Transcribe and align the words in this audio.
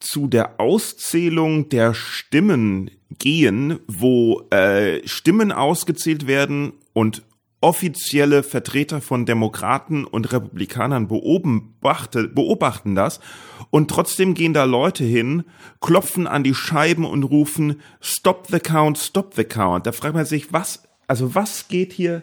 zu 0.00 0.26
der 0.26 0.58
Auszählung 0.58 1.68
der 1.68 1.94
Stimmen 1.94 2.90
gehen, 3.18 3.78
wo 3.86 4.48
äh, 4.50 5.06
Stimmen 5.06 5.52
ausgezählt 5.52 6.26
werden 6.26 6.72
und 6.92 7.22
offizielle 7.60 8.42
Vertreter 8.42 9.00
von 9.00 9.26
Demokraten 9.26 10.04
und 10.06 10.32
Republikanern 10.32 11.08
beobachte, 11.08 12.28
beobachten 12.28 12.94
das 12.94 13.20
und 13.68 13.90
trotzdem 13.90 14.32
gehen 14.34 14.54
da 14.54 14.64
Leute 14.64 15.04
hin, 15.04 15.44
klopfen 15.80 16.26
an 16.26 16.42
die 16.42 16.54
Scheiben 16.54 17.04
und 17.04 17.24
rufen 17.24 17.80
Stop 18.00 18.46
the 18.48 18.60
count, 18.60 18.96
stop 18.96 19.34
the 19.34 19.44
count. 19.44 19.86
Da 19.86 19.92
fragt 19.92 20.14
man 20.14 20.24
sich, 20.24 20.52
was, 20.52 20.82
also 21.06 21.34
was 21.34 21.68
geht 21.68 21.92
hier 21.92 22.22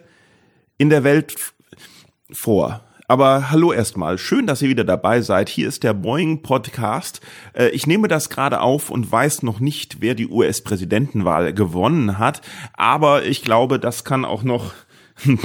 in 0.76 0.90
der 0.90 1.04
Welt 1.04 1.36
vor? 2.32 2.87
Aber 3.10 3.50
hallo 3.50 3.72
erstmal, 3.72 4.18
schön, 4.18 4.46
dass 4.46 4.60
ihr 4.60 4.68
wieder 4.68 4.84
dabei 4.84 5.22
seid. 5.22 5.48
Hier 5.48 5.66
ist 5.66 5.82
der 5.82 5.94
Boeing 5.94 6.42
Podcast. 6.42 7.22
Äh, 7.54 7.70
ich 7.70 7.86
nehme 7.86 8.06
das 8.06 8.28
gerade 8.28 8.60
auf 8.60 8.90
und 8.90 9.10
weiß 9.10 9.44
noch 9.44 9.60
nicht, 9.60 10.02
wer 10.02 10.14
die 10.14 10.28
US-Präsidentenwahl 10.28 11.54
gewonnen 11.54 12.18
hat. 12.18 12.42
Aber 12.74 13.24
ich 13.24 13.40
glaube, 13.40 13.78
das 13.78 14.04
kann 14.04 14.26
auch 14.26 14.42
noch 14.42 14.74
ein 15.24 15.38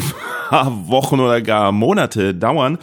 paar 0.50 0.90
Wochen 0.90 1.22
oder 1.22 1.42
gar 1.42 1.72
Monate 1.72 2.36
dauern. 2.36 2.80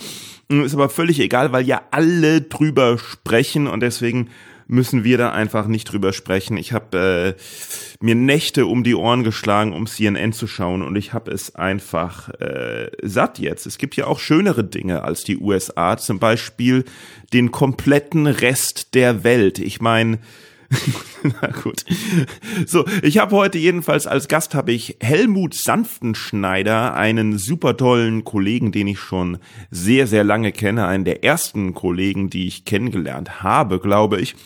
Ist 0.48 0.72
aber 0.72 0.88
völlig 0.88 1.20
egal, 1.20 1.52
weil 1.52 1.66
ja 1.66 1.82
alle 1.90 2.40
drüber 2.40 2.96
sprechen 2.96 3.66
und 3.66 3.80
deswegen 3.80 4.30
müssen 4.70 5.04
wir 5.04 5.18
da 5.18 5.32
einfach 5.32 5.66
nicht 5.66 5.84
drüber 5.84 6.12
sprechen. 6.12 6.56
Ich 6.56 6.72
habe 6.72 7.36
äh, 7.36 8.04
mir 8.04 8.14
Nächte 8.14 8.66
um 8.66 8.84
die 8.84 8.94
Ohren 8.94 9.24
geschlagen, 9.24 9.72
um 9.72 9.86
CNN 9.86 10.32
zu 10.32 10.46
schauen 10.46 10.82
und 10.82 10.96
ich 10.96 11.12
habe 11.12 11.32
es 11.32 11.56
einfach 11.56 12.28
äh, 12.40 12.90
satt 13.02 13.38
jetzt. 13.38 13.66
Es 13.66 13.78
gibt 13.78 13.96
ja 13.96 14.06
auch 14.06 14.20
schönere 14.20 14.64
Dinge 14.64 15.02
als 15.02 15.24
die 15.24 15.38
USA, 15.38 15.96
zum 15.96 16.18
Beispiel 16.18 16.84
den 17.32 17.50
kompletten 17.50 18.26
Rest 18.26 18.94
der 18.94 19.24
Welt. 19.24 19.58
Ich 19.58 19.80
meine, 19.80 20.18
Na 21.24 21.48
gut. 21.48 21.84
So, 22.64 22.84
ich 23.02 23.18
habe 23.18 23.34
heute 23.34 23.58
jedenfalls 23.58 24.06
als 24.06 24.28
Gast 24.28 24.54
habe 24.54 24.70
ich 24.70 24.98
Helmut 25.00 25.52
Sanftenschneider, 25.52 26.94
einen 26.94 27.38
super 27.38 27.76
tollen 27.76 28.22
Kollegen, 28.22 28.70
den 28.70 28.86
ich 28.86 29.00
schon 29.00 29.38
sehr 29.72 30.06
sehr 30.06 30.22
lange 30.22 30.52
kenne, 30.52 30.86
einen 30.86 31.04
der 31.04 31.24
ersten 31.24 31.74
Kollegen, 31.74 32.30
die 32.30 32.46
ich 32.46 32.64
kennengelernt 32.64 33.42
habe, 33.42 33.80
glaube 33.80 34.20
ich 34.20 34.36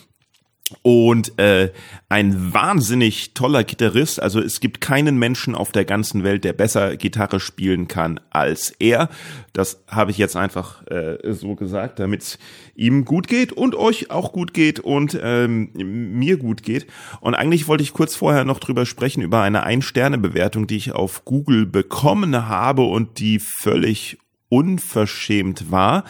und 0.81 1.37
äh, 1.37 1.71
ein 2.09 2.53
wahnsinnig 2.53 3.35
toller 3.35 3.63
Gitarrist. 3.63 4.19
Also 4.21 4.39
es 4.39 4.59
gibt 4.59 4.81
keinen 4.81 5.17
Menschen 5.17 5.53
auf 5.53 5.71
der 5.71 5.85
ganzen 5.85 6.23
Welt, 6.23 6.43
der 6.43 6.53
besser 6.53 6.97
Gitarre 6.97 7.39
spielen 7.39 7.87
kann 7.87 8.19
als 8.31 8.71
er. 8.79 9.09
Das 9.53 9.83
habe 9.87 10.09
ich 10.09 10.17
jetzt 10.17 10.35
einfach 10.35 10.85
äh, 10.87 11.17
so 11.33 11.55
gesagt, 11.55 11.99
damit 11.99 12.23
es 12.23 12.39
ihm 12.73 13.05
gut 13.05 13.27
geht 13.27 13.53
und 13.53 13.75
euch 13.75 14.09
auch 14.09 14.31
gut 14.31 14.53
geht 14.55 14.79
und 14.79 15.17
ähm, 15.21 15.69
mir 15.73 16.37
gut 16.37 16.63
geht. 16.63 16.87
Und 17.21 17.35
eigentlich 17.35 17.67
wollte 17.67 17.83
ich 17.83 17.93
kurz 17.93 18.15
vorher 18.15 18.43
noch 18.43 18.59
drüber 18.59 18.87
sprechen 18.87 19.21
über 19.21 19.41
eine 19.41 19.63
Ein-Sterne-Bewertung, 19.63 20.65
die 20.65 20.77
ich 20.77 20.93
auf 20.93 21.25
Google 21.25 21.67
bekommen 21.67 22.47
habe 22.47 22.83
und 22.83 23.19
die 23.19 23.39
völlig 23.39 24.17
unverschämt 24.49 25.71
war. 25.71 26.05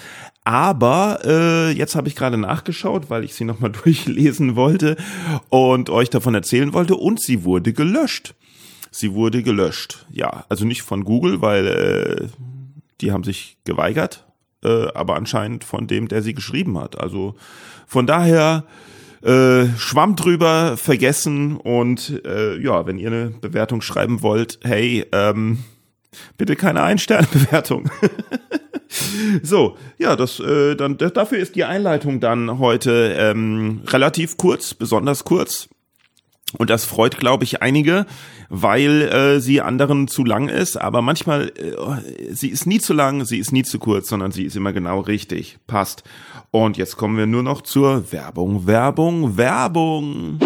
Aber 0.46 1.22
äh, 1.26 1.72
jetzt 1.72 1.96
habe 1.96 2.08
ich 2.08 2.16
gerade 2.16 2.38
nachgeschaut, 2.38 3.10
weil 3.10 3.24
ich 3.24 3.34
sie 3.34 3.46
nochmal 3.46 3.72
durchlesen 3.84 4.56
wollte 4.56 4.96
und 5.50 5.90
euch 5.90 6.10
davon 6.10 6.36
erzählen 6.36 6.72
wollte. 6.72 6.96
Und 6.96 7.20
sie 7.20 7.44
wurde 7.44 7.74
gelöscht. 7.74 8.36
Sie 8.92 9.14
wurde 9.14 9.44
gelöscht. 9.44 10.06
Ja, 10.12 10.46
also 10.48 10.64
nicht 10.66 10.84
von 10.84 11.04
Google, 11.04 11.42
weil 11.42 11.68
äh, 11.68 12.28
die 13.02 13.12
haben 13.12 13.24
sich 13.24 13.58
geweigert, 13.66 14.26
äh, 14.64 14.88
aber 14.94 15.16
anscheinend 15.16 15.64
von 15.64 15.88
dem, 15.88 16.08
der 16.08 16.22
sie 16.22 16.36
geschrieben 16.36 16.80
hat. 16.80 17.00
Also 17.00 17.36
von 17.88 18.06
daher 18.06 18.66
äh, 19.24 19.66
Schwamm 19.78 20.16
drüber, 20.16 20.78
vergessen 20.78 21.58
und 21.58 22.22
äh, 22.24 22.58
ja, 22.62 22.86
wenn 22.86 23.00
ihr 23.00 23.08
eine 23.08 23.30
Bewertung 23.32 23.82
schreiben 23.82 24.22
wollt, 24.22 24.60
hey, 24.64 25.06
ähm, 25.12 25.64
bitte 26.38 26.56
keine 26.56 26.84
Ein-Sterne-Bewertung. 26.84 27.90
So, 29.44 29.78
ja, 29.98 30.16
das 30.16 30.40
äh, 30.40 30.76
dann 30.76 30.98
dafür 30.98 31.38
ist 31.38 31.56
die 31.56 31.66
Einleitung 31.66 32.20
dann 32.20 32.60
heute 32.60 33.16
ähm, 33.18 33.82
relativ 33.88 34.38
kurz, 34.38 34.74
besonders 34.74 35.24
kurz. 35.24 35.68
Und 36.58 36.70
das 36.70 36.86
freut, 36.86 37.18
glaube 37.18 37.44
ich, 37.44 37.62
einige, 37.62 38.06
weil 38.50 39.02
äh, 39.02 39.40
sie 39.40 39.62
anderen 39.62 40.08
zu 40.08 40.24
lang 40.24 40.48
ist. 40.48 40.78
Aber 40.78 41.02
manchmal, 41.02 41.50
äh, 41.50 42.34
sie 42.34 42.50
ist 42.50 42.66
nie 42.66 42.80
zu 42.80 42.94
lang, 42.94 43.26
sie 43.26 43.40
ist 43.40 43.52
nie 43.52 43.64
zu 43.64 43.80
kurz, 43.80 44.08
sondern 44.08 44.32
sie 44.32 44.44
ist 44.44 44.56
immer 44.56 44.72
genau 44.72 45.02
richtig. 45.02 45.58
Passt. 45.68 46.04
Und 46.52 46.78
jetzt 46.78 46.98
kommen 46.98 47.18
wir 47.18 47.26
nur 47.26 47.44
noch 47.44 47.62
zur 47.62 48.12
Werbung, 48.12 48.68
Werbung, 48.68 49.38
Werbung. 49.38 50.40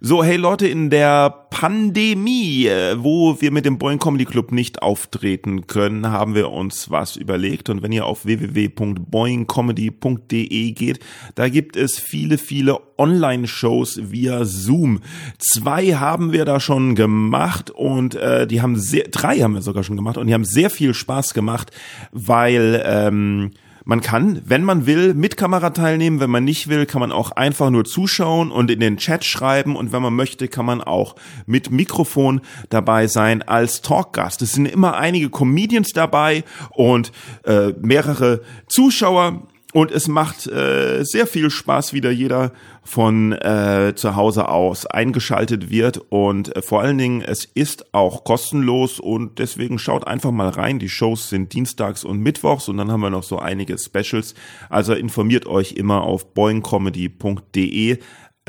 So, 0.00 0.24
hey 0.24 0.36
Leute, 0.36 0.66
in 0.66 0.90
der 0.90 1.30
Pandemie, 1.50 2.66
äh, 2.66 2.96
wo 2.98 3.40
wir 3.40 3.50
mit 3.50 3.64
dem 3.64 3.78
Boeing 3.78 3.98
Comedy 3.98 4.24
Club 4.24 4.52
nicht 4.52 4.82
auftreten 4.82 5.66
können, 5.66 6.10
haben 6.10 6.34
wir 6.34 6.50
uns 6.50 6.90
was 6.90 7.16
überlegt. 7.16 7.68
Und 7.68 7.82
wenn 7.82 7.92
ihr 7.92 8.06
auf 8.06 8.24
www.boingcomedy.de 8.24 10.72
geht, 10.72 11.00
da 11.34 11.48
gibt 11.48 11.76
es 11.76 11.98
viele, 11.98 12.38
viele 12.38 12.78
Online-Shows 12.98 14.10
via 14.10 14.44
Zoom. 14.44 15.00
Zwei 15.38 15.94
haben 15.94 16.32
wir 16.32 16.44
da 16.44 16.60
schon 16.60 16.94
gemacht 16.94 17.70
und 17.70 18.14
äh, 18.14 18.46
die 18.46 18.62
haben 18.62 18.76
sehr, 18.76 19.08
drei 19.08 19.40
haben 19.40 19.54
wir 19.54 19.62
sogar 19.62 19.84
schon 19.84 19.96
gemacht 19.96 20.18
und 20.18 20.26
die 20.26 20.34
haben 20.34 20.44
sehr 20.44 20.70
viel 20.70 20.94
Spaß 20.94 21.34
gemacht, 21.34 21.70
weil 22.12 22.82
ähm, 22.84 23.50
man 23.84 24.00
kann, 24.00 24.42
wenn 24.44 24.64
man 24.64 24.86
will, 24.86 25.14
mit 25.14 25.36
Kamera 25.36 25.70
teilnehmen. 25.70 26.20
Wenn 26.20 26.30
man 26.30 26.44
nicht 26.44 26.68
will, 26.68 26.86
kann 26.86 27.00
man 27.00 27.12
auch 27.12 27.32
einfach 27.32 27.70
nur 27.70 27.84
zuschauen 27.84 28.50
und 28.50 28.70
in 28.70 28.80
den 28.80 28.96
Chat 28.96 29.24
schreiben. 29.24 29.76
Und 29.76 29.92
wenn 29.92 30.02
man 30.02 30.14
möchte, 30.14 30.48
kann 30.48 30.66
man 30.66 30.80
auch 30.80 31.16
mit 31.46 31.70
Mikrofon 31.70 32.40
dabei 32.68 33.06
sein 33.06 33.42
als 33.42 33.82
Talkgast. 33.82 34.42
Es 34.42 34.52
sind 34.52 34.66
immer 34.66 34.96
einige 34.96 35.30
Comedians 35.30 35.90
dabei 35.92 36.44
und 36.70 37.12
äh, 37.44 37.72
mehrere 37.80 38.42
Zuschauer 38.68 39.46
und 39.72 39.92
es 39.92 40.08
macht 40.08 40.48
äh, 40.48 41.04
sehr 41.04 41.26
viel 41.26 41.48
Spaß, 41.48 41.92
wie 41.92 42.00
da 42.00 42.10
jeder 42.10 42.52
von 42.82 43.32
äh, 43.32 43.92
zu 43.94 44.16
Hause 44.16 44.48
aus 44.48 44.86
eingeschaltet 44.86 45.70
wird. 45.70 45.98
Und 46.08 46.56
äh, 46.56 46.62
vor 46.62 46.82
allen 46.82 46.98
Dingen, 46.98 47.22
es 47.22 47.44
ist 47.44 47.94
auch 47.94 48.24
kostenlos 48.24 48.98
und 48.98 49.38
deswegen 49.38 49.78
schaut 49.78 50.06
einfach 50.06 50.32
mal 50.32 50.48
rein. 50.48 50.80
Die 50.80 50.88
Shows 50.88 51.28
sind 51.28 51.52
dienstags 51.52 52.04
und 52.04 52.18
mittwochs 52.18 52.68
und 52.68 52.78
dann 52.78 52.90
haben 52.90 53.00
wir 53.00 53.10
noch 53.10 53.22
so 53.22 53.38
einige 53.38 53.78
Specials. 53.78 54.34
Also 54.70 54.92
informiert 54.94 55.46
euch 55.46 55.72
immer 55.72 56.02
auf 56.02 56.34
boingcomedy.de. 56.34 57.98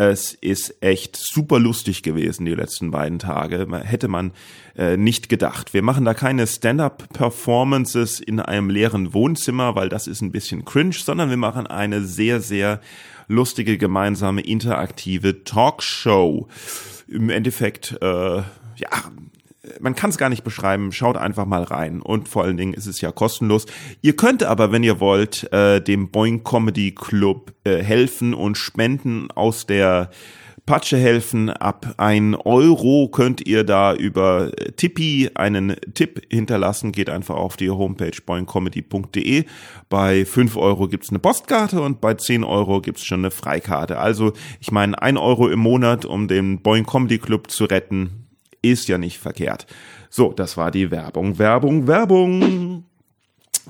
Es 0.10 0.34
ist 0.34 0.82
echt 0.82 1.16
super 1.16 1.60
lustig 1.60 2.02
gewesen 2.02 2.46
die 2.46 2.56
letzten 2.56 2.90
beiden 2.90 3.20
Tage. 3.20 3.68
Hätte 3.84 4.08
man 4.08 4.32
äh, 4.76 4.98
nicht 4.98 5.30
gedacht. 5.30 5.76
Wir 5.76 5.84
machen 5.84 6.06
da 6.06 6.16
keine 6.16 6.48
Stand-up-Performances 6.48 8.20
in 8.20 8.40
einem 8.40 8.72
leeren 8.72 9.14
Wohnzimmer, 9.14 9.76
weil 9.76 9.90
das 9.90 10.08
ist 10.08 10.22
ein 10.22 10.32
bisschen 10.32 10.66
cringe, 10.66 10.96
sondern 10.96 11.30
wir 11.30 11.38
machen 11.38 11.68
eine 11.68 12.02
sehr, 12.02 12.42
sehr 12.42 12.82
lustige 13.28 13.78
gemeinsame 13.78 14.42
interaktive 14.42 15.44
Talkshow. 15.44 16.48
Im 17.08 17.30
Endeffekt, 17.30 17.96
äh, 18.02 18.38
ja, 18.38 19.12
man 19.80 19.96
kann 19.96 20.10
es 20.10 20.18
gar 20.18 20.30
nicht 20.30 20.44
beschreiben. 20.44 20.92
Schaut 20.92 21.18
einfach 21.18 21.46
mal 21.46 21.64
rein. 21.64 22.02
Und 22.02 22.28
vor 22.28 22.44
allen 22.44 22.58
Dingen 22.58 22.74
ist 22.74 22.88
es 22.88 23.02
ja 23.02 23.12
kostenlos. 23.12 23.66
Ihr 24.02 24.16
könnt 24.16 24.44
aber, 24.44 24.72
wenn 24.72 24.84
ihr 24.84 25.00
wollt, 25.00 25.52
äh, 25.54 25.82
dem 25.82 26.10
Boing 26.10 26.44
Comedy 26.44 26.92
Club 26.92 27.54
äh, 27.64 27.78
helfen 27.84 28.34
und 28.34 28.58
spenden 28.58 29.30
aus 29.32 29.68
der 29.68 30.10
Patsche 30.66 30.98
helfen. 30.98 31.50
Ab 31.50 31.96
ein 31.98 32.36
Euro 32.36 33.10
könnt 33.10 33.46
ihr 33.46 33.64
da 33.64 33.94
über 33.94 34.52
Tippi 34.78 35.30
einen 35.36 35.76
Tipp 35.94 36.22
hinterlassen. 36.32 36.92
Geht 36.92 37.10
einfach 37.10 37.36
auf 37.36 37.58
die 37.58 37.70
Homepage 37.70 38.18
boingcomedy.de. 38.26 39.46
Bei 39.90 40.26
fünf 40.26 40.58
Euro 40.58 40.88
gibt's 40.88 41.10
eine 41.10 41.20
Postkarte 41.20 41.82
und 41.82 42.02
bei 42.02 42.14
zehn 42.16 42.44
Euro 42.44 42.82
gibt's 42.82 43.04
schon 43.04 43.22
eine 43.22 43.32
Freikarte. 43.32 44.00
Also 44.00 44.34
ich 44.60 44.72
meine, 44.72 45.00
ein 45.02 45.18
Euro 45.18 45.50
im 45.50 45.60
Monat, 45.60 46.06
um 46.06 46.28
den 46.28 46.62
Boing 46.62 46.86
Comedy 46.86 47.18
Club 47.18 47.52
zu 47.52 47.66
retten, 47.66 48.31
ist 48.62 48.88
ja 48.88 48.98
nicht 48.98 49.18
verkehrt. 49.20 49.66
So, 50.10 50.34
das 50.34 50.58
war 50.58 50.72
die 50.72 50.92
Werbung, 50.92 51.40
Werbung, 51.40 51.88
Werbung. 51.88 52.84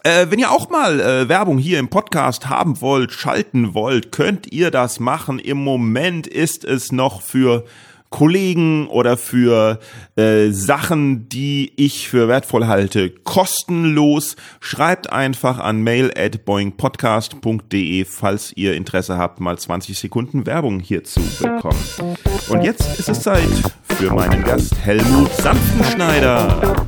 Äh, 0.04 0.28
wenn 0.30 0.40
ihr 0.40 0.52
auch 0.52 0.70
mal 0.70 1.00
äh, 1.00 1.30
Werbung 1.30 1.58
hier 1.58 1.78
im 1.78 1.90
Podcast 1.90 2.50
haben 2.50 2.82
wollt, 2.82 3.12
schalten 3.12 3.74
wollt, 3.74 4.12
könnt 4.12 4.52
ihr 4.52 4.72
das 4.72 5.00
machen. 5.00 5.38
Im 5.38 5.58
Moment 5.58 6.28
ist 6.28 6.64
es 6.64 6.92
noch 6.92 7.22
für 7.22 7.66
Kollegen 8.12 8.88
oder 8.88 9.16
für 9.16 9.80
äh, 10.18 10.50
Sachen, 10.50 11.30
die 11.30 11.72
ich 11.78 12.10
für 12.10 12.28
wertvoll 12.28 12.68
halte, 12.68 13.10
kostenlos. 13.10 14.36
Schreibt 14.60 15.12
einfach 15.12 15.58
an 15.60 15.82
mail 15.82 16.12
at 16.16 16.44
boingpodcast.de, 16.46 18.06
falls 18.06 18.52
ihr 18.56 18.76
Interesse 18.76 19.18
habt, 19.18 19.40
mal 19.40 19.58
20 19.58 19.98
Sekunden 19.98 20.46
Werbung 20.46 20.82
hier 20.82 21.06
zu 21.06 21.22
bekommen. 21.40 21.80
Und 22.50 22.64
jetzt 22.64 23.00
ist 23.00 23.08
es 23.08 23.22
Zeit 23.22 23.48
für 23.98 24.14
meinen 24.14 24.44
Gast 24.44 24.76
Helmut 24.84 25.32
Sanftenschneider. 25.34 26.86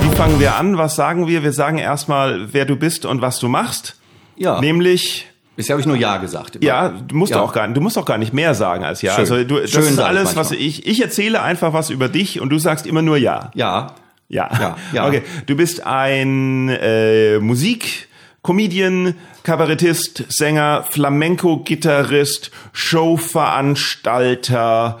Wie 0.00 0.16
fangen 0.16 0.38
wir 0.38 0.54
an? 0.54 0.78
Was 0.78 0.94
sagen 0.94 1.26
wir? 1.26 1.42
Wir 1.42 1.52
sagen 1.52 1.78
erstmal, 1.78 2.52
wer 2.52 2.66
du 2.66 2.76
bist 2.76 3.04
und 3.04 3.20
was 3.20 3.40
du 3.40 3.48
machst. 3.48 3.96
Ja. 4.36 4.60
Nämlich 4.60 5.29
Bisher 5.60 5.74
habe 5.74 5.82
ich 5.82 5.86
nur 5.86 5.96
Ja 5.96 6.16
gesagt. 6.16 6.56
Immer. 6.56 6.64
Ja, 6.64 6.88
du 6.88 7.14
musst 7.14 7.32
ja. 7.32 7.42
auch 7.42 7.52
gar, 7.52 7.68
du 7.68 7.82
musst 7.82 7.98
auch 7.98 8.06
gar 8.06 8.16
nicht 8.16 8.32
mehr 8.32 8.54
sagen 8.54 8.82
als 8.82 9.02
Ja. 9.02 9.12
Schön. 9.12 9.20
Also 9.20 9.44
du, 9.44 9.60
das 9.60 9.70
Schön 9.70 9.82
ist 9.82 9.98
alles, 9.98 10.34
was 10.34 10.52
ich, 10.52 10.86
ich 10.86 11.02
erzähle 11.02 11.42
einfach 11.42 11.74
was 11.74 11.90
über 11.90 12.08
dich 12.08 12.40
und 12.40 12.48
du 12.48 12.58
sagst 12.58 12.86
immer 12.86 13.02
nur 13.02 13.18
Ja. 13.18 13.50
Ja. 13.52 13.88
Ja. 14.30 14.48
Ja. 14.58 14.78
ja. 14.94 15.06
Okay. 15.06 15.20
Du 15.44 15.56
bist 15.56 15.86
ein 15.86 16.70
äh, 16.70 17.40
Musik, 17.40 18.08
Comedian, 18.42 19.16
Kabarettist, 19.42 20.24
Sänger, 20.30 20.86
Flamenco-Gitarrist, 20.88 22.50
Showveranstalter, 22.72 24.98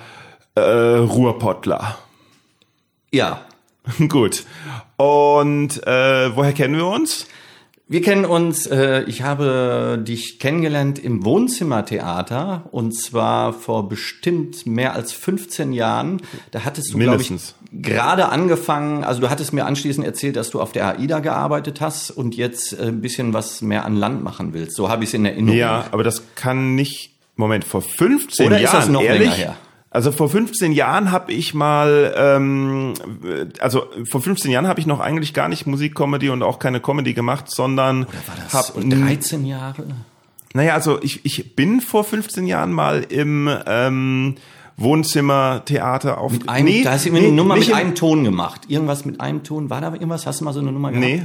äh, 0.56 0.60
Ruhrpottler. 0.60 1.96
Ja. 3.12 3.40
Gut. 4.10 4.44
Und 4.98 5.86
äh, 5.86 6.36
woher 6.36 6.52
kennen 6.52 6.76
wir 6.76 6.86
uns? 6.86 7.26
Wir 7.90 8.02
kennen 8.02 8.24
uns, 8.24 8.66
äh, 8.66 9.02
ich 9.08 9.22
habe 9.22 10.00
dich 10.00 10.38
kennengelernt 10.38 11.00
im 11.00 11.24
Wohnzimmertheater 11.24 12.68
und 12.70 12.92
zwar 12.92 13.52
vor 13.52 13.88
bestimmt 13.88 14.64
mehr 14.64 14.94
als 14.94 15.10
15 15.12 15.72
Jahren. 15.72 16.22
Da 16.52 16.64
hattest 16.64 16.94
du, 16.94 16.98
glaube 16.98 17.20
ich, 17.20 17.32
gerade 17.72 18.28
angefangen, 18.28 19.02
also 19.02 19.20
du 19.20 19.28
hattest 19.28 19.52
mir 19.52 19.66
anschließend 19.66 20.06
erzählt, 20.06 20.36
dass 20.36 20.50
du 20.50 20.60
auf 20.60 20.70
der 20.70 20.86
AIDA 20.86 21.18
gearbeitet 21.18 21.80
hast 21.80 22.12
und 22.12 22.36
jetzt 22.36 22.78
äh, 22.78 22.84
ein 22.84 23.00
bisschen 23.00 23.32
was 23.32 23.60
mehr 23.60 23.84
an 23.84 23.96
Land 23.96 24.22
machen 24.22 24.54
willst. 24.54 24.76
So 24.76 24.88
habe 24.88 25.02
ich 25.02 25.10
es 25.10 25.14
in 25.14 25.24
Erinnerung. 25.24 25.58
Ja, 25.58 25.86
aber 25.90 26.04
das 26.04 26.22
kann 26.36 26.76
nicht, 26.76 27.16
Moment, 27.34 27.64
vor 27.64 27.82
15 27.82 28.46
Oder 28.46 28.60
Jahren, 28.60 28.64
ist 28.66 28.72
das 28.72 28.88
noch 28.88 29.02
ehrlich? 29.02 29.30
länger 29.30 29.34
her? 29.34 29.56
Also 29.92 30.12
vor 30.12 30.28
15 30.28 30.70
Jahren 30.70 31.10
habe 31.10 31.32
ich 31.32 31.52
mal, 31.52 32.14
ähm, 32.16 32.94
also 33.58 33.86
vor 34.08 34.22
15 34.22 34.50
Jahren 34.52 34.68
habe 34.68 34.78
ich 34.78 34.86
noch 34.86 35.00
eigentlich 35.00 35.34
gar 35.34 35.48
nicht 35.48 35.66
Musikcomedy 35.66 36.28
und 36.28 36.44
auch 36.44 36.60
keine 36.60 36.80
Comedy 36.80 37.12
gemacht, 37.12 37.50
sondern 37.50 38.04
Oder 38.04 38.12
war 38.12 38.36
das 38.36 38.54
hab, 38.54 38.74
13 38.80 39.44
Jahre? 39.44 39.84
Naja, 40.54 40.74
also 40.74 41.02
ich, 41.02 41.24
ich 41.24 41.56
bin 41.56 41.80
vor 41.80 42.04
15 42.04 42.46
Jahren 42.46 42.72
mal 42.72 43.02
im 43.08 43.50
ähm, 43.66 44.36
Wohnzimmertheater 44.76 46.18
auf. 46.18 46.32
Mit 46.32 46.48
einem, 46.48 46.66
nee, 46.66 46.82
da 46.84 46.92
hast 46.92 47.04
du 47.04 47.08
immer 47.08 47.18
nee, 47.18 47.26
eine 47.26 47.34
Nummer 47.34 47.56
mit 47.56 47.72
einem 47.72 47.96
Ton 47.96 48.22
gemacht. 48.22 48.62
Irgendwas 48.68 49.04
mit 49.04 49.20
einem 49.20 49.42
Ton. 49.42 49.70
War 49.70 49.80
da 49.80 49.92
irgendwas? 49.92 50.24
Hast 50.24 50.40
du 50.40 50.44
mal 50.44 50.52
so 50.52 50.60
eine 50.60 50.70
Nummer 50.70 50.92
gehabt? 50.92 51.04
Nee, 51.04 51.22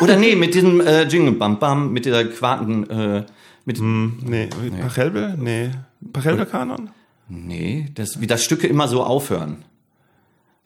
Oder 0.00 0.16
nee, 0.16 0.34
mit 0.36 0.54
diesem 0.54 0.80
äh, 0.80 1.04
Jingle 1.04 1.32
Bam 1.32 1.58
Bam, 1.58 1.92
mit 1.92 2.04
dieser 2.06 2.24
Quarten, 2.24 2.88
äh, 2.88 3.24
mit, 3.64 3.80
nee, 3.80 4.48
Pachelbel? 4.80 5.36
Nee. 5.38 5.70
Pachelbel-Kanon? 6.12 6.90
Nee, 7.28 7.88
das, 7.94 8.20
wie 8.20 8.26
das 8.26 8.44
Stücke 8.44 8.66
immer 8.66 8.88
so 8.88 9.02
aufhören. 9.02 9.64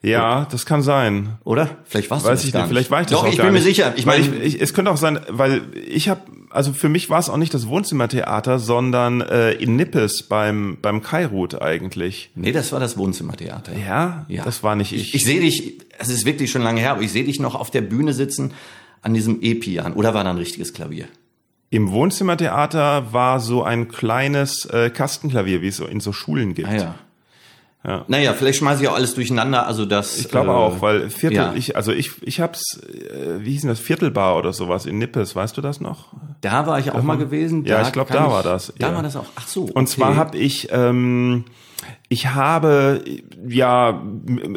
Ja, 0.01 0.47
das 0.49 0.65
kann 0.65 0.81
sein. 0.81 1.37
Oder? 1.43 1.77
Vielleicht 1.83 2.09
warst 2.09 2.25
du 2.25 2.29
Weiß 2.29 2.39
das 2.39 2.45
ich 2.47 2.53
gar 2.53 2.61
nicht, 2.61 2.69
vielleicht 2.69 2.89
war 2.89 3.01
ich 3.01 3.07
das 3.07 3.19
Doch, 3.19 3.25
auch 3.27 3.29
ich 3.29 3.35
bin 3.35 3.47
mir 3.47 3.51
nicht. 3.53 3.63
sicher. 3.63 3.93
Ich 3.97 4.05
meine, 4.05 4.25
ich, 4.25 4.55
ich, 4.55 4.61
es 4.61 4.73
könnte 4.73 4.91
auch 4.91 4.97
sein, 4.97 5.19
weil 5.27 5.63
ich 5.75 6.07
habe, 6.07 6.21
also 6.51 6.71
für 6.71 6.87
mich 6.87 7.09
war 7.09 7.19
es 7.19 7.29
auch 7.29 7.35
nicht 7.35 7.53
das 7.53 7.67
Wohnzimmertheater, 7.67 8.59
sondern 8.59 9.19
äh, 9.19 9.51
in 9.51 9.75
Nippes 9.75 10.23
beim 10.23 10.77
beim 10.81 11.01
Kairut 11.01 11.61
eigentlich. 11.61 12.31
nee, 12.35 12.53
das 12.53 12.71
war 12.71 12.79
das 12.79 12.97
Wohnzimmertheater. 12.97 13.73
Ja, 13.77 14.25
Ja. 14.29 14.45
das 14.45 14.63
war 14.63 14.77
nicht 14.77 14.93
ich. 14.93 15.01
Ich, 15.09 15.15
ich 15.15 15.23
sehe 15.25 15.41
dich, 15.41 15.79
es 15.97 16.07
ist 16.07 16.23
wirklich 16.25 16.49
schon 16.49 16.61
lange 16.61 16.79
her, 16.79 16.91
aber 16.91 17.01
ich 17.01 17.11
sehe 17.11 17.25
dich 17.25 17.41
noch 17.41 17.55
auf 17.55 17.69
der 17.69 17.81
Bühne 17.81 18.13
sitzen 18.13 18.53
an 19.01 19.13
diesem 19.13 19.39
E-Pian. 19.41 19.91
Oder 19.91 20.13
war 20.13 20.23
da 20.23 20.29
ein 20.29 20.37
richtiges 20.37 20.71
Klavier? 20.73 21.07
Im 21.71 21.91
Wohnzimmertheater 21.91 23.13
war 23.13 23.39
so 23.39 23.63
ein 23.63 23.89
kleines 23.89 24.65
äh, 24.65 24.89
Kastenklavier, 24.89 25.61
wie 25.61 25.67
es 25.67 25.77
so 25.77 25.85
in 25.85 25.99
so 25.99 26.13
Schulen 26.13 26.53
gibt. 26.55 26.69
Ah 26.69 26.75
ja. 26.75 26.95
Ja. 27.85 28.03
Naja, 28.09 28.33
vielleicht 28.33 28.59
schmeiße 28.59 28.83
ich 28.83 28.89
auch 28.89 28.95
alles 28.95 29.13
durcheinander. 29.13 29.65
Also 29.65 29.85
das. 29.85 30.19
Ich 30.19 30.27
glaube 30.27 30.49
äh, 30.49 30.53
auch, 30.53 30.81
weil 30.81 31.09
Viertel, 31.09 31.37
ja. 31.37 31.53
ich, 31.53 31.77
also 31.77 31.93
ich, 31.93 32.11
ich 32.23 32.41
hab's, 32.41 32.81
äh, 32.83 33.39
wie 33.39 33.51
hieß 33.51 33.61
denn 33.61 33.69
das, 33.69 33.79
Viertelbar 33.79 34.35
oder 34.35 34.51
sowas 34.51 34.85
in 34.85 34.97
Nippes, 34.97 35.33
weißt 35.33 35.55
du 35.55 35.61
das 35.61 35.79
noch? 35.79 36.07
Da 36.41 36.67
war 36.67 36.79
ich 36.79 36.91
auch 36.91 37.01
mal 37.03 37.17
gewesen. 37.17 37.63
Ja, 37.63 37.81
ich 37.81 37.93
glaub, 37.93 38.09
kann 38.09 38.17
da 38.17 38.31
war 38.31 38.43
das, 38.43 38.73
Da 38.77 38.89
ja. 38.89 38.95
war 38.95 39.03
das 39.03 39.15
auch. 39.15 39.27
Ach 39.35 39.47
so. 39.47 39.63
Und 39.63 39.87
zwar 39.87 40.17
habe 40.17 40.37
ich, 40.37 40.67
ähm, 40.71 41.45
ich 42.07 42.27
habe 42.27 43.03
ja 43.47 44.01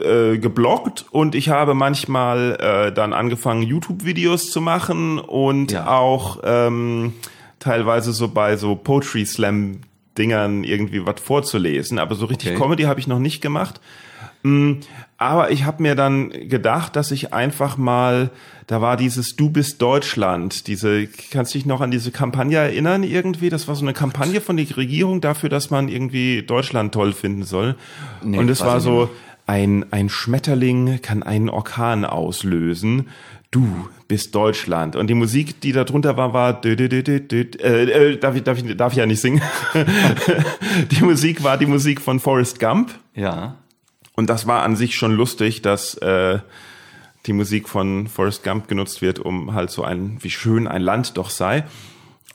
äh, 0.03 0.39
gebloggt 0.39 1.05
und 1.11 1.35
ich 1.35 1.49
habe 1.49 1.75
manchmal 1.75 2.57
äh, 2.61 2.93
dann 2.93 3.13
angefangen, 3.13 3.63
YouTube-Videos 3.63 4.51
zu 4.51 4.61
machen 4.61 5.19
und 5.19 5.73
Ja. 5.73 5.89
auch 5.89 6.39
ähm, 6.45 7.13
teilweise 7.59 8.13
so 8.13 8.29
bei 8.29 8.57
so 8.57 8.75
Poetry 8.75 9.25
Slam 9.27 9.81
Dingern 10.19 10.65
irgendwie 10.65 11.07
was 11.07 11.21
vorzulesen. 11.21 11.99
Aber 11.99 12.15
so 12.15 12.27
richtig 12.27 12.51
Okay. 12.51 12.59
Comedy 12.61 12.83
habe 12.85 13.01
ich 13.01 13.07
noch 13.07 13.19
nicht 13.19 13.41
gemacht. 13.41 13.81
Mm, 14.43 14.81
Aber 15.19 15.51
ich 15.51 15.65
habe 15.65 15.83
mir 15.83 15.95
dann 15.95 16.31
gedacht, 16.31 16.97
dass 16.97 17.11
ich 17.11 17.33
einfach 17.33 17.77
mal, 17.77 18.31
da 18.67 18.81
war 18.81 18.97
dieses 18.97 19.37
Du 19.37 19.51
bist 19.51 19.81
Deutschland, 19.81 20.67
diese, 20.67 21.07
kannst 21.31 21.55
du 21.55 21.59
dich 21.59 21.67
noch 21.67 21.81
an 21.81 21.91
diese 21.91 22.11
Kampagne 22.11 22.59
erinnern 22.59 23.03
irgendwie? 23.05 23.51
Das 23.51 23.69
war 23.69 23.75
so 23.75 23.85
eine 23.85 23.93
Kampagne 23.93 24.41
von 24.41 24.57
der 24.57 24.77
Regierung 24.77 25.21
dafür, 25.21 25.49
dass 25.49 25.71
man 25.71 25.89
irgendwie 25.89 26.43
Deutschland 26.43 26.93
toll 26.93 27.13
finden 27.13 27.45
soll. 27.45 27.77
Nee, 28.23 28.39
Und 28.39 28.49
es 28.49 28.61
war 28.63 28.81
so, 28.81 29.11
ein, 29.47 29.93
ein 29.93 30.09
Schmetterling 30.09 31.01
kann 31.03 31.23
einen 31.23 31.49
Orkan 31.49 32.05
auslösen. 32.05 33.09
Du 33.51 33.89
bist 34.09 34.35
Deutschland. 34.35 34.97
Und 34.97 35.09
die 35.09 35.15
Musik, 35.15 35.61
die 35.61 35.73
da 35.73 35.85
drunter 35.85 36.17
war, 36.17 36.33
war 36.33 36.59
dü, 36.59 36.75
dü, 36.75 36.89
dü, 36.89 37.21
dü, 37.21 37.51
äh, 37.61 38.13
äh, 38.13 38.17
darf, 38.17 38.35
ich, 38.35 38.43
darf, 38.43 38.59
ich, 38.59 38.77
darf 38.77 38.93
ich 38.93 38.99
ja 38.99 39.07
nicht 39.07 39.21
singen. 39.21 39.43
die 40.91 41.05
Musik 41.05 41.45
war 41.45 41.59
die 41.59 41.67
Musik 41.67 42.01
von 42.01 42.19
Forrest 42.19 42.61
Gump. 42.61 42.93
Ja. 43.15 43.57
Und 44.15 44.29
das 44.29 44.47
war 44.47 44.63
an 44.63 44.77
sich 44.77 44.95
schon 44.95 45.13
lustig, 45.13 45.63
dass 45.63 45.95
äh, 45.95 46.39
die 47.27 47.33
Musik 47.33 47.69
von 47.69 48.09
Forrest 48.09 48.45
Gump 48.45 48.69
genutzt 48.69 49.03
wird, 49.03 49.19
um 49.19 49.55
halt 49.55 49.71
so 49.71 49.85
ein, 49.85 50.19
wie 50.21 50.31
schön 50.31 50.67
ein 50.67 50.83
Land 50.83 51.17
doch 51.17 51.31
sei. 51.31 51.65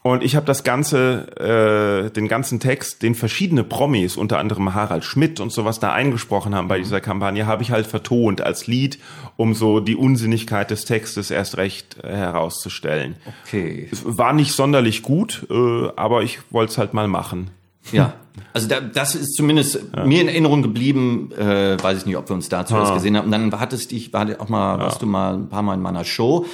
Und 0.04 0.24
ich 0.24 0.38
habe 0.38 0.46
das 0.46 0.64
ganze, 0.64 2.08
äh, 2.08 2.12
den 2.12 2.30
ganzen 2.30 2.62
Text, 2.62 3.04
den 3.04 3.14
verschiedene 3.14 3.66
Promis, 3.66 4.16
unter 4.16 4.40
anderem 4.40 4.74
Harald 4.74 5.04
Schmidt 5.04 5.42
und 5.42 5.52
sowas 5.52 5.80
da 5.80 5.92
eingesprochen 5.92 6.56
haben 6.56 6.70
bei 6.70 6.78
dieser 6.78 7.02
Kampagne, 7.02 7.46
habe 7.46 7.62
ich 7.62 7.72
halt 7.72 7.88
vertont 7.88 8.40
als 8.40 8.68
Lied, 8.68 9.00
um 9.36 9.54
so 9.54 9.82
die 9.82 9.98
Unsinnigkeit 9.98 10.72
des 10.72 10.86
Textes 10.86 11.30
erst 11.30 11.58
recht 11.58 11.98
äh, 12.04 12.16
herauszustellen. 12.16 13.16
Okay. 13.44 13.90
Es 13.92 14.04
war 14.06 14.32
nicht 14.32 14.54
sonderlich 14.54 15.02
gut, 15.02 15.46
äh, 15.50 15.90
aber 15.98 16.24
ich 16.24 16.40
wollte 16.52 16.72
es 16.72 16.78
halt 16.78 16.94
mal 16.94 17.10
machen. 17.10 17.52
Ja. 17.92 18.14
Also 18.54 18.68
da, 18.68 18.80
das 18.82 19.16
ist 19.16 19.36
zumindest 19.36 19.80
mir 20.06 20.22
in 20.22 20.28
Erinnerung 20.28 20.62
geblieben. 20.62 21.32
Äh, 21.38 21.82
weiß 21.82 22.00
ich 22.00 22.06
nicht, 22.06 22.18
ob 22.18 22.30
wir 22.30 22.36
uns 22.36 22.50
dazu 22.50 22.76
was 22.76 22.94
gesehen 22.94 23.18
haben. 23.18 23.26
Und 23.26 23.32
dann 23.32 23.60
hattest 23.60 23.92
dich, 23.92 24.14
war 24.14 24.28
auch 24.40 24.50
mal, 24.50 24.80
warst 24.80 25.02
du 25.02 25.06
mal 25.06 25.34
ein 25.36 25.50
paar 25.50 25.62
Mal 25.64 25.74
in 25.76 25.82
meiner 25.82 26.04
Show. 26.06 26.46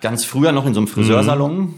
Ganz 0.00 0.24
früher 0.24 0.52
noch 0.52 0.66
in 0.66 0.74
so 0.74 0.80
einem 0.80 0.88
Friseursalon. 0.88 1.74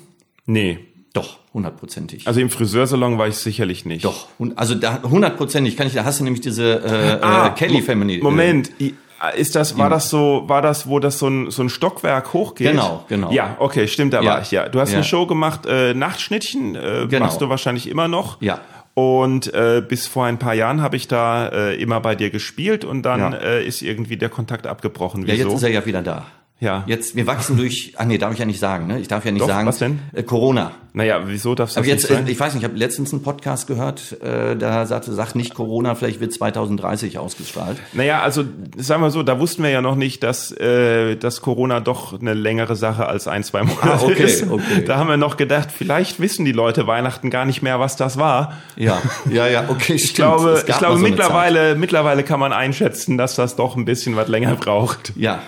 Nee. 0.47 0.79
Doch, 1.13 1.39
hundertprozentig. 1.55 2.27
Also 2.27 2.41
im 2.41 2.51
Friseursalon 2.51 3.19
war 3.19 3.29
ich 3.29 3.37
sicherlich 3.37 3.85
nicht. 3.85 4.05
Doch, 4.05 4.27
hun- 4.39 4.55
also 4.57 4.75
da 4.75 5.01
hundertprozentig 5.03 5.77
kann 5.77 5.87
ich, 5.87 5.93
da 5.95 6.05
hast 6.05 6.19
du 6.21 6.25
nämlich 6.25 6.41
diese 6.43 6.83
äh, 6.85 7.47
äh, 7.47 7.51
Kelly 7.55 7.83
Family. 7.83 8.19
Ah, 8.21 8.25
Moment, 8.25 8.71
i- 8.81 8.95
ist 9.37 9.55
das, 9.55 9.79
war 9.79 9.89
das 9.89 10.11
so, 10.11 10.43
war 10.49 10.61
das, 10.61 10.89
wo 10.89 10.99
das 10.99 11.19
so 11.21 11.29
ein, 11.29 11.51
so 11.53 11.63
ein 11.63 11.69
Stockwerk 11.69 12.33
hochgeht? 12.33 12.73
Genau, 12.73 13.05
genau. 13.09 13.31
Ja, 13.31 13.57
okay, 13.61 13.87
stimmt, 13.87 14.13
da 14.13 14.21
Ja. 14.23 14.31
war 14.33 14.43
ich, 14.43 14.51
ja. 14.51 14.69
Du 14.69 14.81
hast 14.81 14.91
Ja. 14.91 14.97
eine 14.97 15.05
Show 15.05 15.27
gemacht, 15.27 15.67
äh, 15.67 15.95
Nachtschnittchen, 15.95 16.75
äh, 16.75 17.07
Genau. 17.09 17.27
machst 17.27 17.41
du 17.41 17.49
wahrscheinlich 17.49 17.89
immer 17.89 18.09
noch. 18.09 18.43
Ja. 18.43 18.61
Und 18.95 19.53
äh, 19.53 19.83
bis 19.87 20.07
vor 20.07 20.25
ein 20.27 20.39
paar 20.39 20.55
Jahren 20.55 20.81
habe 20.81 20.97
ich 20.97 21.09
da 21.09 21.49
äh, 21.49 21.75
immer 21.83 22.01
bei 22.01 22.15
dir 22.15 22.31
gespielt 22.31 22.85
und 22.85 23.03
dann 23.03 23.21
Ja. 23.21 23.35
äh, 23.39 23.67
ist 23.67 23.83
irgendwie 23.83 24.17
der 24.17 24.29
Kontakt 24.29 24.67
abgebrochen. 24.69 25.23
Ja, 25.27 25.35
Wieso? 25.35 25.49
jetzt 25.49 25.57
ist 25.57 25.63
er 25.65 25.71
ja 25.71 25.85
wieder 25.85 26.03
da. 26.03 26.27
Ja. 26.65 26.83
Jetzt, 26.87 27.15
wir 27.15 27.27
wachsen 27.27 27.59
durch, 27.59 27.93
ach 27.99 28.07
nee, 28.07 28.17
darf 28.17 28.33
ich 28.33 28.39
ja 28.39 28.47
nicht 28.47 28.59
sagen, 28.59 28.87
ne? 28.87 28.99
Ich 28.99 29.07
darf 29.07 29.25
ja 29.25 29.33
nicht 29.33 29.43
Doch, 29.43 29.49
sagen. 29.49 29.69
Was 29.69 29.79
denn? 29.79 29.99
Äh, 30.15 30.23
Corona. 30.23 30.73
Naja, 30.95 31.23
wieso 31.27 31.55
darfst 31.55 31.77
du 31.77 31.81
das 31.81 31.89
jetzt, 31.89 32.03
nicht 32.05 32.17
sagen? 32.17 32.29
Ich 32.29 32.41
weiß 32.41 32.55
nicht, 32.55 32.63
ich 32.63 32.69
habe 32.69 32.79
letztens 32.79 33.13
einen 33.13 33.23
Podcast 33.23 33.67
gehört, 33.67 34.17
äh, 34.23 34.57
da 34.57 34.87
sagte, 34.87 35.13
sagt 35.13 35.35
nicht 35.35 35.53
Corona, 35.53 35.95
vielleicht 35.95 36.21
wird 36.21 36.33
2030 36.33 37.19
ausgestrahlt. 37.19 37.77
Naja, 37.93 38.23
also 38.23 38.45
sagen 38.77 39.03
wir 39.03 39.11
so, 39.11 39.25
da 39.25 39.41
wussten 39.41 39.65
wir 39.65 39.71
ja 39.71 39.83
noch 39.83 39.97
nicht, 39.97 40.23
dass, 40.23 40.53
äh, 40.53 41.17
dass 41.17 41.43
Corona 41.43 41.81
doch 41.81 42.19
eine 42.19 42.33
längere 42.33 42.77
Sache 42.77 43.07
als 43.07 43.29
ein, 43.29 43.43
zwei 43.43 43.65
Monate 43.65 43.91
ah, 43.91 44.01
okay, 44.03 44.23
ist. 44.23 44.49
Okay. 44.49 44.85
Da 44.87 44.97
haben 44.97 45.09
wir 45.09 45.17
noch 45.17 45.37
gedacht, 45.37 45.71
vielleicht 45.71 46.21
wissen 46.21 46.45
die 46.45 46.53
Leute 46.53 46.87
Weihnachten 46.87 47.29
gar 47.29 47.45
nicht 47.45 47.61
mehr, 47.61 47.79
was 47.81 47.97
das 47.97 48.17
war. 48.17 48.55
Ja, 48.77 49.03
ja, 49.31 49.49
ja, 49.49 49.65
okay, 49.69 49.95
ich 49.97 50.15
glaube, 50.15 50.63
ich 50.65 50.79
glaube 50.79 50.99
so 50.99 51.03
mittlerweile, 51.03 51.75
mittlerweile 51.75 52.23
kann 52.23 52.39
man 52.41 52.53
einschätzen, 52.53 53.19
dass 53.19 53.35
das 53.35 53.57
doch 53.57 53.77
ein 53.77 53.85
bisschen 53.85 54.15
was 54.15 54.29
länger 54.29 54.55
braucht. 54.55 55.13
Ja, 55.17 55.41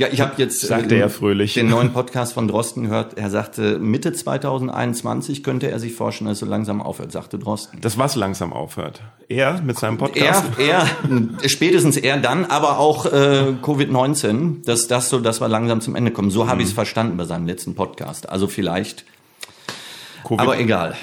ja, 0.00 0.08
ich 0.10 0.22
habe 0.22 0.32
jetzt 0.38 0.62
sagte 0.62 0.94
äh, 0.94 1.00
er 1.00 1.10
fröhlich. 1.10 1.52
den 1.52 1.68
neuen 1.68 1.92
Podcast 1.92 2.32
von 2.32 2.48
Drosten 2.48 2.84
gehört. 2.84 3.18
Er 3.18 3.28
sagte, 3.28 3.78
Mitte 3.78 4.14
2021 4.14 5.42
könnte 5.44 5.70
er 5.70 5.78
sich 5.78 5.92
vorstellen, 5.92 6.28
dass 6.28 6.36
es 6.36 6.40
so 6.40 6.46
langsam 6.46 6.80
aufhört, 6.80 7.12
sagte 7.12 7.38
Drosten. 7.38 7.82
Das 7.82 7.98
was 7.98 8.16
langsam 8.16 8.54
aufhört? 8.54 9.02
Er 9.28 9.60
mit 9.60 9.78
seinem 9.78 9.98
Podcast? 9.98 10.44
Er, 10.58 10.86
er 11.42 11.48
spätestens 11.50 11.98
er 11.98 12.16
dann, 12.16 12.46
aber 12.46 12.78
auch 12.78 13.04
äh, 13.04 13.52
Covid-19, 13.62 14.64
dass 14.64 14.88
das 14.88 15.10
so, 15.10 15.20
dass 15.20 15.42
wir 15.42 15.48
langsam 15.48 15.82
zum 15.82 15.94
Ende 15.94 16.12
kommen. 16.12 16.30
So 16.30 16.46
habe 16.46 16.56
mhm. 16.56 16.60
ich 16.62 16.68
es 16.68 16.72
verstanden 16.72 17.18
bei 17.18 17.24
seinem 17.24 17.46
letzten 17.46 17.74
Podcast. 17.74 18.26
Also 18.26 18.48
vielleicht. 18.48 19.04
COVID 20.24 20.40
aber 20.40 20.58
egal. 20.58 20.96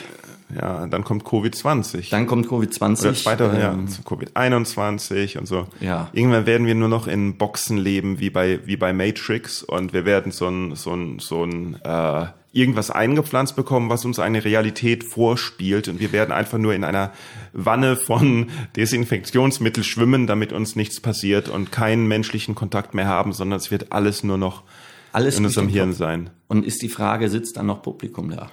Ja, 0.56 0.88
dann 0.88 1.04
kommt 1.04 1.24
Covid-20. 1.26 2.10
Dann 2.10 2.26
kommt 2.26 2.48
Covid-20. 2.48 3.26
Oder 3.26 3.26
weiter, 3.26 3.54
ähm, 3.54 3.88
ja, 3.88 4.10
Covid-21 4.10 5.38
und 5.38 5.46
so. 5.46 5.68
Ja. 5.82 6.10
Irgendwann 6.14 6.46
werden 6.46 6.66
wir 6.68 6.76
nur 6.76 6.88
noch 6.88 7.08
in 7.08 7.38
Boxen 7.38 7.78
leben, 7.78 8.20
wie 8.20 8.30
bei, 8.30 8.60
wie 8.66 8.78
bei 8.78 8.94
Matrix 8.94 9.62
und 9.62 9.92
wir 9.94 10.06
werden 10.06 10.32
so 10.32 10.48
ein, 10.48 10.76
so 10.76 10.94
ein, 10.94 11.20
so 11.20 11.44
ein, 11.44 11.78
äh, 11.84 12.28
irgendwas 12.54 12.90
eingepflanzt 12.90 13.56
bekommen, 13.56 13.90
was 13.90 14.06
uns 14.06 14.20
eine 14.20 14.44
Realität 14.44 15.04
vorspielt 15.04 15.90
und 15.90 16.00
wir 16.00 16.12
werden 16.12 16.32
einfach 16.32 16.58
nur 16.58 16.74
in 16.74 16.84
einer 16.84 17.12
Wanne 17.54 17.98
von 17.98 18.48
Desinfektionsmittel 18.76 19.84
schwimmen, 19.84 20.28
damit 20.28 20.54
uns 20.54 20.76
nichts 20.76 21.02
passiert 21.02 21.50
und 21.50 21.72
keinen 21.72 22.08
menschlichen 22.08 22.56
Kontakt 22.56 22.94
mehr 22.94 23.08
haben, 23.08 23.34
sondern 23.34 23.58
es 23.58 23.70
wird 23.70 23.92
alles 23.92 24.24
nur 24.24 24.38
noch 24.38 24.64
alles 25.12 25.38
in 25.38 25.46
unserem 25.46 25.68
Hirn 25.68 25.94
sein. 25.94 26.30
Und 26.48 26.66
ist 26.66 26.82
die 26.82 26.90
Frage, 26.90 27.30
sitzt 27.30 27.58
dann 27.58 27.66
noch 27.66 27.82
Publikum 27.82 28.30
da? 28.30 28.50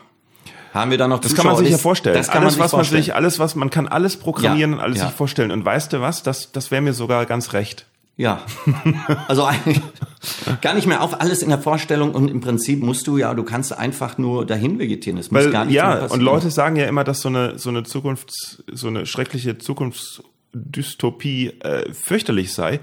Haben 0.74 0.90
wir 0.90 0.98
da 0.98 1.08
noch 1.08 1.20
Das 1.20 1.30
Zuschauer? 1.30 1.44
kann 1.44 1.52
man 1.54 1.64
sich 1.64 1.72
ja 1.72 1.78
vorstellen. 1.78 2.16
Das 2.16 2.28
kann 2.28 2.42
alles, 2.42 2.44
man 2.44 2.50
sich 2.52 2.60
was 2.60 2.70
vorstellen. 2.72 2.98
man 2.98 3.04
sich, 3.04 3.14
alles, 3.14 3.38
was 3.38 3.54
man 3.54 3.70
kann 3.70 3.88
alles 3.88 4.16
programmieren 4.16 4.72
ja, 4.72 4.76
und 4.76 4.82
alles 4.82 4.98
ja. 4.98 5.06
sich 5.06 5.14
vorstellen. 5.14 5.50
Und 5.50 5.64
weißt 5.64 5.92
du 5.92 6.00
was? 6.00 6.22
Das, 6.22 6.52
das 6.52 6.70
wäre 6.70 6.82
mir 6.82 6.92
sogar 6.92 7.26
ganz 7.26 7.52
recht. 7.52 7.86
Ja. 8.16 8.40
Also 9.28 9.44
eigentlich 9.44 9.80
gar 10.60 10.74
nicht 10.74 10.86
mehr 10.86 11.02
auf 11.02 11.20
alles 11.20 11.42
in 11.42 11.48
der 11.48 11.58
Vorstellung 11.58 12.14
und 12.14 12.28
im 12.28 12.40
Prinzip 12.40 12.82
musst 12.82 13.06
du 13.06 13.16
ja, 13.16 13.34
du 13.34 13.42
kannst 13.42 13.76
einfach 13.76 14.18
nur 14.18 14.46
dahin 14.46 14.78
vegetieren. 14.78 15.18
Es 15.18 15.30
muss 15.30 15.50
gar 15.50 15.64
nicht 15.64 15.74
Ja, 15.74 16.06
und 16.06 16.20
Leute 16.20 16.50
sagen 16.50 16.76
ja 16.76 16.86
immer, 16.86 17.04
dass 17.04 17.20
so 17.20 17.28
eine 17.28 17.58
so 17.58 17.70
eine 17.70 17.84
Zukunfts 17.84 18.62
so 18.70 18.88
eine 18.88 19.06
schreckliche 19.06 19.58
Zukunftsdystopie 19.58 21.60
äh, 21.60 21.92
fürchterlich 21.92 22.52
sei. 22.52 22.80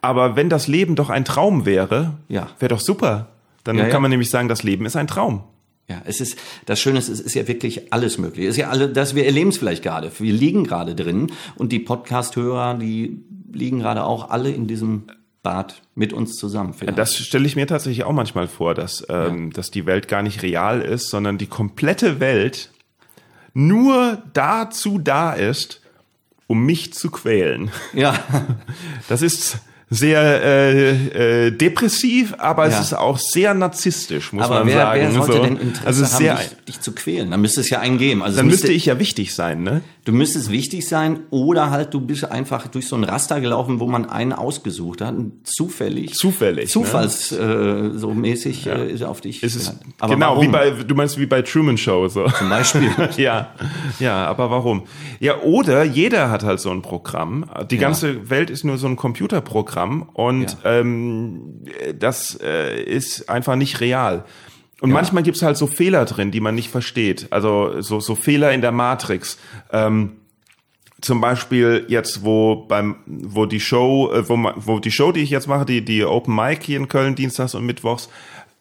Aber 0.00 0.36
wenn 0.36 0.48
das 0.48 0.68
Leben 0.68 0.96
doch 0.96 1.10
ein 1.10 1.24
Traum 1.24 1.64
wäre, 1.64 2.14
ja. 2.28 2.48
wäre 2.58 2.70
doch 2.70 2.80
super. 2.80 3.28
Dann 3.64 3.78
ja, 3.78 3.88
kann 3.88 4.02
man 4.02 4.10
nämlich 4.10 4.30
sagen, 4.30 4.48
das 4.48 4.62
Leben 4.62 4.86
ist 4.86 4.96
ein 4.96 5.06
Traum. 5.06 5.44
Ja, 5.92 6.02
es 6.06 6.20
ist, 6.20 6.38
das 6.64 6.80
Schöne 6.80 6.98
ist, 6.98 7.08
es 7.08 7.20
ist 7.20 7.34
ja 7.34 7.46
wirklich 7.46 7.92
alles 7.92 8.16
möglich. 8.16 8.46
Es 8.46 8.52
ist 8.52 8.56
ja 8.56 8.70
alle, 8.70 8.88
dass 8.88 9.14
wir 9.14 9.26
erleben 9.26 9.50
es 9.50 9.58
vielleicht 9.58 9.82
gerade. 9.82 10.10
Wir 10.18 10.32
liegen 10.32 10.64
gerade 10.64 10.94
drin 10.94 11.30
und 11.56 11.70
die 11.70 11.80
Podcast-Hörer, 11.80 12.78
die 12.78 13.22
liegen 13.52 13.80
gerade 13.80 14.04
auch 14.04 14.30
alle 14.30 14.50
in 14.50 14.66
diesem 14.66 15.04
Bad 15.42 15.82
mit 15.94 16.14
uns 16.14 16.36
zusammen. 16.36 16.72
Vielleicht. 16.72 16.96
Das 16.96 17.14
stelle 17.14 17.46
ich 17.46 17.56
mir 17.56 17.66
tatsächlich 17.66 18.04
auch 18.04 18.12
manchmal 18.12 18.48
vor, 18.48 18.74
dass, 18.74 19.04
ähm, 19.10 19.44
ja. 19.44 19.50
dass 19.50 19.70
die 19.70 19.84
Welt 19.84 20.08
gar 20.08 20.22
nicht 20.22 20.42
real 20.42 20.80
ist, 20.80 21.10
sondern 21.10 21.36
die 21.36 21.46
komplette 21.46 22.20
Welt 22.20 22.70
nur 23.52 24.22
dazu 24.32 24.98
da 24.98 25.34
ist, 25.34 25.82
um 26.46 26.64
mich 26.64 26.94
zu 26.94 27.10
quälen. 27.10 27.70
Ja. 27.92 28.18
Das 29.08 29.20
ist, 29.20 29.58
sehr 29.92 30.20
äh, 30.42 31.46
äh, 31.46 31.50
depressiv, 31.50 32.34
aber 32.38 32.68
ja. 32.68 32.78
es 32.78 32.86
ist 32.86 32.94
auch 32.94 33.18
sehr 33.18 33.52
narzisstisch, 33.52 34.32
muss 34.32 34.44
aber 34.44 34.60
man 34.60 34.68
wer, 34.68 34.76
sagen. 34.76 35.00
Wer 35.02 35.12
sollte 35.12 35.32
so. 35.32 35.42
denn 35.42 35.56
Interesse 35.58 35.86
also 35.86 36.04
haben, 36.04 36.18
sehr, 36.18 36.36
dich, 36.36 36.56
dich, 36.68 36.80
zu 36.80 36.92
quälen? 36.92 37.30
Dann 37.30 37.40
müsste 37.40 37.60
es 37.60 37.70
ja 37.70 37.80
einen 37.80 37.98
geben. 37.98 38.22
Also 38.22 38.38
dann 38.38 38.46
müsste, 38.46 38.62
müsste 38.62 38.72
ich 38.72 38.86
ja 38.86 38.98
wichtig 38.98 39.34
sein, 39.34 39.62
ne? 39.62 39.82
Du 40.04 40.10
müsstest 40.10 40.50
wichtig 40.50 40.88
sein 40.88 41.20
oder 41.30 41.70
halt 41.70 41.94
du 41.94 42.00
bist 42.00 42.24
einfach 42.24 42.66
durch 42.66 42.88
so 42.88 42.96
ein 42.96 43.04
Raster 43.04 43.40
gelaufen, 43.40 43.78
wo 43.78 43.86
man 43.86 44.08
einen 44.08 44.32
ausgesucht 44.32 45.00
hat, 45.00 45.14
zufällig. 45.44 46.14
Zufällig. 46.14 46.70
Zufalls 46.70 47.30
ne? 47.30 47.92
äh, 47.94 47.98
so 47.98 48.12
mäßig 48.12 48.64
ja. 48.64 48.74
äh, 48.74 48.90
ist 48.90 49.04
auf 49.04 49.20
dich. 49.20 49.44
Ist 49.44 49.54
es, 49.54 49.76
aber 50.00 50.14
genau, 50.14 50.30
warum? 50.30 50.42
wie 50.44 50.48
bei 50.48 50.70
du 50.70 50.94
meinst 50.96 51.18
wie 51.18 51.26
bei 51.26 51.42
Truman 51.42 51.78
Show 51.78 52.08
so. 52.08 52.26
Zum 52.28 52.48
Beispiel. 52.48 52.90
ja, 53.16 53.54
ja, 54.00 54.26
aber 54.26 54.50
warum? 54.50 54.82
Ja, 55.20 55.40
oder 55.42 55.84
jeder 55.84 56.32
hat 56.32 56.42
halt 56.42 56.58
so 56.58 56.70
ein 56.70 56.82
Programm. 56.82 57.48
Die 57.70 57.78
ganze 57.78 58.10
ja. 58.10 58.30
Welt 58.30 58.50
ist 58.50 58.64
nur 58.64 58.78
so 58.78 58.88
ein 58.88 58.96
Computerprogramm 58.96 60.08
und 60.14 60.56
ja. 60.64 60.80
ähm, 60.80 61.62
das 61.96 62.36
äh, 62.42 62.82
ist 62.82 63.28
einfach 63.28 63.54
nicht 63.54 63.80
real. 63.80 64.24
Und 64.82 64.90
ja. 64.90 64.94
manchmal 64.94 65.22
gibt's 65.22 65.42
halt 65.42 65.56
so 65.56 65.68
Fehler 65.68 66.04
drin, 66.06 66.32
die 66.32 66.40
man 66.40 66.56
nicht 66.56 66.68
versteht. 66.68 67.28
Also 67.30 67.80
so, 67.80 68.00
so 68.00 68.16
Fehler 68.16 68.50
in 68.50 68.62
der 68.62 68.72
Matrix. 68.72 69.38
Ähm, 69.72 70.16
zum 71.00 71.20
Beispiel 71.20 71.84
jetzt, 71.86 72.24
wo 72.24 72.56
beim, 72.56 72.96
wo 73.06 73.46
die 73.46 73.60
Show, 73.60 74.10
äh, 74.12 74.28
wo, 74.28 74.36
wo 74.56 74.80
die 74.80 74.90
Show, 74.90 75.12
die 75.12 75.20
ich 75.20 75.30
jetzt 75.30 75.46
mache, 75.46 75.64
die, 75.64 75.84
die 75.84 76.04
Open 76.04 76.34
Mic 76.34 76.64
hier 76.64 76.78
in 76.78 76.88
Köln, 76.88 77.14
Dienstags 77.14 77.54
und 77.54 77.64
Mittwochs, 77.64 78.08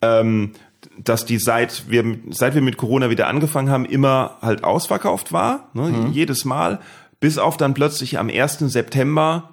ähm, 0.04 0.51
dass 0.96 1.25
die 1.25 1.40
seit 1.40 1.90
wir, 1.90 2.04
seit 2.30 2.54
wir 2.54 2.62
mit 2.62 2.78
Corona 2.78 3.10
wieder 3.10 3.28
angefangen 3.28 3.72
haben, 3.72 3.86
immer 3.86 4.38
halt 4.44 4.63
ausverkauft 4.63 5.34
war, 5.34 5.70
ne, 5.74 5.90
mhm. 5.90 6.12
jedes 6.12 6.46
Mal, 6.46 6.82
bis 7.20 7.40
auf 7.40 7.58
dann 7.58 7.74
plötzlich 7.74 8.20
am 8.20 8.30
1. 8.30 8.60
September, 8.60 9.50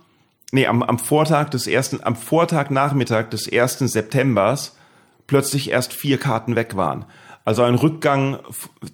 nee, 0.52 0.66
am, 0.66 0.82
am 0.82 0.98
Vortag 0.98 1.48
des 1.48 1.66
ersten, 1.66 2.00
am 2.02 2.14
Vortag 2.14 2.68
Nachmittag 2.68 3.30
des 3.30 3.50
1. 3.50 3.78
Septembers, 3.78 4.77
plötzlich 5.28 5.70
erst 5.70 5.92
vier 5.92 6.18
Karten 6.18 6.56
weg 6.56 6.74
waren. 6.74 7.04
Also 7.44 7.62
ein 7.62 7.76
Rückgang 7.76 8.40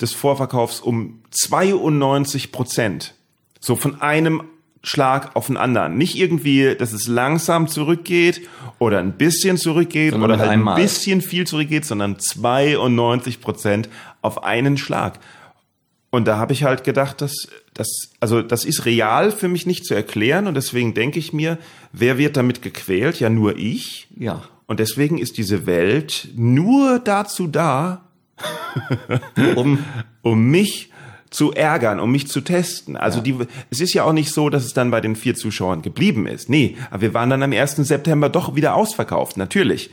des 0.00 0.12
Vorverkaufs 0.12 0.80
um 0.80 1.22
92 1.30 2.52
Prozent. 2.52 3.14
So 3.58 3.74
von 3.74 4.02
einem 4.02 4.42
Schlag 4.82 5.34
auf 5.34 5.46
den 5.46 5.56
anderen. 5.56 5.96
Nicht 5.96 6.16
irgendwie, 6.16 6.74
dass 6.76 6.92
es 6.92 7.08
langsam 7.08 7.68
zurückgeht 7.68 8.42
oder 8.78 8.98
ein 8.98 9.14
bisschen 9.16 9.56
zurückgeht 9.56 10.12
sondern 10.12 10.32
oder 10.32 10.40
halt 10.40 10.50
einmal. 10.50 10.76
ein 10.76 10.82
bisschen 10.82 11.22
viel 11.22 11.46
zurückgeht, 11.46 11.86
sondern 11.86 12.18
92 12.18 13.40
Prozent 13.40 13.88
auf 14.20 14.44
einen 14.44 14.76
Schlag. 14.76 15.18
Und 16.10 16.28
da 16.28 16.36
habe 16.36 16.52
ich 16.52 16.62
halt 16.62 16.84
gedacht, 16.84 17.22
dass 17.22 17.48
das, 17.72 18.12
also 18.20 18.40
das 18.42 18.64
ist 18.64 18.84
real 18.84 19.32
für 19.32 19.48
mich 19.48 19.66
nicht 19.66 19.84
zu 19.84 19.94
erklären 19.94 20.46
und 20.46 20.54
deswegen 20.54 20.94
denke 20.94 21.18
ich 21.18 21.32
mir, 21.32 21.58
wer 21.92 22.18
wird 22.18 22.36
damit 22.36 22.62
gequält? 22.62 23.18
Ja, 23.18 23.30
nur 23.30 23.56
ich. 23.56 24.06
Ja. 24.16 24.44
Und 24.66 24.80
deswegen 24.80 25.18
ist 25.18 25.37
diese 25.37 25.66
Welt 25.66 26.28
nur 26.35 26.99
dazu 26.99 27.47
da, 27.47 28.09
um, 29.56 29.85
um 30.23 30.50
mich 30.50 30.90
zu 31.30 31.52
ärgern, 31.52 32.00
um 32.00 32.12
mich 32.12 32.28
zu 32.28 32.40
testen. 32.40 32.97
Also 32.97 33.18
ja. 33.18 33.25
die, 33.25 33.37
es 33.71 33.80
ist 33.80 33.92
ja 33.92 34.04
auch 34.04 34.12
nicht 34.12 34.33
so, 34.33 34.49
dass 34.50 34.64
es 34.64 34.73
dann 34.73 34.90
bei 34.90 35.00
den 35.00 35.16
vier 35.16 35.35
Zuschauern 35.35 35.83
geblieben 35.83 36.26
ist. 36.26 36.49
Nee, 36.49 36.76
aber 36.90 37.02
wir 37.02 37.14
waren 37.14 37.30
dann 37.30 37.42
am 37.42 37.52
1. 37.52 37.76
September 37.76 38.28
doch 38.28 38.54
wieder 38.54 38.75
ausverkauft, 38.75 39.37
natürlich. 39.37 39.90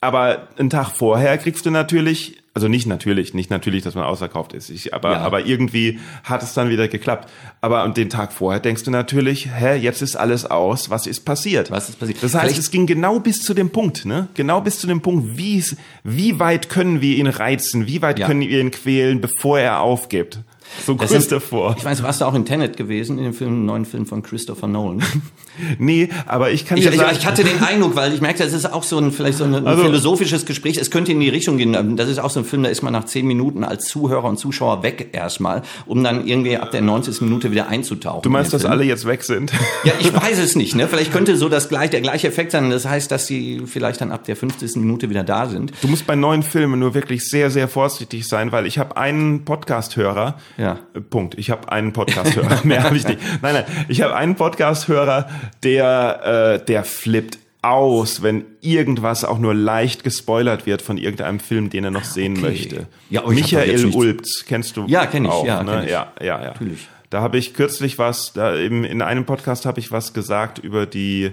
Aber 0.00 0.48
einen 0.56 0.70
Tag 0.70 0.90
vorher 0.90 1.36
kriegst 1.38 1.66
du 1.66 1.70
natürlich 1.70 2.43
also 2.54 2.68
nicht 2.68 2.86
natürlich, 2.86 3.34
nicht 3.34 3.50
natürlich, 3.50 3.82
dass 3.82 3.96
man 3.96 4.04
ausverkauft 4.04 4.52
ist. 4.52 4.70
Ich, 4.70 4.94
aber, 4.94 5.12
ja. 5.12 5.18
aber 5.18 5.44
irgendwie 5.44 5.98
hat 6.22 6.44
es 6.44 6.54
dann 6.54 6.70
wieder 6.70 6.86
geklappt. 6.86 7.28
Aber 7.60 7.82
und 7.82 7.96
den 7.96 8.08
Tag 8.08 8.32
vorher 8.32 8.60
denkst 8.60 8.84
du 8.84 8.92
natürlich, 8.92 9.48
hä, 9.52 9.74
jetzt 9.74 10.02
ist 10.02 10.14
alles 10.14 10.46
aus, 10.46 10.88
was 10.88 11.08
ist 11.08 11.24
passiert? 11.24 11.72
Was 11.72 11.88
ist 11.88 11.98
passiert? 11.98 12.22
Das 12.22 12.34
heißt, 12.34 12.44
Vielleicht 12.44 12.60
es 12.60 12.70
ging 12.70 12.86
genau 12.86 13.18
bis 13.18 13.42
zu 13.42 13.54
dem 13.54 13.70
Punkt, 13.70 14.04
ne? 14.04 14.28
Genau 14.34 14.60
bis 14.60 14.78
zu 14.78 14.86
dem 14.86 15.00
Punkt, 15.00 15.36
wie, 15.36 15.64
wie 16.04 16.38
weit 16.38 16.68
können 16.68 17.00
wir 17.00 17.16
ihn 17.16 17.26
reizen, 17.26 17.88
wie 17.88 18.02
weit 18.02 18.20
ja. 18.20 18.28
können 18.28 18.40
wir 18.40 18.60
ihn 18.60 18.70
quälen, 18.70 19.20
bevor 19.20 19.58
er 19.58 19.80
aufgibt? 19.80 20.38
So 20.84 20.96
kurz 20.96 21.12
ist, 21.12 21.32
davor. 21.32 21.74
Ich 21.78 21.84
weiß, 21.84 22.02
warst 22.02 22.20
du 22.20 22.24
auch 22.24 22.34
in 22.34 22.44
Tenet 22.44 22.76
gewesen, 22.76 23.18
in 23.18 23.24
dem 23.24 23.34
Film, 23.34 23.64
neuen 23.64 23.84
Film 23.84 24.06
von 24.06 24.22
Christopher 24.22 24.66
Nolan? 24.66 25.02
nee, 25.78 26.08
aber 26.26 26.50
ich 26.50 26.66
kann 26.66 26.78
ich, 26.78 26.84
dir 26.84 26.92
sagen... 26.92 27.10
Ich, 27.12 27.18
ich 27.18 27.26
hatte 27.26 27.44
den 27.44 27.62
Eindruck, 27.62 27.96
weil 27.96 28.12
ich 28.12 28.20
merkte, 28.20 28.44
es 28.44 28.52
ist 28.52 28.70
auch 28.70 28.82
so 28.82 28.98
ein, 28.98 29.12
vielleicht 29.12 29.38
so 29.38 29.44
ein, 29.44 29.54
ein 29.54 29.66
also, 29.66 29.84
philosophisches 29.84 30.46
Gespräch. 30.46 30.76
Es 30.76 30.90
könnte 30.90 31.12
in 31.12 31.20
die 31.20 31.28
Richtung 31.28 31.58
gehen. 31.58 31.96
Das 31.96 32.08
ist 32.08 32.18
auch 32.18 32.30
so 32.30 32.40
ein 32.40 32.44
Film, 32.44 32.64
da 32.64 32.70
ist 32.70 32.82
man 32.82 32.92
nach 32.92 33.04
zehn 33.04 33.26
Minuten 33.26 33.64
als 33.64 33.86
Zuhörer 33.86 34.24
und 34.24 34.38
Zuschauer 34.38 34.82
weg 34.82 35.10
erstmal, 35.12 35.62
um 35.86 36.02
dann 36.02 36.26
irgendwie 36.26 36.56
ab 36.56 36.70
der 36.70 36.82
90. 36.82 37.20
Minute 37.22 37.50
wieder 37.50 37.68
einzutauchen. 37.68 38.22
Du 38.22 38.30
meinst, 38.30 38.52
dass 38.52 38.62
Film. 38.62 38.72
alle 38.72 38.84
jetzt 38.84 39.06
weg 39.06 39.22
sind? 39.22 39.52
Ja, 39.84 39.92
ich 39.98 40.12
weiß 40.22 40.38
es 40.38 40.56
nicht. 40.56 40.74
Ne? 40.74 40.88
Vielleicht 40.88 41.12
könnte 41.12 41.36
so 41.36 41.48
das 41.48 41.68
gleich, 41.68 41.90
der 41.90 42.00
gleiche 42.00 42.28
Effekt 42.28 42.52
sein. 42.52 42.70
Das 42.70 42.86
heißt, 42.86 43.10
dass 43.10 43.26
sie 43.26 43.62
vielleicht 43.66 44.00
dann 44.00 44.12
ab 44.12 44.24
der 44.24 44.36
50. 44.36 44.76
Minute 44.76 45.10
wieder 45.10 45.24
da 45.24 45.46
sind. 45.46 45.72
Du 45.82 45.88
musst 45.88 46.06
bei 46.06 46.16
neuen 46.16 46.42
Filmen 46.42 46.80
nur 46.80 46.94
wirklich 46.94 47.28
sehr, 47.28 47.50
sehr 47.50 47.68
vorsichtig 47.68 48.26
sein, 48.26 48.52
weil 48.52 48.66
ich 48.66 48.78
habe 48.78 48.96
einen 48.96 49.44
Podcast-Hörer. 49.44 50.38
Ja. 50.56 50.78
Punkt. 51.10 51.36
Ich 51.38 51.50
habe 51.50 51.70
einen 51.70 51.92
Podcast-Hörer. 51.92 52.60
Mehr 52.64 52.82
habe 52.82 52.96
ich 52.96 53.06
nicht. 53.06 53.18
Nein, 53.42 53.54
nein. 53.54 53.64
Ich 53.88 54.02
habe 54.02 54.14
einen 54.14 54.36
Podcast-Hörer, 54.36 55.28
der, 55.62 56.58
äh, 56.60 56.64
der 56.64 56.84
flippt 56.84 57.38
aus, 57.62 58.22
wenn 58.22 58.44
irgendwas 58.60 59.24
auch 59.24 59.38
nur 59.38 59.54
leicht 59.54 60.04
gespoilert 60.04 60.66
wird 60.66 60.82
von 60.82 60.98
irgendeinem 60.98 61.40
Film, 61.40 61.70
den 61.70 61.84
er 61.84 61.90
noch 61.90 62.04
sehen 62.04 62.34
okay. 62.34 62.42
möchte. 62.42 62.86
Ja, 63.08 63.26
Michael 63.26 63.86
Ulbz, 63.86 64.44
kennst 64.46 64.76
du? 64.76 64.84
Ja, 64.86 65.06
kenne 65.06 65.28
ich, 65.28 65.34
auch, 65.34 65.46
ja, 65.46 65.62
ne? 65.62 65.70
kenn 65.72 65.84
ich. 65.84 65.90
ja, 65.90 66.12
ja, 66.20 66.26
ja. 66.26 66.38
Natürlich. 66.48 66.88
Da 67.10 67.20
habe 67.20 67.38
ich 67.38 67.54
kürzlich 67.54 67.98
was, 67.98 68.32
da 68.32 68.54
eben 68.56 68.84
in 68.84 69.00
einem 69.00 69.24
Podcast 69.24 69.66
habe 69.66 69.80
ich 69.80 69.92
was 69.92 70.12
gesagt 70.12 70.58
über 70.58 70.84
die 70.84 71.30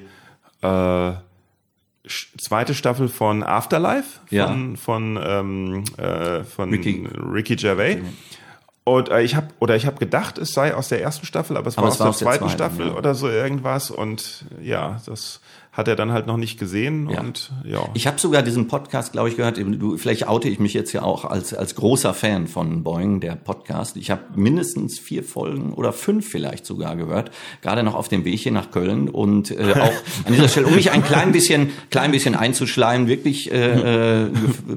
äh, 0.62 1.12
zweite 2.08 2.76
Staffel 2.76 3.10
von 3.10 3.44
Afterlife 3.44 4.20
von, 4.28 4.38
Ja. 4.38 4.56
von, 4.76 5.20
ähm, 5.22 5.84
äh, 5.98 6.44
von 6.44 6.70
Ricky. 6.70 7.08
Ricky 7.34 7.56
Gervais. 7.56 7.98
Und 8.84 9.10
äh, 9.10 9.22
ich 9.22 9.36
habe 9.36 9.48
oder 9.60 9.76
ich 9.76 9.86
habe 9.86 9.98
gedacht, 9.98 10.38
es 10.38 10.54
sei 10.54 10.74
aus 10.74 10.90
der 10.90 11.02
ersten 11.02 11.26
Staffel, 11.26 11.56
aber 11.56 11.68
es 11.68 11.78
Aber 11.78 11.88
war 11.88 11.94
es 11.94 11.96
aus 11.96 12.00
war 12.00 12.06
der 12.06 12.10
aus 12.10 12.18
der 12.18 12.28
zweiten 12.28 12.50
zweiten, 12.50 12.56
Staffel 12.56 12.88
ja. 12.88 12.94
oder 12.94 13.14
so 13.14 13.30
irgendwas. 13.30 13.92
Und 13.92 14.46
ja, 14.62 15.00
das 15.06 15.40
hat 15.72 15.88
er 15.88 15.96
dann 15.96 16.12
halt 16.12 16.28
noch 16.28 16.36
nicht 16.36 16.60
gesehen. 16.60 17.10
Ja. 17.10 17.22
Und 17.22 17.50
ja. 17.64 17.88
Ich 17.94 18.06
habe 18.06 18.20
sogar 18.20 18.44
diesen 18.44 18.68
Podcast, 18.68 19.14
glaube 19.14 19.30
ich, 19.30 19.38
gehört. 19.38 19.58
Du, 19.58 19.96
vielleicht 19.96 20.28
oute 20.28 20.50
ich 20.50 20.60
mich 20.60 20.74
jetzt 20.74 20.92
ja 20.92 21.02
auch 21.04 21.24
als, 21.24 21.54
als 21.54 21.76
großer 21.76 22.14
Fan 22.14 22.48
von 22.48 22.84
Boeing, 22.84 23.22
der 23.22 23.36
Podcast. 23.36 23.96
Ich 23.96 24.12
habe 24.12 24.22
mindestens 24.36 25.00
vier 25.00 25.24
Folgen 25.24 25.74
oder 25.74 25.94
fünf 25.94 26.30
vielleicht 26.30 26.66
sogar 26.66 26.98
gehört, 26.98 27.32
gerade 27.62 27.84
noch 27.84 27.96
auf 27.96 28.10
dem 28.10 28.26
Weg 28.26 28.40
hier 28.40 28.52
nach 28.52 28.72
Köln. 28.72 29.08
Und 29.08 29.52
äh, 29.52 29.74
auch 29.80 29.94
an 30.26 30.34
dieser 30.34 30.50
Stelle, 30.50 30.68
um 30.68 30.76
mich 30.76 30.92
ein 30.92 31.04
klein 31.04 31.32
bisschen, 31.32 31.70
klein 31.90 32.12
bisschen 32.12 32.36
einzuschleimen, 32.36 33.08
wirklich 33.08 33.50
äh, 33.52 34.24
äh, 34.24 34.30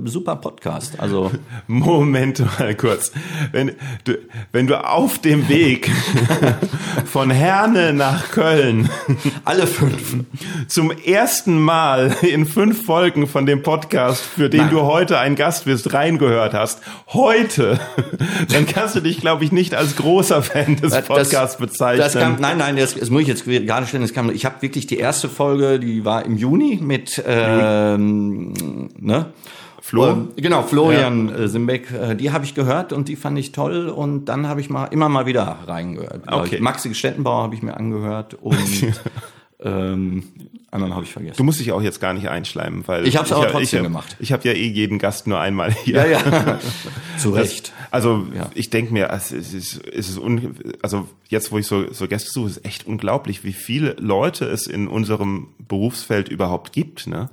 super 0.04 0.36
Podcast. 0.36 1.00
Also 1.00 1.32
Moment 1.66 2.38
mal 2.38 2.74
kurz. 2.76 3.10
Wenn 3.50 3.72
du, 4.04 4.18
wenn 4.52 4.68
du 4.68 4.84
auf 4.84 5.18
dem 5.18 5.48
Weg 5.48 5.90
von 7.04 7.32
Herne 7.32 7.92
nach 7.92 8.30
Köln 8.30 8.88
alle 9.44 9.66
fünf. 9.66 10.18
zum 10.68 10.83
ersten 10.90 11.60
Mal 11.60 12.16
in 12.22 12.46
fünf 12.46 12.84
Folgen 12.84 13.26
von 13.26 13.46
dem 13.46 13.62
Podcast, 13.62 14.22
für 14.22 14.48
den 14.50 14.62
Nein. 14.62 14.70
du 14.70 14.82
heute 14.82 15.18
ein 15.18 15.36
Gast 15.36 15.64
bist, 15.66 15.92
reingehört 15.92 16.54
hast, 16.54 16.80
heute, 17.08 17.78
dann 18.52 18.66
kannst 18.66 18.96
du 18.96 19.00
dich, 19.00 19.20
glaube 19.20 19.44
ich, 19.44 19.52
nicht 19.52 19.74
als 19.74 19.96
großer 19.96 20.42
Fan 20.42 20.76
des 20.76 20.92
Das- 20.92 21.04
Podcasts 21.06 21.56
bezeichnen. 21.58 22.00
Das 22.00 22.14
kam, 22.14 22.36
nein, 22.40 22.58
nein, 22.58 22.76
das, 22.76 22.94
das 22.94 23.10
muss 23.10 23.22
ich 23.22 23.28
jetzt 23.28 23.44
gerade 23.44 23.86
stellen. 23.86 24.02
Das 24.02 24.12
kam, 24.12 24.30
ich 24.30 24.44
habe 24.44 24.60
wirklich 24.62 24.86
die 24.86 24.98
erste 24.98 25.28
Folge, 25.28 25.78
die 25.78 26.04
war 26.04 26.24
im 26.24 26.36
Juni 26.36 26.78
mit, 26.82 27.22
ähm, 27.26 28.52
ne? 28.98 29.26
Flo? 29.80 30.08
Ähm, 30.08 30.28
genau, 30.36 30.62
Florian 30.62 31.28
äh, 31.28 31.46
Simbeck, 31.46 31.90
äh, 31.90 32.14
die 32.14 32.32
habe 32.32 32.46
ich 32.46 32.54
gehört 32.54 32.94
und 32.94 33.06
die 33.08 33.16
fand 33.16 33.38
ich 33.38 33.52
toll 33.52 33.90
und 33.90 34.24
dann 34.24 34.48
habe 34.48 34.62
ich 34.62 34.70
mal 34.70 34.86
immer 34.86 35.10
mal 35.10 35.26
wieder 35.26 35.58
reingehört. 35.66 36.22
Okay. 36.26 36.54
Ich. 36.56 36.60
Maxi 36.62 36.94
Stettenbauer 36.94 37.42
habe 37.42 37.54
ich 37.54 37.62
mir 37.62 37.76
angehört 37.76 38.32
und 38.40 38.56
ähm, 39.64 40.24
anderen 40.70 40.94
habe 40.94 41.04
ich 41.04 41.12
vergessen. 41.12 41.36
Du 41.36 41.44
musst 41.44 41.58
dich 41.60 41.72
auch 41.72 41.80
jetzt 41.82 42.00
gar 42.00 42.12
nicht 42.14 42.28
einschleimen, 42.28 42.86
weil 42.86 43.06
Ich 43.06 43.16
hab's 43.16 43.32
aber 43.32 43.44
hab- 43.44 43.52
trotzdem 43.52 43.78
hab- 43.80 43.84
gemacht. 43.86 44.16
Ich 44.18 44.32
habe 44.32 44.46
ja 44.48 44.54
eh 44.54 44.66
jeden 44.68 44.98
Gast 44.98 45.26
nur 45.26 45.40
einmal 45.40 45.72
hier. 45.72 46.06
ja, 46.06 46.20
ja, 46.22 46.58
zu 47.18 47.30
Recht. 47.30 47.72
Also 47.90 48.26
Ja. 48.36 48.50
ich 48.54 48.70
denke 48.70 48.92
mir, 48.92 49.08
es 49.10 49.30
ist, 49.32 49.54
es 49.54 50.08
ist 50.08 50.18
un, 50.18 50.54
also 50.82 51.08
jetzt, 51.28 51.52
wo 51.52 51.58
ich 51.58 51.66
so, 51.66 51.92
so 51.92 52.08
Gäste 52.08 52.30
suche, 52.30 52.50
ist 52.50 52.64
echt 52.64 52.86
unglaublich, 52.86 53.44
wie 53.44 53.52
viele 53.52 53.92
Leute 53.98 54.46
es 54.46 54.66
in 54.66 54.88
unserem 54.88 55.48
Berufsfeld 55.68 56.28
überhaupt 56.28 56.72
gibt. 56.72 57.06
Ne? 57.06 57.30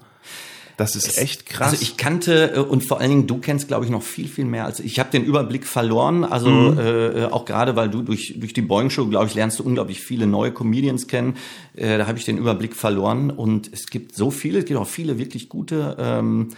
Das 0.82 0.96
ist 0.96 1.18
echt 1.18 1.46
krass. 1.46 1.72
Also 1.72 1.82
ich 1.82 1.98
kannte 1.98 2.54
äh, 2.56 2.60
und 2.60 2.84
vor 2.84 3.00
allen 3.00 3.10
Dingen 3.10 3.28
du 3.28 3.38
kennst, 3.38 3.68
glaube 3.68 3.86
ich, 3.86 3.92
noch 3.92 4.04
viel 4.04 4.28
viel 4.28 4.46
mehr 4.46 4.66
als 4.66 4.80
ich. 4.80 4.86
Ich 4.88 5.00
habe 5.00 5.12
den 5.12 5.24
Überblick 5.24 5.66
verloren. 5.66 6.24
Also 6.24 6.50
Mhm. 6.50 6.78
äh, 6.80 7.26
auch 7.26 7.46
gerade, 7.46 7.76
weil 7.76 7.90
du 7.90 8.02
durch 8.02 8.36
durch 8.38 8.54
die 8.54 8.62
Boeing 8.62 8.90
Show, 8.90 9.08
glaube 9.08 9.28
ich, 9.28 9.36
lernst 9.36 9.60
du 9.60 9.64
unglaublich 9.64 10.02
viele 10.02 10.28
neue 10.28 10.52
Comedians 10.52 11.08
kennen. 11.08 11.36
Äh, 11.76 11.98
da 11.98 12.08
habe 12.08 12.18
ich 12.18 12.26
den 12.26 12.38
Überblick 12.38 12.76
verloren 12.76 13.32
und 13.32 13.70
es 13.74 13.88
gibt 13.88 14.16
so 14.16 14.32
viele, 14.32 14.60
es 14.60 14.66
gibt 14.66 14.80
auch 14.80 14.88
viele 14.88 15.18
wirklich 15.18 15.50
gute. 15.50 15.96
Ähm, 16.00 16.50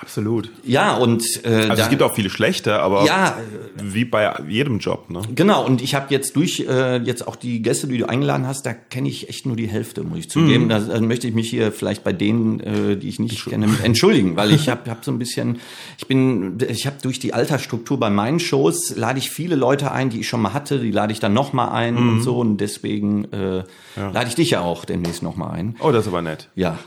Absolut. 0.00 0.50
ja 0.64 0.94
und 0.96 1.22
äh, 1.44 1.48
Also 1.48 1.68
da, 1.68 1.74
es 1.74 1.88
gibt 1.90 2.02
auch 2.02 2.14
viele 2.14 2.30
schlechte, 2.30 2.80
aber 2.80 3.04
ja 3.04 3.36
wie 3.82 4.04
bei 4.04 4.32
jedem 4.48 4.78
Job. 4.78 5.08
Ne? 5.10 5.22
Genau, 5.34 5.64
und 5.64 5.80
ich 5.82 5.94
habe 5.94 6.06
jetzt 6.10 6.34
durch 6.36 6.60
äh, 6.68 6.96
jetzt 6.98 7.26
auch 7.28 7.36
die 7.36 7.62
Gäste, 7.62 7.86
die 7.86 7.98
du 7.98 8.08
eingeladen 8.08 8.46
hast, 8.46 8.66
da 8.66 8.72
kenne 8.74 9.08
ich 9.08 9.28
echt 9.28 9.46
nur 9.46 9.54
die 9.56 9.68
Hälfte, 9.68 10.02
muss 10.02 10.18
ich 10.18 10.30
zugeben. 10.30 10.64
Mhm. 10.64 10.68
Da 10.68 10.80
dann 10.80 11.06
möchte 11.06 11.28
ich 11.28 11.34
mich 11.34 11.48
hier 11.48 11.70
vielleicht 11.72 12.02
bei 12.04 12.12
denen, 12.12 12.60
äh, 12.60 12.96
die 12.96 13.08
ich 13.08 13.18
nicht 13.20 13.44
kenne, 13.46 13.68
entschuldigen, 13.82 14.36
weil 14.36 14.50
ich 14.52 14.68
habe 14.70 14.90
hab 14.90 15.04
so 15.04 15.12
ein 15.12 15.18
bisschen, 15.18 15.60
ich 15.98 16.06
bin, 16.06 16.58
ich 16.68 16.86
habe 16.86 16.96
durch 17.02 17.18
die 17.20 17.34
Altersstruktur 17.34 17.98
bei 18.00 18.10
meinen 18.10 18.40
Shows, 18.40 18.96
lade 18.96 19.18
ich 19.18 19.30
viele 19.30 19.54
Leute 19.54 19.92
ein, 19.92 20.10
die 20.10 20.20
ich 20.20 20.28
schon 20.28 20.42
mal 20.42 20.52
hatte, 20.54 20.78
die 20.80 20.90
lade 20.90 21.12
ich 21.12 21.20
dann 21.20 21.32
noch 21.34 21.52
mal 21.52 21.68
ein 21.68 21.94
Mhm. 21.94 22.08
und 22.08 22.22
so 22.22 22.38
und 22.38 22.58
deswegen 22.58 23.24
äh, 23.32 23.62
lade 23.96 24.28
ich 24.28 24.34
dich 24.34 24.50
ja 24.50 24.60
auch 24.60 24.84
demnächst 24.84 25.22
noch 25.22 25.36
mal 25.36 25.50
ein. 25.50 25.76
Oh, 25.80 25.90
das 25.92 26.02
ist 26.02 26.08
aber 26.08 26.22
nett. 26.22 26.48
Ja, 26.54 26.78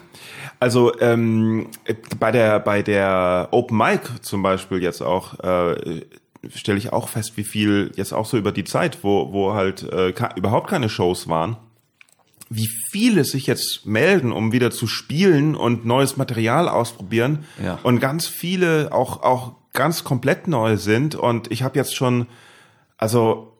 Also 0.62 0.98
ähm, 1.00 1.68
bei 2.20 2.32
der 2.32 2.60
bei 2.60 2.82
der 2.84 3.48
Open 3.52 3.78
Mic 3.78 4.02
zum 4.22 4.44
Beispiel 4.44 4.82
jetzt 4.82 5.02
auch 5.02 5.40
äh, 5.40 6.04
stelle 6.54 6.78
ich 6.78 6.94
auch 6.94 7.10
fest, 7.10 7.36
wie 7.36 7.44
viel 7.44 7.92
jetzt 7.96 8.14
auch 8.14 8.26
so 8.28 8.38
über 8.38 8.52
die 8.52 8.64
Zeit, 8.64 9.00
wo 9.04 9.34
wo 9.34 9.54
halt 9.54 9.82
äh, 9.92 10.12
ka- 10.14 10.34
überhaupt 10.36 10.70
keine 10.70 10.88
Shows 10.88 11.28
waren, 11.28 11.58
wie 12.50 12.70
viele 12.92 13.24
sich 13.24 13.48
jetzt 13.48 13.88
melden, 13.88 14.32
um 14.32 14.52
wieder 14.52 14.70
zu 14.70 14.86
spielen 14.86 15.56
und 15.56 15.84
neues 15.86 16.16
Material 16.18 16.70
ausprobieren 16.70 17.44
Ja. 17.64 17.80
und 17.82 18.00
ganz 18.00 18.28
viele 18.28 18.90
auch 18.94 19.24
auch 19.24 19.54
ganz 19.74 20.04
komplett 20.04 20.48
neu 20.48 20.78
sind 20.78 21.16
und 21.16 21.52
ich 21.52 21.64
habe 21.64 21.78
jetzt 21.80 21.96
schon 21.96 22.28
also 22.98 23.52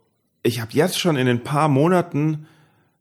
ich 0.44 0.62
habe 0.62 0.72
jetzt 0.74 1.00
schon 1.00 1.16
in 1.16 1.28
ein 1.28 1.44
paar 1.44 1.68
Monaten 1.68 2.46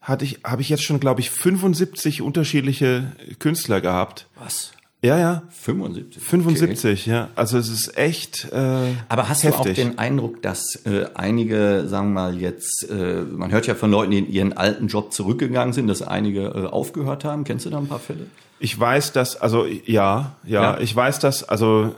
hatte 0.01 0.25
ich 0.25 0.41
habe 0.45 0.63
ich 0.63 0.69
jetzt 0.69 0.83
schon 0.83 1.01
glaube 1.01 1.21
ich 1.21 1.31
75 1.31 2.23
unterschiedliche 2.23 3.13
Künstler 3.39 3.81
gehabt. 3.81 4.27
was? 4.39 4.73
Ja, 5.03 5.19
ja. 5.19 5.43
75. 5.49 6.23
75, 6.23 7.07
ja. 7.07 7.31
Also 7.35 7.57
es 7.57 7.71
ist 7.71 7.97
echt 7.97 8.45
äh, 8.53 8.93
Aber 9.09 9.31
hast 9.31 9.45
heftig. 9.45 9.63
du 9.65 9.71
auch 9.71 9.75
den 9.75 9.99
Eindruck, 9.99 10.43
dass 10.43 10.75
äh, 10.85 11.07
einige, 11.15 11.85
sagen 11.89 12.09
wir 12.09 12.21
mal 12.21 12.39
jetzt, 12.39 12.87
äh, 12.91 13.23
man 13.23 13.51
hört 13.51 13.67
ja 13.67 13.75
von 13.75 13.91
Leuten, 13.91 14.11
die 14.11 14.19
in 14.19 14.31
ihren 14.31 14.53
alten 14.53 14.89
Job 14.89 15.15
zurückgegangen 15.15 15.73
sind, 15.73 15.87
dass 15.87 16.03
einige 16.03 16.43
äh, 16.49 16.67
aufgehört 16.67 17.25
haben. 17.25 17.45
Kennst 17.45 17.65
du 17.65 17.71
da 17.71 17.79
ein 17.79 17.87
paar 17.87 17.99
Fälle? 17.99 18.27
Ich 18.59 18.79
weiß, 18.79 19.13
dass, 19.13 19.37
also 19.41 19.65
ja, 19.65 20.37
ja, 20.45 20.75
Ja. 20.75 20.79
ich 20.81 20.95
weiß, 20.95 21.19
dass, 21.19 21.45
also 21.45 21.95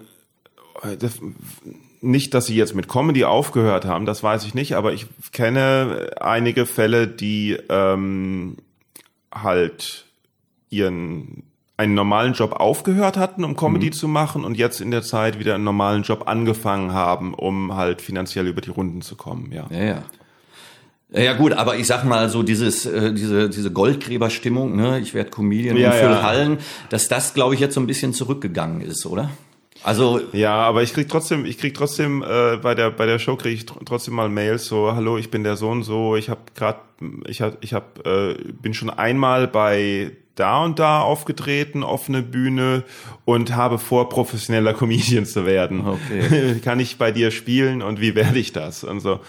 äh, 0.85 0.97
das, 0.97 1.19
nicht, 2.03 2.35
dass 2.35 2.47
sie 2.47 2.57
jetzt 2.57 2.75
mit 2.75 2.89
Comedy 2.89 3.25
aufgehört 3.25 3.85
haben, 3.85 4.05
das 4.07 4.23
weiß 4.23 4.45
ich 4.45 4.55
nicht, 4.55 4.75
aber 4.75 4.93
ich 4.93 5.07
kenne 5.33 6.11
einige 6.21 6.67
Fälle, 6.67 7.07
die 7.07 7.57
ähm, 7.69 8.57
halt 9.33 10.07
ihren 10.69 11.45
einen 11.79 11.95
normalen 11.95 12.35
Job 12.35 12.53
aufgehört 12.53 13.17
hatten, 13.17 13.45
um 13.45 13.57
Comedy 13.57 13.87
Mhm. 13.87 13.93
zu 13.93 14.07
machen 14.09 14.45
und 14.45 14.57
jetzt 14.57 14.81
in 14.81 14.91
der 14.91 15.03
Zeit 15.03 15.39
wieder 15.39 15.55
einen 15.55 15.65
normalen 15.65 16.03
Job 16.03 16.25
angefangen 16.29 16.93
haben, 16.93 17.35
um 17.35 17.75
halt 17.75 18.03
finanziell 18.03 18.47
über 18.47 18.61
die 18.61 18.71
Runden 18.71 19.01
zu 19.01 19.17
kommen, 19.17 19.51
ja. 19.53 19.67
Ja, 19.71 19.83
ja. 19.85 20.03
Ja, 21.15 21.35
gut, 21.35 21.53
aber 21.53 21.77
ich 21.77 21.87
sag 21.87 22.05
mal 22.05 22.29
so 22.31 22.43
dieses 22.43 22.87
äh, 22.87 23.13
diese 23.13 23.51
diese 23.51 23.71
Goldgräberstimmung, 23.71 24.77
ne, 24.77 24.99
ich 24.99 25.13
werde 25.13 25.31
Comedian 25.31 25.77
Ja, 25.77 25.91
und 25.91 25.97
fülle 25.97 26.13
ja. 26.13 26.23
Hallen, 26.23 26.59
dass 26.89 27.09
das 27.09 27.35
glaube 27.35 27.55
ich 27.55 27.61
jetzt 27.61 27.75
so 27.75 27.81
ein 27.81 27.87
bisschen 27.87 28.15
zurückgegangen 28.15 28.81
ist, 28.81 29.05
oder? 29.05 29.31
Also 29.85 30.21
Ja, 30.33 30.55
aber 30.57 30.83
ich 30.83 30.93
krieg 30.95 31.09
trotzdem, 31.09 31.45
ich 31.45 31.59
krieg 31.59 31.75
trotzdem 31.75 32.23
äh, 32.23 32.57
bei 32.57 32.75
der 32.75 32.91
bei 32.91 33.07
der 33.07 33.19
Show 33.19 33.37
kriege 33.37 33.55
ich 33.55 33.63
tr- 33.63 33.85
trotzdem 33.85 34.15
mal 34.15 34.29
Mails 34.29 34.67
so, 34.67 34.95
hallo, 34.95 35.19
ich 35.19 35.31
bin 35.31 35.45
der 35.45 35.57
Sohn 35.57 35.83
so, 35.83 36.17
ich 36.17 36.29
habe 36.31 36.41
gerade, 36.55 36.79
ich 37.27 37.43
hab, 37.43 37.63
ich 37.65 37.75
hab, 37.75 38.07
äh, 38.07 38.35
bin 38.63 38.75
schon 38.75 38.91
einmal 38.91 39.49
bei 39.49 40.13
da 40.35 40.65
und 40.65 40.79
da 40.79 41.01
aufgetreten, 41.01 41.83
offene 41.83 42.23
Bühne 42.23 42.85
und 43.27 43.55
habe 43.55 43.79
vor, 43.79 44.09
professioneller 44.09 44.73
Comedian 44.73 45.27
zu 45.27 45.45
werden. 45.45 45.87
Okay. 45.87 46.59
Kann 46.65 46.81
ich 46.81 46.97
bei 46.97 47.13
dir 47.13 47.31
spielen 47.31 47.83
und 47.83 48.01
wie 48.01 48.15
werde 48.15 48.39
ich 48.39 48.53
das 48.53 48.83
und 48.83 49.01
so. 49.01 49.21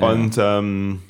Und 0.00 0.36
ähm, 0.38 1.00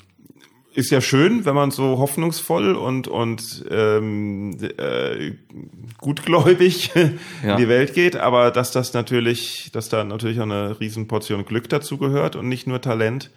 ist 0.79 0.89
ja 0.91 1.01
schön, 1.01 1.45
wenn 1.45 1.55
man 1.55 1.71
so 1.71 1.97
hoffnungsvoll 1.99 2.75
und 2.75 3.07
und 3.07 3.65
ähm, 3.69 4.57
äh, 4.77 5.33
gutgläubig 5.97 6.91
Ja. 7.43 7.51
in 7.53 7.57
die 7.57 7.67
Welt 7.67 7.93
geht, 7.93 8.15
aber 8.15 8.51
dass 8.51 8.71
das 8.71 8.93
natürlich, 8.93 9.69
dass 9.73 9.89
da 9.89 10.03
natürlich 10.03 10.39
auch 10.39 10.43
eine 10.43 10.79
Riesenportion 10.79 11.45
Glück 11.45 11.69
dazu 11.69 11.97
gehört 11.97 12.35
und 12.35 12.47
nicht 12.49 12.67
nur 12.67 12.81
Talent. 12.81 13.29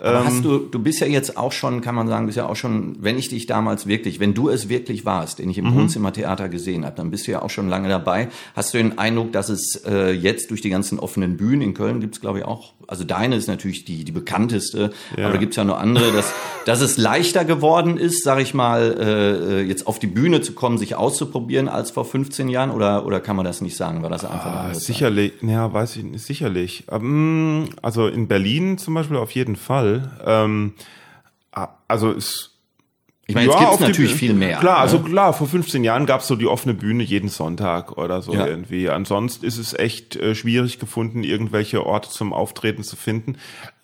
Aber 0.00 0.18
Ähm. 0.20 0.24
hast 0.26 0.44
du, 0.44 0.58
du 0.58 0.78
bist 0.80 0.98
ja 1.00 1.06
jetzt 1.06 1.36
auch 1.36 1.52
schon, 1.52 1.80
kann 1.80 1.94
man 1.94 2.08
sagen, 2.08 2.26
bist 2.26 2.36
ja 2.36 2.46
auch 2.48 2.56
schon, 2.56 2.96
wenn 3.00 3.18
ich 3.18 3.28
dich 3.28 3.46
damals 3.46 3.86
wirklich, 3.86 4.18
wenn 4.18 4.34
du 4.34 4.48
es 4.48 4.68
wirklich 4.68 5.04
warst, 5.04 5.38
den 5.38 5.48
ich 5.48 5.58
Mhm. 5.60 5.66
im 5.68 5.74
Wohnzimmertheater 5.76 6.48
gesehen 6.48 6.84
habe, 6.84 6.96
dann 6.96 7.10
bist 7.12 7.26
du 7.28 7.30
ja 7.32 7.42
auch 7.42 7.50
schon 7.50 7.68
lange 7.68 7.88
dabei. 7.88 8.28
Hast 8.56 8.74
du 8.74 8.78
den 8.78 8.98
Eindruck, 8.98 9.32
dass 9.32 9.48
es 9.48 9.76
äh, 9.86 10.10
jetzt 10.10 10.50
durch 10.50 10.60
die 10.60 10.70
ganzen 10.70 10.98
offenen 10.98 11.36
Bühnen 11.36 11.62
in 11.62 11.74
Köln 11.74 12.00
gibt's 12.00 12.20
glaube 12.20 12.40
ich 12.40 12.44
auch, 12.44 12.72
also 12.88 13.04
deine 13.04 13.36
ist 13.36 13.48
natürlich 13.48 13.84
die, 13.84 14.04
die 14.04 14.12
bekannteste, 14.12 14.90
Ja. 15.16 15.24
aber 15.24 15.34
da 15.34 15.38
gibt's 15.38 15.56
ja 15.56 15.64
noch 15.64 15.78
andere, 15.78 16.12
dass, 16.12 16.32
dass 16.66 16.80
es 16.80 16.96
leichter 16.98 17.44
geworden 17.44 17.96
ist, 17.96 18.24
sag 18.24 18.40
ich 18.40 18.54
mal, 18.54 18.96
äh, 18.98 19.62
jetzt 19.62 19.86
auf 19.86 19.98
die 19.98 20.06
Bühne 20.06 20.40
zu 20.40 20.52
kommen, 20.52 20.78
sich 20.78 20.94
auszuprobieren 20.94 21.68
als 21.68 21.90
vor 21.90 22.04
15 22.04 22.48
Jahren 22.48 22.70
oder, 22.70 23.04
oder 23.06 23.20
kann 23.20 23.36
man 23.36 23.44
das 23.44 23.60
nicht 23.60 23.76
sagen? 23.76 24.02
War 24.02 24.10
das 24.10 24.24
einfach 24.24 24.46
Ah, 24.46 24.60
andere 24.60 24.72
Zeit? 24.74 24.82
sicherlich, 24.82 25.32
ja, 25.42 25.72
weiß 25.72 25.96
ich 25.96 26.04
nicht, 26.04 26.24
sicherlich. 26.24 26.84
Ähm, 26.90 27.68
Also 27.82 28.06
in 28.08 28.28
Berlin 28.28 28.78
zum 28.78 28.94
Beispiel 28.94 29.16
auf 29.16 29.30
jeden 29.32 29.56
Fall. 29.56 30.10
Ähm, 30.24 30.74
Also 31.88 32.10
es 32.12 32.51
Ich 33.32 33.34
meine, 33.34 33.50
jetzt 33.50 33.60
ja, 33.60 33.70
gibt's 33.70 33.80
natürlich 33.80 34.12
die, 34.12 34.18
viel 34.18 34.34
mehr. 34.34 34.58
Klar, 34.58 34.78
also 34.78 34.98
ne? 34.98 35.04
klar, 35.04 35.32
vor 35.32 35.46
15 35.46 35.84
Jahren 35.84 36.04
gab's 36.04 36.26
so 36.26 36.36
die 36.36 36.46
offene 36.46 36.74
Bühne 36.74 37.02
jeden 37.02 37.30
Sonntag 37.30 37.96
oder 37.96 38.20
so 38.20 38.34
ja. 38.34 38.46
irgendwie. 38.46 38.90
Ansonsten 38.90 39.46
ist 39.46 39.56
es 39.56 39.72
echt 39.72 40.16
äh, 40.16 40.34
schwierig 40.34 40.78
gefunden, 40.78 41.24
irgendwelche 41.24 41.86
Orte 41.86 42.10
zum 42.10 42.34
Auftreten 42.34 42.82
zu 42.82 42.96
finden. 42.96 43.36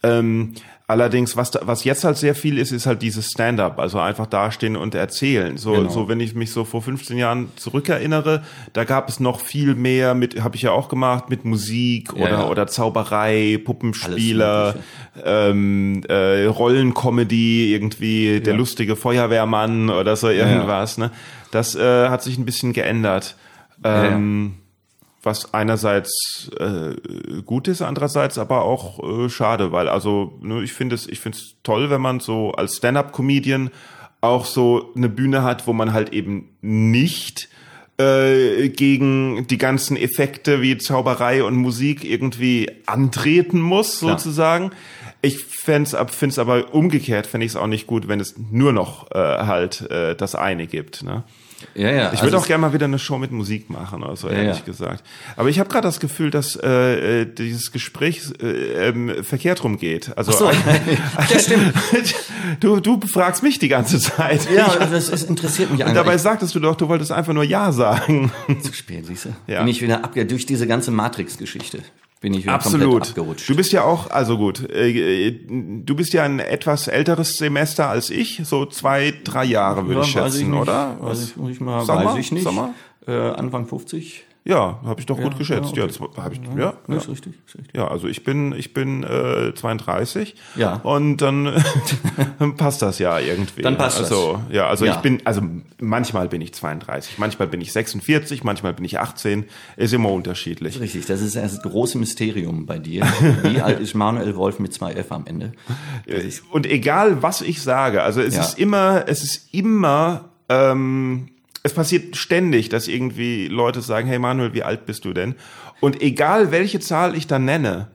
Ähm, 0.02 0.52
Allerdings, 0.90 1.37
was, 1.37 1.51
da, 1.51 1.61
was 1.64 1.85
jetzt 1.85 2.03
halt 2.05 2.16
sehr 2.16 2.35
viel 2.35 2.57
ist, 2.57 2.72
ist 2.72 2.87
halt 2.87 3.03
dieses 3.03 3.31
Stand-up, 3.31 3.79
also 3.79 3.98
einfach 3.98 4.24
dastehen 4.24 4.74
und 4.74 4.94
erzählen. 4.94 5.59
So, 5.59 5.72
genau. 5.72 5.90
so 5.90 6.09
wenn 6.09 6.18
ich 6.18 6.35
mich 6.35 6.51
so 6.51 6.64
vor 6.64 6.81
15 6.81 7.18
Jahren 7.18 7.53
zurückerinnere, 7.57 8.42
da 8.72 8.85
gab 8.85 9.11
es 9.11 9.20
noch 9.20 9.40
viel 9.40 9.74
mehr 9.74 10.14
mit, 10.14 10.42
habe 10.42 10.57
ich 10.57 10.62
ja 10.62 10.70
auch 10.70 10.88
gemacht, 10.88 11.29
mit 11.29 11.44
Musik 11.44 12.14
ja, 12.16 12.22
oder, 12.22 12.31
ja. 12.31 12.48
oder 12.48 12.66
Zauberei, 12.68 13.61
Puppenspieler, 13.62 14.77
ähm, 15.27 16.05
äh, 16.09 16.46
Rollencomedy, 16.46 17.74
irgendwie 17.74 18.37
ja. 18.37 18.40
der 18.40 18.55
lustige 18.55 18.96
Feuerwehrmann 18.96 19.90
oder 19.90 20.16
so 20.16 20.31
irgendwas. 20.31 20.96
Ne? 20.96 21.11
Das 21.51 21.74
äh, 21.74 22.09
hat 22.09 22.22
sich 22.22 22.38
ein 22.38 22.46
bisschen 22.46 22.72
geändert. 22.72 23.37
Ähm, 23.85 24.55
was 25.28 25.52
einerseits 25.52 26.50
äh, 26.58 26.94
gut 27.42 27.68
ist, 27.68 27.82
andererseits 27.82 28.38
aber 28.38 28.62
auch 28.62 28.98
äh, 29.02 29.28
schade, 29.28 29.70
weil 29.70 29.88
also 29.88 30.38
ne, 30.40 30.62
ich 30.62 30.72
finde 30.72 30.94
es 30.94 31.06
ich 31.06 31.20
finde 31.20 31.36
es 31.36 31.56
toll, 31.62 31.90
wenn 31.90 32.00
man 32.00 32.20
so 32.20 32.52
als 32.52 32.78
Stand-up-Comedian 32.78 33.70
auch 34.22 34.46
so 34.46 34.92
eine 34.96 35.08
Bühne 35.08 35.42
hat, 35.42 35.66
wo 35.66 35.72
man 35.72 35.92
halt 35.92 36.12
eben 36.12 36.48
nicht 36.60 37.48
äh, 37.98 38.70
gegen 38.70 39.46
die 39.48 39.58
ganzen 39.58 39.96
Effekte 39.96 40.62
wie 40.62 40.78
Zauberei 40.78 41.44
und 41.44 41.56
Musik 41.56 42.04
irgendwie 42.04 42.70
antreten 42.86 43.60
muss, 43.60 44.00
sozusagen. 44.00 44.70
Klar. 44.70 44.80
Ich 45.20 45.44
fände 45.44 45.90
es 45.92 46.38
aber 46.38 46.72
umgekehrt, 46.72 47.26
fände 47.26 47.44
ich 47.44 47.52
es 47.52 47.56
auch 47.56 47.66
nicht 47.66 47.86
gut, 47.86 48.08
wenn 48.08 48.20
es 48.20 48.36
nur 48.38 48.72
noch 48.72 49.10
äh, 49.10 49.18
halt 49.18 49.82
äh, 49.90 50.14
das 50.14 50.34
eine 50.34 50.66
gibt. 50.66 51.02
Ne? 51.02 51.24
Ja, 51.74 51.90
ja. 51.90 52.12
Ich 52.12 52.20
würde 52.20 52.36
also 52.36 52.38
auch 52.38 52.46
gerne 52.46 52.62
mal 52.62 52.72
wieder 52.72 52.86
eine 52.86 52.98
Show 52.98 53.18
mit 53.18 53.32
Musik 53.32 53.70
machen, 53.70 54.04
also 54.04 54.28
ehrlich 54.28 54.58
ja. 54.58 54.64
gesagt. 54.64 55.04
Aber 55.36 55.48
ich 55.48 55.58
habe 55.58 55.68
gerade 55.68 55.86
das 55.86 56.00
Gefühl, 56.00 56.30
dass 56.30 56.56
äh, 56.56 57.22
äh, 57.22 57.26
dieses 57.26 57.72
Gespräch 57.72 58.22
äh, 58.40 58.88
ähm, 58.88 59.24
verkehrt 59.24 59.64
rum 59.64 59.78
geht. 59.78 60.16
Also 60.16 60.32
so. 60.32 60.50
ja, 61.30 61.38
stimmt. 61.38 61.74
du, 62.60 62.80
du 62.80 63.00
fragst 63.06 63.42
mich 63.42 63.58
die 63.58 63.68
ganze 63.68 63.98
Zeit. 63.98 64.48
Ja, 64.54 64.86
das, 64.86 65.10
das 65.10 65.22
interessiert 65.24 65.70
mich 65.70 65.84
Und 65.84 65.94
dabei 65.94 66.18
sagtest 66.18 66.54
du 66.54 66.60
doch, 66.60 66.76
du 66.76 66.88
wolltest 66.88 67.12
einfach 67.12 67.32
nur 67.32 67.44
Ja 67.44 67.72
sagen. 67.72 68.32
Zu 68.62 68.72
spät, 68.72 69.06
siehst 69.06 69.26
du? 69.26 69.30
Ja. 69.46 69.60
Bin 69.60 69.68
ich 69.68 69.82
wieder 69.82 70.04
ab 70.04 70.14
durch 70.14 70.46
diese 70.46 70.66
ganze 70.66 70.90
Matrix-Geschichte 70.90 71.82
bin 72.20 72.35
ich 72.35 72.48
Absolut. 72.48 73.09
abgerutscht. 73.09 73.48
Du 73.48 73.57
bist 73.57 73.72
ja 73.72 73.85
auch, 73.85 74.11
also 74.11 74.38
gut, 74.38 74.68
äh, 74.70 75.31
du 75.33 75.94
bist 75.94 76.12
ja 76.12 76.24
ein 76.24 76.40
etwas 76.40 76.88
älteres 76.88 77.38
Semester 77.38 77.88
als 77.88 78.11
ich, 78.11 78.40
so 78.44 78.66
zwei, 78.66 79.14
drei 79.24 79.44
Jahre 79.44 79.87
würde 79.87 80.00
ja, 80.00 80.07
ich 80.07 80.12
schätzen, 80.12 80.40
ich 80.40 80.46
nicht, 80.48 80.61
oder? 80.61 80.96
Weiß 81.00 81.22
ich, 81.22 81.37
muss 81.37 81.50
ich 81.50 81.61
mal, 81.61 81.85
Sommer? 81.85 82.04
weiß 82.07 82.16
ich 82.18 82.33
nicht. 82.33 82.42
Sommer? 82.42 82.74
Äh, 83.07 83.12
Anfang 83.12 83.66
50. 83.66 84.24
Ja, 84.48 84.80
habe 84.82 84.98
ich 84.98 85.04
doch 85.04 85.18
ja, 85.18 85.24
gut 85.24 85.37
geschätzt. 85.37 85.76
Ja, 85.76 85.84
okay. 85.84 85.94
ja, 86.16 86.24
hab 86.24 86.32
ich, 86.32 86.40
ja, 86.56 86.72
ja, 86.88 86.96
Ist 86.96 87.11
richtig, 87.11 87.34
ist 87.46 87.58
richtig. 87.58 87.76
Ja, 87.76 87.87
also 87.88 88.08
ich 88.08 88.24
bin 88.24 88.54
ich 88.54 88.72
bin 88.72 89.04
äh, 89.04 89.52
32. 89.54 90.37
Ja. 90.56 90.76
Und 90.76 91.18
dann 91.18 91.62
passt 92.56 92.80
das 92.80 92.98
ja 92.98 93.18
irgendwie. 93.18 93.61
Dann 93.61 93.76
passt 93.76 93.98
also, 93.98 94.40
das. 94.46 94.56
Ja, 94.56 94.66
also 94.66 94.87
ich 94.87 94.96
bin 94.96 95.20
also 95.26 95.42
manchmal 95.78 96.28
bin 96.28 96.40
ich 96.40 96.54
32, 96.54 97.18
manchmal 97.18 97.46
bin 97.48 97.61
ich 97.61 97.74
46, 97.74 98.42
manchmal 98.42 98.72
bin 98.72 98.87
ich 98.87 98.98
18, 98.98 99.44
ist 99.76 99.92
immer 99.92 100.11
unterschiedlich. 100.11 100.72
Das 100.76 100.82
richtig, 100.82 101.04
das 101.04 101.20
ist 101.20 101.37
das 101.37 101.61
große 101.61 101.98
Mysterium 101.98 102.64
bei 102.64 102.78
dir. 102.78 103.06
Wie 103.42 103.61
alt 103.61 103.80
ist 103.80 103.94
Manuel 103.94 104.34
Wolf 104.34 104.61
mit 104.61 104.72
zwei 104.72 104.94
F 104.94 105.12
am 105.12 105.26
Ende? 105.26 105.52
Und 106.50 106.64
egal 106.64 107.22
was 107.22 107.42
ich 107.42 107.61
sage, 107.61 108.02
also 108.02 108.22
es 108.22 108.34
ist 108.34 108.58
immer 108.58 109.04
es 109.08 109.22
ist 109.22 109.52
immer 109.52 110.30
ähm, 110.48 111.28
es 111.68 111.74
passiert 111.74 112.16
ständig, 112.16 112.68
dass 112.68 112.88
irgendwie 112.88 113.46
Leute 113.48 113.81
sagen, 113.83 114.09
hey 114.09 114.18
Manuel, 114.18 114.54
wie 114.54 114.62
alt 114.62 114.87
bist 114.87 115.04
du 115.04 115.12
denn? 115.12 115.35
Und 115.81 116.02
egal 116.02 116.50
welche 116.50 116.81
Zahl 116.81 117.14
ich 117.14 117.26
dann 117.26 117.44
nenne, 117.44 117.88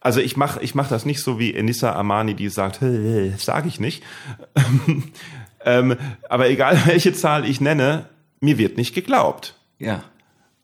also 0.00 0.20
ich 0.20 0.36
mache 0.36 0.62
ich 0.62 0.74
mach 0.74 0.88
das 0.88 1.06
nicht 1.06 1.20
so 1.20 1.38
wie 1.38 1.54
Enissa 1.54 1.94
Amani, 1.94 2.34
die 2.34 2.50
sagt, 2.50 2.80
sage 3.38 3.68
ich 3.68 3.80
nicht. 3.80 4.02
ähm, 5.64 5.96
aber 6.28 6.50
egal 6.50 6.78
welche 6.86 7.14
Zahl 7.14 7.48
ich 7.48 7.60
nenne, 7.60 8.06
mir 8.40 8.58
wird 8.58 8.76
nicht 8.76 8.94
geglaubt. 8.94 9.54
Ja. 9.78 10.04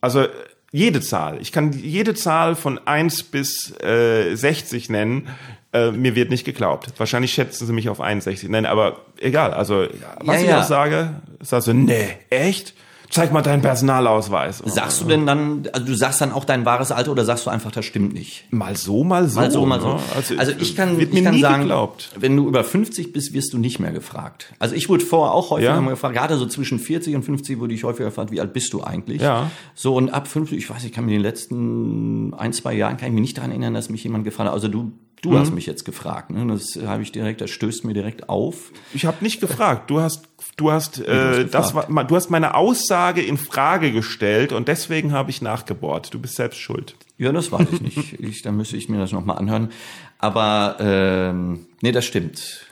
Also 0.02 0.26
jede 0.72 1.00
Zahl. 1.00 1.40
Ich 1.40 1.52
kann 1.52 1.72
jede 1.72 2.14
Zahl 2.14 2.54
von 2.54 2.78
eins 2.86 3.22
bis 3.22 3.74
äh, 3.82 4.34
60 4.34 4.90
nennen. 4.90 5.28
Äh, 5.72 5.92
mir 5.92 6.16
wird 6.16 6.30
nicht 6.30 6.44
geglaubt. 6.44 6.92
Wahrscheinlich 6.96 7.32
schätzen 7.32 7.66
sie 7.66 7.72
mich 7.72 7.88
auf 7.88 8.00
61. 8.00 8.48
Nein, 8.48 8.66
aber 8.66 9.02
egal. 9.20 9.54
Also, 9.54 9.86
was 10.18 10.36
ja, 10.36 10.42
ich 10.42 10.48
ja. 10.48 10.60
auch 10.60 10.64
sage, 10.64 11.20
sagst 11.40 11.68
du, 11.68 11.74
nee, 11.74 12.08
echt? 12.28 12.74
zeig 13.10 13.32
mal 13.32 13.42
deinen 13.42 13.60
Personalausweis. 13.60 14.62
Sagst 14.64 15.02
du 15.02 15.06
denn 15.06 15.26
dann, 15.26 15.68
also 15.72 15.86
du 15.86 15.94
sagst 15.94 16.20
dann 16.20 16.32
auch 16.32 16.44
dein 16.44 16.64
wahres 16.64 16.92
Alter 16.92 17.10
oder 17.10 17.24
sagst 17.24 17.46
du 17.46 17.50
einfach, 17.50 17.72
das 17.72 17.84
stimmt 17.84 18.14
nicht? 18.14 18.44
Mal 18.50 18.76
so, 18.76 19.04
mal 19.04 19.28
so. 19.28 19.40
Mal 19.40 19.50
so, 19.50 19.66
mal 19.66 19.80
so. 19.80 19.94
Ne? 19.94 20.00
Also, 20.14 20.36
also, 20.36 20.52
ich 20.58 20.76
kann, 20.76 20.98
ich 20.98 21.24
kann 21.24 21.38
sagen, 21.38 21.62
geglaubt. 21.62 22.10
wenn 22.18 22.36
du 22.36 22.48
über 22.48 22.64
50 22.64 23.12
bist, 23.12 23.34
wirst 23.34 23.52
du 23.52 23.58
nicht 23.58 23.80
mehr 23.80 23.92
gefragt. 23.92 24.52
Also 24.58 24.74
ich 24.74 24.88
wurde 24.88 25.04
vorher 25.04 25.34
auch 25.34 25.50
häufiger 25.50 25.74
ja? 25.74 25.80
gefragt, 25.80 26.14
gerade 26.14 26.36
so 26.36 26.46
zwischen 26.46 26.78
40 26.78 27.16
und 27.16 27.24
50 27.24 27.58
wurde 27.58 27.74
ich 27.74 27.84
häufiger 27.84 28.06
gefragt, 28.06 28.30
wie 28.30 28.40
alt 28.40 28.52
bist 28.52 28.72
du 28.72 28.82
eigentlich? 28.82 29.20
Ja. 29.20 29.50
So 29.74 29.94
und 29.96 30.10
ab 30.10 30.28
50, 30.28 30.56
ich 30.56 30.70
weiß, 30.70 30.84
ich 30.84 30.92
kann 30.92 31.04
mir 31.04 31.12
in 31.12 31.18
den 31.18 31.22
letzten 31.22 32.32
ein, 32.34 32.52
zwei 32.52 32.74
Jahren, 32.74 32.96
kann 32.96 33.08
ich 33.08 33.14
mich 33.14 33.22
nicht 33.22 33.38
daran 33.38 33.50
erinnern, 33.50 33.74
dass 33.74 33.90
mich 33.90 34.04
jemand 34.04 34.24
gefragt 34.24 34.48
hat, 34.48 34.54
also 34.54 34.68
du 34.68 34.92
Du 35.22 35.32
mhm. 35.32 35.38
hast 35.38 35.52
mich 35.52 35.66
jetzt 35.66 35.84
gefragt, 35.84 36.30
ne? 36.30 36.46
Das 36.46 36.78
habe 36.82 37.02
ich 37.02 37.12
direkt, 37.12 37.40
das 37.40 37.50
stößt 37.50 37.84
mir 37.84 37.92
direkt 37.92 38.28
auf. 38.28 38.72
Ich 38.94 39.04
habe 39.04 39.18
nicht 39.20 39.40
gefragt. 39.40 39.90
Du 39.90 40.00
hast, 40.00 40.28
du 40.56 40.70
hast, 40.72 40.98
äh, 41.00 41.44
das 41.44 41.74
war, 41.74 41.86
du 42.04 42.16
hast 42.16 42.30
meine 42.30 42.54
Aussage 42.54 43.20
in 43.20 43.36
Frage 43.36 43.92
gestellt 43.92 44.52
und 44.52 44.68
deswegen 44.68 45.12
habe 45.12 45.30
ich 45.30 45.42
nachgebohrt. 45.42 46.14
Du 46.14 46.18
bist 46.18 46.36
selbst 46.36 46.58
schuld. 46.58 46.96
Ja, 47.18 47.32
das 47.32 47.52
weiß 47.52 47.66
ich 47.72 47.80
nicht. 47.82 48.20
ich, 48.20 48.42
dann 48.42 48.56
müsste 48.56 48.78
ich 48.78 48.88
mir 48.88 48.98
das 48.98 49.12
nochmal 49.12 49.36
anhören. 49.36 49.70
Aber 50.18 50.76
ähm, 50.80 51.66
nee, 51.82 51.92
das 51.92 52.06
stimmt. 52.06 52.66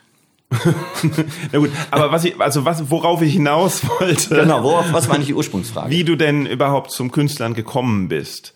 Na 1.51 1.59
gut, 1.59 1.69
aber 1.91 2.11
was 2.11 2.25
ich, 2.25 2.39
also 2.41 2.65
was, 2.65 2.89
worauf 2.89 3.21
ich 3.21 3.33
hinaus 3.33 3.87
wollte. 3.99 4.35
Genau, 4.35 4.63
worauf, 4.63 4.91
was 4.91 5.07
war 5.07 5.15
eigentlich 5.15 5.27
die 5.27 5.35
Ursprungsfrage? 5.35 5.91
Wie 5.91 6.03
du 6.03 6.15
denn 6.15 6.47
überhaupt 6.47 6.89
zum 6.89 7.11
Künstlern 7.11 7.53
gekommen 7.53 8.07
bist. 8.07 8.55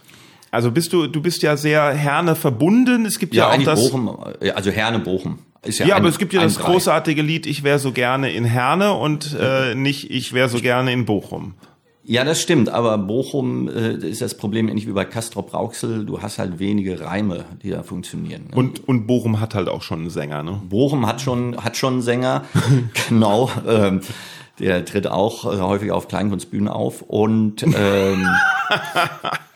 Also 0.54 0.70
bist 0.70 0.94
du, 0.94 1.08
du 1.08 1.20
bist 1.20 1.42
ja 1.42 1.58
sehr 1.58 1.94
Herne 1.94 2.36
verbunden. 2.36 3.06
Es 3.06 3.18
gibt 3.18 3.34
ja, 3.34 3.52
ja 3.52 3.60
auch 3.60 3.64
das. 3.64 3.80
Bochum, 3.80 4.18
also 4.54 4.70
Herne 4.70 5.00
Bochum. 5.00 5.40
Ist 5.64 5.80
ja, 5.80 5.88
ja 5.88 5.96
ein, 5.96 6.02
aber 6.02 6.10
es 6.10 6.20
gibt 6.20 6.32
ja 6.32 6.44
das 6.44 6.56
Brei. 6.56 6.72
großartige 6.72 7.24
Lied 7.24 7.48
Ich 7.48 7.64
wäre 7.64 7.80
so 7.80 7.92
gerne 7.92 8.32
in 8.32 8.46
Herne 8.46 8.94
und 8.94 9.36
äh, 9.40 9.74
nicht 9.74 10.12
Ich 10.12 10.32
wäre 10.32 10.50
so 10.50 10.60
gerne 10.60 10.94
in 10.94 11.06
Bochum. 11.06 11.56
Ja, 12.04 12.24
das 12.24 12.40
stimmt, 12.40 12.70
aber 12.70 13.00
Bochum 13.00 13.68
äh, 13.68 13.94
ist 13.96 14.22
das 14.22 14.38
Problem 14.38 14.68
ähnlich 14.68 14.86
wie 14.86 14.92
bei 14.92 15.06
Castrop 15.06 15.54
Rauxel, 15.56 16.06
du 16.06 16.22
hast 16.22 16.38
halt 16.38 16.60
wenige 16.60 17.00
Reime, 17.00 17.46
die 17.64 17.72
da 17.72 17.82
funktionieren. 17.82 18.50
Ne? 18.52 18.56
Und, 18.56 18.88
und 18.88 19.08
Bochum 19.08 19.40
hat 19.40 19.56
halt 19.56 19.70
auch 19.70 19.82
schon 19.82 20.02
einen 20.02 20.10
Sänger, 20.12 20.44
ne? 20.44 20.62
Bochum 20.70 21.08
hat 21.08 21.22
schon, 21.22 21.64
hat 21.64 21.78
schon 21.78 21.94
einen 21.94 22.02
Sänger, 22.04 22.44
genau. 23.10 23.50
Ähm, 23.66 24.02
der 24.60 24.86
tritt 24.86 25.08
auch 25.08 25.52
äh, 25.52 25.60
häufig 25.62 25.92
auf 25.92 26.08
Kleinkunstbühnen 26.10 26.68
auf 26.68 27.02
und 27.02 27.64
ähm, 27.64 28.28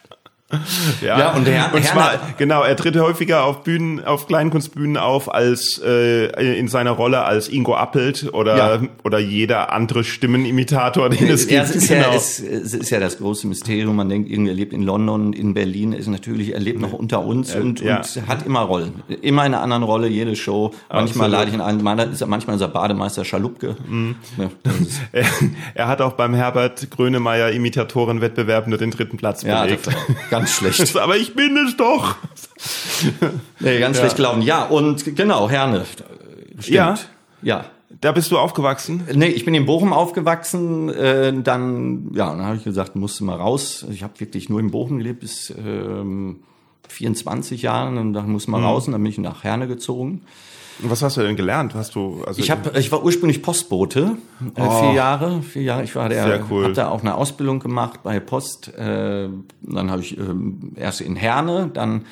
Ja, 1.02 1.20
ja 1.20 1.34
und, 1.34 1.46
der, 1.46 1.74
und 1.74 1.84
zwar, 1.84 2.14
genau, 2.38 2.64
er 2.64 2.78
tritt 2.78 2.96
häufiger 2.96 3.44
auf 3.44 3.64
Bühnen, 3.64 4.04
auf 4.06 4.28
Kleinkunstbühnen 4.28 4.96
auf 4.96 5.34
als 5.34 5.82
äh, 5.86 6.58
in 6.58 6.70
seiner 6.70 6.92
Rolle 6.92 7.26
als 7.26 7.50
Ingo 7.50 7.76
Appelt 7.76 8.34
oder 8.34 8.58
ja. 8.58 8.82
oder 9.04 9.20
jeder 9.20 9.74
andere 9.74 10.06
Stimmenimitator, 10.06 11.10
den 11.10 11.28
es 11.28 11.50
ja, 11.50 11.64
gibt. 11.64 11.76
Es 11.76 11.84
ist, 11.84 11.90
genau. 11.90 12.12
ja, 12.12 12.16
es, 12.16 12.40
es 12.40 12.74
ist 12.74 12.90
ja 12.90 13.02
das 13.02 13.18
große 13.18 13.46
Mysterium. 13.46 13.98
Man 13.98 14.08
denkt, 14.08 14.30
irgendwie 14.30 14.52
er 14.52 14.56
lebt 14.56 14.72
in 14.72 14.84
London, 14.84 15.34
in 15.34 15.54
Berlin, 15.54 15.92
ist 15.92 16.08
natürlich, 16.08 16.54
er 16.54 16.62
lebt 16.62 16.80
noch 16.80 16.94
unter 16.94 17.26
uns 17.26 17.54
und, 17.54 17.82
ja. 17.82 17.98
und 17.98 18.28
hat 18.28 18.46
immer 18.46 18.62
Rollen, 18.62 19.04
immer 19.22 19.46
in 19.46 19.54
einer 19.54 19.62
anderen 19.62 19.84
Rolle, 19.84 20.08
jede 20.08 20.38
Show. 20.38 20.74
Manchmal 20.90 21.30
lade 21.30 21.50
ich 21.50 21.56
ihn 21.56 21.62
ein, 21.62 21.84
manchmal 21.84 22.56
ist 22.56 22.62
er 22.62 22.68
Bademeister 22.70 23.26
Schalupke. 23.26 23.76
Mhm. 23.86 24.16
er, 25.12 25.26
er, 25.74 25.88
hat 25.88 26.02
auch 26.02 26.14
beim 26.14 26.34
Herbert 26.34 26.90
Grönemeyer 26.90 27.52
Imitatorenwettbewerb 27.52 28.68
nur 28.68 28.78
den 28.78 28.92
dritten 28.92 29.18
Platz 29.18 29.44
belegt. 29.44 29.90
Ganz 30.40 30.52
schlecht. 30.52 30.96
Aber 30.98 31.18
ich 31.18 31.36
bin 31.36 31.58
es 31.58 31.78
doch. 31.78 32.16
nee, 33.60 33.80
ganz 33.80 33.98
ja. 33.98 34.04
schlecht 34.04 34.18
gelaufen. 34.18 34.42
Ja, 34.42 34.66
und 34.66 35.16
genau, 35.16 35.50
Herne. 35.50 35.86
Stimmt. 36.60 36.68
Ja. 36.68 36.96
Ja. 37.42 37.66
Da 38.02 38.12
bist 38.12 38.32
du 38.32 38.38
aufgewachsen? 38.38 39.08
Nee, 39.14 39.28
ich 39.28 39.46
bin 39.46 39.54
in 39.54 39.66
Bochum 39.66 39.94
aufgewachsen. 39.94 40.90
Äh, 40.90 41.34
dann, 41.42 42.12
ja, 42.14 42.30
dann 42.30 42.46
habe 42.46 42.58
ich 42.58 42.64
gesagt, 42.64 42.96
musste 42.96 43.24
mal 43.24 43.38
raus. 43.38 43.86
Ich 43.90 44.04
habe 44.04 44.20
wirklich 44.20 44.50
nur 44.50 44.60
in 44.60 44.72
Bochum 44.72 44.98
gelebt 44.98 45.22
bis 45.22 45.54
ähm, 45.58 46.42
24 46.90 47.62
Jahren 47.62 47.98
und 47.98 48.14
dann 48.14 48.30
musste 48.30 48.52
mal 48.52 48.60
mhm. 48.60 48.66
raus 48.66 48.88
und 48.88 48.92
dann 48.94 49.02
bin 49.02 49.12
ich 49.12 49.18
nach 49.18 49.44
Herne 49.44 49.68
gezogen. 49.68 50.22
Was 50.80 51.02
hast 51.02 51.18
du 51.18 51.22
denn 51.22 51.36
gelernt? 51.36 51.74
Hast 51.76 51.96
du 51.96 52.24
also 52.26 52.40
ich 52.40 52.52
habe 52.52 52.78
ich 52.80 52.92
war 52.92 53.04
ursprünglich 53.04 53.42
Postbote 53.42 54.18
äh, 54.56 54.62
oh. 54.62 54.82
vier 54.82 54.94
Jahre 54.94 55.42
vier 55.42 55.64
Jahre 55.64 55.84
ich 55.84 55.96
war 55.96 56.10
der 56.10 56.24
Sehr 56.24 56.46
cool. 56.50 56.64
habe 56.66 56.74
da 56.74 56.90
auch 56.90 57.02
eine 57.02 57.16
Ausbildung 57.16 57.60
gemacht 57.60 58.02
bei 58.04 58.20
Post 58.20 58.70
äh, 58.78 59.30
dann 59.62 59.92
habe 59.92 60.02
ich 60.02 60.18
äh, 60.18 60.22
erst 60.76 61.02
in 61.02 61.16
Herne 61.16 61.72
dann 61.74 62.06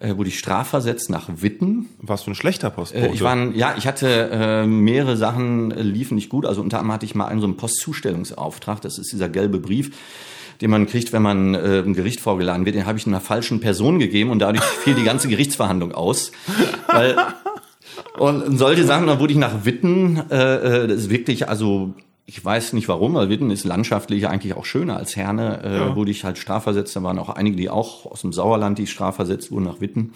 äh, 0.00 0.16
wurde 0.16 0.28
ich 0.28 0.38
strafversetzt 0.38 1.10
nach 1.10 1.28
Witten. 1.28 1.88
Warst 2.00 2.26
du 2.26 2.30
ein 2.30 2.36
schlechter 2.36 2.70
Postbote? 2.70 3.08
Äh, 3.08 3.12
ich 3.12 3.22
war 3.22 3.32
ein, 3.32 3.54
ja, 3.56 3.74
ich 3.76 3.86
hatte 3.86 4.30
äh, 4.30 4.66
mehrere 4.66 5.16
Sachen 5.16 5.72
äh, 5.72 5.82
liefen 5.82 6.14
nicht 6.14 6.28
gut. 6.28 6.46
Also 6.46 6.60
unter 6.60 6.78
anderem 6.78 6.94
hatte 6.94 7.06
ich 7.06 7.16
mal 7.16 7.26
einen 7.26 7.40
so 7.40 7.48
einen 7.48 7.56
Postzustellungsauftrag. 7.56 8.80
Das 8.80 8.98
ist 8.98 9.12
dieser 9.12 9.28
gelbe 9.28 9.58
Brief 9.58 9.90
den 10.60 10.70
man 10.70 10.86
kriegt, 10.86 11.12
wenn 11.12 11.22
man 11.22 11.54
äh, 11.54 11.80
im 11.80 11.94
Gericht 11.94 12.20
vorgeladen 12.20 12.66
wird, 12.66 12.74
den 12.74 12.86
habe 12.86 12.98
ich 12.98 13.06
einer 13.06 13.20
falschen 13.20 13.60
Person 13.60 13.98
gegeben 13.98 14.30
und 14.30 14.40
dadurch 14.40 14.64
fiel 14.64 14.94
die 14.94 15.04
ganze 15.04 15.28
Gerichtsverhandlung 15.28 15.92
aus. 15.92 16.32
Weil, 16.88 17.16
und 18.18 18.58
solche 18.58 18.84
Sachen, 18.84 19.06
dann 19.06 19.18
wurde 19.18 19.32
ich 19.32 19.38
nach 19.38 19.64
Witten, 19.64 20.22
äh, 20.30 20.84
äh, 20.84 20.86
das 20.88 20.98
ist 20.98 21.10
wirklich, 21.10 21.48
also 21.48 21.94
ich 22.26 22.44
weiß 22.44 22.74
nicht 22.74 22.88
warum, 22.88 23.14
weil 23.14 23.30
Witten 23.30 23.50
ist 23.50 23.64
landschaftlich 23.64 24.28
eigentlich 24.28 24.54
auch 24.54 24.66
schöner 24.66 24.98
als 24.98 25.16
Herne, 25.16 25.62
äh, 25.64 25.76
ja. 25.78 25.96
wurde 25.96 26.10
ich 26.10 26.24
halt 26.24 26.36
strafversetzt. 26.36 26.94
Da 26.94 27.02
waren 27.02 27.18
auch 27.18 27.30
einige, 27.30 27.56
die 27.56 27.70
auch 27.70 28.04
aus 28.04 28.20
dem 28.20 28.34
Sauerland, 28.34 28.78
die 28.78 28.86
strafversetzt 28.86 29.50
wurden 29.50 29.64
nach 29.64 29.80
Witten. 29.80 30.12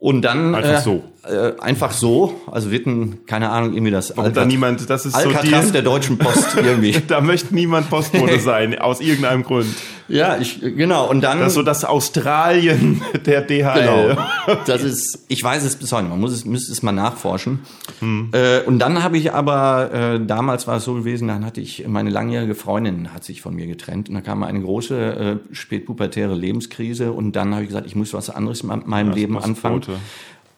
Und 0.00 0.22
dann 0.22 0.54
einfach 0.54 0.78
äh, 0.78 0.80
so. 0.80 1.04
Äh, 1.24 1.60
einfach 1.60 1.92
so, 1.92 2.40
also 2.50 2.70
Witten, 2.70 3.26
keine 3.26 3.50
Ahnung, 3.50 3.74
irgendwie 3.74 3.90
das 3.90 4.16
Warum 4.16 4.32
da 4.32 4.44
niemand, 4.44 4.88
das 4.88 5.06
ist 5.06 5.14
Alcatraz 5.14 5.60
so 5.60 5.66
die, 5.66 5.72
der 5.72 5.82
deutschen 5.82 6.18
Post 6.18 6.56
irgendwie. 6.62 6.96
da 7.06 7.20
möchte 7.20 7.54
niemand 7.54 7.90
Postbote 7.90 8.38
sein, 8.40 8.78
aus 8.78 9.00
irgendeinem 9.00 9.42
Grund. 9.42 9.66
Ja, 10.08 10.38
ich 10.38 10.60
genau 10.60 11.08
und 11.08 11.20
dann 11.20 11.40
das 11.40 11.54
so 11.54 11.62
das 11.62 11.84
Australien 11.84 13.02
der 13.26 13.42
DHL. 13.42 14.14
Genau. 14.14 14.22
Das 14.66 14.82
ist 14.82 15.26
ich 15.28 15.42
weiß 15.42 15.62
es 15.64 15.76
bis 15.76 15.92
heute, 15.92 16.08
man 16.08 16.20
muss 16.20 16.32
es 16.32 16.44
müsste 16.44 16.72
es 16.72 16.82
mal 16.82 16.92
nachforschen. 16.92 17.60
Hm. 18.00 18.30
Äh, 18.32 18.60
und 18.60 18.78
dann 18.78 19.02
habe 19.02 19.18
ich 19.18 19.32
aber 19.32 19.92
äh, 19.92 20.20
damals 20.24 20.66
war 20.66 20.78
es 20.78 20.84
so 20.84 20.94
gewesen, 20.94 21.28
dann 21.28 21.44
hatte 21.44 21.60
ich 21.60 21.86
meine 21.86 22.10
langjährige 22.10 22.54
Freundin 22.54 23.12
hat 23.12 23.24
sich 23.24 23.42
von 23.42 23.54
mir 23.54 23.66
getrennt 23.66 24.08
und 24.08 24.14
da 24.14 24.20
kam 24.20 24.42
eine 24.42 24.60
große 24.60 24.96
äh, 24.96 25.54
spätpubertäre 25.54 26.34
Lebenskrise 26.34 27.12
und 27.12 27.36
dann 27.36 27.52
habe 27.52 27.62
ich 27.62 27.68
gesagt, 27.68 27.86
ich 27.86 27.94
muss 27.94 28.14
was 28.14 28.30
anderes 28.30 28.62
in 28.62 28.68
meinem 28.68 29.10
ja, 29.10 29.14
Leben 29.14 29.38
anfangen 29.38 29.82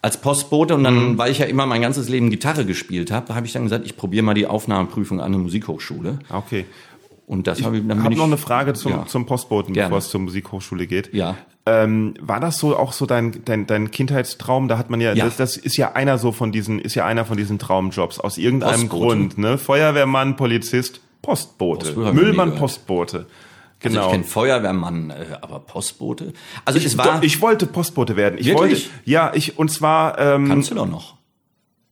als 0.02 0.16
Postbote 0.18 0.74
und 0.74 0.84
dann, 0.84 1.12
mhm. 1.12 1.18
weil 1.18 1.30
ich 1.30 1.38
ja 1.38 1.46
immer 1.46 1.66
mein 1.66 1.82
ganzes 1.82 2.08
Leben 2.08 2.30
Gitarre 2.30 2.64
gespielt 2.64 3.10
habe, 3.10 3.34
habe 3.34 3.46
ich 3.46 3.52
dann 3.52 3.64
gesagt, 3.64 3.84
ich 3.84 3.96
probiere 3.96 4.24
mal 4.24 4.34
die 4.34 4.46
Aufnahmeprüfung 4.46 5.20
an 5.20 5.32
der 5.32 5.40
Musikhochschule. 5.40 6.20
Okay. 6.30 6.64
Und 7.30 7.46
das 7.46 7.62
habe 7.62 7.78
ich 7.78 7.86
dann. 7.86 7.98
Ich 7.98 8.04
habe 8.04 8.16
noch 8.16 8.24
eine 8.24 8.38
Frage 8.38 8.72
zum, 8.72 8.90
ja. 8.90 9.06
zum 9.06 9.24
Postboten, 9.24 9.72
Gerne. 9.72 9.86
bevor 9.86 9.98
es 9.98 10.08
zur 10.08 10.20
Musikhochschule 10.20 10.88
geht. 10.88 11.14
Ja. 11.14 11.36
Ähm, 11.64 12.14
war 12.20 12.40
das 12.40 12.58
so 12.58 12.76
auch 12.76 12.92
so 12.92 13.06
dein, 13.06 13.44
dein, 13.44 13.68
dein 13.68 13.92
Kindheitstraum? 13.92 14.66
Da 14.66 14.76
hat 14.76 14.90
man 14.90 15.00
ja, 15.00 15.12
ja. 15.12 15.26
Das, 15.26 15.36
das 15.36 15.56
ist 15.56 15.76
ja 15.76 15.92
einer 15.92 16.18
so 16.18 16.32
von 16.32 16.50
diesen, 16.50 16.80
ist 16.80 16.96
ja 16.96 17.06
einer 17.06 17.24
von 17.24 17.36
diesen 17.36 17.60
Traumjobs 17.60 18.18
aus 18.18 18.36
irgendeinem 18.36 18.88
Postbote. 18.88 19.16
Grund, 19.16 19.38
ne? 19.38 19.58
Feuerwehrmann, 19.58 20.34
Polizist, 20.34 21.02
Postbote, 21.22 21.92
Müllmann, 22.12 22.56
Postbote. 22.56 23.26
Genau. 23.78 23.98
Also 23.98 24.08
ich 24.08 24.12
kenne 24.12 24.24
Feuerwehrmann, 24.24 25.10
äh, 25.10 25.36
aber 25.40 25.60
Postbote. 25.60 26.32
Also 26.64 26.80
ich, 26.80 26.84
es 26.84 26.98
war. 26.98 27.22
Ich 27.22 27.40
wollte 27.40 27.66
Postbote 27.66 28.16
werden. 28.16 28.40
Ich 28.40 28.48
wirklich? 28.48 28.90
wollte. 28.90 29.00
Ja, 29.04 29.30
ich 29.36 29.56
und 29.56 29.70
zwar. 29.70 30.18
Ähm, 30.18 30.48
Kannst 30.48 30.72
du 30.72 30.74
doch 30.74 30.88
noch. 30.88 31.19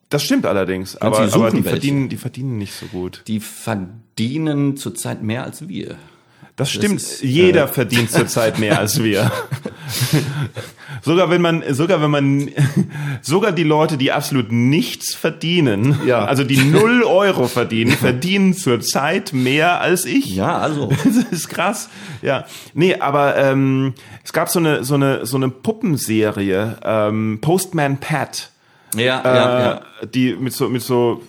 Das 0.09 0.23
stimmt 0.23 0.47
allerdings, 0.47 0.97
aber, 0.97 1.21
aber 1.21 1.51
die 1.51 1.63
verdienen, 1.63 2.09
die 2.09 2.17
verdienen 2.17 2.57
nicht 2.57 2.73
so 2.73 2.87
gut. 2.87 3.23
Die 3.27 3.41
verdienen 3.41 4.77
zurzeit 4.77 5.23
mehr 5.23 5.45
als 5.45 5.69
wir. 5.69 5.97
Das, 6.59 6.71
das 6.71 6.71
stimmt. 6.73 7.01
Ist, 7.01 7.23
Jeder 7.23 7.65
äh, 7.65 7.69
verdient 7.69 8.11
zurzeit 8.11 8.59
mehr 8.59 8.81
als 8.81 9.01
wir. 9.01 9.31
sogar 11.03 11.31
wenn 11.31 11.41
man, 11.41 11.63
sogar 11.73 12.03
wenn 12.03 12.11
man, 12.11 12.51
sogar 13.23 13.53
die 13.53 13.63
Leute, 13.63 13.97
die 13.97 14.11
absolut 14.11 14.51
nichts 14.51 15.15
verdienen, 15.15 16.01
ja. 16.05 16.25
also 16.25 16.43
die 16.43 16.57
null 16.57 17.05
Euro 17.05 17.47
verdienen, 17.47 17.93
verdienen 17.93 18.55
zurzeit 18.55 19.33
mehr 19.33 19.81
als 19.81 20.05
ich. 20.05 20.35
Ja, 20.35 20.59
also. 20.59 20.89
Das 21.05 21.17
ist 21.31 21.49
krass. 21.49 21.91
Ja. 22.23 22.45
Nee, 22.75 22.97
aber 22.97 23.37
ähm, 23.37 23.95
es 24.25 24.33
gab 24.33 24.49
so 24.49 24.59
eine, 24.59 24.83
so 24.83 24.95
eine, 24.95 25.27
so 25.27 25.37
eine 25.37 25.51
Puppenserie, 25.51 26.77
ähm, 26.83 27.39
Postman 27.41 27.99
Pat. 27.99 28.51
Ja, 28.97 29.21
äh, 29.21 29.37
ja, 29.37 29.61
ja. 29.61 29.81
Die 30.15 30.35
mit 30.35 30.53
so, 30.53 30.69
mit 30.69 30.83
so 30.83 31.21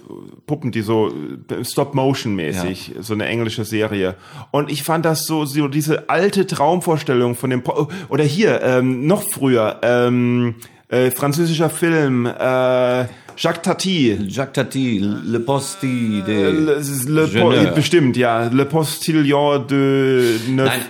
Puppen, 0.46 0.72
die 0.72 0.82
so 0.82 1.12
äh, 1.50 1.64
Stop-Motion-mäßig, 1.64 2.94
ja. 2.96 3.04
so 3.04 3.14
eine 3.14 3.26
englische 3.26 3.66
Serie. 3.66 4.16
Und 4.52 4.72
ich 4.72 4.84
fand 4.84 5.06
das 5.06 5.26
so, 5.26 5.46
so 5.46 5.68
diese 5.68 6.10
alte 6.10 6.48
Traumvorstellung 6.48 7.36
von 7.36 7.50
dem, 7.50 7.64
po 7.64 7.90
oder 8.08 8.24
hier, 8.24 8.62
ähm, 8.62 9.08
noch 9.08 9.24
früher, 9.24 9.80
ähm, 9.82 10.56
äh, 10.88 11.12
französischer 11.12 11.70
Film, 11.70 12.26
äh, 12.26 13.06
Jacques 13.42 13.62
Tati. 13.62 14.18
Jacques 14.28 14.54
Tati, 14.54 15.00
Le 15.00 15.40
Postille 15.40 16.24
de 16.24 16.36
äh, 16.36 16.52
le, 16.52 16.82
le 17.08 17.28
po 17.28 17.74
Bestimmt, 17.74 18.18
ja. 18.18 18.50
Le 18.50 18.66
Postillon 18.66 19.60
de 19.60 20.40
Neuf. 20.50 20.68
Nein, 20.68 20.82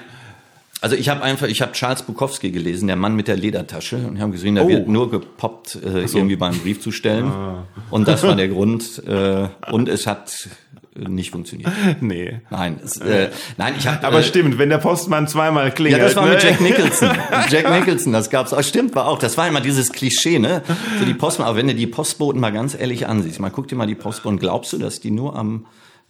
also 0.81 0.95
ich 0.95 1.09
habe 1.09 1.21
einfach, 1.21 1.47
ich 1.47 1.61
habe 1.61 1.73
Charles 1.73 2.03
Bukowski 2.03 2.51
gelesen, 2.51 2.87
der 2.87 2.95
Mann 2.95 3.15
mit 3.15 3.27
der 3.27 3.35
Ledertasche, 3.35 3.97
und 3.97 4.15
ich 4.15 4.21
habe 4.21 4.31
gesehen, 4.31 4.55
der 4.55 4.65
oh. 4.65 4.69
wird 4.69 4.87
nur 4.87 5.11
gepoppt, 5.11 5.75
äh, 5.75 6.07
so. 6.07 6.17
irgendwie 6.17 6.37
beim 6.37 6.57
Brief 6.57 6.81
zu 6.81 6.91
stellen. 6.91 7.25
Ah. 7.25 7.65
Und 7.89 8.07
das 8.07 8.23
war 8.23 8.35
der 8.35 8.47
Grund. 8.47 9.03
Äh, 9.05 9.49
und 9.71 9.89
es 9.89 10.07
hat 10.07 10.49
nicht 10.95 11.31
funktioniert. 11.31 11.71
Nee. 12.01 12.41
Nein, 12.49 12.79
es, 12.83 12.97
äh, 12.97 13.29
nein, 13.57 13.75
ich 13.77 13.87
habe. 13.87 14.05
Aber 14.05 14.19
äh, 14.19 14.23
stimmt, 14.23 14.57
wenn 14.57 14.69
der 14.69 14.79
Postmann 14.79 15.27
zweimal 15.27 15.71
klingelt. 15.71 16.01
Ja, 16.01 16.05
das 16.05 16.15
war 16.15 16.25
ne? 16.25 16.31
mit 16.31 16.43
Jack 16.43 16.61
Nicholson. 16.61 17.09
Jack 17.49 17.69
Nicholson, 17.69 18.13
das 18.13 18.29
gab's 18.29 18.53
auch. 18.53 18.63
Stimmt, 18.63 18.95
war 18.95 19.07
auch. 19.07 19.19
Das 19.19 19.37
war 19.37 19.47
immer 19.47 19.61
dieses 19.61 19.91
Klischee, 19.91 20.39
ne? 20.39 20.61
So 20.99 21.05
die 21.05 21.13
Postmann. 21.13 21.47
Aber 21.47 21.57
wenn 21.57 21.67
du 21.67 21.75
die 21.75 21.87
Postboten 21.87 22.41
mal 22.41 22.51
ganz 22.51 22.75
ehrlich 22.77 23.07
ansiehst, 23.07 23.39
mal 23.39 23.49
guck 23.49 23.67
dir 23.67 23.75
mal 23.75 23.87
die 23.87 23.95
Postboten. 23.95 24.39
Glaubst 24.39 24.73
du, 24.73 24.77
dass 24.77 24.99
die 24.99 25.11
nur 25.11 25.35
am 25.35 25.65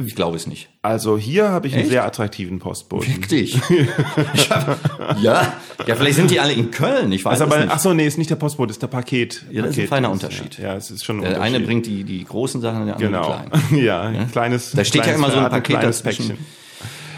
ich 0.05 0.15
glaube 0.15 0.37
es 0.37 0.47
nicht. 0.47 0.69
Also 0.81 1.17
hier 1.17 1.49
habe 1.49 1.67
ich 1.67 1.73
Echt? 1.73 1.81
einen 1.81 1.89
sehr 1.89 2.05
attraktiven 2.05 2.59
Postboten. 2.59 3.13
Wirklich? 3.13 3.59
hab, 4.49 5.19
ja, 5.21 5.53
ja, 5.85 5.95
vielleicht 5.95 6.15
sind 6.15 6.31
die 6.31 6.39
alle 6.39 6.53
in 6.53 6.71
Köln. 6.71 7.11
Ich 7.11 7.25
weiß 7.25 7.41
also 7.41 7.53
aber, 7.53 7.65
nicht. 7.65 7.73
Ach 7.73 7.79
so, 7.79 7.93
nee, 7.93 8.07
ist 8.07 8.17
nicht 8.17 8.29
der 8.29 8.37
Postbote, 8.37 8.71
ist 8.71 8.81
der 8.81 8.87
Paket. 8.87 9.43
Ja, 9.51 9.61
das 9.61 9.71
Paket 9.71 9.77
ist 9.77 9.79
ein 9.79 9.87
feiner 9.89 10.11
Unterschied. 10.11 10.57
Ja, 10.57 10.75
es 10.75 10.89
ist 10.89 11.03
schon 11.03 11.17
ein 11.17 11.29
Der 11.29 11.41
eine 11.41 11.59
bringt 11.59 11.85
die 11.85 12.05
die 12.05 12.23
großen 12.23 12.61
Sachen, 12.61 12.85
der 12.85 12.95
andere 12.95 13.11
genau. 13.11 13.41
die 13.43 13.59
kleinen. 13.59 13.83
ja, 13.85 14.01
ein 14.03 14.31
kleines. 14.31 14.71
Da 14.71 14.85
steht 14.85 15.03
kleines 15.03 15.21
ja 15.21 15.27
immer 15.27 15.35
so 15.35 15.43
ein 15.43 15.49
Paket 15.49 15.79
kleines 15.79 16.01
Päckchen. 16.01 16.37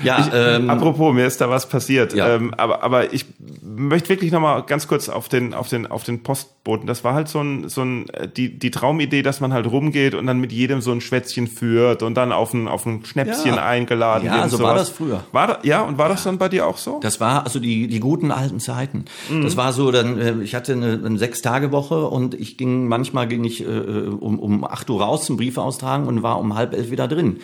Ja, 0.03 0.19
ich, 0.19 0.33
ähm, 0.33 0.69
apropos, 0.69 1.13
mir 1.13 1.25
ist 1.25 1.41
da 1.41 1.49
was 1.49 1.67
passiert. 1.67 2.13
Ja. 2.13 2.35
Ähm, 2.35 2.53
aber, 2.55 2.83
aber 2.83 3.13
ich 3.13 3.25
möchte 3.61 4.09
wirklich 4.09 4.31
noch 4.31 4.39
mal 4.39 4.61
ganz 4.61 4.87
kurz 4.87 5.09
auf 5.09 5.29
den, 5.29 5.53
auf 5.53 5.69
den, 5.69 5.87
auf 5.87 6.03
den 6.03 6.23
Postboten. 6.23 6.87
Das 6.87 7.03
war 7.03 7.13
halt 7.13 7.27
so 7.27 7.39
ein, 7.39 7.69
so 7.69 7.81
ein, 7.81 8.05
die, 8.35 8.57
die 8.57 8.71
Traumidee, 8.71 9.21
dass 9.21 9.39
man 9.39 9.53
halt 9.53 9.67
rumgeht 9.67 10.15
und 10.15 10.27
dann 10.27 10.39
mit 10.39 10.51
jedem 10.51 10.81
so 10.81 10.91
ein 10.91 11.01
Schwätzchen 11.01 11.47
führt 11.47 12.03
und 12.03 12.15
dann 12.15 12.31
auf 12.31 12.53
ein, 12.53 12.67
auf 12.67 12.85
ein 12.85 13.05
Schnäpschen 13.05 13.55
ja. 13.55 13.65
eingeladen 13.65 14.25
ja, 14.25 14.33
wird. 14.33 14.43
Ja, 14.43 14.49
so 14.49 14.63
war 14.63 14.75
das 14.75 14.89
früher. 14.89 15.23
War 15.31 15.47
da, 15.47 15.59
ja, 15.63 15.81
und 15.81 15.97
war 15.97 16.09
das 16.09 16.23
dann 16.23 16.37
bei 16.37 16.49
dir 16.49 16.67
auch 16.67 16.77
so? 16.77 16.99
Das 17.01 17.19
war 17.19 17.43
also 17.43 17.59
die, 17.59 17.87
die 17.87 17.99
guten 17.99 18.31
alten 18.31 18.59
Zeiten. 18.59 19.05
Mhm. 19.29 19.43
Das 19.43 19.57
war 19.57 19.73
so, 19.73 19.91
dann, 19.91 20.17
äh, 20.19 20.35
ich 20.41 20.55
hatte 20.55 20.73
eine, 20.73 21.01
eine 21.03 21.17
Sechs-Tage-Woche 21.17 22.07
und 22.07 22.33
ich 22.33 22.57
ging, 22.57 22.87
manchmal 22.87 23.27
ging 23.27 23.43
ich 23.43 23.61
äh, 23.61 23.67
um, 23.67 24.39
um 24.39 24.63
acht 24.63 24.89
Uhr 24.89 25.01
raus 25.01 25.25
zum 25.25 25.37
Brief 25.37 25.57
austragen 25.57 26.07
und 26.07 26.23
war 26.23 26.39
um 26.39 26.55
halb 26.55 26.73
elf 26.73 26.91
wieder 26.91 27.07
drin. 27.07 27.39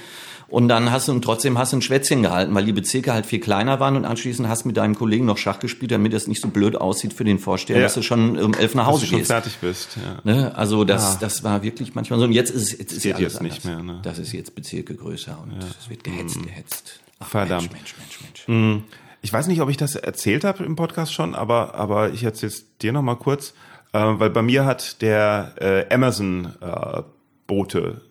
Und 0.49 0.69
dann 0.69 0.91
hast 0.91 1.09
du 1.09 1.11
und 1.11 1.23
trotzdem 1.23 1.57
hast 1.57 1.73
du 1.73 1.77
ein 1.77 1.81
Schwätzchen 1.81 2.21
gehalten, 2.21 2.55
weil 2.55 2.63
die 2.63 2.71
Bezirke 2.71 3.11
halt 3.11 3.25
viel 3.25 3.39
kleiner 3.39 3.81
waren 3.81 3.97
und 3.97 4.05
anschließend 4.05 4.47
hast 4.47 4.63
du 4.63 4.69
mit 4.69 4.77
deinem 4.77 4.95
Kollegen 4.95 5.25
noch 5.25 5.37
Schach 5.37 5.59
gespielt, 5.59 5.91
damit 5.91 6.13
es 6.13 6.27
nicht 6.27 6.41
so 6.41 6.47
blöd 6.47 6.77
aussieht 6.77 7.13
für 7.13 7.25
den 7.25 7.37
Vorsteher, 7.37 7.79
ja. 7.79 7.83
dass 7.83 7.95
du 7.95 8.01
schon 8.01 8.39
um 8.39 8.53
elf 8.53 8.73
nach 8.73 8.85
Hause 8.85 9.01
dass 9.01 9.01
du 9.01 9.07
schon 9.09 9.19
gehst. 9.19 9.31
fertig 9.31 9.57
bist. 9.59 9.97
Ja. 9.97 10.19
Ne? 10.23 10.55
Also 10.55 10.85
das, 10.85 11.15
ja. 11.15 11.19
das 11.19 11.43
war 11.43 11.63
wirklich 11.63 11.95
manchmal 11.95 12.19
so. 12.19 12.25
Und 12.25 12.31
jetzt 12.31 12.51
ist 12.51 12.61
es 12.61 12.77
jetzt, 12.77 12.93
ist 12.93 13.03
Geht 13.03 13.19
jetzt 13.19 13.41
nicht 13.41 13.65
mehr. 13.65 13.83
Ne? 13.83 13.99
Das 14.03 14.19
ist 14.19 14.31
jetzt 14.31 14.55
Bezirke 14.55 14.95
größer 14.95 15.37
und 15.43 15.53
es 15.57 15.89
wird 15.89 16.05
gehetzt, 16.05 16.37
mhm. 16.37 16.45
gehetzt. 16.45 17.01
Ach, 17.19 17.27
Verdammt. 17.27 17.73
Mensch, 17.73 17.95
Mensch, 17.97 18.21
Mensch, 18.21 18.47
Mensch. 18.47 18.83
Ich 19.21 19.33
weiß 19.33 19.47
nicht, 19.47 19.59
ob 19.59 19.69
ich 19.69 19.75
das 19.75 19.95
erzählt 19.95 20.45
habe 20.45 20.63
im 20.63 20.77
Podcast 20.77 21.13
schon, 21.13 21.35
aber 21.35 21.75
aber 21.75 22.13
ich 22.13 22.23
erzähle 22.23 22.51
es 22.53 22.77
dir 22.77 22.93
noch 22.93 23.01
mal 23.01 23.15
kurz, 23.15 23.53
äh, 23.91 23.99
weil 23.99 24.29
bei 24.29 24.41
mir 24.41 24.63
hat 24.63 25.01
der 25.01 25.55
äh, 25.59 25.93
Amazon 25.93 26.53
äh, 26.61 27.01
Bote 27.47 28.01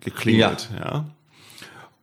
geklingelt, 0.00 0.68
ja. 0.78 1.06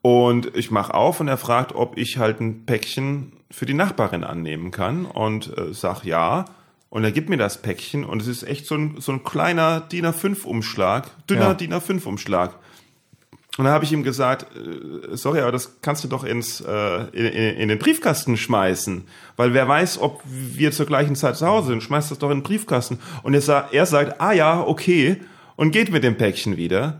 Und 0.04 0.54
ich 0.54 0.70
mache 0.70 0.94
auf 0.94 1.22
und 1.22 1.30
er 1.30 1.38
fragt, 1.38 1.74
ob 1.74 1.98
ich 1.98 2.18
halt 2.18 2.42
ein 2.42 2.66
Päckchen 2.66 3.32
für 3.50 3.66
die 3.66 3.74
Nachbarin 3.74 4.26
annehmen 4.26 4.70
kann 4.70 5.06
und 5.06 5.58
äh, 5.58 5.74
sag 5.74 6.04
ja. 6.04 6.44
Und 6.89 7.06
er 7.06 7.13
gibt 7.13 7.30
mir 7.30 7.38
das 7.38 7.62
Päckchen 7.62 8.04
und 8.04 8.22
es 8.22 8.28
ist 8.28 8.44
echt 8.44 8.66
so 8.66 8.76
ein, 8.76 8.98
so 9.00 9.13
ein 9.13 9.24
kleiner 9.24 9.80
DIN 9.80 10.06
A5-Umschlag, 10.06 11.06
dünner 11.30 11.42
ja. 11.42 11.54
DIN 11.54 11.74
A5-Umschlag. 11.74 12.52
Und 13.58 13.63
da 13.63 13.72
habe 13.72 13.86
ich 13.86 13.94
ihm 13.94 14.04
gesagt, 14.04 14.48
äh, 14.58 15.16
sorry, 15.16 15.39
aber 15.39 15.54
das 15.54 15.80
kannst 15.82 16.04
du 16.04 16.10
doch 16.10 16.26
ins 16.26 16.60
äh, 16.60 17.04
in, 17.13 17.26
in, 17.62 17.70
den 17.70 17.80
Briefkasten 17.80 18.36
schmeißen, 18.36 19.06
weil 19.38 19.54
wer 19.54 19.70
weiß, 19.70 20.00
ob 20.02 20.22
wir 20.26 20.74
zur 20.74 20.86
gleichen 20.86 21.16
Zeit 21.16 21.38
zu 21.38 21.48
Hause 21.48 21.68
sind, 21.68 21.82
schmeißt 21.82 22.12
das 22.12 22.20
doch 22.20 22.30
in 22.30 22.39
den 22.39 22.44
Briefkasten. 22.44 23.00
Und 23.22 23.36
er, 23.36 23.70
er 23.72 23.86
sagt, 23.86 24.20
ah 24.20 24.34
ja, 24.34 24.60
okay, 24.60 25.22
und 25.56 25.72
geht 25.72 25.94
mit 25.94 26.04
dem 26.04 26.18
Päckchen 26.18 26.58
wieder. 26.58 27.00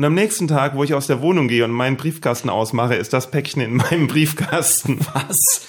Und 0.00 0.06
am 0.06 0.14
nächsten 0.14 0.48
Tag, 0.48 0.76
wo 0.76 0.82
ich 0.82 0.94
aus 0.94 1.08
der 1.08 1.20
Wohnung 1.20 1.46
gehe 1.46 1.62
und 1.62 1.72
meinen 1.72 1.98
Briefkasten 1.98 2.48
ausmache, 2.48 2.94
ist 2.94 3.12
das 3.12 3.30
Päckchen 3.30 3.60
in 3.60 3.76
meinem 3.76 4.06
Briefkasten. 4.08 4.98
Was? 5.12 5.66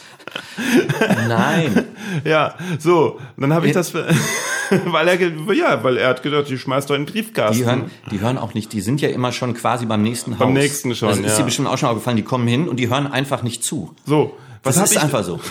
Nein. 1.27 1.83
ja, 2.23 2.55
so. 2.79 3.19
Und 3.35 3.41
dann 3.41 3.51
habe 3.51 3.67
ich 3.67 3.73
das, 3.73 3.93
weil 4.85 5.07
er, 5.09 5.19
ja, 5.53 5.83
weil 5.83 5.97
er 5.97 6.07
hat 6.07 6.23
gedacht, 6.23 6.49
ich 6.49 6.61
schmeiß 6.61 6.85
doch 6.85 6.95
in 6.95 7.01
den 7.01 7.11
Briefkasten. 7.11 7.57
Die 7.57 7.65
hören, 7.65 7.91
die 8.09 8.21
hören 8.21 8.37
auch 8.37 8.53
nicht, 8.53 8.71
die 8.71 8.79
sind 8.79 9.01
ja 9.01 9.09
immer 9.09 9.33
schon 9.33 9.53
quasi 9.53 9.85
beim 9.85 10.01
nächsten 10.01 10.31
Haus. 10.31 10.39
Beim 10.39 10.53
nächsten 10.53 10.95
schon, 10.95 11.09
Das 11.09 11.19
ist 11.19 11.25
ja. 11.25 11.37
dir 11.39 11.43
bestimmt 11.43 11.67
auch 11.67 11.77
schon 11.77 11.89
aufgefallen, 11.89 12.15
die 12.15 12.23
kommen 12.23 12.47
hin 12.47 12.69
und 12.69 12.77
die 12.77 12.87
hören 12.87 13.07
einfach 13.07 13.43
nicht 13.43 13.65
zu. 13.65 13.93
So. 14.05 14.37
Was 14.63 14.75
das 14.75 14.91
ist 14.91 14.95
ich, 14.95 15.03
einfach 15.03 15.25
so. 15.25 15.41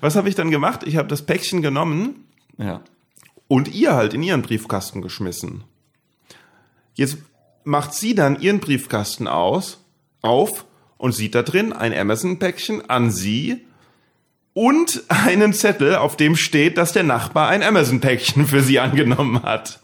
Was 0.00 0.14
habe 0.14 0.28
ich 0.28 0.36
dann 0.36 0.52
gemacht? 0.52 0.82
Ich 0.84 0.96
habe 0.96 1.08
das 1.08 1.22
Päckchen 1.22 1.60
genommen. 1.60 2.24
Ja 2.56 2.82
und 3.48 3.74
ihr 3.74 3.94
halt 3.94 4.14
in 4.14 4.22
ihren 4.22 4.42
Briefkasten 4.42 5.02
geschmissen. 5.02 5.64
Jetzt 6.94 7.18
macht 7.68 7.92
sie 7.94 8.14
dann 8.14 8.40
ihren 8.40 8.60
Briefkasten 8.60 9.28
aus, 9.28 9.84
auf 10.22 10.64
und 10.96 11.12
sieht 11.12 11.34
da 11.34 11.42
drin 11.42 11.72
ein 11.72 11.96
Amazon-Päckchen 11.96 12.88
an 12.88 13.10
sie 13.10 13.64
und 14.54 15.02
einen 15.08 15.52
Zettel, 15.52 15.94
auf 15.94 16.16
dem 16.16 16.34
steht, 16.34 16.78
dass 16.78 16.92
der 16.92 17.04
Nachbar 17.04 17.48
ein 17.48 17.62
Amazon-Päckchen 17.62 18.46
für 18.46 18.62
sie 18.62 18.80
angenommen 18.80 19.42
hat. 19.42 19.80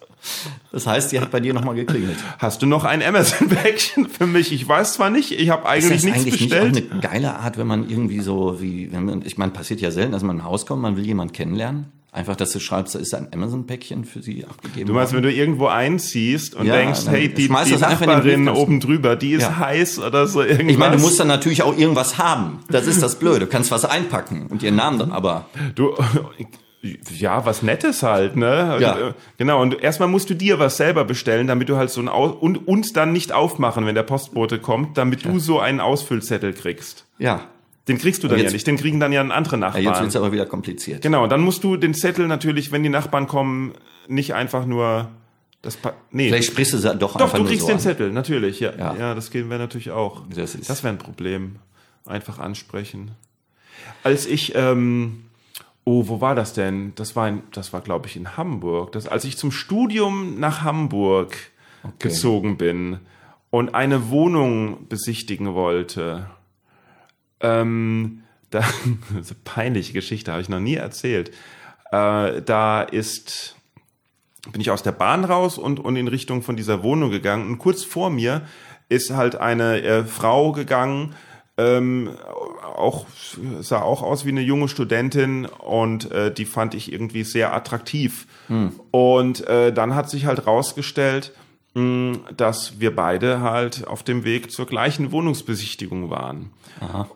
Das 0.73 0.87
heißt, 0.87 1.11
sie 1.11 1.21
hat 1.21 1.31
bei 1.31 1.39
dir 1.39 1.53
nochmal 1.53 1.75
geklingelt. 1.75 2.17
Hast 2.39 2.63
du 2.63 2.67
noch 2.67 2.85
ein 2.85 3.03
Amazon-Päckchen 3.03 4.09
für 4.09 4.27
mich? 4.27 4.51
Ich 4.53 4.67
weiß 4.67 4.95
zwar 4.95 5.11
nicht, 5.11 5.33
ich 5.33 5.51
habe 5.51 5.69
eigentlich 5.69 5.85
ist 5.85 5.97
das 5.97 6.05
nichts 6.05 6.21
eigentlich 6.21 6.41
bestellt. 6.41 6.75
Nicht 6.75 6.89
auch 6.89 6.93
eine 6.93 7.01
geile 7.03 7.39
Art, 7.39 7.59
wenn 7.59 7.67
man 7.67 7.89
irgendwie 7.89 8.21
so 8.21 8.63
wie, 8.63 8.91
wenn 8.91 9.05
man, 9.05 9.23
ich 9.27 9.37
meine, 9.37 9.53
passiert 9.53 9.83
ja 9.83 9.91
selten, 9.91 10.13
dass 10.13 10.23
man 10.23 10.37
in 10.37 10.43
ein 10.43 10.47
Haus 10.47 10.65
kommt, 10.65 10.81
man 10.81 10.97
will 10.97 11.05
jemanden 11.05 11.35
kennenlernen. 11.35 11.93
Einfach, 12.15 12.37
dass 12.37 12.53
du 12.53 12.61
schreibst, 12.61 12.95
da 12.95 13.01
ist 13.01 13.13
ein 13.13 13.27
Amazon-Päckchen 13.35 14.05
für 14.05 14.23
sie 14.23 14.45
abgegeben. 14.45 14.87
Du 14.87 14.93
meinst, 14.93 15.13
wenn 15.13 15.25
du 15.25 15.33
irgendwo 15.33 15.67
einziehst 15.67 16.55
und 16.55 16.65
Ja, 16.65 16.77
denkst, 16.77 17.01
hey, 17.09 17.27
die, 17.29 17.49
die 17.49 17.77
Nachbarin 17.77 18.49
oben 18.49 18.79
drüber, 18.79 19.17
die 19.17 19.33
ist 19.33 19.43
Ja. 19.43 19.59
heiß 19.59 19.99
oder 19.99 20.29
so 20.29 20.41
irgendwas. 20.41 20.71
Ich 20.71 20.79
meine, 20.79 20.95
du 20.97 21.03
musst 21.03 21.19
dann 21.19 21.27
natürlich 21.27 21.65
auch 21.65 21.77
irgendwas 21.77 22.17
haben. 22.17 22.61
Das 22.71 22.87
ist 22.87 23.03
das 23.03 23.19
Blöde. 23.19 23.41
Du 23.41 23.47
kannst 23.49 23.73
was 23.73 23.85
einpacken 23.85 24.47
und 24.49 24.63
ihren 24.63 24.77
Namen 24.77 25.01
dann 25.01 25.11
aber. 25.11 25.47
Du, 25.75 25.93
ja, 27.19 27.45
was 27.47 27.65
Nettes 27.65 28.05
halt, 28.05 28.37
ne? 28.37 28.77
Ja. 28.81 29.15
Genau, 29.39 29.61
und 29.61 29.83
erstmal 29.83 30.09
musst 30.09 30.31
du 30.31 30.35
dir 30.35 30.61
was 30.61 30.77
selber 30.77 31.05
bestellen, 31.05 31.49
damit 31.49 31.69
du 31.69 31.77
halt 31.77 31.91
so 31.91 32.01
ein 32.01 32.09
Aus 32.09 32.37
und, 32.39 32.69
und 32.69 32.97
dann 32.97 33.13
nicht 33.13 33.33
aufmachen, 33.33 33.87
wenn 33.87 33.97
der 33.97 34.05
Postbote 34.05 34.61
kommt, 34.61 34.99
damit 34.99 35.25
du 35.25 35.41
so 35.41 35.59
einen 35.59 35.81
Ausfüllzettel 35.81 36.53
kriegst. 36.53 37.07
Ja. 37.19 37.41
Den 37.89 37.99
kriegst 37.99 38.23
du 38.25 38.29
dann 38.29 38.39
jetzt- 38.39 38.47
ja 38.51 38.53
nicht, 38.55 38.67
den 38.67 38.77
kriegen 38.77 38.99
dann 39.01 39.13
ja 39.13 39.21
andere 39.23 39.59
ja 39.59 39.67
jetzt 39.67 39.75
Nachbarn. 39.85 40.03
wird's 40.05 40.17
aber 40.17 40.33
wieder 40.33 40.47
kompliziert. 40.47 41.03
genau, 41.03 41.27
dann 41.27 41.43
musst 41.43 41.63
du 41.65 41.77
den 41.77 41.93
Zettel 41.95 42.27
natürlich, 42.27 42.73
wenn 42.73 42.83
die 42.83 42.89
Nachbarn 42.89 43.27
kommen, 43.27 43.73
nicht 44.09 44.35
einfach 44.35 44.65
nur 44.67 45.09
das 45.63 45.77
pa 45.77 45.95
nee. 46.11 46.29
Vielleicht 46.29 46.49
sprichst 46.49 46.75
du 46.75 46.79
doch, 46.79 46.99
Doch, 46.99 47.15
einfach 47.17 47.33
du 47.33 47.39
nur 47.39 47.47
kriegst 47.49 47.63
so 47.63 47.69
den 47.69 47.75
an. 47.77 47.81
Zettel, 47.81 48.11
natürlich, 48.13 48.61
ja. 48.61 48.73
Ja. 48.77 48.95
Ja, 48.97 49.15
das 49.15 49.31
gehen 49.31 49.49
wir 49.51 49.59
natürlich 49.59 49.91
auch. 49.91 50.23
Das 50.35 50.55
ist- 50.55 50.69
das 50.69 50.83
wäre 50.85 50.95
ein 50.95 50.99
Problem. 50.99 51.57
Einfach 52.07 52.39
ansprechen. 52.39 53.13
Als 54.03 54.27
ich, 54.27 54.55
ähm, 54.55 55.25
oh, 55.85 56.07
wo 56.09 56.21
war 56.21 56.35
das 56.35 56.53
denn? 56.53 56.93
Das 56.97 57.17
war, 57.17 57.29
in, 57.29 57.43
das 57.53 57.73
war, 57.73 57.81
glaube 57.81 58.09
ich, 58.09 58.17
in 58.17 58.37
Hamburg. 58.37 58.93
Das, 58.93 59.09
als 59.09 59.25
ich 59.25 59.39
zum 59.39 59.51
Studium 59.53 60.39
nach 60.39 60.63
Hamburg 60.63 61.35
gezogen 61.99 62.57
bin 62.59 62.99
und 63.51 63.75
eine 63.75 64.11
Wohnung 64.11 64.87
besichtigen 64.89 65.55
wollte, 65.55 66.27
ähm, 67.41 68.23
da, 68.51 68.61
das 69.15 69.27
ist 69.27 69.33
eine 69.33 69.41
peinliche 69.45 69.93
Geschichte, 69.93 70.33
habe 70.33 70.43
ich 70.43 70.49
noch 70.49 70.61
nie 70.61 70.75
erzählt. 70.75 71.31
Äh, 71.91 72.43
da 72.43 72.83
ist, 72.83 73.57
bin 74.51 74.61
ich 74.61 74.71
aus 74.71 74.83
der 74.83 74.93
Bahn 74.93 75.25
raus 75.25 75.59
und, 75.59 75.81
und 75.81 75.97
in 75.97 76.09
Richtung 76.09 76.43
von 76.43 76.57
dieser 76.57 76.83
Wohnung 76.83 77.11
gegangen. 77.11 77.47
Und 77.47 77.59
kurz 77.59 77.85
vor 77.85 78.11
mir 78.11 78.43
ist 78.89 79.11
halt 79.11 79.37
eine 79.37 79.83
äh, 79.83 80.05
Frau 80.05 80.53
gegangen, 80.53 81.15
ähm, 81.57 82.11
auch 82.77 83.07
sah 83.61 83.81
auch 83.81 84.03
aus 84.03 84.25
wie 84.25 84.31
eine 84.31 84.41
junge 84.41 84.69
Studentin 84.69 85.47
und 85.47 86.11
äh, 86.11 86.35
die 86.35 86.47
fand 86.47 86.75
ich 86.75 86.93
irgendwie 86.93 87.23
sehr 87.23 87.55
attraktiv. 87.55 88.27
Und 88.91 89.47
äh, 89.47 89.73
dann 89.73 89.95
hat 89.95 90.11
sich 90.11 90.27
halt 90.27 90.49
rausgestellt, 90.49 91.33
dass 91.75 92.79
wir 92.79 92.95
beide 92.95 93.41
halt 93.41 93.87
auf 93.89 94.05
dem 94.05 94.25
Weg 94.25 94.53
zur 94.53 94.67
gleichen 94.67 95.11
Wohnungsbesichtigung 95.11 96.09
waren. 96.09 96.51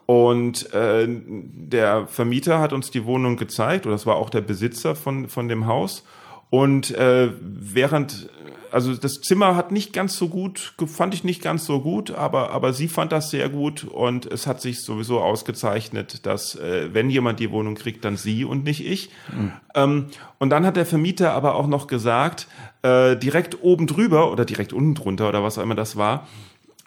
Und 0.06 0.72
äh, 0.72 1.06
der 1.08 2.08
Vermieter 2.08 2.58
hat 2.58 2.72
uns 2.72 2.90
die 2.90 3.04
Wohnung 3.04 3.36
gezeigt, 3.36 3.86
oder 3.86 3.94
das 3.94 4.04
war 4.04 4.16
auch 4.16 4.30
der 4.30 4.40
Besitzer 4.40 4.96
von, 4.96 5.28
von 5.28 5.48
dem 5.48 5.66
Haus. 5.66 6.04
Und 6.50 6.90
äh, 6.92 7.30
während, 7.40 8.30
also 8.70 8.94
das 8.94 9.20
Zimmer 9.20 9.54
hat 9.54 9.70
nicht 9.70 9.92
ganz 9.92 10.16
so 10.16 10.28
gut, 10.28 10.74
fand 10.86 11.12
ich 11.12 11.24
nicht 11.24 11.42
ganz 11.42 11.66
so 11.66 11.80
gut, 11.80 12.10
aber, 12.10 12.50
aber 12.50 12.72
sie 12.72 12.88
fand 12.88 13.12
das 13.12 13.30
sehr 13.30 13.48
gut 13.48 13.84
und 13.84 14.24
es 14.26 14.46
hat 14.46 14.62
sich 14.62 14.82
sowieso 14.82 15.20
ausgezeichnet, 15.20 16.24
dass 16.26 16.54
äh, 16.54 16.88
wenn 16.92 17.10
jemand 17.10 17.40
die 17.40 17.50
Wohnung 17.50 17.74
kriegt, 17.74 18.04
dann 18.04 18.16
sie 18.16 18.44
und 18.44 18.64
nicht 18.64 18.86
ich. 18.86 19.10
Ähm, 19.74 20.06
und 20.38 20.50
dann 20.50 20.64
hat 20.64 20.76
der 20.76 20.86
Vermieter 20.86 21.32
aber 21.32 21.54
auch 21.54 21.66
noch 21.66 21.86
gesagt, 21.86 22.46
äh, 22.82 23.16
direkt 23.16 23.62
oben 23.62 23.86
drüber 23.86 24.32
oder 24.32 24.44
direkt 24.44 24.72
unten 24.72 24.94
drunter 24.94 25.28
oder 25.28 25.42
was 25.42 25.58
auch 25.58 25.62
immer 25.62 25.74
das 25.74 25.96
war, 25.96 26.26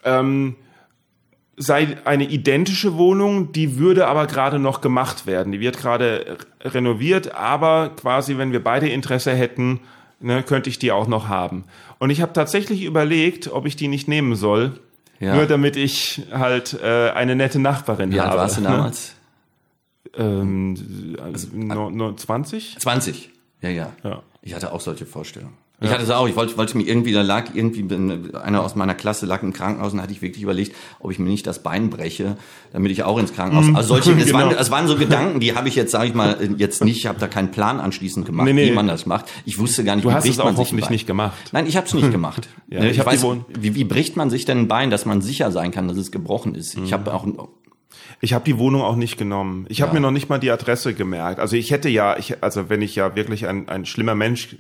ähm, 0.04 0.56
sei 1.62 1.98
eine 2.06 2.26
identische 2.26 2.98
Wohnung, 2.98 3.52
die 3.52 3.78
würde 3.78 4.08
aber 4.08 4.26
gerade 4.28 4.58
noch 4.60 4.82
gemacht 4.82 5.26
werden. 5.28 5.52
Die 5.52 5.60
wird 5.60 5.78
gerade 5.78 6.38
renoviert, 6.62 7.36
aber 7.36 7.90
quasi, 7.96 8.38
wenn 8.38 8.52
wir 8.52 8.64
beide 8.64 8.90
Interesse 8.90 9.32
hätten, 9.34 9.80
ne, 10.20 10.44
könnte 10.44 10.70
ich 10.70 10.80
die 10.80 10.92
auch 10.92 11.08
noch 11.08 11.28
haben. 11.28 11.66
Und 12.00 12.10
ich 12.10 12.22
habe 12.22 12.34
tatsächlich 12.34 12.84
überlegt, 12.84 13.52
ob 13.52 13.66
ich 13.66 13.76
die 13.76 13.88
nicht 13.88 14.08
nehmen 14.08 14.36
soll, 14.36 14.80
Ja. 15.20 15.36
nur 15.36 15.46
damit 15.46 15.76
ich 15.76 16.24
halt 16.32 16.78
äh, 16.82 17.12
eine 17.12 17.36
nette 17.36 17.60
Nachbarin 17.60 18.12
Wie 18.12 18.20
alt 18.20 18.30
habe. 18.32 18.40
warst 18.42 18.58
du 18.58 18.62
damals? 18.62 19.16
Ähm, 20.18 21.16
also, 21.24 21.48
no, 21.54 21.90
no, 21.90 22.14
20? 22.14 22.78
20. 22.80 23.30
Ja, 23.62 23.70
ja. 23.70 23.94
Ja. 24.04 24.24
Ich 24.42 24.54
hatte 24.56 24.74
auch 24.74 24.82
solche 24.82 25.06
Vorstellungen. 25.06 25.54
Ich 25.84 25.90
hatte 25.90 26.04
es 26.04 26.12
auch, 26.12 26.28
ich 26.28 26.36
wollte, 26.36 26.56
wollte 26.58 26.78
mir 26.78 26.84
irgendwie, 26.84 27.12
da 27.12 27.24
lag 27.24 27.56
irgendwie, 27.56 27.84
einer 28.36 28.64
aus 28.64 28.76
meiner 28.76 28.94
Klasse 28.94 29.26
lag 29.26 29.42
im 29.42 29.52
Krankenhaus 29.52 29.94
und 29.94 30.02
hatte 30.02 30.12
ich 30.14 30.22
wirklich 30.22 30.44
überlegt, 30.44 30.76
ob 31.00 31.12
ich 31.12 31.18
mir 31.18 31.28
nicht 31.30 31.48
das 31.48 31.64
Bein 31.64 31.90
breche, 31.90 32.38
damit 32.72 32.92
ich 32.92 33.02
auch 33.04 33.18
ins 33.18 33.34
Krankenhaus. 33.34 33.66
Also 33.76 33.96
solche, 33.96 34.12
es, 34.20 34.28
Genau. 34.28 34.38
waren, 34.40 34.56
es 34.56 34.70
waren 34.70 34.88
so 34.88 34.96
Gedanken, 34.96 35.40
die 35.40 35.56
habe 35.56 35.68
ich 35.68 35.76
jetzt, 35.76 35.92
sage 35.92 36.08
ich 36.10 36.14
mal, 36.14 36.38
jetzt 36.58 36.84
nicht, 36.84 36.98
ich 36.98 37.08
habe 37.08 37.20
da 37.20 37.28
keinen 37.28 37.50
Plan 37.50 37.80
anschließend 37.80 38.28
gemacht, 38.28 38.46
Nee, 38.46 38.54
nee. 38.54 38.68
wie 38.70 38.76
man 38.76 38.88
das 38.88 39.08
macht. 39.08 39.26
Ich 39.46 39.58
wusste 39.58 39.84
gar 39.84 39.96
nicht, 39.96 40.06
Du 40.06 40.10
wie 40.10 40.14
hast 40.14 40.22
bricht 40.24 40.36
es 40.36 40.40
auch 40.40 40.46
man 40.46 40.56
sich 40.56 40.72
ein 40.72 40.80
Bein. 40.80 40.92
nicht 40.92 41.08
gemacht. 41.08 41.50
Nein, 41.52 41.66
ich 41.66 41.76
habe 41.78 41.88
es 41.88 41.94
nicht 41.96 42.12
gemacht. 42.12 42.48
Ja, 42.70 42.80
Ne, 42.82 42.92
ich 42.92 43.00
die 43.00 43.06
weiß, 43.06 43.26
wie, 43.60 43.74
wie 43.74 43.84
bricht 43.84 44.16
man 44.18 44.30
sich 44.30 44.46
denn 44.46 44.60
ein 44.60 44.68
Bein, 44.68 44.92
dass 44.92 45.06
man 45.08 45.22
sicher 45.22 45.52
sein 45.52 45.72
kann, 45.72 45.88
dass 45.88 45.98
es 45.98 46.12
gebrochen 46.12 46.54
ist? 46.54 46.78
Mhm. 46.78 46.84
Ich 46.86 46.94
habe 46.94 47.12
auch, 47.12 47.26
Ich 48.20 48.34
habe 48.34 48.46
die 48.46 48.60
Wohnung 48.60 48.84
auch 48.84 48.96
nicht 48.96 49.18
genommen. 49.18 49.66
Ich 49.68 49.82
habe 49.82 49.90
Ja. 49.90 49.94
mir 49.96 50.02
noch 50.02 50.12
nicht 50.12 50.30
mal 50.30 50.38
die 50.38 50.52
Adresse 50.52 50.94
gemerkt. 50.94 51.40
Also 51.40 51.56
ich 51.56 51.72
hätte 51.72 51.90
ja, 51.90 52.18
ich, 52.20 52.44
also 52.44 52.70
wenn 52.70 52.84
ich 52.84 52.94
ja 52.96 53.16
wirklich 53.16 53.48
ein, 53.48 53.68
ein 53.68 53.88
schlimmer 53.88 54.14
Mensch 54.14 54.56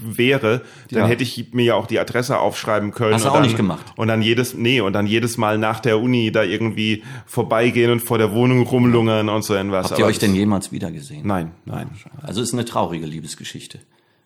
wäre, 0.00 0.62
dann 0.90 1.02
Ja. 1.02 1.06
hätte 1.06 1.22
ich 1.22 1.48
mir 1.52 1.64
ja 1.64 1.74
auch 1.74 1.86
die 1.86 1.98
Adresse 1.98 2.38
aufschreiben 2.38 2.90
können. 2.92 3.14
Hast 3.14 3.24
du 3.24 3.28
auch 3.28 3.34
dann, 3.34 3.42
nicht 3.42 3.56
gemacht? 3.56 3.84
Und 3.96 4.08
dann 4.08 4.22
jedes, 4.22 4.54
nee, 4.54 4.80
und 4.80 4.92
dann 4.92 5.06
jedes 5.06 5.36
Mal 5.36 5.58
nach 5.58 5.80
der 5.80 6.00
Uni 6.00 6.32
da 6.32 6.42
irgendwie 6.42 7.02
vorbeigehen 7.26 7.90
und 7.90 8.00
vor 8.00 8.18
der 8.18 8.32
Wohnung 8.32 8.62
rumlungern 8.62 9.28
und 9.28 9.42
so 9.44 9.54
irgendwas. 9.54 9.86
habt 9.90 9.98
ihr 9.98 10.04
Aber 10.04 10.10
euch 10.10 10.18
denn 10.18 10.34
jemals 10.34 10.72
wieder 10.72 10.90
gesehen? 10.90 11.26
Nein, 11.26 11.52
nein. 11.64 11.90
Also 12.22 12.42
ist 12.42 12.52
eine 12.54 12.64
traurige 12.64 13.06
Liebesgeschichte. 13.06 13.78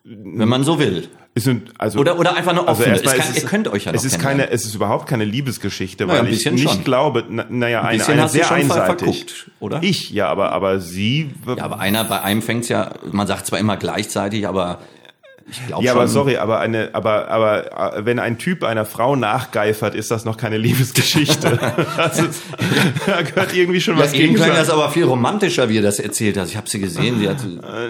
Wenn 0.05 0.49
man 0.49 0.65
so 0.65 0.79
will. 0.79 1.09
Sind, 1.35 1.73
also, 1.77 1.99
Oder, 2.01 2.19
oder 2.19 2.35
einfach 2.35 2.53
eine 2.53 2.67
also 2.67 2.83
erstmal 2.83 3.15
es 3.15 3.21
kann, 3.21 3.31
ist 3.37 3.43
ihr 3.43 3.49
könnt 3.49 3.69
euch 3.69 3.85
ja 3.85 3.93
noch 3.93 3.99
es 3.99 4.05
ist 4.07 4.19
keine, 4.19 4.49
es 4.51 4.65
ist 4.65 4.75
überhaupt 4.75 5.07
keine 5.07 5.25
Liebesgeschichte, 5.25 6.07
Naja, 6.07 6.21
weil 6.21 6.29
ein 6.29 6.33
ich 6.33 6.51
nicht 6.51 6.71
schon. 6.71 6.83
glaube, 6.85 7.25
na, 7.29 7.45
naja, 7.51 7.83
eine, 7.83 7.99
bisschen 7.99 8.15
eine 8.15 8.23
hast 8.23 8.35
du 8.35 8.39
sehr 8.39 8.47
schon 8.47 8.57
einseitig. 8.57 8.97
verguckt, 8.99 9.51
oder? 9.61 9.81
Ich, 9.83 10.11
ja, 10.11 10.29
aber, 10.29 10.53
aber 10.53 10.81
sie, 10.81 11.31
Ja, 11.57 11.63
aber 11.63 11.79
einer, 11.79 12.05
bei 12.05 12.23
einem 12.23 12.41
fängt's 12.41 12.69
ja, 12.71 12.91
man 13.13 13.27
sagt 13.27 13.47
zwar 13.47 13.59
immer 13.59 13.77
gleichzeitig, 13.77 14.49
aber 14.49 14.79
ich 15.51 15.67
glaube 15.67 15.85
Ja, 15.85 15.93
schon. 15.93 16.01
aber 16.01 16.09
sorry, 16.09 16.37
aber 16.37 16.61
eine, 16.61 16.91
aber, 16.93 17.29
aber 17.29 17.97
äh, 17.97 18.05
wenn 18.05 18.19
ein 18.19 18.39
Typ 18.39 18.65
einer 18.65 18.85
Frau 18.85 19.17
nachgeifert, 19.17 19.95
ist 19.95 20.11
das 20.11 20.25
noch 20.25 20.37
keine 20.37 20.59
Liebesgeschichte. 20.59 21.59
das 21.97 22.19
ist, 22.19 22.43
da 23.07 23.23
gehört 23.23 23.55
irgendwie 23.55 23.81
schon 23.81 23.97
Ja, 23.97 24.05
was 24.05 24.13
gegen 24.13 24.35
klang 24.35 24.51
das 24.51 24.71
aber 24.71 24.91
viel 24.91 25.05
romantischer, 25.05 25.69
wie 25.69 25.79
er 25.79 25.83
das 25.83 25.99
erzählt 26.01 26.37
hat. 26.37 26.49
Ich 26.49 26.57
habe 26.57 26.69
sie 26.69 26.81
gesehen, 26.81 27.19
sie 27.19 27.29
hat, 27.29 27.39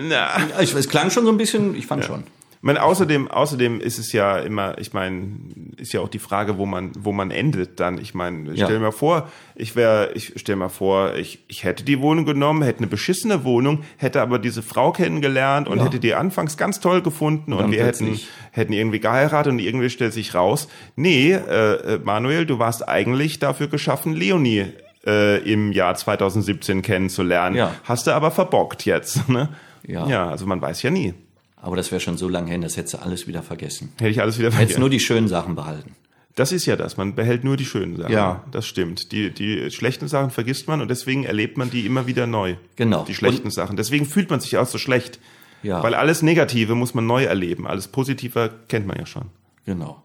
Na, 0.08 0.14
Ja, 0.14 0.60
ich, 0.60 0.74
es 0.74 0.88
klang 0.88 1.10
schon 1.10 1.24
so 1.24 1.30
ein 1.32 1.36
bisschen, 1.36 1.74
ich 1.74 1.86
fand 1.86 2.04
schon. 2.04 2.24
Ich 2.58 2.62
meine, 2.64 2.82
außerdem, 2.82 3.28
außerdem 3.28 3.80
ist 3.80 3.98
es 3.98 4.12
ja 4.12 4.36
immer, 4.38 4.76
ich 4.78 4.92
meine, 4.92 5.28
ist 5.76 5.92
ja 5.92 6.00
auch 6.00 6.08
die 6.08 6.18
Frage, 6.18 6.58
wo 6.58 6.66
man, 6.66 6.90
wo 6.98 7.12
man 7.12 7.30
endet 7.30 7.78
dann. 7.78 7.98
Ich 7.98 8.14
meine, 8.14 8.52
Ja. 8.54 8.66
stell 8.66 8.80
mir 8.80 8.90
vor, 8.90 9.28
ich 9.54 9.76
wäre, 9.76 10.10
ich 10.14 10.32
stell 10.36 10.56
mir 10.56 10.68
vor, 10.68 11.14
ich, 11.14 11.44
ich 11.48 11.62
hätte 11.62 11.84
die 11.84 12.00
Wohnung 12.00 12.24
genommen, 12.24 12.62
hätte 12.62 12.78
eine 12.78 12.88
beschissene 12.88 13.44
Wohnung, 13.44 13.84
hätte 13.96 14.20
aber 14.20 14.38
diese 14.40 14.62
Frau 14.62 14.90
kennengelernt 14.92 15.68
und 15.68 15.78
Ja. 15.78 15.84
hätte 15.84 16.00
die 16.00 16.14
anfangs 16.14 16.56
ganz 16.56 16.80
toll 16.80 17.00
gefunden 17.00 17.52
und, 17.52 17.60
dann 17.60 17.70
wir 17.72 17.84
hätten, 17.84 18.18
hätten 18.50 18.72
irgendwie 18.72 18.98
geheiratet 19.00 19.52
und 19.52 19.58
irgendwie 19.60 19.88
stellt 19.90 20.12
sich 20.12 20.34
raus, 20.34 20.66
nee, 20.96 21.32
äh, 21.32 21.94
äh, 21.94 21.98
Manuel, 22.02 22.44
du 22.44 22.58
warst 22.58 22.88
eigentlich 22.88 23.38
dafür 23.38 23.68
geschaffen, 23.68 24.14
Leonie 24.14 24.66
äh, 25.06 25.38
im 25.50 25.70
Jahr 25.70 25.94
2017 25.94 26.82
kennenzulernen. 26.82 27.54
Ja. 27.54 27.72
Hast 27.84 28.08
du 28.08 28.10
aber 28.10 28.32
verbockt 28.32 28.84
jetzt, 28.84 29.28
ne? 29.30 29.48
Ja. 29.86 30.06
Ja, 30.08 30.28
also 30.28 30.44
man 30.46 30.60
weiß 30.60 30.82
ja 30.82 30.90
nie. 30.90 31.14
Aber 31.60 31.76
das 31.76 31.90
wäre 31.90 32.00
schon 32.00 32.16
so 32.16 32.28
lange 32.28 32.50
hin, 32.50 32.62
das 32.62 32.76
hättest 32.76 32.94
du 32.94 32.98
alles 32.98 33.26
wieder 33.26 33.42
vergessen. 33.42 33.92
Hätte 33.98 34.10
ich 34.10 34.20
alles 34.20 34.38
wieder 34.38 34.48
Hättest 34.48 34.58
vergessen. 34.58 34.80
nur 34.80 34.90
die 34.90 35.00
schönen 35.00 35.28
Sachen 35.28 35.54
behalten. 35.54 35.96
Das 36.34 36.52
ist 36.52 36.66
ja 36.66 36.76
das. 36.76 36.96
Man 36.96 37.16
behält 37.16 37.42
nur 37.42 37.56
die 37.56 37.64
schönen 37.64 37.96
Sachen. 37.96 38.12
Ja. 38.12 38.44
Das 38.52 38.64
stimmt. 38.64 39.10
Die, 39.10 39.32
die 39.32 39.72
schlechten 39.72 40.06
Sachen 40.06 40.30
vergisst 40.30 40.68
man 40.68 40.80
und 40.80 40.88
deswegen 40.88 41.24
erlebt 41.24 41.56
man 41.56 41.68
die 41.68 41.84
immer 41.84 42.06
wieder 42.06 42.28
neu. 42.28 42.54
Genau. 42.76 43.04
Die 43.04 43.14
schlechten 43.14 43.50
Sachen. 43.50 43.76
Deswegen 43.76 44.06
fühlt 44.06 44.30
man 44.30 44.38
sich 44.38 44.56
auch 44.56 44.66
so 44.66 44.78
schlecht. 44.78 45.18
Ja. 45.64 45.82
Weil 45.82 45.94
alles 45.94 46.22
Negative 46.22 46.76
muss 46.76 46.94
man 46.94 47.06
neu 47.06 47.24
erleben. 47.24 47.66
Alles 47.66 47.88
Positive 47.88 48.52
kennt 48.68 48.86
man 48.86 48.96
ja 48.98 49.06
schon. 49.06 49.24
Genau. 49.64 50.00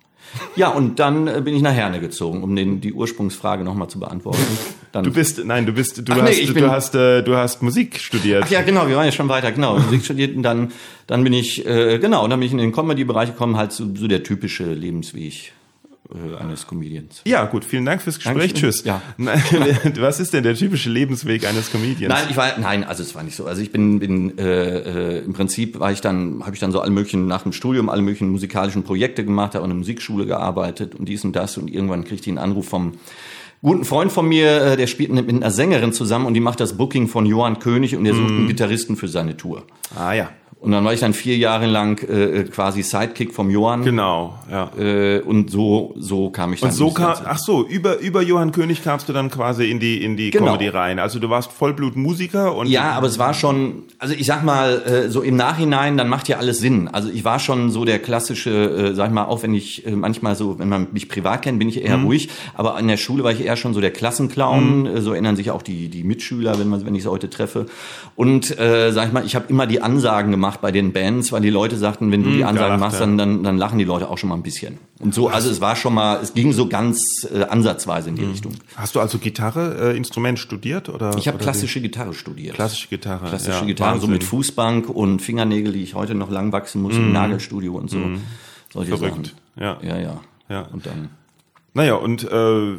Ja, 0.55 0.69
und 0.69 0.99
dann 0.99 1.27
äh, 1.27 1.41
bin 1.43 1.55
ich 1.55 1.61
nach 1.61 1.73
Herne 1.73 1.99
gezogen, 1.99 2.43
um 2.43 2.55
den, 2.55 2.81
die 2.81 2.93
Ursprungsfrage 2.93 3.63
nochmal 3.63 3.87
zu 3.87 3.99
beantworten. 3.99 4.41
Dann 4.91 5.03
du 5.03 5.11
bist, 5.11 5.43
nein, 5.43 5.65
du 5.65 5.73
bist, 5.73 6.07
du 6.07 6.13
Ach, 6.13 6.21
hast, 6.21 6.37
nee, 6.39 6.45
du, 6.45 6.53
bin, 6.53 6.69
hast, 6.69 6.95
äh, 6.95 7.23
du 7.23 7.35
hast 7.35 7.61
Musik 7.61 7.99
studiert. 7.99 8.43
Ach 8.45 8.49
ja, 8.49 8.61
genau, 8.61 8.87
wir 8.87 8.95
waren 8.95 9.05
ja 9.05 9.11
schon 9.11 9.29
weiter, 9.29 9.51
genau, 9.51 9.77
Musik 9.77 10.03
studiert 10.05 10.35
und 10.35 10.43
dann, 10.43 10.71
dann 11.07 11.23
bin 11.23 11.33
ich, 11.33 11.65
äh, 11.65 11.99
genau, 11.99 12.27
dann 12.27 12.39
bin 12.39 12.47
ich 12.47 12.51
in 12.51 12.59
den 12.59 12.71
Comedy-Bereich 12.71 13.29
gekommen, 13.29 13.57
halt 13.57 13.71
so, 13.71 13.85
so 13.95 14.07
der 14.07 14.23
typische 14.23 14.65
Lebensweg 14.73 15.53
eines 16.39 16.67
Comedians. 16.67 17.21
Ja, 17.25 17.45
gut, 17.45 17.63
vielen 17.63 17.85
Dank 17.85 18.01
fürs 18.01 18.17
Gespräch. 18.17 18.53
Dankeschön. 18.53 18.71
Tschüss. 18.71 18.83
Ja. 18.83 19.01
Was 19.99 20.19
ist 20.19 20.33
denn 20.33 20.43
der 20.43 20.55
typische 20.55 20.89
Lebensweg 20.89 21.47
eines 21.47 21.71
Comedians? 21.71 22.13
Nein, 22.13 22.27
ich 22.29 22.37
war 22.37 22.57
nein, 22.59 22.83
also 22.83 23.03
es 23.03 23.15
war 23.15 23.23
nicht 23.23 23.35
so. 23.35 23.45
Also 23.45 23.61
ich 23.61 23.71
bin, 23.71 23.99
bin 23.99 24.37
äh, 24.37 25.19
äh, 25.19 25.23
im 25.23 25.33
Prinzip 25.33 25.79
war 25.79 25.91
ich 25.91 26.01
dann 26.01 26.43
habe 26.43 26.53
ich 26.53 26.59
dann 26.59 26.71
so 26.71 26.81
alle 26.81 26.91
möglichen 26.91 27.27
nach 27.27 27.43
dem 27.43 27.53
Studium 27.53 27.89
alle 27.89 28.01
möglichen 28.01 28.29
musikalischen 28.29 28.83
Projekte 28.83 29.23
gemacht, 29.23 29.55
habe 29.55 29.63
an 29.63 29.71
einer 29.71 29.79
Musikschule 29.79 30.25
gearbeitet 30.25 30.93
und 30.95 31.07
dies 31.07 31.23
und 31.23 31.35
das 31.35 31.57
und 31.57 31.69
irgendwann 31.69 32.03
kriegte 32.03 32.23
ich 32.23 32.29
einen 32.29 32.37
Anruf 32.37 32.67
vom 32.67 32.93
guten 33.63 33.85
Freund 33.85 34.11
von 34.11 34.27
mir, 34.27 34.61
äh, 34.61 34.77
der 34.77 34.85
spielt 34.85 35.11
mit 35.11 35.27
einer 35.27 35.49
Sängerin 35.49 35.93
zusammen 35.93 36.27
und 36.27 36.35
die 36.35 36.39
macht 36.39 36.59
das 36.59 36.77
Booking 36.77 37.07
von 37.07 37.25
Johann 37.25 37.57
König 37.57 37.95
und 37.95 38.03
der 38.03 38.13
sucht 38.13 38.29
einen 38.29 38.47
Gitarristen 38.47 38.95
für 38.95 39.07
seine 39.07 39.35
Tour. 39.35 39.63
Ah 39.95 40.13
ja. 40.13 40.29
Und 40.63 40.71
dann 40.71 40.85
war 40.85 40.93
ich 40.93 41.01
dann 41.01 41.13
vier 41.13 41.35
Jahre 41.35 41.65
lang 41.65 42.01
äh, 42.07 42.39
äh, 42.39 42.43
quasi 42.45 42.83
Sidekick 42.83 43.33
vom 43.33 43.49
Johann. 43.49 43.83
Genau, 43.83 44.39
ja. 44.49 44.71
Äh, 44.79 45.19
und 45.19 45.51
so 45.51 45.93
so 45.97 46.29
kam 46.29 46.53
ich 46.53 46.61
dann. 46.61 46.69
Und 46.69 46.75
so 46.77 46.89
kam, 46.91 47.17
ach 47.25 47.37
so, 47.37 47.67
über 47.67 47.99
über 47.99 48.21
Johann 48.21 48.53
König 48.53 48.81
kamst 48.81 49.09
du 49.09 49.11
dann 49.11 49.29
quasi 49.29 49.69
in 49.69 49.81
die 49.81 50.01
in 50.01 50.15
die 50.15 50.29
genau. 50.29 50.53
Comedy 50.53 50.69
rein. 50.69 50.99
Also 50.99 51.19
du 51.19 51.29
warst 51.29 51.51
Vollblutmusiker 51.51 52.55
und 52.55 52.67
ja, 52.67 52.91
aber 52.91 53.07
es 53.07 53.19
war 53.19 53.33
schon, 53.33 53.83
also 53.99 54.13
ich 54.17 54.25
sag 54.25 54.45
mal 54.45 54.81
äh, 54.83 55.09
so 55.09 55.21
im 55.21 55.35
Nachhinein, 55.35 55.97
dann 55.97 56.07
macht 56.07 56.29
ja 56.29 56.37
alles 56.37 56.59
Sinn. 56.59 56.87
Also 56.87 57.09
ich 57.09 57.25
war 57.25 57.39
schon 57.39 57.69
so 57.69 57.83
der 57.83 57.99
klassische, 57.99 58.91
äh, 58.91 58.95
sag 58.95 59.07
ich 59.07 59.13
mal, 59.13 59.25
auch 59.25 59.43
wenn 59.43 59.53
ich 59.53 59.85
äh, 59.85 59.91
manchmal 59.91 60.37
so, 60.37 60.59
wenn 60.59 60.69
man 60.69 60.87
mich 60.93 61.09
privat 61.09 61.41
kennt, 61.41 61.59
bin 61.59 61.67
ich 61.67 61.83
eher 61.83 61.97
mhm. 61.97 62.05
ruhig, 62.05 62.29
aber 62.53 62.75
an 62.75 62.87
der 62.87 62.95
Schule 62.95 63.25
war 63.25 63.33
ich 63.33 63.43
eher 63.43 63.52
schon 63.55 63.73
so 63.73 63.81
der 63.81 63.91
Klassenclown. 63.91 64.83
Mhm. 64.83 65.01
So 65.01 65.13
erinnern 65.13 65.35
sich 65.35 65.51
auch 65.51 65.61
die 65.61 65.89
die 65.89 66.03
Mitschüler, 66.03 66.59
wenn 66.59 66.69
man 66.69 66.85
wenn 66.85 66.95
ich 66.95 67.03
sie 67.03 67.11
heute 67.11 67.29
treffe. 67.29 67.65
Und 68.15 68.57
äh, 68.59 68.91
sag 68.91 69.07
ich 69.07 69.13
mal, 69.13 69.25
ich 69.25 69.35
habe 69.35 69.45
immer 69.49 69.67
die 69.67 69.81
Ansagen 69.81 70.31
gemacht 70.31 70.61
bei 70.61 70.71
den 70.71 70.93
Bands, 70.93 71.31
weil 71.31 71.41
die 71.41 71.49
Leute 71.49 71.77
sagten, 71.77 72.11
wenn 72.11 72.23
du 72.23 72.29
die 72.29 72.41
hm, 72.41 72.47
Ansagen 72.47 72.79
machst, 72.79 72.99
dann, 72.99 73.17
dann, 73.17 73.43
dann 73.43 73.57
lachen 73.57 73.77
die 73.79 73.85
Leute 73.85 74.09
auch 74.09 74.17
schon 74.17 74.29
mal 74.29 74.35
ein 74.35 74.43
bisschen. 74.43 74.77
Und 74.99 75.13
so, 75.13 75.27
also 75.27 75.49
es 75.49 75.61
war 75.61 75.75
schon 75.75 75.93
mal, 75.93 76.21
es 76.21 76.33
ging 76.33 76.53
so 76.53 76.67
ganz 76.67 77.27
äh, 77.33 77.43
ansatzweise 77.43 78.09
in 78.09 78.15
die 78.15 78.23
mhm. 78.23 78.31
Richtung. 78.31 78.53
Hast 78.75 78.95
du 78.95 78.99
also 78.99 79.17
Gitarre, 79.17 79.93
äh, 79.93 79.97
Instrument 79.97 80.39
studiert 80.39 80.89
oder? 80.89 81.17
Ich 81.17 81.27
habe 81.27 81.37
klassische 81.37 81.79
wie? 81.79 81.83
Gitarre 81.83 82.13
studiert. 82.13 82.55
Klassische 82.55 82.87
Gitarre. 82.87 83.27
Klassische 83.27 83.59
ja, 83.59 83.65
Gitarre, 83.65 83.91
Wahnsinn. 83.93 84.07
so 84.07 84.13
mit 84.13 84.23
Fußbank 84.23 84.89
und 84.89 85.21
Fingernägel, 85.21 85.73
die 85.73 85.83
ich 85.83 85.95
heute 85.95 86.15
noch 86.15 86.29
lang 86.29 86.51
wachsen 86.51 86.81
muss 86.81 86.93
mhm. 86.93 87.05
im 87.05 87.11
Nagelstudio 87.13 87.73
und 87.75 87.89
so. 87.89 87.97
Mhm. 87.97 88.21
Solche 88.71 88.97
Verrückt. 88.97 89.27
Sachen. 89.27 89.31
Ja. 89.59 89.77
Ja, 89.81 89.99
ja. 89.99 90.21
Ja. 90.49 90.61
Und 90.71 90.85
dann. 90.85 91.09
Naja, 91.73 91.95
und 91.95 92.23
äh, 92.23 92.77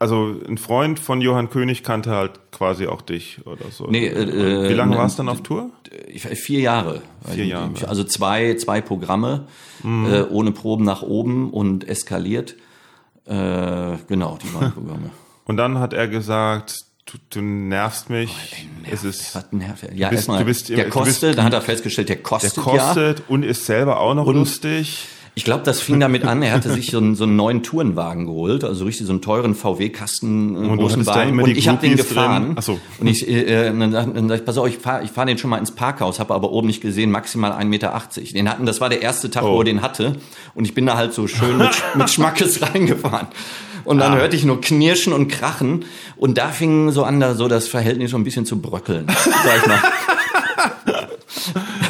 also 0.00 0.34
ein 0.48 0.56
Freund 0.56 0.98
von 0.98 1.20
Johann 1.20 1.50
König 1.50 1.84
kannte 1.84 2.10
halt 2.10 2.40
quasi 2.50 2.86
auch 2.86 3.02
dich 3.02 3.46
oder 3.46 3.70
so. 3.70 3.86
Nee, 3.86 4.06
äh, 4.06 4.68
Wie 4.68 4.72
lange 4.72 4.96
äh, 4.96 4.98
warst 4.98 5.18
du 5.18 5.22
dann 5.22 5.28
auf 5.28 5.42
Tour? 5.42 5.70
Vier 6.16 6.60
Jahre. 6.60 7.02
Vier 7.28 7.44
Jahre. 7.44 7.70
Also 7.86 8.02
zwei, 8.04 8.54
zwei 8.54 8.80
Programme, 8.80 9.46
mhm. 9.82 10.06
äh, 10.06 10.22
ohne 10.22 10.52
Proben 10.52 10.84
nach 10.84 11.02
oben 11.02 11.50
und 11.50 11.86
eskaliert. 11.86 12.56
Äh, 13.26 13.98
genau, 14.08 14.38
die 14.42 14.48
beiden 14.48 14.72
Programme. 14.72 15.10
und 15.44 15.58
dann 15.58 15.78
hat 15.78 15.92
er 15.92 16.08
gesagt, 16.08 16.86
du, 17.04 17.18
du 17.28 17.42
nervst 17.42 18.08
mich. 18.08 18.30
Oh, 18.30 18.80
nervt, 18.82 18.94
es 18.94 19.04
ist, 19.04 19.34
was 19.34 19.52
nervt 19.52 19.82
er? 19.82 19.94
Ja, 19.94 20.10
erstmal, 20.10 20.42
der 20.44 20.88
kostet, 20.88 21.36
da 21.36 21.44
hat 21.44 21.52
er 21.52 21.60
festgestellt, 21.60 22.08
der 22.08 22.22
kostet 22.22 22.56
Der 22.56 22.62
kostet 22.62 23.18
ja. 23.18 23.24
und 23.28 23.42
ist 23.42 23.66
selber 23.66 24.00
auch 24.00 24.14
noch 24.14 24.24
und 24.24 24.34
lustig. 24.34 25.08
Ich 25.34 25.44
glaube, 25.44 25.62
das 25.64 25.80
fing 25.80 26.00
damit 26.00 26.24
an, 26.24 26.42
er 26.42 26.52
hatte 26.52 26.70
sich 26.72 26.90
so 26.90 26.98
einen, 26.98 27.14
so 27.14 27.24
einen 27.24 27.36
neuen 27.36 27.62
Tourenwagen 27.62 28.26
geholt, 28.26 28.64
also 28.64 28.84
richtig 28.84 29.06
so 29.06 29.12
einen 29.12 29.22
teuren 29.22 29.54
VW-Kasten, 29.54 30.72
äh, 30.72 30.76
großen 30.76 31.06
Wagen. 31.06 31.40
Und 31.40 31.48
ich 31.48 31.68
habe 31.68 31.80
den 31.80 31.96
gefahren. 31.96 32.54
Ach 32.56 32.62
so. 32.62 32.80
Und 32.98 33.06
ich, 33.06 33.28
äh, 33.28 33.68
äh 33.68 33.78
dann, 33.78 33.92
dann 33.92 34.28
sag 34.28 34.40
ich, 34.40 34.44
pass 34.44 34.58
auf, 34.58 34.68
ich 34.68 34.78
fahre 34.78 35.04
ich 35.04 35.10
fahr 35.10 35.26
den 35.26 35.38
schon 35.38 35.50
mal 35.50 35.58
ins 35.58 35.70
Parkhaus, 35.70 36.18
habe 36.18 36.34
aber 36.34 36.50
oben 36.50 36.66
nicht 36.66 36.80
gesehen, 36.80 37.10
maximal 37.10 37.52
1,80 37.52 37.64
Meter. 37.64 38.02
Den 38.34 38.50
hatten, 38.50 38.66
das 38.66 38.80
war 38.80 38.88
der 38.88 39.02
erste 39.02 39.30
Tag, 39.30 39.44
oh. 39.44 39.54
wo 39.54 39.58
er 39.60 39.64
den 39.64 39.82
hatte. 39.82 40.16
Und 40.54 40.64
ich 40.64 40.74
bin 40.74 40.84
da 40.84 40.96
halt 40.96 41.14
so 41.14 41.26
schön 41.26 41.58
mit, 41.58 41.70
mit 41.94 42.10
Schmackes 42.10 42.60
reingefahren. 42.62 43.28
Und 43.84 43.98
dann 43.98 44.12
ah. 44.12 44.16
hörte 44.16 44.36
ich 44.36 44.44
nur 44.44 44.60
Knirschen 44.60 45.12
und 45.12 45.28
Krachen. 45.28 45.84
Und 46.16 46.38
da 46.38 46.48
fing 46.48 46.90
so 46.90 47.04
an, 47.04 47.20
da 47.20 47.34
so 47.34 47.48
das 47.48 47.68
Verhältnis 47.68 48.10
so 48.10 48.16
ein 48.16 48.24
bisschen 48.24 48.46
zu 48.46 48.60
bröckeln, 48.60 49.06
sag 49.06 49.56
ich 49.56 49.66
mal. 49.66 49.78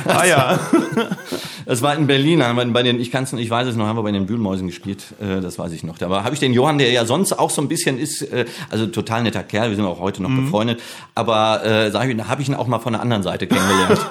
ah 0.17 0.25
ja. 0.25 0.61
Das 1.71 1.83
war 1.83 1.95
in 1.95 2.09
Berlin, 2.09 2.43
haben 2.43 2.57
wir 2.57 2.65
bei 2.73 2.83
den, 2.83 3.01
ich 3.01 3.13
kann's, 3.13 3.33
ich 3.33 3.49
weiß 3.49 3.69
es 3.69 3.77
noch, 3.77 3.87
haben 3.87 3.97
wir 3.97 4.03
bei 4.03 4.11
den 4.11 4.27
Bühlmäusen 4.27 4.67
gespielt, 4.67 5.05
äh, 5.21 5.41
das 5.41 5.57
weiß 5.57 5.71
ich 5.71 5.85
noch. 5.85 5.99
Da 5.99 6.09
habe 6.25 6.35
ich 6.35 6.41
den 6.41 6.53
Johann, 6.53 6.79
der 6.79 6.91
ja 6.91 7.05
sonst 7.05 7.33
auch 7.33 7.51
so 7.51 7.63
ein 7.63 7.69
bisschen 7.69 7.97
ist, 7.97 8.23
äh, 8.23 8.47
also 8.71 8.87
total 8.87 9.23
netter 9.23 9.45
Kerl, 9.45 9.69
wir 9.69 9.77
sind 9.77 9.85
auch 9.85 10.01
heute 10.01 10.21
noch 10.21 10.31
mhm. 10.31 10.47
befreundet, 10.47 10.83
aber 11.15 11.65
äh, 11.65 11.93
sag 11.93 12.09
ich, 12.09 12.17
da 12.17 12.27
habe 12.27 12.43
ich 12.43 12.49
ihn 12.49 12.57
auch 12.57 12.67
mal 12.67 12.81
von 12.81 12.95
der 12.95 13.03
anderen 13.03 13.23
Seite 13.23 13.47
kennengelernt. 13.47 14.01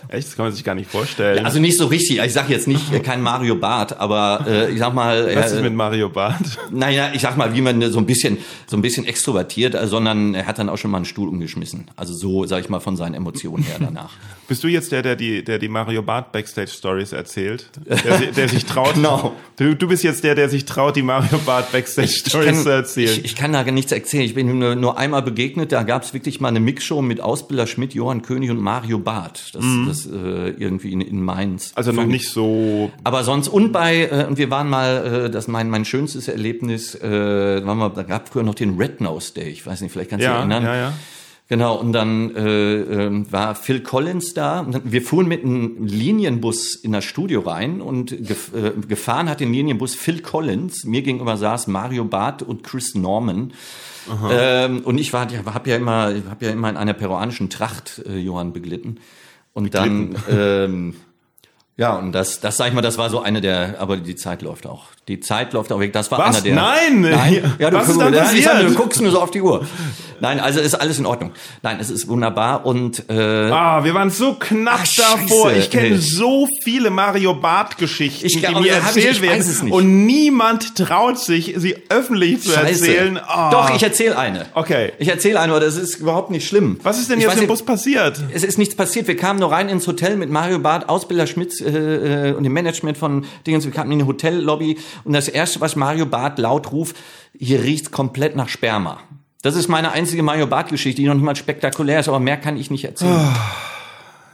Echt? 0.08 0.28
Das 0.28 0.36
kann 0.36 0.46
man 0.46 0.52
sich 0.52 0.64
gar 0.64 0.74
nicht 0.74 0.90
vorstellen. 0.90 1.38
Ja, 1.38 1.44
also 1.44 1.60
nicht 1.60 1.76
so 1.76 1.86
richtig. 1.86 2.18
Ich 2.18 2.32
sage 2.32 2.52
jetzt 2.52 2.68
nicht 2.68 2.92
äh, 2.92 3.00
kein 3.00 3.22
Mario 3.22 3.56
Bart, 3.56 3.98
aber 3.98 4.44
äh, 4.46 4.70
ich 4.70 4.78
sag 4.78 4.94
mal. 4.94 5.24
Was 5.34 5.52
äh, 5.52 5.56
ist 5.56 5.62
mit 5.62 5.74
Mario 5.74 6.08
Bart? 6.08 6.58
Naja, 6.70 7.10
ich 7.12 7.22
sag 7.22 7.36
mal, 7.36 7.54
wie 7.54 7.60
man 7.60 7.82
so 7.90 7.98
ein 7.98 8.06
bisschen 8.06 8.38
so 8.66 8.76
ein 8.76 8.82
bisschen 8.82 9.04
extrovertiert, 9.04 9.76
sondern 9.88 10.34
er 10.34 10.46
hat 10.46 10.58
dann 10.58 10.68
auch 10.68 10.78
schon 10.78 10.90
mal 10.90 10.98
einen 10.98 11.06
Stuhl 11.06 11.28
umgeschmissen. 11.28 11.88
Also 11.96 12.14
so, 12.14 12.46
sag 12.46 12.60
ich 12.60 12.68
mal, 12.68 12.80
von 12.80 12.96
seinen 12.96 13.14
Emotionen 13.14 13.62
her 13.64 13.76
danach. 13.78 14.12
Bist 14.50 14.64
du 14.64 14.66
jetzt 14.66 14.90
der, 14.90 15.02
der 15.02 15.14
die, 15.14 15.44
der 15.44 15.60
die 15.60 15.68
Mario 15.68 16.02
Bart 16.02 16.32
Backstage 16.32 16.72
Stories 16.72 17.12
erzählt? 17.12 17.70
Der, 17.86 18.18
der 18.32 18.48
sich 18.48 18.64
traut. 18.66 18.94
genau. 18.94 19.36
Du, 19.56 19.76
du 19.76 19.86
bist 19.86 20.02
jetzt 20.02 20.24
der, 20.24 20.34
der 20.34 20.48
sich 20.48 20.64
traut, 20.64 20.96
die 20.96 21.04
Mario 21.04 21.38
Bart 21.46 21.70
Backstage 21.70 22.08
Stories 22.08 22.64
zu 22.64 22.68
erzählen. 22.68 23.12
Ich, 23.12 23.26
ich, 23.26 23.36
kann 23.36 23.52
da 23.52 23.62
nichts 23.62 23.92
erzählen. 23.92 24.24
Ich 24.24 24.34
bin 24.34 24.58
nur, 24.58 24.74
nur 24.74 24.98
einmal 24.98 25.22
begegnet. 25.22 25.70
Da 25.70 25.84
gab 25.84 26.02
es 26.02 26.14
wirklich 26.14 26.40
mal 26.40 26.48
eine 26.48 26.58
Mixshow 26.58 27.00
mit 27.00 27.20
Ausbilder 27.20 27.68
Schmidt, 27.68 27.94
Johann 27.94 28.22
König 28.22 28.50
und 28.50 28.58
Mario 28.58 28.98
Bart. 28.98 29.54
Das, 29.54 29.62
mhm. 29.62 29.86
das 29.86 30.06
äh, 30.06 30.50
irgendwie 30.58 30.94
in, 30.94 31.00
in 31.00 31.22
Mainz. 31.22 31.70
Also 31.76 31.92
noch 31.92 32.06
nicht 32.06 32.28
so. 32.28 32.90
Aber 33.04 33.22
sonst 33.22 33.46
und 33.46 33.70
bei 33.70 34.08
äh, 34.10 34.26
und 34.26 34.36
wir 34.36 34.50
waren 34.50 34.68
mal, 34.68 35.26
äh, 35.26 35.30
das 35.30 35.46
mein 35.46 35.70
mein 35.70 35.84
schönstes 35.84 36.26
Erlebnis, 36.26 36.96
äh, 36.96 37.64
waren 37.64 37.78
wir, 37.78 37.90
da 37.90 38.02
gab 38.02 38.28
früher 38.28 38.42
noch 38.42 38.56
den 38.56 38.76
Red 38.76 39.00
Nose 39.00 39.32
Day. 39.32 39.48
Ich 39.48 39.64
weiß 39.64 39.80
nicht, 39.80 39.92
vielleicht 39.92 40.10
kannst 40.10 40.24
du 40.24 40.28
ja, 40.28 40.32
dich 40.32 40.38
erinnern. 40.40 40.64
Ja, 40.64 40.74
ja. 40.74 40.92
Genau, 41.50 41.74
und 41.74 41.92
dann 41.92 42.32
äh, 42.36 43.06
äh, 43.06 43.32
war 43.32 43.56
Phil 43.56 43.80
Collins 43.80 44.34
da. 44.34 44.64
Wir 44.84 45.02
fuhren 45.02 45.26
mit 45.26 45.42
einem 45.42 45.84
Linienbus 45.84 46.76
in 46.76 46.92
das 46.92 47.04
Studio 47.04 47.40
rein 47.40 47.80
und 47.80 48.16
gef 48.24 48.54
äh, 48.54 48.70
gefahren 48.86 49.28
hat 49.28 49.40
den 49.40 49.52
Linienbus 49.52 49.96
Phil 49.96 50.22
Collins. 50.22 50.84
Mir 50.84 51.02
gegenüber 51.02 51.36
saß 51.36 51.66
Mario 51.66 52.04
Barth 52.04 52.42
und 52.42 52.62
Chris 52.62 52.94
Norman. 52.94 53.52
Ähm, 54.30 54.82
und 54.84 54.98
ich 54.98 55.12
war, 55.12 55.26
habe 55.28 55.70
ja 55.70 55.76
immer, 55.76 56.14
habe 56.30 56.44
ja 56.44 56.52
immer 56.52 56.70
in 56.70 56.76
einer 56.76 56.94
peruanischen 56.94 57.50
Tracht 57.50 58.00
äh, 58.06 58.16
Johann 58.16 58.52
beglitten. 58.52 59.00
Und 59.52 59.74
dann, 59.74 60.14
ähm, 60.30 60.94
ja, 61.76 61.96
und 61.96 62.12
das, 62.12 62.40
das 62.40 62.58
sag 62.58 62.68
ich 62.68 62.74
mal, 62.74 62.82
das 62.82 62.98
war 62.98 63.08
so 63.08 63.22
eine 63.22 63.40
der, 63.40 63.76
aber 63.78 63.96
die 63.96 64.16
Zeit 64.16 64.42
läuft 64.42 64.66
auch. 64.66 64.84
Die 65.08 65.18
Zeit 65.18 65.54
läuft 65.54 65.72
auch 65.72 65.80
weg. 65.80 65.92
Das 65.92 66.10
war 66.10 66.18
Was? 66.18 66.36
einer 66.36 66.40
der. 66.42 66.54
Nein! 66.54 67.00
Nein? 67.00 67.54
Ja, 67.58 67.70
du, 67.70 67.76
Was 67.78 67.88
ist 67.88 67.98
dann 68.46 68.66
du 68.66 68.74
guckst 68.74 69.00
nur 69.00 69.10
so 69.10 69.20
auf 69.20 69.30
die 69.30 69.40
Uhr. 69.40 69.66
Nein, 70.20 70.38
also 70.38 70.60
ist 70.60 70.74
alles 70.74 70.98
in 70.98 71.06
Ordnung. 71.06 71.32
Nein, 71.62 71.78
es 71.80 71.90
ist 71.90 72.06
wunderbar 72.06 72.66
und 72.66 73.08
äh, 73.08 73.50
Ah, 73.50 73.82
wir 73.82 73.94
waren 73.94 74.10
so 74.10 74.34
knapp 74.34 74.80
ach, 74.82 74.96
davor. 74.96 75.52
Ich 75.52 75.70
kenne 75.70 75.98
so 75.98 76.46
viele 76.62 76.90
Mario 76.90 77.34
Bart 77.34 77.78
Geschichten, 77.78 78.26
ich, 78.26 78.40
die 78.40 78.54
mir 78.54 78.72
erzählt 78.74 79.12
ich, 79.12 79.22
ich 79.22 79.22
werden 79.22 79.72
und 79.72 80.06
niemand 80.06 80.76
traut 80.76 81.18
sich, 81.18 81.54
sie 81.56 81.76
öffentlich 81.88 82.42
zu 82.42 82.50
Scheiße. 82.50 82.86
erzählen. 82.86 83.18
Oh. 83.26 83.50
Doch, 83.50 83.74
ich 83.74 83.82
erzähle 83.82 84.18
eine. 84.18 84.46
Okay. 84.54 84.92
Ich 84.98 85.08
erzähle 85.08 85.40
eine, 85.40 85.52
aber 85.52 85.60
das 85.64 85.76
ist 85.76 85.96
überhaupt 85.96 86.30
nicht 86.30 86.46
schlimm. 86.46 86.78
Was 86.82 86.98
ist 86.98 87.10
denn 87.10 87.20
jetzt 87.20 87.40
im 87.40 87.46
Bus 87.46 87.62
passiert? 87.62 88.20
Es 88.32 88.44
ist 88.44 88.58
nichts 88.58 88.74
passiert. 88.74 89.08
Wir 89.08 89.16
kamen 89.16 89.40
nur 89.40 89.50
rein 89.50 89.68
ins 89.70 89.86
Hotel 89.86 90.16
mit 90.16 90.30
Mario 90.30 90.58
Bart, 90.58 90.88
Ausbilder 90.88 91.26
Schmitz 91.26 91.60
äh, 91.78 92.30
äh 92.30 92.32
und 92.34 92.44
dem 92.44 92.52
Management 92.52 92.98
von 92.98 93.24
Dingens. 93.46 93.64
Wir 93.64 93.72
kamen 93.72 93.90
in 93.92 94.00
die 94.00 94.04
Hotellobby 94.04 94.78
und 95.04 95.12
das 95.12 95.28
erste, 95.28 95.60
was 95.60 95.76
Mario 95.76 96.06
Barth 96.06 96.38
laut 96.38 96.72
ruft, 96.72 96.96
hier 97.38 97.62
riecht's 97.62 97.90
komplett 97.90 98.36
nach 98.36 98.48
Sperma. 98.48 98.98
Das 99.42 99.56
ist 99.56 99.68
meine 99.68 99.92
einzige 99.92 100.22
Mario 100.22 100.46
Barth 100.46 100.68
Geschichte, 100.68 101.00
die 101.00 101.08
noch 101.08 101.14
nicht 101.14 101.24
mal 101.24 101.36
spektakulär 101.36 102.00
ist, 102.00 102.08
aber 102.08 102.20
mehr 102.20 102.36
kann 102.36 102.56
ich 102.56 102.70
nicht 102.70 102.84
erzählen. 102.84 103.12
Ah, 103.12 103.36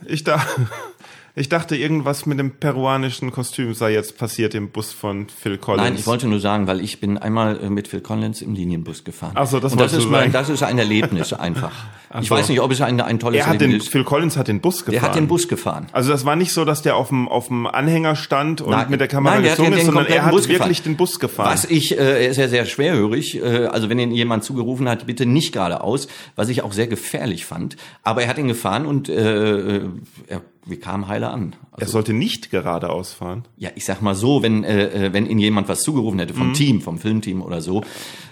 ich 0.06 0.24
da 0.24 0.44
ich 1.38 1.50
dachte, 1.50 1.76
irgendwas 1.76 2.24
mit 2.24 2.38
dem 2.38 2.52
peruanischen 2.52 3.30
Kostüm 3.30 3.74
sei 3.74 3.92
jetzt 3.92 4.16
passiert 4.16 4.54
im 4.54 4.70
Bus 4.70 4.94
von 4.94 5.28
Phil 5.28 5.58
Collins. 5.58 5.84
Nein, 5.84 5.94
ich 5.96 6.06
wollte 6.06 6.26
nur 6.26 6.40
sagen, 6.40 6.66
weil 6.66 6.80
ich 6.80 6.98
bin 6.98 7.18
einmal 7.18 7.60
äh, 7.62 7.68
mit 7.68 7.88
Phil 7.88 8.00
Collins 8.00 8.40
im 8.40 8.54
Linienbus 8.54 9.04
gefahren. 9.04 9.32
Ach 9.34 9.46
so, 9.46 9.60
das, 9.60 9.72
Und 9.72 9.80
das 9.82 9.92
ist 9.92 10.08
mein, 10.08 10.32
das 10.32 10.48
ist 10.48 10.62
ein 10.62 10.78
Erlebnis 10.78 11.32
einfach. 11.34 11.72
Ach 12.08 12.22
ich 12.22 12.28
so. 12.28 12.34
weiß 12.34 12.48
nicht, 12.48 12.60
ob 12.62 12.72
es 12.72 12.80
ein, 12.80 12.98
ein 13.02 13.18
tolles 13.18 13.40
er 13.40 13.48
hat 13.48 13.60
Erlebnis 13.60 13.84
den, 13.84 13.90
Phil 13.90 14.04
Collins 14.04 14.38
hat 14.38 14.48
den 14.48 14.62
Bus 14.62 14.86
gefahren. 14.86 14.92
Der 14.92 15.02
hat 15.02 15.14
den 15.14 15.28
Bus 15.28 15.46
gefahren. 15.46 15.88
Also 15.92 16.10
das 16.10 16.24
war 16.24 16.36
nicht 16.36 16.54
so, 16.54 16.64
dass 16.64 16.80
der 16.80 16.96
auf 16.96 17.08
dem, 17.08 17.28
auf 17.28 17.48
dem 17.48 17.66
Anhänger 17.66 18.16
stand 18.16 18.62
und 18.62 18.70
nein, 18.70 18.88
mit 18.88 19.00
der 19.00 19.08
Kamera 19.08 19.34
nein, 19.34 19.44
gesungen 19.44 19.74
ist, 19.74 19.84
sondern 19.84 20.06
er 20.06 20.24
hat 20.24 20.32
Bus 20.32 20.48
wirklich 20.48 20.82
den 20.84 20.96
Bus 20.96 21.20
gefahren. 21.20 21.52
Was 21.52 21.66
ich, 21.66 21.98
äh, 21.98 22.24
er 22.24 22.30
ist 22.30 22.38
ja 22.38 22.48
sehr 22.48 22.64
schwerhörig, 22.64 23.42
äh, 23.42 23.66
also 23.66 23.90
wenn 23.90 23.98
ihn 23.98 24.10
jemand 24.10 24.42
zugerufen 24.42 24.88
hat, 24.88 25.06
bitte 25.06 25.26
nicht 25.26 25.52
geradeaus, 25.52 26.08
was 26.34 26.48
ich 26.48 26.62
auch 26.62 26.72
sehr 26.72 26.86
gefährlich 26.86 27.44
fand. 27.44 27.76
Aber 28.02 28.22
er 28.22 28.28
hat 28.28 28.38
ihn 28.38 28.48
gefahren 28.48 28.86
und 28.86 29.10
äh, 29.10 29.80
er 30.28 30.40
wir 30.66 30.80
kamen 30.80 31.08
heile 31.08 31.30
an. 31.30 31.54
Also, 31.70 31.84
er 31.84 31.88
sollte 31.88 32.12
nicht 32.12 32.50
geradeaus 32.50 33.12
fahren. 33.12 33.44
Ja, 33.56 33.70
ich 33.74 33.84
sag 33.84 34.02
mal 34.02 34.14
so, 34.14 34.42
wenn 34.42 34.64
äh, 34.64 35.06
äh 35.06 35.12
wenn 35.12 35.26
Ihnen 35.26 35.38
jemand 35.38 35.68
was 35.68 35.82
zugerufen 35.82 36.18
hätte 36.18 36.34
vom 36.34 36.48
mhm. 36.48 36.54
Team, 36.54 36.80
vom 36.80 36.98
Filmteam 36.98 37.40
oder 37.40 37.60
so, 37.60 37.84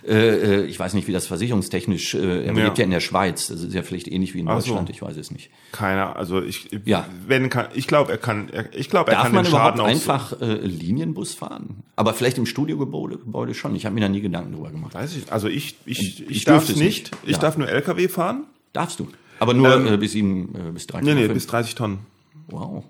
äh, 0.07 0.13
äh, 0.13 0.65
ich 0.67 0.79
weiß 0.79 0.95
nicht, 0.95 1.07
wie 1.09 1.13
das 1.13 1.27
versicherungstechnisch, 1.27 2.15
äh, 2.15 2.47
er 2.47 2.55
ja. 2.55 2.65
lebt 2.65 2.79
ja 2.79 2.85
in 2.85 2.91
der 2.91 3.01
Schweiz, 3.01 3.47
das 3.47 3.63
ist 3.63 3.73
ja 3.73 3.83
vielleicht 3.83 4.09
ähnlich 4.09 4.35
wie 4.35 4.41
in 4.41 4.47
Deutschland, 4.47 4.89
so. 4.89 4.93
ich 4.93 5.01
weiß 5.01 5.17
es 5.17 5.31
nicht. 5.31 5.51
Keiner, 5.73 6.17
also 6.17 6.43
ich, 6.43 6.71
ja. 6.85 7.07
wenn 7.27 7.49
kann, 7.49 7.69
ich 7.75 7.87
glaube, 7.87 8.11
er 8.13 8.19
kann, 8.19 8.51
ich 8.73 8.91
glaube, 8.91 9.13
er 9.13 9.17
Darf 9.17 9.25
kann 9.25 9.35
man 9.35 9.45
den 9.45 9.51
Schaden 9.51 9.81
überhaupt 9.81 9.95
einfach 9.95 10.41
äh, 10.41 10.55
Linienbus 10.55 11.35
fahren? 11.35 11.85
Aber 11.97 12.15
vielleicht 12.15 12.39
im 12.39 12.47
Studiogebäude 12.47 13.19
Gebäude 13.19 13.55
schon. 13.55 13.75
Ich 13.77 13.87
habe 13.87 13.95
mir 13.95 14.01
da 14.01 14.09
nie 14.09 14.21
Gedanken 14.21 14.53
drüber 14.53 14.71
gemacht. 14.71 14.95
Weiß 14.95 15.17
ich, 15.17 15.33
also 15.33 15.49
ich, 15.49 15.77
ich, 15.87 16.21
ich, 16.21 16.31
ich 16.31 16.45
darf 16.45 16.69
es 16.69 16.77
nicht. 16.77 17.11
Ich 17.25 17.33
ja. 17.33 17.39
darf 17.39 17.57
nur 17.57 17.69
LKW 17.69 18.09
fahren. 18.09 18.45
Darfst 18.73 19.01
du? 19.01 19.09
Aber 19.39 19.55
nur 19.55 19.75
ähm, 19.75 19.87
äh, 19.87 19.97
bis 19.97 20.15
ihm 20.15 20.51
äh, 20.55 20.71
bis 20.73 20.87
30 20.87 21.07
Nee, 21.07 21.15
nee, 21.15 21.29
bis 21.29 21.47
30 21.47 21.75
Tonnen. 21.75 21.99
Wow. 22.49 22.85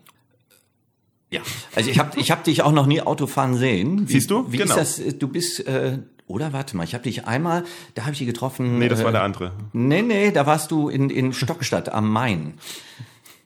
Ja, 1.30 1.40
also 1.74 1.90
ich 1.90 1.98
habe 1.98 2.18
ich 2.20 2.30
hab 2.30 2.44
dich 2.44 2.62
auch 2.62 2.72
noch 2.72 2.86
nie 2.86 3.00
Autofahren 3.00 3.57
sehen. 3.57 4.09
Wie, 4.09 4.12
Siehst 4.12 4.30
du? 4.30 4.50
Wie 4.52 4.59
genau. 4.59 4.76
ist 4.76 5.00
das? 5.00 5.18
Du 5.18 5.26
bist 5.28 5.66
äh, 5.66 5.98
oder 6.26 6.52
warte 6.52 6.76
mal, 6.76 6.84
ich 6.84 6.94
habe 6.94 7.05
dich 7.05 7.26
einmal, 7.26 7.64
da 7.94 8.02
habe 8.02 8.12
ich 8.12 8.18
dich 8.18 8.26
getroffen. 8.26 8.78
Nee, 8.78 8.88
das 8.88 9.00
äh, 9.00 9.05
war 9.05 9.12
der 9.12 9.22
andere. 9.22 9.52
Nee, 9.72 10.02
nee, 10.02 10.30
da 10.30 10.46
warst 10.46 10.70
du 10.70 10.88
in, 10.88 11.11
in 11.11 11.32
Stockstadt 11.32 11.92
am 11.92 12.11
Main. 12.11 12.55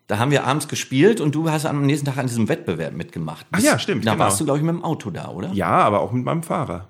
Da 0.06 0.18
haben 0.18 0.30
wir 0.30 0.46
abends 0.46 0.68
gespielt 0.68 1.20
und 1.20 1.34
du 1.34 1.50
hast 1.50 1.66
am 1.66 1.84
nächsten 1.84 2.06
Tag 2.06 2.16
an 2.16 2.26
diesem 2.26 2.48
Wettbewerb 2.48 2.94
mitgemacht. 2.94 3.46
Ach 3.52 3.60
ja, 3.60 3.78
stimmt. 3.78 4.06
Da 4.06 4.12
genau. 4.12 4.24
warst 4.24 4.40
du, 4.40 4.44
glaube 4.44 4.58
ich, 4.58 4.64
mit 4.64 4.74
dem 4.74 4.84
Auto 4.84 5.10
da, 5.10 5.28
oder? 5.28 5.52
Ja, 5.52 5.68
aber 5.68 6.00
auch 6.00 6.12
mit 6.12 6.24
meinem 6.24 6.42
Fahrer. 6.42 6.88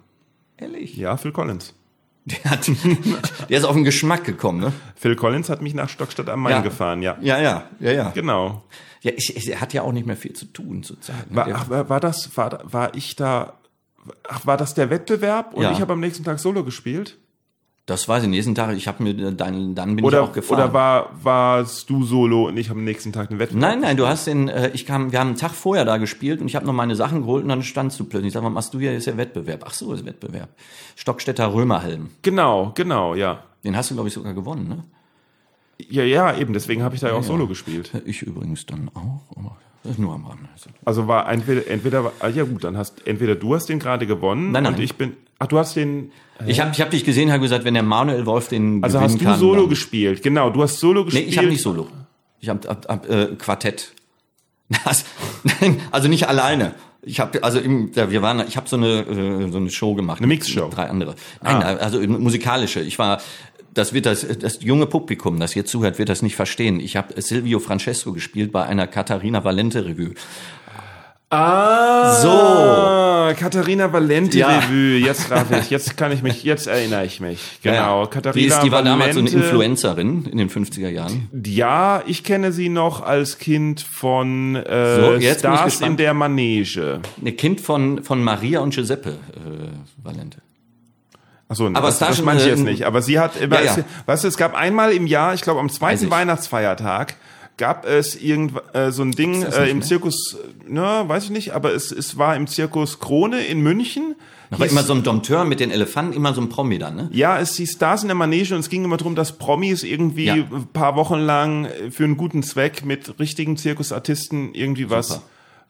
Ehrlich? 0.57 0.97
Ja, 0.97 1.17
Phil 1.17 1.33
Collins. 1.33 1.75
Der, 2.25 2.51
hat, 2.51 2.69
der 3.49 3.59
ist 3.59 3.65
auf 3.65 3.75
den 3.75 3.85
Geschmack 3.85 4.25
gekommen, 4.25 4.61
ne? 4.61 4.73
Phil 4.97 5.17
Collins 5.17 5.49
hat 5.49 5.63
mich 5.63 5.73
nach 5.73 5.89
Stockstadt 5.89 6.29
am 6.29 6.41
Main 6.41 6.53
ja. 6.53 6.61
gefahren, 6.61 7.01
ja. 7.01 7.17
Ja, 7.23 7.41
ja, 7.41 7.65
ja, 7.81 7.93
ja. 7.93 8.11
Genau. 8.11 8.65
Ja, 9.01 9.13
ich, 9.17 9.35
ich, 9.37 9.51
er 9.51 9.61
hat 9.61 9.73
ja 9.73 9.83
auch 9.83 9.93
nicht 9.93 10.07
mehr 10.07 10.17
viel 10.17 10.35
zu 10.35 10.47
tun 10.47 10.83
zurzeit. 10.83 11.31
Ne? 11.31 11.37
War, 11.37 11.49
ach, 11.53 11.71
war 11.89 12.01
das, 12.01 12.37
war, 12.37 12.61
war 12.65 12.95
ich 12.95 13.17
da, 13.17 13.55
ach, 14.29 14.45
war 14.45 14.57
das 14.57 14.75
der 14.75 14.91
Wettbewerb 14.91 15.55
und 15.55 15.63
ja. 15.63 15.73
ich 15.73 15.81
habe 15.81 15.93
am 15.93 16.01
nächsten 16.01 16.25
Tag 16.25 16.39
Solo 16.39 16.65
gespielt? 16.65 17.17
Das 17.89 18.07
weiß 18.07 18.25
ich, 18.25 18.29
nächsten 18.29 18.55
Tag, 18.55 18.77
ich 18.77 18.87
habe 18.87 19.03
mir 19.03 19.15
dann, 19.33 19.75
dann 19.75 19.97
bin 19.97 20.05
oder, 20.05 20.19
ich 20.19 20.29
auch 20.29 20.33
gefahren. 20.35 20.61
Oder 20.61 20.73
war, 20.75 21.11
warst 21.23 21.89
du 21.89 22.05
solo 22.05 22.49
und 22.49 22.59
ich 22.59 22.69
habe 22.69 22.79
am 22.79 22.85
nächsten 22.85 23.15
Tag 23.15 23.31
den 23.31 23.39
Wettbewerb? 23.39 23.63
Nein, 23.63 23.81
nein, 23.81 23.97
du 23.97 24.07
hast 24.07 24.27
den, 24.27 24.49
äh, 24.49 24.71
ich 24.75 24.85
kam, 24.85 25.11
wir 25.11 25.19
haben 25.19 25.29
einen 25.29 25.37
Tag 25.39 25.53
vorher 25.53 25.87
da 25.87 25.97
gespielt 25.97 26.43
und 26.43 26.49
ich 26.49 26.55
habe 26.55 26.67
noch 26.67 26.75
meine 26.75 26.95
Sachen 26.97 27.23
geholt 27.23 27.45
und 27.45 27.49
dann 27.49 27.63
standst 27.63 27.99
du 27.99 28.05
plötzlich. 28.05 28.29
Ich 28.29 28.35
sag, 28.35 28.43
was 28.43 28.53
machst 28.53 28.75
du 28.75 28.79
hier? 28.79 28.95
Ist 28.95 29.07
ja 29.07 29.17
Wettbewerb. 29.17 29.65
Ach 29.67 29.73
so, 29.73 29.95
ist 29.95 30.05
Wettbewerb. 30.05 30.51
Stockstädter 30.97 31.55
Römerhelm. 31.55 32.11
Genau, 32.21 32.73
genau, 32.75 33.15
ja. 33.15 33.43
Den 33.65 33.75
hast 33.75 33.91
du, 33.91 33.95
glaube 33.95 34.09
ich, 34.09 34.15
sogar 34.15 34.35
gewonnen, 34.35 34.69
ne? 34.69 34.85
Ja, 35.89 36.05
ja, 36.05 36.37
eben, 36.37 36.53
deswegen 36.53 36.83
habe 36.83 36.95
ich 36.95 37.01
da 37.01 37.09
ja 37.09 37.15
auch 37.15 37.23
Solo 37.23 37.47
gespielt. 37.47 37.91
Ich 38.05 38.21
übrigens 38.21 38.67
dann 38.67 38.91
auch, 38.93 39.35
aber 39.35 39.57
nur 39.97 40.13
am 40.13 40.27
Rand. 40.27 40.41
Also 40.85 41.09
war 41.09 41.31
entweder, 41.31 41.67
entweder, 41.69 42.13
ah, 42.21 42.29
ja 42.29 42.45
gut, 42.45 42.65
dann 42.65 42.77
hast, 42.77 43.07
entweder 43.07 43.35
du 43.35 43.55
hast 43.55 43.71
den 43.71 43.79
gerade 43.79 44.07
gewonnen 44.07 44.53
nein, 44.53 44.65
nein. 44.65 44.75
und 44.75 44.81
ich 44.81 44.97
bin, 44.97 45.17
ach, 45.39 45.47
du 45.47 45.59
hast 45.59 45.77
den, 45.77 46.13
ich 46.47 46.61
habe 46.61 46.71
ich 46.73 46.81
hab 46.81 46.91
dich 46.91 47.05
gesehen, 47.05 47.31
habe 47.31 47.41
gesagt, 47.41 47.65
wenn 47.65 47.75
der 47.75 47.83
Manuel 47.83 48.27
Wolf 48.27 48.49
den 48.49 48.83
Also 48.83 49.01
hast 49.01 49.21
du 49.21 49.25
kann, 49.25 49.39
Solo 49.39 49.63
dann, 49.63 49.71
gespielt, 49.71 50.23
genau, 50.23 50.51
du 50.51 50.63
hast 50.63 50.79
Solo 50.79 51.05
gespielt. 51.05 51.27
Nee, 51.27 51.31
ich 51.31 51.39
habe 51.39 51.49
nicht 51.49 51.63
Solo. 51.63 51.89
Ich 52.41 52.49
habe 52.49 52.69
hab, 52.69 52.89
hab, 52.89 53.11
äh, 53.11 53.35
Quartett. 53.37 53.93
Nein, 54.69 55.81
also 55.91 56.09
nicht 56.09 56.29
alleine. 56.29 56.75
Ich 57.03 57.21
habe 57.21 57.43
also 57.43 57.59
im, 57.59 57.95
wir 57.95 58.23
waren, 58.23 58.45
ich 58.47 58.57
habe 58.57 58.69
so 58.69 58.77
eine 58.77 59.01
äh, 59.01 59.51
so 59.51 59.57
eine 59.57 59.71
Show 59.71 59.95
gemacht. 59.95 60.19
Eine 60.19 60.27
Mixshow. 60.27 60.69
Drei 60.69 60.91
andere. 60.91 61.15
Nein, 61.43 61.63
ah. 61.63 61.77
also 61.77 62.01
musikalische. 62.01 62.81
Ich 62.81 62.99
war 62.99 63.19
das 63.79 63.93
wird 63.93 64.07
das, 64.07 64.27
das 64.41 64.63
junge 64.63 64.87
Publikum, 64.87 65.39
das 65.39 65.53
hier 65.53 65.65
zuhört, 65.65 65.99
wird 65.99 66.09
das 66.09 66.23
nicht 66.23 66.37
verstehen. 66.37 66.81
Ich 66.81 66.97
habe 66.97 67.21
Silvio 67.21 67.61
Francesco 67.61 68.13
gespielt 68.13 68.51
bei 68.51 68.65
einer 68.65 68.87
Katharina 68.87 69.45
Valente 69.45 69.85
Revue. 69.85 70.15
Ah, 71.31 72.15
so. 72.23 73.35
Katharina 73.39 73.93
Valente 73.93 74.39
ja. 74.39 74.61
Revue. 74.61 74.99
Jetzt 74.99 75.31
rate 75.31 75.59
ich, 75.59 75.69
jetzt 75.69 75.97
kann 75.99 76.11
ich 76.11 76.23
mich, 76.23 76.43
jetzt 76.43 76.67
erinnere 76.67 77.05
ich 77.05 77.21
mich. 77.21 77.59
Genau. 77.63 78.03
Ja. 78.03 78.07
Katharina 78.07 78.33
die, 78.33 78.47
ist, 78.47 78.63
die 78.63 78.73
war 78.73 78.83
damals 78.83 79.15
so 79.15 79.21
eine 79.21 79.29
Influencerin 79.29 80.25
in 80.25 80.39
den 80.39 80.49
50er 80.49 80.89
Jahren. 80.89 81.29
Ja, 81.45 82.03
ich 82.07 82.25
kenne 82.25 82.53
sie 82.53 82.71
noch 82.71 83.03
als 83.03 83.39
Kind 83.39 83.83
von 83.83 84.57
äh, 84.57 85.21
so, 85.21 85.39
Stars 85.39 85.83
in 85.83 85.99
der 85.99 86.15
Manege. 86.15 87.01
Ne 87.19 87.33
Kind 87.33 87.61
von, 87.61 88.03
von 88.05 88.25
Maria 88.25 88.61
und 88.61 88.75
Giuseppe 88.75 89.11
äh, 89.11 89.15
Valente. 90.03 90.39
Achso, 91.51 91.67
aber 91.67 91.81
das, 91.81 91.99
das 91.99 92.19
ich 92.19 92.47
jetzt 92.47 92.65
nicht. 92.65 92.85
Aber 92.85 93.01
sie 93.01 93.19
hat 93.19 93.41
immer, 93.41 93.63
ja, 93.63 93.77
ja. 93.77 93.85
weißt 94.05 94.25
du, 94.25 94.29
es 94.29 94.37
gab 94.37 94.55
einmal 94.55 94.93
im 94.93 95.07
Jahr, 95.07 95.33
ich 95.33 95.41
glaube 95.41 95.61
am 95.61 95.71
zweiten 95.71 96.11
Weihnachtsfeiertag, 96.11 97.17
gab 97.59 97.85
es 97.85 98.17
irgend 98.17 98.53
äh, 98.73 98.91
so 98.91 99.03
ein 99.03 99.13
Ding 99.13 99.43
äh, 99.43 99.69
im 99.69 99.83
Zirkus, 99.83 100.39
ne, 100.67 101.05
weiß 101.07 101.25
ich 101.25 101.31
nicht, 101.31 101.53
aber 101.53 101.75
es, 101.75 101.93
es 101.93 102.17
war 102.17 102.35
im 102.37 102.47
Zirkus 102.47 103.01
Krone 103.01 103.45
in 103.45 103.61
München. 103.61 104.15
Da 104.51 104.59
war 104.59 104.67
immer 104.67 104.83
so 104.83 104.95
ein 104.95 105.03
Dompteur 105.03 105.45
mit 105.45 105.61
den 105.61 105.71
Elefanten, 105.71 106.15
immer 106.15 106.33
so 106.33 106.41
ein 106.41 106.49
Promi 106.49 106.79
dann, 106.79 106.97
ne? 106.97 107.11
Ja, 107.13 107.39
es 107.39 107.57
hieß 107.57 107.73
Stars 107.73 108.01
in 108.01 108.09
der 108.09 108.15
Manege 108.15 108.55
und 108.55 108.61
es 108.61 108.71
ging 108.71 108.83
immer 108.83 108.97
darum, 108.97 109.15
dass 109.15 109.37
Promis 109.37 109.83
irgendwie 109.83 110.25
ja. 110.25 110.35
ein 110.35 110.69
paar 110.73 110.97
Wochen 110.97 111.19
lang 111.19 111.69
für 111.91 112.05
einen 112.05 112.17
guten 112.17 112.43
Zweck 112.43 112.83
mit 112.83 113.19
richtigen 113.19 113.59
Zirkusartisten 113.59 114.55
irgendwie 114.55 114.85
Super. 114.85 115.23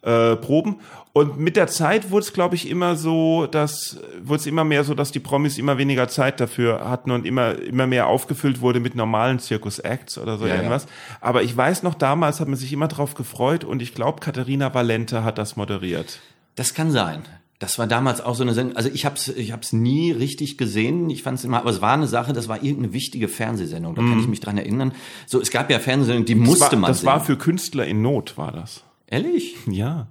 Äh, 0.08 0.36
proben. 0.36 0.80
Und 1.12 1.38
mit 1.38 1.56
der 1.56 1.66
Zeit 1.66 2.10
wurde 2.10 2.24
es, 2.24 2.32
glaube 2.32 2.54
ich, 2.54 2.70
immer 2.70 2.96
so, 2.96 3.46
dass 3.46 3.98
wurde 4.22 4.40
es 4.40 4.46
immer 4.46 4.64
mehr 4.64 4.84
so, 4.84 4.94
dass 4.94 5.10
die 5.10 5.20
Promis 5.20 5.58
immer 5.58 5.76
weniger 5.76 6.08
Zeit 6.08 6.40
dafür 6.40 6.88
hatten 6.88 7.10
und 7.10 7.26
immer 7.26 7.58
immer 7.58 7.86
mehr 7.86 8.06
aufgefüllt 8.06 8.60
wurde 8.60 8.80
mit 8.80 8.94
normalen 8.94 9.38
Zirkus-Acts 9.38 10.18
oder 10.18 10.38
so 10.38 10.46
ja, 10.46 10.54
irgendwas. 10.54 10.84
Ja. 10.84 10.90
Aber 11.20 11.42
ich 11.42 11.56
weiß 11.56 11.82
noch, 11.82 11.94
damals 11.94 12.40
hat 12.40 12.48
man 12.48 12.56
sich 12.56 12.72
immer 12.72 12.88
drauf 12.88 13.14
gefreut 13.14 13.64
und 13.64 13.82
ich 13.82 13.94
glaube, 13.94 14.20
Katharina 14.20 14.72
Valente 14.72 15.24
hat 15.24 15.38
das 15.38 15.56
moderiert. 15.56 16.20
Das 16.54 16.72
kann 16.72 16.90
sein. 16.90 17.22
Das 17.58 17.78
war 17.80 17.88
damals 17.88 18.20
auch 18.20 18.36
so 18.36 18.44
eine 18.44 18.54
Sendung. 18.54 18.76
Also 18.76 18.88
ich 18.88 19.04
habe 19.04 19.16
es 19.16 19.28
ich 19.28 19.50
hab's 19.50 19.72
nie 19.72 20.12
richtig 20.12 20.56
gesehen. 20.56 21.10
Ich 21.10 21.24
fand 21.24 21.38
es 21.38 21.44
immer, 21.44 21.58
aber 21.58 21.70
es 21.70 21.82
war 21.82 21.94
eine 21.94 22.06
Sache, 22.06 22.32
das 22.32 22.46
war 22.48 22.62
irgendeine 22.62 22.92
wichtige 22.92 23.26
Fernsehsendung. 23.26 23.96
Da 23.96 24.02
mm. 24.02 24.08
kann 24.08 24.20
ich 24.20 24.28
mich 24.28 24.40
dran 24.40 24.56
erinnern. 24.58 24.92
So, 25.26 25.40
es 25.40 25.50
gab 25.50 25.68
ja 25.68 25.80
Fernsehsendungen, 25.80 26.26
die 26.26 26.36
musste 26.36 26.60
das 26.66 26.72
war, 26.72 26.78
man 26.78 26.90
Das 26.90 27.00
sehen. 27.00 27.06
war 27.06 27.20
für 27.20 27.36
Künstler 27.36 27.84
in 27.86 28.00
Not, 28.00 28.38
war 28.38 28.52
das. 28.52 28.84
Ehrlich? 29.10 29.56
Ja. 29.66 30.08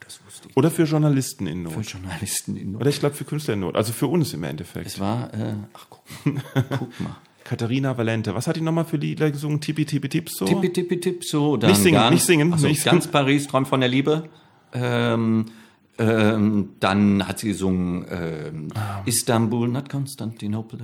Das 0.00 0.20
wusste 0.24 0.48
ich. 0.48 0.56
Oder 0.56 0.70
für 0.70 0.84
Journalisten 0.84 1.46
in 1.46 1.62
Not. 1.62 1.72
Für 1.74 1.80
Journalisten 1.80 2.56
in 2.56 2.72
Not. 2.72 2.80
Oder 2.80 2.90
ich 2.90 3.00
glaube 3.00 3.14
für 3.14 3.24
Künstler 3.24 3.54
in 3.54 3.60
Not. 3.60 3.76
Also 3.76 3.92
für 3.92 4.06
uns 4.06 4.32
im 4.32 4.42
Endeffekt. 4.44 4.86
Es 4.86 4.98
war, 4.98 5.32
äh, 5.34 5.54
ach 5.72 5.86
guck 5.90 6.04
mal. 6.24 6.42
guck 6.78 7.00
mal. 7.00 7.16
Katharina 7.44 7.96
Valente. 7.96 8.34
Was 8.34 8.46
hat 8.46 8.56
die 8.56 8.62
nochmal 8.62 8.86
für 8.86 8.96
Lieder 8.96 9.30
gesungen? 9.30 9.60
Tippi 9.60 9.84
Tippi 9.84 10.08
Tipso? 10.08 10.46
Tippi 10.46 10.72
Tippi 10.72 10.98
Tipso. 10.98 11.56
Nicht 11.58 11.76
singen, 11.76 12.10
nicht 12.10 12.24
singen. 12.24 12.52
Also 12.52 12.66
nicht 12.66 12.84
ganz 12.84 13.06
Paris, 13.06 13.46
Träumt 13.46 13.68
von 13.68 13.80
der 13.80 13.90
Liebe. 13.90 14.30
Ähm, 14.72 15.44
ähm, 15.98 16.70
dann 16.80 17.26
hat 17.26 17.38
sie 17.38 17.48
gesungen 17.48 18.06
ähm, 18.10 18.68
ah. 18.74 19.02
Istanbul, 19.04 19.68
not 19.68 19.88
Constantinople. 19.88 20.80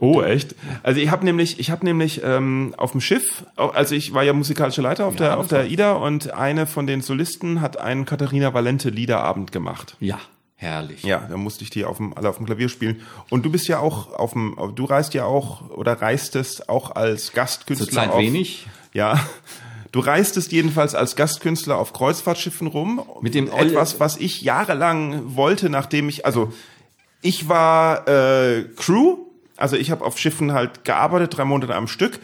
Oh, 0.00 0.22
echt? 0.22 0.56
Also 0.82 1.00
ich 1.00 1.10
habe 1.10 1.24
nämlich, 1.24 1.60
ich 1.60 1.70
habe 1.70 1.84
nämlich 1.84 2.22
ähm, 2.24 2.74
auf 2.76 2.92
dem 2.92 3.00
Schiff, 3.00 3.44
also 3.56 3.94
ich 3.94 4.14
war 4.14 4.24
ja 4.24 4.32
musikalischer 4.32 4.82
Leiter 4.82 5.06
auf 5.06 5.14
ja, 5.14 5.18
der 5.18 5.38
auf 5.38 5.48
der 5.48 5.70
IDA 5.70 5.92
und 5.92 6.32
eine 6.32 6.66
von 6.66 6.86
den 6.86 7.02
Solisten 7.02 7.60
hat 7.60 7.78
einen 7.78 8.04
Katharina 8.04 8.52
Valente 8.52 8.90
Liederabend 8.90 9.52
gemacht. 9.52 9.96
Ja. 10.00 10.18
Herrlich. 10.60 11.04
Ja, 11.04 11.24
da 11.30 11.36
musste 11.36 11.62
ich 11.62 11.70
die 11.70 11.84
auf 11.84 11.98
dem, 11.98 12.16
alle 12.16 12.28
auf 12.28 12.38
dem 12.38 12.46
Klavier 12.46 12.68
spielen. 12.68 13.00
Und 13.30 13.46
du 13.46 13.52
bist 13.52 13.68
ja 13.68 13.78
auch 13.78 14.12
auf 14.12 14.32
dem, 14.32 14.56
du 14.74 14.84
reist 14.86 15.14
ja 15.14 15.24
auch 15.24 15.70
oder 15.70 16.02
reistest 16.02 16.68
auch 16.68 16.96
als 16.96 17.32
Gastkünstler. 17.32 17.86
Zurzeit 17.86 18.10
auf, 18.10 18.18
wenig. 18.18 18.66
Ja, 18.92 19.20
Du 19.92 20.00
reistest 20.00 20.52
jedenfalls 20.52 20.94
als 20.94 21.16
Gastkünstler 21.16 21.78
auf 21.78 21.92
Kreuzfahrtschiffen 21.92 22.66
rum. 22.66 23.02
Mit 23.20 23.34
dem 23.34 23.50
etwas, 23.50 24.00
was 24.00 24.16
ich 24.16 24.42
jahrelang 24.42 25.36
wollte, 25.36 25.70
nachdem 25.70 26.08
ich, 26.08 26.26
also 26.26 26.52
ich 27.22 27.48
war 27.48 28.06
äh, 28.06 28.64
Crew, 28.76 29.18
also 29.56 29.76
ich 29.76 29.90
habe 29.90 30.04
auf 30.04 30.18
Schiffen 30.18 30.52
halt 30.52 30.84
gearbeitet, 30.84 31.36
drei 31.36 31.44
Monate 31.44 31.74
am 31.74 31.88
Stück 31.88 32.20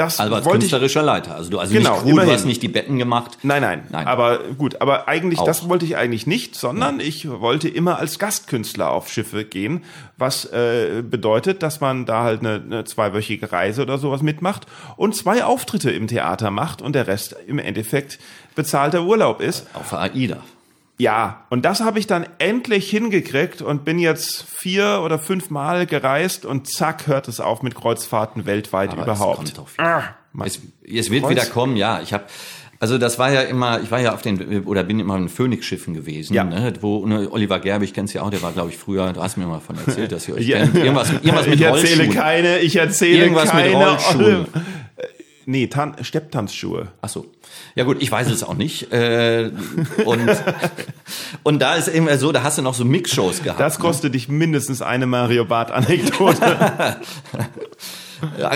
das 0.00 0.18
also 0.18 0.34
als 0.34 0.46
künstlerischer 0.46 1.00
ich, 1.00 1.06
Leiter. 1.06 1.34
Also 1.34 1.50
du 1.50 1.58
also 1.58 1.72
genau, 1.72 1.92
nicht 1.92 2.02
Crew, 2.02 2.20
du 2.20 2.32
hast 2.32 2.44
nicht 2.46 2.62
die 2.62 2.68
Betten 2.68 2.98
gemacht. 2.98 3.38
Nein, 3.42 3.62
nein, 3.62 3.82
nein. 3.90 4.06
Aber 4.06 4.38
gut, 4.56 4.80
aber 4.80 5.08
eigentlich, 5.08 5.38
Auch. 5.38 5.44
das 5.44 5.68
wollte 5.68 5.84
ich 5.84 5.96
eigentlich 5.96 6.26
nicht, 6.26 6.56
sondern 6.56 7.00
ja. 7.00 7.06
ich 7.06 7.28
wollte 7.28 7.68
immer 7.68 7.98
als 7.98 8.18
Gastkünstler 8.18 8.90
auf 8.90 9.08
Schiffe 9.10 9.44
gehen, 9.44 9.84
was 10.16 10.46
äh, 10.46 11.02
bedeutet, 11.02 11.62
dass 11.62 11.80
man 11.80 12.06
da 12.06 12.22
halt 12.22 12.40
eine, 12.40 12.62
eine 12.64 12.84
zweiwöchige 12.84 13.52
Reise 13.52 13.82
oder 13.82 13.98
sowas 13.98 14.22
mitmacht 14.22 14.66
und 14.96 15.14
zwei 15.14 15.44
Auftritte 15.44 15.90
im 15.90 16.06
Theater 16.06 16.50
macht 16.50 16.80
und 16.80 16.94
der 16.94 17.06
Rest 17.06 17.36
im 17.46 17.58
Endeffekt 17.58 18.18
bezahlter 18.54 19.04
Urlaub 19.04 19.40
ist. 19.40 19.66
Auf 19.74 19.92
AIDA. 19.92 20.38
Ja, 21.00 21.46
und 21.48 21.64
das 21.64 21.80
habe 21.80 21.98
ich 21.98 22.06
dann 22.06 22.26
endlich 22.38 22.90
hingekriegt 22.90 23.62
und 23.62 23.86
bin 23.86 23.98
jetzt 23.98 24.42
vier 24.42 25.00
oder 25.02 25.18
fünf 25.18 25.48
Mal 25.48 25.86
gereist 25.86 26.44
und 26.44 26.68
zack 26.68 27.06
hört 27.06 27.26
es 27.26 27.40
auf 27.40 27.62
mit 27.62 27.74
Kreuzfahrten 27.74 28.44
weltweit 28.44 28.90
Aber 28.90 29.04
überhaupt. 29.04 29.48
Es, 29.48 29.54
kommt 29.54 29.70
ah, 29.78 30.02
es, 30.44 30.60
es 30.86 31.10
wird 31.10 31.22
Kreuz 31.22 31.30
wieder 31.30 31.46
kommen, 31.46 31.76
ja. 31.76 32.02
Ich 32.02 32.12
habe 32.12 32.24
also 32.80 32.96
das 32.96 33.18
war 33.18 33.30
ja 33.30 33.42
immer, 33.42 33.80
ich 33.82 33.90
war 33.90 34.00
ja 34.00 34.14
auf 34.14 34.22
den, 34.22 34.64
oder 34.64 34.82
bin 34.84 35.00
immer 35.00 35.16
in 35.16 35.28
Phoenix-Schiffen 35.28 35.92
gewesen, 35.92 36.32
ja. 36.32 36.44
ne, 36.44 36.72
wo 36.80 37.04
ne, 37.06 37.30
Oliver 37.30 37.60
Gerbig 37.60 37.92
kennst 37.92 38.14
ja 38.14 38.22
auch, 38.22 38.30
der 38.30 38.42
war 38.42 38.52
glaube 38.52 38.70
ich 38.70 38.76
früher, 38.76 39.12
du 39.12 39.22
hast 39.22 39.38
mir 39.38 39.46
mal 39.46 39.60
von 39.60 39.76
erzählt, 39.76 40.12
dass 40.12 40.28
ihr 40.28 40.34
euch 40.34 40.46
ja. 40.46 40.58
kennt. 40.58 40.76
Irgendwas, 40.76 41.12
irgendwas 41.12 41.46
mit 41.46 41.54
Ich 41.56 41.62
erzähle 41.62 42.08
keine, 42.08 42.58
ich 42.58 42.76
erzähle 42.76 43.22
irgendwas 43.24 43.50
keine. 43.50 43.68
Mit 43.68 43.76
Rollschuhen. 43.76 44.46
Nee, 45.50 45.66
Tan 45.66 45.96
Stepptanzschuhe. 46.00 46.92
Ach 47.02 47.08
so. 47.08 47.26
Ja 47.74 47.82
gut, 47.82 48.00
ich 48.00 48.12
weiß 48.12 48.30
es 48.30 48.44
auch 48.44 48.54
nicht. 48.54 48.92
Äh, 48.92 49.50
und, 50.04 50.30
und 51.42 51.60
da 51.60 51.74
ist 51.74 51.88
eben 51.88 52.06
so, 52.18 52.30
da 52.30 52.44
hast 52.44 52.58
du 52.58 52.62
noch 52.62 52.74
so 52.74 52.84
Mixshows 52.84 53.42
gehabt. 53.42 53.58
Das 53.58 53.80
kostet 53.80 54.04
ne? 54.04 54.10
dich 54.12 54.28
mindestens 54.28 54.80
eine 54.80 55.06
Mario 55.06 55.44
Bart-Anekdote. 55.44 56.98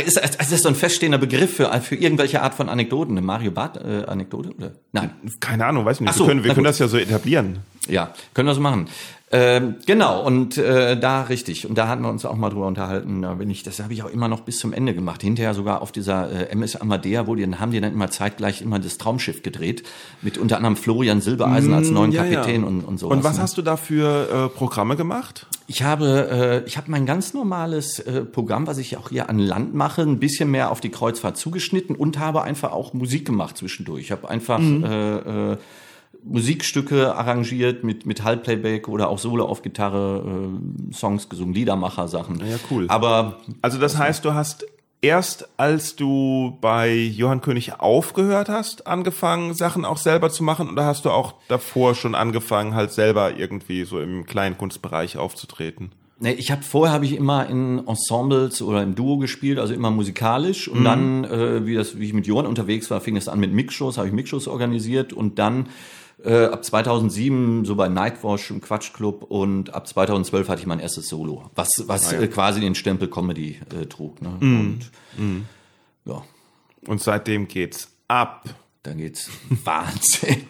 ist, 0.06 0.18
ist 0.18 0.52
das 0.52 0.62
so 0.62 0.68
ein 0.68 0.76
feststehender 0.76 1.18
Begriff 1.18 1.56
für, 1.56 1.72
für 1.80 1.96
irgendwelche 1.96 2.42
Art 2.42 2.54
von 2.54 2.68
Anekdoten? 2.68 3.18
Eine 3.18 3.26
Mario 3.26 3.50
Bart-Anekdote? 3.50 4.50
Äh, 4.50 4.70
Nein. 4.92 5.10
Keine 5.40 5.66
Ahnung, 5.66 5.84
weiß 5.84 5.98
nicht. 5.98 6.14
So, 6.14 6.20
wir 6.20 6.28
können, 6.28 6.44
wir 6.44 6.54
können 6.54 6.62
das 6.62 6.78
ja 6.78 6.86
so 6.86 6.96
etablieren. 6.96 7.58
Ja, 7.88 8.14
können 8.32 8.48
wir 8.48 8.54
so 8.54 8.60
machen. 8.60 8.88
Ähm, 9.36 9.76
genau, 9.84 10.24
und 10.24 10.58
äh, 10.58 10.96
da 10.96 11.22
richtig. 11.22 11.68
Und 11.68 11.76
da 11.76 11.88
hatten 11.88 12.02
wir 12.02 12.08
uns 12.08 12.24
auch 12.24 12.36
mal 12.36 12.50
drüber 12.50 12.68
unterhalten. 12.68 13.22
Da 13.22 13.34
bin 13.34 13.50
ich, 13.50 13.64
das 13.64 13.80
habe 13.80 13.92
ich 13.92 14.04
auch 14.04 14.10
immer 14.10 14.28
noch 14.28 14.42
bis 14.42 14.58
zum 14.58 14.72
Ende 14.72 14.94
gemacht. 14.94 15.22
Hinterher 15.22 15.54
sogar 15.54 15.82
auf 15.82 15.90
dieser 15.90 16.30
äh, 16.30 16.52
MS 16.52 16.76
Amadea, 16.76 17.26
wo 17.26 17.34
die 17.34 17.44
haben 17.44 17.72
die 17.72 17.80
dann 17.80 17.92
immer 17.92 18.10
zeitgleich 18.10 18.62
immer 18.62 18.78
das 18.78 18.96
Traumschiff 18.96 19.42
gedreht. 19.42 19.82
Mit 20.22 20.38
unter 20.38 20.58
anderem 20.58 20.76
Florian 20.76 21.20
Silbereisen 21.20 21.74
als 21.74 21.90
mm, 21.90 21.94
neuen 21.94 22.12
ja, 22.12 22.22
Kapitän 22.22 22.62
ja. 22.62 22.68
Und, 22.68 22.82
und 22.82 22.98
so. 22.98 23.08
Und 23.08 23.24
was 23.24 23.38
ne? 23.38 23.42
hast 23.42 23.58
du 23.58 23.62
da 23.62 23.76
für 23.76 24.50
äh, 24.52 24.56
Programme 24.56 24.94
gemacht? 24.94 25.48
Ich 25.66 25.82
habe, 25.82 26.62
äh, 26.64 26.68
ich 26.68 26.76
habe 26.76 26.88
mein 26.92 27.04
ganz 27.04 27.34
normales 27.34 27.98
äh, 27.98 28.20
Programm, 28.20 28.68
was 28.68 28.78
ich 28.78 28.96
auch 28.98 29.08
hier 29.08 29.28
an 29.28 29.40
Land 29.40 29.74
mache, 29.74 30.02
ein 30.02 30.20
bisschen 30.20 30.48
mehr 30.48 30.70
auf 30.70 30.80
die 30.80 30.90
Kreuzfahrt 30.90 31.36
zugeschnitten 31.36 31.96
und 31.96 32.20
habe 32.20 32.42
einfach 32.42 32.70
auch 32.70 32.92
Musik 32.92 33.26
gemacht 33.26 33.56
zwischendurch. 33.56 34.02
Ich 34.02 34.12
habe 34.12 34.30
einfach 34.30 34.60
mhm. 34.60 34.84
äh, 34.84 35.16
äh, 35.52 35.56
Musikstücke 36.24 37.14
arrangiert 37.14 37.84
mit, 37.84 38.06
mit 38.06 38.24
Halbplayback 38.24 38.88
oder 38.88 39.08
auch 39.08 39.18
Solo 39.18 39.44
auf 39.44 39.62
Gitarre, 39.62 40.24
äh, 40.90 40.94
Songs 40.94 41.28
gesungen, 41.28 41.54
Liedermacher-Sachen. 41.54 42.40
Ja, 42.40 42.56
cool. 42.70 42.86
Aber. 42.88 43.40
Also 43.62 43.78
das 43.78 43.98
heißt, 43.98 44.24
du 44.24 44.34
hast 44.34 44.66
erst 45.04 45.48
als 45.58 45.96
du 45.96 46.56
bei 46.62 46.94
Johann 46.94 47.42
König 47.42 47.78
aufgehört 47.78 48.48
hast, 48.48 48.86
angefangen, 48.86 49.52
Sachen 49.52 49.84
auch 49.84 49.98
selber 49.98 50.30
zu 50.30 50.42
machen 50.42 50.70
oder 50.70 50.86
hast 50.86 51.04
du 51.04 51.10
auch 51.10 51.34
davor 51.48 51.94
schon 51.94 52.14
angefangen, 52.14 52.74
halt 52.74 52.90
selber 52.90 53.36
irgendwie 53.36 53.84
so 53.84 54.00
im 54.00 54.24
Kleinkunstbereich 54.24 55.18
aufzutreten? 55.18 55.92
Nee, 56.20 56.32
ich 56.32 56.50
habe 56.50 56.62
vorher 56.62 56.94
habe 56.94 57.04
ich 57.04 57.16
immer 57.16 57.48
in 57.50 57.86
Ensembles 57.86 58.62
oder 58.62 58.82
im 58.82 58.94
Duo 58.94 59.18
gespielt, 59.18 59.58
also 59.58 59.74
immer 59.74 59.90
musikalisch 59.90 60.68
und 60.68 60.80
mhm. 60.80 60.84
dann 60.84 61.24
äh, 61.24 61.66
wie 61.66 61.74
das 61.74 61.98
wie 61.98 62.06
ich 62.06 62.14
mit 62.14 62.26
Johann 62.26 62.46
unterwegs 62.46 62.90
war, 62.90 63.00
fing 63.02 63.16
es 63.16 63.28
an 63.28 63.40
mit 63.40 63.52
Mixshows, 63.52 63.98
habe 63.98 64.08
ich 64.08 64.14
Mixshows 64.14 64.48
organisiert 64.48 65.12
und 65.12 65.38
dann 65.38 65.66
äh, 66.22 66.46
ab 66.46 66.64
2007 66.64 67.64
so 67.64 67.76
bei 67.76 67.88
Nightwash 67.88 68.50
im 68.50 68.60
Quatschclub 68.60 69.24
und 69.24 69.74
ab 69.74 69.86
2012 69.86 70.48
hatte 70.48 70.60
ich 70.60 70.66
mein 70.66 70.80
erstes 70.80 71.08
Solo, 71.08 71.50
was, 71.54 71.88
was 71.88 72.12
ah, 72.12 72.16
ja. 72.16 72.20
äh, 72.22 72.28
quasi 72.28 72.60
den 72.60 72.74
Stempel 72.74 73.08
Comedy 73.08 73.60
äh, 73.74 73.86
trug. 73.86 74.20
Ne? 74.22 74.36
Mm. 74.40 74.60
Und, 74.60 74.90
mm. 75.16 75.44
Ja. 76.06 76.22
Und 76.86 77.00
seitdem 77.00 77.48
geht's 77.48 77.90
ab 78.08 78.44
dann 78.84 78.98
geht's 78.98 79.30
Wahnsinn. 79.64 80.42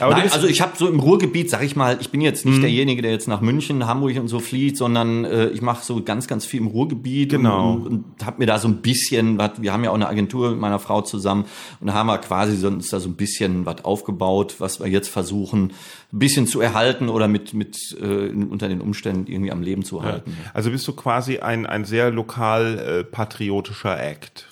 Nein, 0.00 0.30
also 0.32 0.46
ich 0.46 0.60
habe 0.60 0.76
so 0.76 0.88
im 0.88 1.00
Ruhrgebiet, 1.00 1.50
sag 1.50 1.62
ich 1.62 1.76
mal, 1.76 1.98
ich 2.00 2.10
bin 2.10 2.20
jetzt 2.20 2.46
nicht 2.46 2.58
mhm. 2.58 2.62
derjenige, 2.62 3.02
der 3.02 3.10
jetzt 3.10 3.28
nach 3.28 3.40
München, 3.40 3.86
Hamburg 3.86 4.16
und 4.16 4.28
so 4.28 4.40
flieht, 4.40 4.76
sondern 4.76 5.24
äh, 5.24 5.48
ich 5.48 5.62
mache 5.62 5.84
so 5.84 6.02
ganz, 6.02 6.28
ganz 6.28 6.46
viel 6.46 6.60
im 6.60 6.68
Ruhrgebiet 6.68 7.30
genau. 7.30 7.74
und, 7.74 7.86
und 7.86 8.04
habe 8.24 8.38
mir 8.38 8.46
da 8.46 8.58
so 8.58 8.68
ein 8.68 8.82
bisschen, 8.82 9.36
was, 9.36 9.60
wir 9.60 9.72
haben 9.72 9.82
ja 9.84 9.90
auch 9.90 9.96
eine 9.96 10.08
Agentur 10.08 10.50
mit 10.50 10.60
meiner 10.60 10.78
Frau 10.78 11.02
zusammen 11.02 11.44
und 11.80 11.88
da 11.88 11.94
haben 11.94 12.06
wir 12.06 12.18
quasi 12.18 12.56
so, 12.56 12.68
uns 12.68 12.88
da 12.88 13.00
so 13.00 13.08
ein 13.08 13.14
bisschen 13.14 13.66
was 13.66 13.84
aufgebaut, 13.84 14.56
was 14.58 14.80
wir 14.80 14.86
jetzt 14.86 15.08
versuchen, 15.08 15.72
ein 16.12 16.18
bisschen 16.18 16.46
zu 16.46 16.60
erhalten 16.60 17.08
oder 17.08 17.26
mit, 17.26 17.52
mit 17.52 17.96
äh, 18.00 18.28
unter 18.28 18.68
den 18.68 18.80
Umständen 18.80 19.30
irgendwie 19.30 19.50
am 19.50 19.62
Leben 19.62 19.84
zu 19.84 20.04
halten. 20.04 20.30
Ja. 20.30 20.50
Also 20.54 20.70
bist 20.70 20.86
du 20.86 20.92
quasi 20.92 21.38
ein, 21.38 21.66
ein 21.66 21.84
sehr 21.84 22.10
lokal 22.10 22.78
äh, 22.78 23.04
patriotischer 23.04 24.00
Act. 24.00 24.51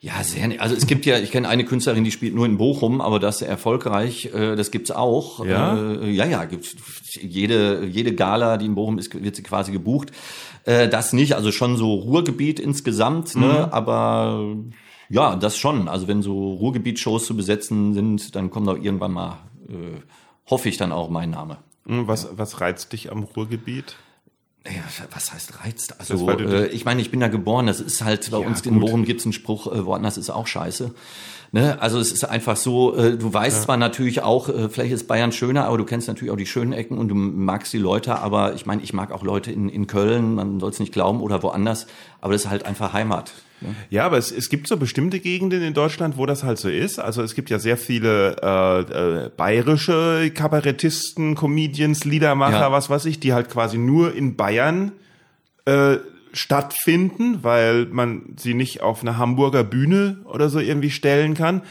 Ja, 0.00 0.22
sehr. 0.22 0.60
Also 0.60 0.76
es 0.76 0.86
gibt 0.86 1.06
ja, 1.06 1.18
ich 1.18 1.32
kenne 1.32 1.48
eine 1.48 1.64
Künstlerin, 1.64 2.04
die 2.04 2.12
spielt 2.12 2.34
nur 2.34 2.46
in 2.46 2.56
Bochum, 2.56 3.00
aber 3.00 3.18
das 3.18 3.42
erfolgreich. 3.42 4.26
Äh, 4.32 4.54
das 4.54 4.70
gibt's 4.70 4.92
auch. 4.92 5.44
Ja, 5.44 5.76
äh, 5.76 6.10
ja, 6.10 6.24
ja. 6.24 6.44
Gibt's 6.44 6.76
jede 7.20 7.84
jede 7.84 8.14
Gala, 8.14 8.58
die 8.58 8.66
in 8.66 8.76
Bochum 8.76 8.98
ist, 8.98 9.12
wird 9.20 9.34
sie 9.34 9.42
quasi 9.42 9.72
gebucht. 9.72 10.12
Äh, 10.64 10.88
das 10.88 11.12
nicht, 11.12 11.34
also 11.34 11.50
schon 11.50 11.76
so 11.76 11.94
Ruhrgebiet 11.94 12.60
insgesamt, 12.60 13.34
ne? 13.34 13.46
mhm. 13.46 13.52
ne? 13.52 13.72
Aber 13.72 14.56
ja, 15.08 15.34
das 15.34 15.56
schon. 15.56 15.88
Also 15.88 16.06
wenn 16.06 16.22
so 16.22 16.52
Ruhrgebiet-Shows 16.52 17.26
zu 17.26 17.36
besetzen 17.36 17.92
sind, 17.92 18.36
dann 18.36 18.50
kommt 18.50 18.68
auch 18.68 18.76
irgendwann 18.76 19.12
mal, 19.12 19.38
äh, 19.68 20.00
hoffe 20.48 20.68
ich 20.68 20.76
dann 20.76 20.92
auch 20.92 21.10
mein 21.10 21.30
Name. 21.30 21.58
Mhm, 21.86 22.06
was 22.06 22.28
was 22.38 22.60
reizt 22.60 22.92
dich 22.92 23.10
am 23.10 23.24
Ruhrgebiet? 23.24 23.96
Ja, 24.74 25.06
was 25.12 25.32
heißt 25.32 25.64
reizt? 25.64 25.98
Also 25.98 26.30
äh, 26.30 26.66
ich 26.68 26.84
meine, 26.84 27.00
ich 27.00 27.10
bin 27.10 27.20
da 27.20 27.28
geboren. 27.28 27.66
Das 27.66 27.80
ist 27.80 28.04
halt 28.04 28.30
bei 28.30 28.40
ja, 28.40 28.46
uns 28.46 28.60
in 28.62 28.80
Bochum 28.80 29.04
gibt's 29.04 29.24
einen 29.24 29.32
Spruch, 29.32 29.66
äh, 29.66 29.86
woanders 29.86 30.18
ist 30.18 30.30
auch 30.30 30.46
scheiße. 30.46 30.92
Ne? 31.50 31.80
Also 31.80 31.98
es 31.98 32.12
ist 32.12 32.24
einfach 32.24 32.56
so, 32.56 32.94
äh, 32.94 33.16
du 33.16 33.32
weißt 33.32 33.58
ja. 33.58 33.64
zwar 33.64 33.76
natürlich 33.78 34.22
auch, 34.22 34.48
äh, 34.48 34.68
vielleicht 34.68 34.92
ist 34.92 35.08
Bayern 35.08 35.32
schöner, 35.32 35.64
aber 35.64 35.78
du 35.78 35.84
kennst 35.84 36.06
natürlich 36.06 36.30
auch 36.30 36.36
die 36.36 36.46
schönen 36.46 36.72
Ecken 36.72 36.98
und 36.98 37.08
du 37.08 37.14
magst 37.14 37.72
die 37.72 37.78
Leute, 37.78 38.18
aber 38.18 38.54
ich 38.54 38.66
meine, 38.66 38.82
ich 38.82 38.92
mag 38.92 39.12
auch 39.12 39.22
Leute 39.22 39.50
in, 39.50 39.68
in 39.68 39.86
Köln, 39.86 40.34
man 40.34 40.60
soll 40.60 40.70
es 40.70 40.78
nicht 40.78 40.92
glauben, 40.92 41.22
oder 41.22 41.42
woanders, 41.42 41.86
aber 42.20 42.34
das 42.34 42.44
ist 42.44 42.50
halt 42.50 42.66
einfach 42.66 42.92
Heimat. 42.92 43.32
Ne? 43.62 43.74
Ja, 43.88 44.04
aber 44.04 44.18
es, 44.18 44.30
es 44.30 44.50
gibt 44.50 44.68
so 44.68 44.76
bestimmte 44.76 45.20
Gegenden 45.20 45.62
in 45.62 45.72
Deutschland, 45.72 46.18
wo 46.18 46.26
das 46.26 46.44
halt 46.44 46.58
so 46.58 46.68
ist. 46.68 46.98
Also 46.98 47.22
es 47.22 47.34
gibt 47.34 47.48
ja 47.48 47.58
sehr 47.58 47.78
viele 47.78 48.36
äh, 48.42 48.80
äh, 49.26 49.30
bayerische 49.34 50.30
Kabarettisten, 50.34 51.34
Comedians, 51.34 52.04
Liedermacher, 52.04 52.60
ja. 52.60 52.72
was 52.72 52.90
weiß 52.90 53.06
ich, 53.06 53.20
die 53.20 53.32
halt 53.32 53.48
quasi 53.48 53.78
nur 53.78 54.14
in 54.14 54.36
Bayern 54.36 54.92
äh, 55.64 55.96
stattfinden, 56.32 57.42
weil 57.42 57.86
man 57.86 58.34
sie 58.36 58.54
nicht 58.54 58.80
auf 58.82 59.02
einer 59.02 59.18
Hamburger 59.18 59.64
Bühne 59.64 60.18
oder 60.24 60.48
so 60.48 60.60
irgendwie 60.60 60.90
stellen 60.90 61.34
kann. 61.34 61.62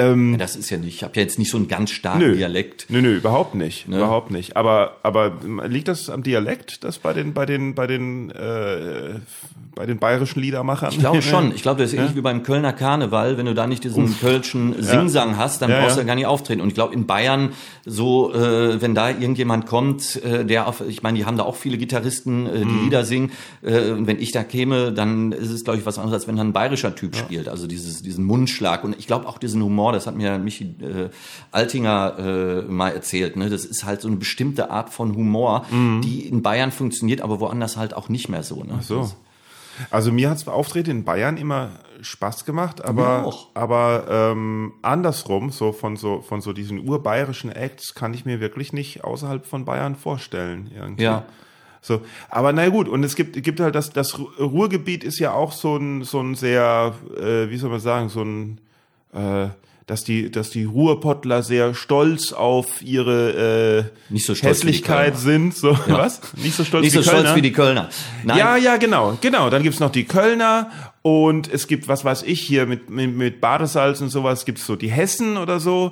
Ähm, 0.00 0.32
ja, 0.32 0.38
das 0.38 0.56
ist 0.56 0.70
ja 0.70 0.78
nicht, 0.78 0.94
ich 0.94 1.02
habe 1.02 1.12
ja 1.16 1.22
jetzt 1.22 1.38
nicht 1.38 1.50
so 1.50 1.56
einen 1.56 1.68
ganz 1.68 1.90
starken 1.90 2.20
nö, 2.20 2.36
Dialekt. 2.36 2.86
Nö, 2.88 3.02
nö, 3.02 3.16
überhaupt 3.16 3.54
nicht, 3.54 3.88
ne? 3.88 3.98
überhaupt 3.98 4.30
nicht. 4.30 4.56
Aber 4.56 4.96
aber 5.02 5.32
liegt 5.66 5.88
das 5.88 6.10
am 6.10 6.22
Dialekt, 6.22 6.84
das 6.84 6.98
bei 6.98 7.12
den 7.12 7.34
bei 7.34 7.46
den 7.46 7.74
bei 7.74 7.86
den 7.86 8.30
äh, 8.30 9.20
bei 9.74 9.86
den 9.86 9.98
bayerischen 9.98 10.40
Liedermachern? 10.40 10.90
Ich 10.92 10.98
glaube 10.98 11.22
schon. 11.22 11.54
Ich 11.54 11.62
glaube, 11.62 11.80
das 11.80 11.90
ist 11.90 11.96
ja? 11.96 12.02
ähnlich 12.02 12.16
wie 12.16 12.20
beim 12.20 12.42
Kölner 12.42 12.72
Karneval, 12.72 13.38
wenn 13.38 13.46
du 13.46 13.54
da 13.54 13.66
nicht 13.66 13.84
diesen 13.84 14.04
Uff. 14.04 14.20
kölschen 14.20 14.74
Singsang 14.82 15.30
ja. 15.30 15.36
hast, 15.38 15.62
dann 15.62 15.70
brauchst 15.70 15.96
du 15.96 16.00
ja 16.00 16.06
gar 16.06 16.14
nicht 16.14 16.26
auftreten. 16.26 16.60
Und 16.60 16.68
ich 16.68 16.74
glaube 16.74 16.94
in 16.94 17.06
Bayern 17.06 17.50
so, 17.84 18.32
äh, 18.34 18.80
wenn 18.80 18.94
da 18.94 19.10
irgendjemand 19.10 19.66
kommt, 19.66 20.22
äh, 20.24 20.44
der 20.44 20.68
auf, 20.68 20.82
ich 20.86 21.02
meine, 21.02 21.18
die 21.18 21.24
haben 21.24 21.36
da 21.36 21.44
auch 21.44 21.56
viele 21.56 21.78
Gitarristen, 21.78 22.46
äh, 22.46 22.58
die 22.60 22.64
mm. 22.64 22.84
Lieder 22.84 23.04
singen. 23.04 23.32
Äh, 23.62 23.90
und 23.92 24.06
wenn 24.06 24.18
ich 24.18 24.32
da 24.32 24.44
käme, 24.44 24.92
dann 24.92 25.32
ist 25.32 25.50
es 25.50 25.64
glaube 25.64 25.78
ich 25.78 25.86
was 25.86 25.98
anderes, 25.98 26.22
als 26.22 26.28
wenn 26.28 26.36
da 26.36 26.42
ein 26.42 26.52
bayerischer 26.52 26.94
Typ 26.94 27.16
spielt. 27.16 27.48
Also 27.48 27.66
dieses 27.66 28.02
diesen 28.02 28.24
Mundschlag 28.24 28.84
und 28.84 28.98
ich 28.98 29.06
glaube 29.06 29.26
auch 29.26 29.38
diesen 29.38 29.62
Humor 29.62 29.89
Humor, 29.90 29.92
das 29.92 30.06
hat 30.06 30.16
mir 30.16 30.38
Michi 30.38 30.64
äh, 30.80 31.10
Altinger 31.50 32.18
äh, 32.18 32.62
mal 32.62 32.90
erzählt. 32.90 33.36
Ne? 33.36 33.50
Das 33.50 33.64
ist 33.64 33.84
halt 33.84 34.00
so 34.00 34.08
eine 34.08 34.16
bestimmte 34.16 34.70
Art 34.70 34.90
von 34.90 35.14
Humor, 35.14 35.66
mhm. 35.70 36.00
die 36.02 36.26
in 36.26 36.42
Bayern 36.42 36.72
funktioniert, 36.72 37.20
aber 37.20 37.40
woanders 37.40 37.76
halt 37.76 37.94
auch 37.94 38.08
nicht 38.08 38.28
mehr 38.28 38.42
so. 38.42 38.62
Ne? 38.62 38.76
Ach 38.78 38.82
so. 38.82 39.10
Also 39.90 40.12
mir 40.12 40.28
hat's 40.28 40.46
Auftritte 40.46 40.90
in 40.90 41.04
Bayern 41.04 41.36
immer 41.38 41.70
Spaß 42.02 42.44
gemacht, 42.44 42.84
aber 42.84 43.32
aber 43.54 44.04
ähm, 44.10 44.72
andersrum 44.82 45.50
so 45.50 45.72
von 45.72 45.96
so 45.96 46.20
von 46.20 46.42
so 46.42 46.52
diesen 46.52 46.86
urbayerischen 46.86 47.50
Acts 47.50 47.94
kann 47.94 48.12
ich 48.12 48.26
mir 48.26 48.40
wirklich 48.40 48.74
nicht 48.74 49.04
außerhalb 49.04 49.46
von 49.46 49.64
Bayern 49.64 49.96
vorstellen 49.96 50.70
irgendwie. 50.74 51.04
Ja. 51.04 51.24
So, 51.82 52.02
aber 52.28 52.52
na 52.52 52.68
gut, 52.68 52.88
und 52.88 53.04
es 53.04 53.16
gibt 53.16 53.42
gibt 53.42 53.58
halt 53.58 53.74
das 53.74 53.90
das 53.90 54.18
Ruhrgebiet 54.18 55.02
ist 55.02 55.18
ja 55.18 55.32
auch 55.32 55.52
so 55.52 55.76
ein 55.76 56.04
so 56.04 56.20
ein 56.20 56.34
sehr 56.34 56.94
äh, 57.16 57.48
wie 57.48 57.56
soll 57.56 57.70
man 57.70 57.80
sagen 57.80 58.10
so 58.10 58.22
ein 58.22 58.60
äh, 59.14 59.48
dass 59.90 60.04
die, 60.04 60.30
dass 60.30 60.50
die 60.50 60.62
Ruhrpottler 60.62 61.42
sehr 61.42 61.74
stolz 61.74 62.32
auf 62.32 62.80
ihre 62.80 63.88
äh, 64.08 64.12
Nicht 64.12 64.24
so 64.24 64.34
Hässlichkeit 64.34 65.18
sind. 65.18 65.56
So, 65.56 65.72
ja. 65.72 65.98
was? 65.98 66.20
Nicht 66.36 66.54
so 66.54 66.62
stolz, 66.62 66.84
Nicht 66.84 66.96
wie, 66.96 67.02
so 67.02 67.10
Kölner? 67.10 67.24
stolz 67.24 67.36
wie 67.36 67.42
die 67.42 67.52
Kölner. 67.52 67.88
Nein. 68.22 68.38
Ja, 68.38 68.56
ja, 68.56 68.76
genau, 68.76 69.18
genau. 69.20 69.50
Dann 69.50 69.64
gibt's 69.64 69.80
noch 69.80 69.90
die 69.90 70.04
Kölner 70.04 70.70
und 71.02 71.52
es 71.52 71.66
gibt, 71.66 71.88
was 71.88 72.04
weiß 72.04 72.22
ich, 72.22 72.40
hier 72.40 72.66
mit, 72.66 72.88
mit, 72.88 73.16
mit 73.16 73.40
Badesalz 73.40 74.00
und 74.00 74.10
sowas, 74.10 74.44
gibt's 74.44 74.64
so 74.64 74.76
die 74.76 74.92
Hessen 74.92 75.36
oder 75.36 75.58
so. 75.58 75.90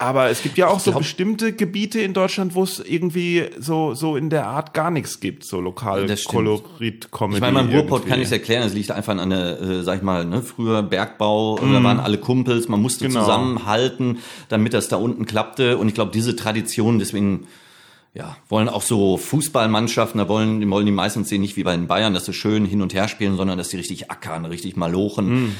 Aber 0.00 0.30
es 0.30 0.42
gibt 0.42 0.56
ja 0.56 0.68
auch 0.68 0.80
so 0.80 0.92
bestimmte 0.92 1.52
Gebiete 1.52 2.00
in 2.00 2.14
Deutschland, 2.14 2.54
wo 2.54 2.62
es 2.62 2.80
irgendwie 2.80 3.50
so, 3.58 3.92
so 3.92 4.16
in 4.16 4.30
der 4.30 4.46
Art 4.46 4.72
gar 4.72 4.90
nichts 4.90 5.20
gibt, 5.20 5.44
so 5.44 5.60
lokal 5.60 6.06
Kolorit, 6.24 7.12
Comedy. 7.12 7.36
Ich 7.36 7.40
meine, 7.42 7.58
beim 7.58 7.68
Ruhrpott 7.68 8.06
kann 8.06 8.18
ich 8.18 8.24
es 8.24 8.32
erklären, 8.32 8.62
es 8.62 8.72
liegt 8.72 8.92
einfach 8.92 9.14
an 9.18 9.28
der, 9.28 9.60
äh, 9.60 9.82
sag 9.82 9.98
ich 9.98 10.02
mal, 10.02 10.24
ne, 10.24 10.40
früher 10.40 10.82
Bergbau, 10.82 11.56
mm. 11.56 11.72
da 11.74 11.84
waren 11.84 12.00
alle 12.00 12.16
Kumpels, 12.16 12.66
man 12.68 12.80
musste 12.80 13.08
genau. 13.08 13.20
zusammenhalten, 13.20 14.20
damit 14.48 14.72
das 14.72 14.88
da 14.88 14.96
unten 14.96 15.26
klappte. 15.26 15.76
Und 15.76 15.88
ich 15.88 15.94
glaube, 15.94 16.12
diese 16.12 16.34
Tradition, 16.34 16.98
deswegen, 16.98 17.46
ja, 18.14 18.38
wollen 18.48 18.70
auch 18.70 18.82
so 18.82 19.18
Fußballmannschaften, 19.18 20.16
da 20.16 20.28
wollen, 20.30 20.70
wollen 20.70 20.86
die 20.86 20.92
meistens 20.92 21.28
sehen, 21.28 21.42
nicht 21.42 21.58
wie 21.58 21.62
bei 21.64 21.76
den 21.76 21.88
Bayern, 21.88 22.14
dass 22.14 22.24
sie 22.24 22.32
schön 22.32 22.64
hin 22.64 22.80
und 22.80 22.94
her 22.94 23.06
spielen, 23.06 23.36
sondern 23.36 23.58
dass 23.58 23.68
sie 23.68 23.76
richtig 23.76 24.10
ackern, 24.10 24.46
richtig 24.46 24.76
malochen. 24.76 25.44
Mm. 25.44 25.56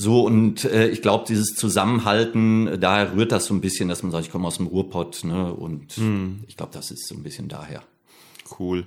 So, 0.00 0.24
und 0.24 0.64
äh, 0.64 0.86
ich 0.90 1.02
glaube, 1.02 1.24
dieses 1.26 1.56
Zusammenhalten, 1.56 2.80
daher 2.80 3.16
rührt 3.16 3.32
das 3.32 3.46
so 3.46 3.54
ein 3.54 3.60
bisschen, 3.60 3.88
dass 3.88 4.04
man 4.04 4.12
sagt, 4.12 4.26
ich 4.26 4.30
komme 4.30 4.46
aus 4.46 4.58
dem 4.58 4.68
Ruhrpott, 4.68 5.24
ne? 5.24 5.52
Und 5.52 5.90
hm. 5.94 6.44
ich 6.46 6.56
glaube, 6.56 6.70
das 6.72 6.92
ist 6.92 7.08
so 7.08 7.16
ein 7.16 7.24
bisschen 7.24 7.48
daher. 7.48 7.82
Cool. 8.60 8.86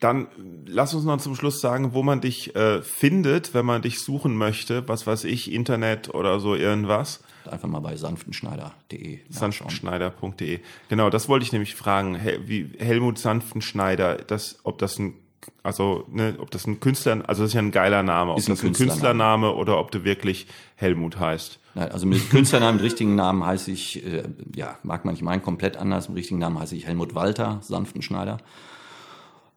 dann 0.00 0.26
lass 0.66 0.92
uns 0.92 1.04
noch 1.06 1.18
zum 1.18 1.34
Schluss 1.34 1.62
sagen, 1.62 1.94
wo 1.94 2.02
man 2.02 2.20
dich 2.20 2.54
äh, 2.54 2.82
findet, 2.82 3.54
wenn 3.54 3.64
man 3.64 3.80
dich 3.80 4.00
suchen 4.00 4.36
möchte. 4.36 4.86
Was 4.86 5.06
weiß 5.06 5.24
ich, 5.24 5.50
Internet 5.50 6.14
oder 6.14 6.38
so 6.40 6.54
irgendwas. 6.54 7.20
Einfach 7.50 7.68
mal 7.68 7.80
bei 7.80 7.96
sanftenschneider.de. 7.96 9.20
Sanftenschneider.de. 9.30 10.60
Genau, 10.90 11.08
das 11.08 11.30
wollte 11.30 11.46
ich 11.46 11.52
nämlich 11.52 11.74
fragen. 11.74 12.16
Hel 12.16 12.46
wie 12.46 12.70
Helmut 12.78 13.18
Sanftenschneider, 13.18 14.16
das, 14.16 14.58
ob 14.62 14.76
das 14.76 14.98
ein 14.98 15.14
also, 15.62 16.04
ne, 16.10 16.34
ob 16.38 16.50
das 16.50 16.66
ein 16.66 16.80
Künstler, 16.80 17.22
also 17.26 17.42
das 17.42 17.50
ist 17.50 17.54
ja 17.54 17.60
ein 17.60 17.70
geiler 17.70 18.02
Name, 18.02 18.32
ob 18.32 18.38
Ist 18.38 18.48
ein 18.48 18.52
das 18.52 18.60
ein 18.60 18.66
Künstlername. 18.72 18.90
Künstlername 18.90 19.54
oder 19.54 19.78
ob 19.78 19.90
du 19.90 20.04
wirklich 20.04 20.46
Helmut 20.76 21.18
heißt. 21.18 21.58
Nein, 21.74 21.90
also 21.90 22.06
mit 22.06 22.30
Künstlernamen, 22.30 22.76
mit 22.76 22.84
richtigen 22.84 23.14
Namen 23.14 23.44
heiße 23.44 23.70
ich, 23.70 24.04
äh, 24.06 24.24
ja, 24.54 24.78
mag 24.82 25.04
man 25.04 25.14
nicht 25.14 25.22
meinen, 25.22 25.42
komplett 25.42 25.76
anders. 25.76 26.08
Mit 26.08 26.18
richtigen 26.18 26.38
Namen 26.38 26.58
heiße 26.58 26.76
ich 26.76 26.86
Helmut 26.86 27.14
Walter, 27.14 27.58
Sanftenschneider. 27.62 28.38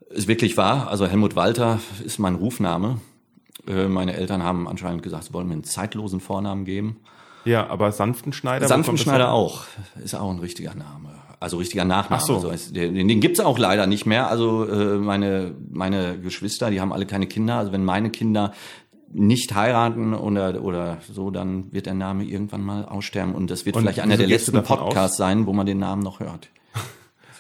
Ist 0.09 0.27
wirklich 0.27 0.57
wahr. 0.57 0.87
Also 0.89 1.05
Helmut 1.05 1.35
Walter 1.35 1.79
ist 2.03 2.17
mein 2.17 2.35
Rufname. 2.35 2.99
Äh, 3.67 3.87
meine 3.87 4.13
Eltern 4.13 4.41
haben 4.41 4.67
anscheinend 4.67 5.03
gesagt, 5.03 5.25
sie 5.25 5.33
wollen 5.33 5.47
mir 5.47 5.53
einen 5.53 5.63
zeitlosen 5.63 6.19
Vornamen 6.19 6.65
geben. 6.65 6.97
Ja, 7.45 7.67
aber 7.67 7.91
Sanftenschneider. 7.91 8.67
Sanftenschneider 8.67 9.31
auch. 9.31 9.65
Ist 10.03 10.15
auch 10.15 10.31
ein 10.31 10.39
richtiger 10.39 10.75
Name. 10.75 11.09
Also 11.39 11.57
richtiger 11.57 11.85
Nachname. 11.85 12.21
Ach 12.21 12.25
so. 12.25 12.39
So 12.39 12.49
ist, 12.49 12.75
den 12.75 13.07
den 13.07 13.19
gibt's 13.19 13.39
auch 13.39 13.59
leider 13.59 13.85
nicht 13.85 14.05
mehr. 14.05 14.29
Also 14.29 14.65
äh, 14.65 14.97
meine, 14.97 15.53
meine 15.69 16.19
Geschwister, 16.19 16.71
die 16.71 16.81
haben 16.81 16.91
alle 16.91 17.05
keine 17.05 17.27
Kinder. 17.27 17.55
Also 17.55 17.71
wenn 17.71 17.85
meine 17.85 18.09
Kinder 18.09 18.53
nicht 19.13 19.53
heiraten 19.55 20.13
oder, 20.13 20.63
oder 20.63 20.97
so, 21.11 21.31
dann 21.31 21.71
wird 21.71 21.85
der 21.85 21.93
Name 21.93 22.23
irgendwann 22.23 22.61
mal 22.61 22.85
aussterben. 22.85 23.35
Und 23.35 23.49
das 23.49 23.65
wird 23.65 23.75
Und 23.75 23.83
vielleicht 23.83 23.99
einer 23.99 24.17
der 24.17 24.27
letzten 24.27 24.61
Podcasts 24.63 25.17
sein, 25.17 25.45
wo 25.45 25.53
man 25.53 25.65
den 25.65 25.79
Namen 25.79 26.01
noch 26.01 26.19
hört. 26.19 26.49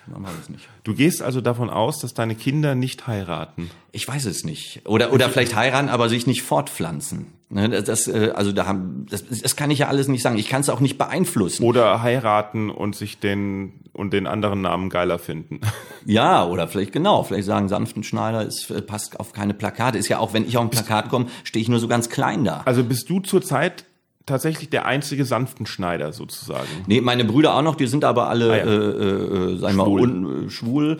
Man 0.09 0.23
weiß 0.23 0.31
es 0.43 0.49
nicht. 0.49 0.69
Du 0.85 0.93
gehst 0.93 1.21
also 1.21 1.41
davon 1.41 1.69
aus, 1.69 1.99
dass 1.99 2.13
deine 2.13 2.33
Kinder 2.33 2.75
nicht 2.75 3.07
heiraten. 3.07 3.69
Ich 3.91 4.07
weiß 4.07 4.23
es 4.23 4.45
nicht. 4.45 4.81
Oder, 4.85 5.11
oder 5.11 5.29
vielleicht 5.29 5.53
heiraten, 5.53 5.89
aber 5.89 6.07
sich 6.07 6.25
nicht 6.27 6.43
fortpflanzen. 6.43 7.33
Ne, 7.49 7.69
Das, 7.69 8.07
äh, 8.09 8.31
also 8.35 8.51
da 8.51 8.65
haben, 8.65 9.05
das, 9.09 9.23
das 9.27 9.55
kann 9.55 9.71
ich 9.71 9.79
ja 9.79 9.87
alles 9.87 10.09
nicht 10.09 10.21
sagen. 10.21 10.37
Ich 10.37 10.49
kann 10.49 10.61
es 10.61 10.69
auch 10.69 10.81
nicht 10.81 10.97
beeinflussen. 10.97 11.63
Oder 11.63 12.01
heiraten 12.01 12.69
und 12.69 12.95
sich 12.95 13.19
den 13.19 13.73
und 13.93 14.11
den 14.13 14.27
anderen 14.27 14.61
Namen 14.61 14.89
geiler 14.89 15.17
finden. 15.19 15.61
Ja, 16.09 16.45
oder 16.45 16.69
vielleicht 16.69 16.93
genau, 16.93 17.23
vielleicht 17.23 17.45
sagen 17.47 17.67
Sanftenschneider 17.67 18.41
ist 18.45 18.69
äh, 18.71 18.81
passt 18.81 19.19
auf 19.19 19.33
keine 19.33 19.53
Plakate. 19.53 19.97
Ist 19.97 20.07
ja 20.07 20.19
auch, 20.19 20.33
wenn 20.33 20.45
ich 20.47 20.55
auf 20.57 20.63
ein 20.63 20.69
Plakat 20.69 21.09
komme, 21.09 21.25
stehe 21.43 21.61
ich 21.61 21.67
nur 21.67 21.79
so 21.79 21.89
ganz 21.89 22.09
klein 22.09 22.45
da. 22.45 22.61
Also 22.63 22.81
bist 22.85 23.09
du 23.09 23.19
zurzeit 23.19 23.83
tatsächlich 24.25 24.69
der 24.69 24.85
einzige 24.85 25.25
Sanftenschneider 25.25 26.13
sozusagen. 26.13 26.67
Nee, 26.87 27.01
meine 27.01 27.25
Brüder 27.25 27.55
auch 27.55 27.61
noch, 27.61 27.75
die 27.75 27.87
sind 27.87 28.05
aber 28.05 28.29
alle, 28.29 28.51
Ah, 28.53 28.57
ja. 28.57 28.63
äh, 28.63 28.67
äh, 28.67 29.53
äh, 29.53 29.57
sagen 29.57 29.75
wir 29.75 29.83
mal, 29.83 29.85
Schwul. 29.85 30.01
un, 30.01 30.47
äh, 30.47 30.49
schwul. 30.49 30.97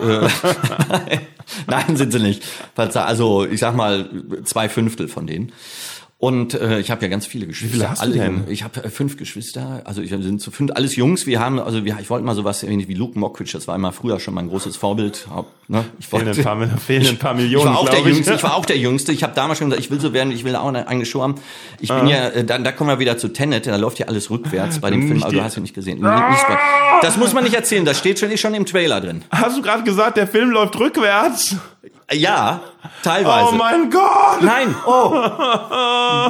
Nein, 1.66 1.96
sind 1.96 2.12
sie 2.12 2.20
nicht. 2.20 2.42
Also 2.76 3.46
ich 3.46 3.60
sag 3.60 3.74
mal 3.74 4.08
zwei 4.44 4.68
Fünftel 4.68 5.08
von 5.08 5.26
denen. 5.26 5.52
Und 6.18 6.54
äh, 6.54 6.80
ich 6.80 6.90
habe 6.90 7.02
ja 7.02 7.08
ganz 7.08 7.26
viele 7.26 7.46
Geschwister. 7.46 7.74
viele 7.76 7.90
hast 7.90 8.02
du 8.06 8.10
denn? 8.10 8.44
Ich 8.48 8.62
habe 8.64 8.82
äh, 8.82 8.88
fünf 8.88 9.18
Geschwister. 9.18 9.82
Also 9.84 10.00
ich 10.00 10.08
sind 10.08 10.40
zu 10.40 10.50
fünf, 10.50 10.70
alles 10.74 10.96
Jungs. 10.96 11.26
Wir 11.26 11.40
haben, 11.40 11.58
also 11.60 11.84
wir, 11.84 11.98
ich 12.00 12.08
wollte 12.08 12.24
mal 12.24 12.34
sowas 12.34 12.62
ähnlich 12.62 12.88
wie 12.88 12.94
Luke 12.94 13.18
Mockridge. 13.18 13.52
Das 13.52 13.68
war 13.68 13.74
immer 13.76 13.92
früher 13.92 14.18
schon 14.18 14.32
mein 14.32 14.48
großes 14.48 14.76
Vorbild. 14.76 15.26
Haupt- 15.30 15.52
Ne? 15.68 15.84
Ich 15.98 16.06
Fehlen 16.06 16.26
wollte, 16.26 16.40
ein 16.40 16.44
paar, 16.44 16.78
fehlen 16.78 17.06
ein 17.08 17.16
paar 17.18 17.34
Millionen, 17.34 17.66
ich 17.66 17.74
war 17.74 17.78
auch 17.80 17.88
der 17.88 17.98
ich. 17.98 18.06
Jüngste. 18.06 18.34
Ich 18.34 18.42
war 18.44 18.54
auch 18.54 18.64
der 18.66 18.78
Jüngste. 18.78 19.10
Ich 19.10 19.24
habe 19.24 19.34
damals 19.34 19.58
schon 19.58 19.68
gesagt, 19.68 19.84
ich 19.84 19.90
will 19.90 20.00
so 20.00 20.12
werden. 20.12 20.30
Ich 20.32 20.44
will 20.44 20.54
auch 20.54 20.68
eine 20.68 20.86
eigene 20.86 21.04
Show 21.04 21.22
haben. 21.22 21.34
Ich 21.80 21.88
bin 21.88 22.06
ja, 22.06 22.28
äh, 22.28 22.44
dann, 22.44 22.62
da 22.62 22.70
kommen 22.70 22.88
wir 22.88 23.00
wieder 23.00 23.18
zu 23.18 23.28
Tenet. 23.32 23.66
Da 23.66 23.74
läuft 23.74 23.98
ja 23.98 24.06
alles 24.06 24.30
rückwärts 24.30 24.78
bei 24.78 24.90
dem 24.92 25.08
Film. 25.08 25.22
Aber 25.24 25.32
die- 25.32 25.38
du 25.38 25.42
hast 25.42 25.56
ja 25.56 25.62
nicht 25.62 25.74
gesehen. 25.74 25.94
Nicht 25.96 26.04
bei- 26.04 26.58
Das 27.02 27.16
muss 27.16 27.34
man 27.34 27.42
nicht 27.42 27.54
erzählen. 27.56 27.84
Das 27.84 27.98
steht 27.98 28.20
schon, 28.20 28.30
ist 28.30 28.38
schon 28.40 28.54
im 28.54 28.64
Trailer 28.64 29.00
drin. 29.00 29.22
Hast 29.30 29.58
du 29.58 29.62
gerade 29.62 29.82
gesagt, 29.82 30.16
der 30.18 30.28
Film 30.28 30.50
läuft 30.50 30.78
rückwärts? 30.78 31.56
Ja, 32.12 32.60
teilweise. 33.02 33.48
Oh 33.52 33.56
mein 33.56 33.90
Gott! 33.90 34.42
Nein, 34.42 34.74
oh. 34.86 35.10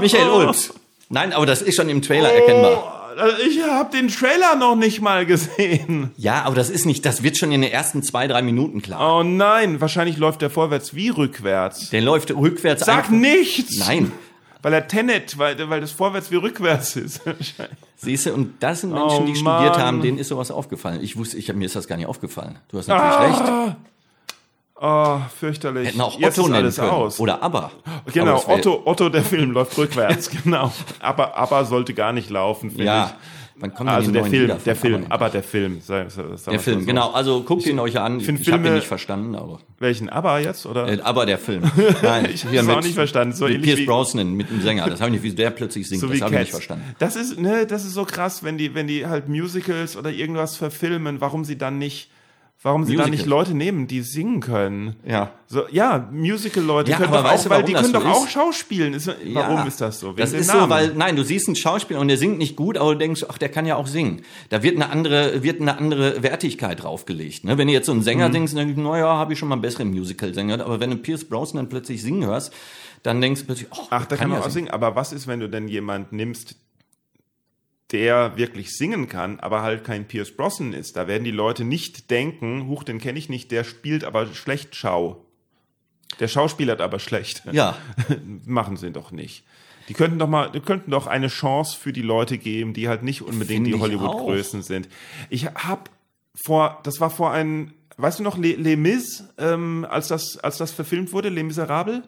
Michael 0.00 0.28
Ulbs. 0.28 0.72
Nein, 1.09 1.32
aber 1.32 1.46
das 1.46 1.62
ist 1.62 1.76
schon 1.76 1.88
im 1.88 2.02
Trailer 2.02 2.32
erkennbar. 2.32 3.14
Oh, 3.18 3.22
ich 3.46 3.62
habe 3.62 3.96
den 3.96 4.09
Trailer 4.09 4.57
noch 4.57 4.76
nicht 4.76 5.00
mal 5.00 5.24
gesehen. 5.24 6.11
Ja, 6.16 6.42
aber 6.42 6.54
das 6.54 6.68
ist 6.68 6.84
nicht, 6.84 7.07
das 7.07 7.22
wird 7.22 7.36
schon 7.36 7.52
in 7.52 7.62
den 7.62 7.70
ersten 7.70 8.02
zwei, 8.02 8.26
drei 8.26 8.42
Minuten 8.42 8.82
klar. 8.82 9.18
Oh 9.18 9.22
nein, 9.22 9.80
wahrscheinlich 9.80 10.18
läuft 10.18 10.42
der 10.42 10.50
vorwärts 10.50 10.94
wie 10.94 11.09
rückwärts. 11.09 11.90
Der 11.90 12.02
läuft 12.02 12.30
rückwärts. 12.30 12.84
Sag 12.84 13.11
nichts! 13.11 13.78
Nein. 13.78 14.12
Weil 14.62 14.72
er 14.74 14.88
Tenet, 14.88 15.38
weil, 15.38 15.70
weil 15.70 15.80
das 15.80 15.92
vorwärts 15.92 16.30
wie 16.30 16.36
rückwärts 16.36 16.96
ist. 16.96 17.20
Siehst 17.96 18.26
du, 18.26 18.34
und 18.34 18.54
das 18.61 18.80
sind 18.80 18.92
Menschen, 18.92 19.22
Oh, 19.22 19.26
die 19.26 19.36
studiert 19.36 19.78
haben, 19.78 20.02
denen 20.02 20.18
ist 20.18 20.28
sowas 20.28 20.50
aufgefallen. 20.50 21.00
Ich 21.02 21.16
wusste, 21.16 21.36
ich, 21.38 21.52
mir 21.54 21.66
ist 21.66 21.76
das 21.76 21.86
gar 21.86 21.96
nicht 21.96 22.09
aufgefallen. 22.09 22.59
Du 22.68 22.78
hast 22.78 22.88
natürlich 22.88 23.40
recht. 23.40 23.76
Oh, 24.79 25.18
fürchterlich. 25.41 25.89
Hätten 25.89 26.01
auch 26.03 26.18
Jetzt 26.18 26.39
Otto 26.39 26.53
alles 26.53 26.77
können. 26.77 26.91
aus. 26.91 27.18
Oder 27.18 27.43
aber. 27.43 27.70
Genau, 28.12 28.37
Aber 28.43 28.55
Otto, 28.55 28.83
Otto, 28.85 29.09
der 29.09 29.22
Film 29.22 29.53
läuft 29.53 29.77
rückwärts, 29.79 30.29
genau. 30.45 30.70
Aber, 31.01 31.37
aber 31.37 31.64
sollte 31.64 31.95
gar 31.95 32.12
nicht 32.12 32.29
laufen, 32.31 32.70
finde 32.70 32.85
Ja. 32.85 33.07
ich. 33.07 33.12
Kommen 33.59 33.72
denn 33.79 33.89
Also 33.89 34.11
der 34.12 34.27
Film, 34.27 34.53
der 34.66 34.77
Film, 34.77 35.07
Aber? 35.09 35.31
der 35.31 35.43
Film. 35.43 35.81
Sag, 35.81 36.11
sag, 36.11 36.27
sag 36.37 36.51
Der 36.53 36.61
Film, 36.61 36.81
so. 36.81 36.87
genau. 36.87 37.12
Also 37.12 37.43
guckt 37.43 37.64
ihn 37.64 37.79
euch 37.79 37.99
an. 37.99 38.20
Ich, 38.20 38.29
ich 38.29 38.53
habe 38.53 38.68
ihn 38.68 38.74
nicht 38.74 38.87
verstanden, 38.87 39.35
aber. 39.35 39.61
Welchen? 39.79 40.11
Aber 40.11 40.39
jetzt, 40.41 40.66
oder? 40.66 40.87
Äh, 40.87 41.01
aber 41.01 41.24
der 41.24 41.39
Film. 41.39 41.62
Nein, 42.03 42.29
Ich 42.35 42.45
hab's 42.45 42.68
auch 42.68 42.83
nicht 42.83 42.95
verstanden. 42.95 43.35
So 43.35 43.47
mit 43.49 43.62
Pierce 43.62 43.87
Brosnan, 43.87 44.35
mit 44.35 44.51
dem 44.51 44.61
Sänger. 44.61 44.91
Das 44.91 45.01
habe 45.01 45.09
ich 45.14 45.22
nicht, 45.22 45.33
wie 45.33 45.35
der 45.35 45.49
plötzlich 45.53 45.89
singt. 45.89 46.03
so 46.03 46.09
das 46.09 46.20
habe 46.20 46.35
ich 46.35 46.41
nicht 46.41 46.51
verstanden. 46.51 46.85
Das 46.99 47.16
ist, 47.16 47.41
ne, 47.41 47.64
das 47.66 47.87
ist 47.87 47.95
so 47.95 48.05
krass, 48.05 48.45
wenn 48.45 48.59
die, 48.59 48.74
wenn 48.74 48.89
die 48.89 49.07
halt 49.07 49.27
Musicals 49.31 49.97
oder 49.97 50.11
irgendwas 50.11 50.57
verfilmen, 50.59 51.22
warum 51.22 51.47
sie 51.47 51.57
dann 51.57 51.79
nicht, 51.79 52.11
warum 52.66 52.84
sie 52.84 52.96
dann 52.96 53.10
nicht 53.10 53.20
Musicals. 53.26 53.48
Leute 53.48 53.54
nehmen, 53.56 53.86
die 53.86 54.00
singen 54.02 54.40
können. 54.40 54.96
Ja. 55.06 55.30
So, 55.46 55.62
ja, 55.70 56.08
Musical-Leute 56.12 56.90
Ja, 56.90 56.96
können 56.96 57.08
aber 57.08 57.18
doch 57.22 57.24
weißt 57.30 57.46
auch, 57.46 57.50
du, 57.50 57.50
weil 57.50 57.62
die 57.62 57.72
können 57.72 57.86
so 57.86 57.92
doch 57.92 58.04
auch 58.04 58.24
ist? 58.26 58.32
Schauspielen. 58.32 58.92
Ist, 58.94 59.06
warum 59.06 59.56
Ja. 59.58 59.64
ist 59.64 59.80
das 59.80 60.00
so? 60.00 60.08
Wegen 60.08 60.16
Das 60.18 60.32
ist 60.32 60.48
Namen. 60.48 60.62
so, 60.62 60.68
weil, 60.70 60.92
nein, 60.94 61.14
du 61.16 61.22
siehst 61.22 61.46
einen 61.48 61.54
Schauspieler 61.56 62.00
und 62.00 62.08
der 62.08 62.16
singt 62.18 62.38
nicht 62.38 62.56
gut, 62.56 62.76
aber 62.76 62.92
du 62.92 62.98
denkst, 62.98 63.24
ach, 63.28 63.38
der 63.38 63.48
kann 63.48 63.64
ja 63.66 63.76
auch 63.76 63.86
singen. 63.86 64.22
Da 64.48 64.62
wird 64.64 64.74
eine 64.74 64.90
andere, 64.90 65.42
wird 65.44 65.60
eine 65.60 65.78
andere 65.78 66.22
Wertigkeit 66.22 66.82
draufgelegt. 66.82 67.44
Ne? 67.44 67.56
Wenn 67.56 67.68
du 67.68 67.72
jetzt 67.72 67.86
so 67.86 67.92
einen 67.92 68.00
Mhm. 68.00 68.04
Sänger 68.04 68.28
denkst, 68.30 68.52
dann 68.54 68.66
denkst 68.66 68.76
du, 68.76 68.82
naja, 68.82 69.06
habe 69.06 69.32
ich 69.32 69.38
schon 69.38 69.48
mal 69.48 69.54
einen 69.54 69.62
besseren 69.62 69.90
Musical-Sänger. 69.90 70.64
Aber 70.64 70.80
wenn 70.80 70.90
du 70.90 70.96
Pierce 70.96 71.24
Brosnan 71.24 71.68
plötzlich 71.68 72.02
singen 72.02 72.24
hörst, 72.26 72.52
dann 73.04 73.20
denkst 73.20 73.42
du 73.42 73.46
plötzlich, 73.46 73.68
ach, 73.70 73.86
Ach, 73.90 74.06
da 74.06 74.16
kann 74.16 74.28
man 74.28 74.40
ja 74.40 74.44
auch 74.46 74.50
singen. 74.50 74.70
Aber 74.70 74.96
was 74.96 75.12
ist, 75.12 75.28
wenn 75.28 75.38
du 75.38 75.48
denn 75.48 75.68
jemand 75.68 76.10
nimmst, 76.12 76.56
der 77.93 78.37
wirklich 78.37 78.76
singen 78.76 79.09
kann, 79.09 79.41
aber 79.41 79.62
halt 79.62 79.84
kein 79.84 80.07
Pierce 80.07 80.37
Brosnan 80.37 80.72
ist? 80.72 80.97
Da 80.97 81.07
werden 81.07 81.24
die 81.24 81.30
Leute 81.30 81.64
nicht 81.64 82.11
denken, 82.11 82.66
huch, 82.66 82.84
den 82.84 82.99
kenne 82.99 83.18
ich 83.18 83.28
nicht, 83.28 83.51
der 83.51 83.64
spielt 83.64 84.05
aber 84.05 84.26
schlecht 84.26 84.74
Schau. 84.74 85.24
Der 86.20 86.28
schauspielert 86.28 86.80
aber 86.80 86.99
schlecht. 86.99 87.43
Ja. 87.53 87.76
Machen 88.47 88.76
sie 88.76 88.91
doch 88.91 89.11
nicht. 89.11 89.45
Die 89.89 89.95
könnten 89.95 90.18
doch 90.18 90.28
mal, 90.28 90.51
die 90.51 90.61
könnten 90.61 90.91
doch 90.91 91.07
eine 91.07 91.28
Chance 91.28 91.78
für 91.78 91.93
die 91.93 92.03
Leute 92.03 92.39
geben, 92.39 92.72
die 92.72 92.89
halt 92.89 93.03
nicht 93.03 93.22
unbedingt 93.22 93.66
Finde 93.66 93.70
die 93.70 93.80
Hollywood-Größen 93.80 94.62
sind. 94.62 94.89
Ich 95.30 95.47
hab 95.47 95.91
vor, 96.34 96.80
das 96.82 97.01
war 97.01 97.11
vor 97.11 97.32
ein, 97.32 97.72
weißt 97.97 98.18
du 98.18 98.22
noch, 98.22 98.37
Les, 98.37 98.57
Les 98.57 98.76
Mis, 98.76 99.24
ähm, 99.39 99.87
als 99.89 100.09
das, 100.09 100.39
als 100.39 100.59
das 100.59 100.72
verfilmt 100.72 101.12
wurde, 101.12 101.28
Les 101.28 101.45
Miserables? 101.45 102.03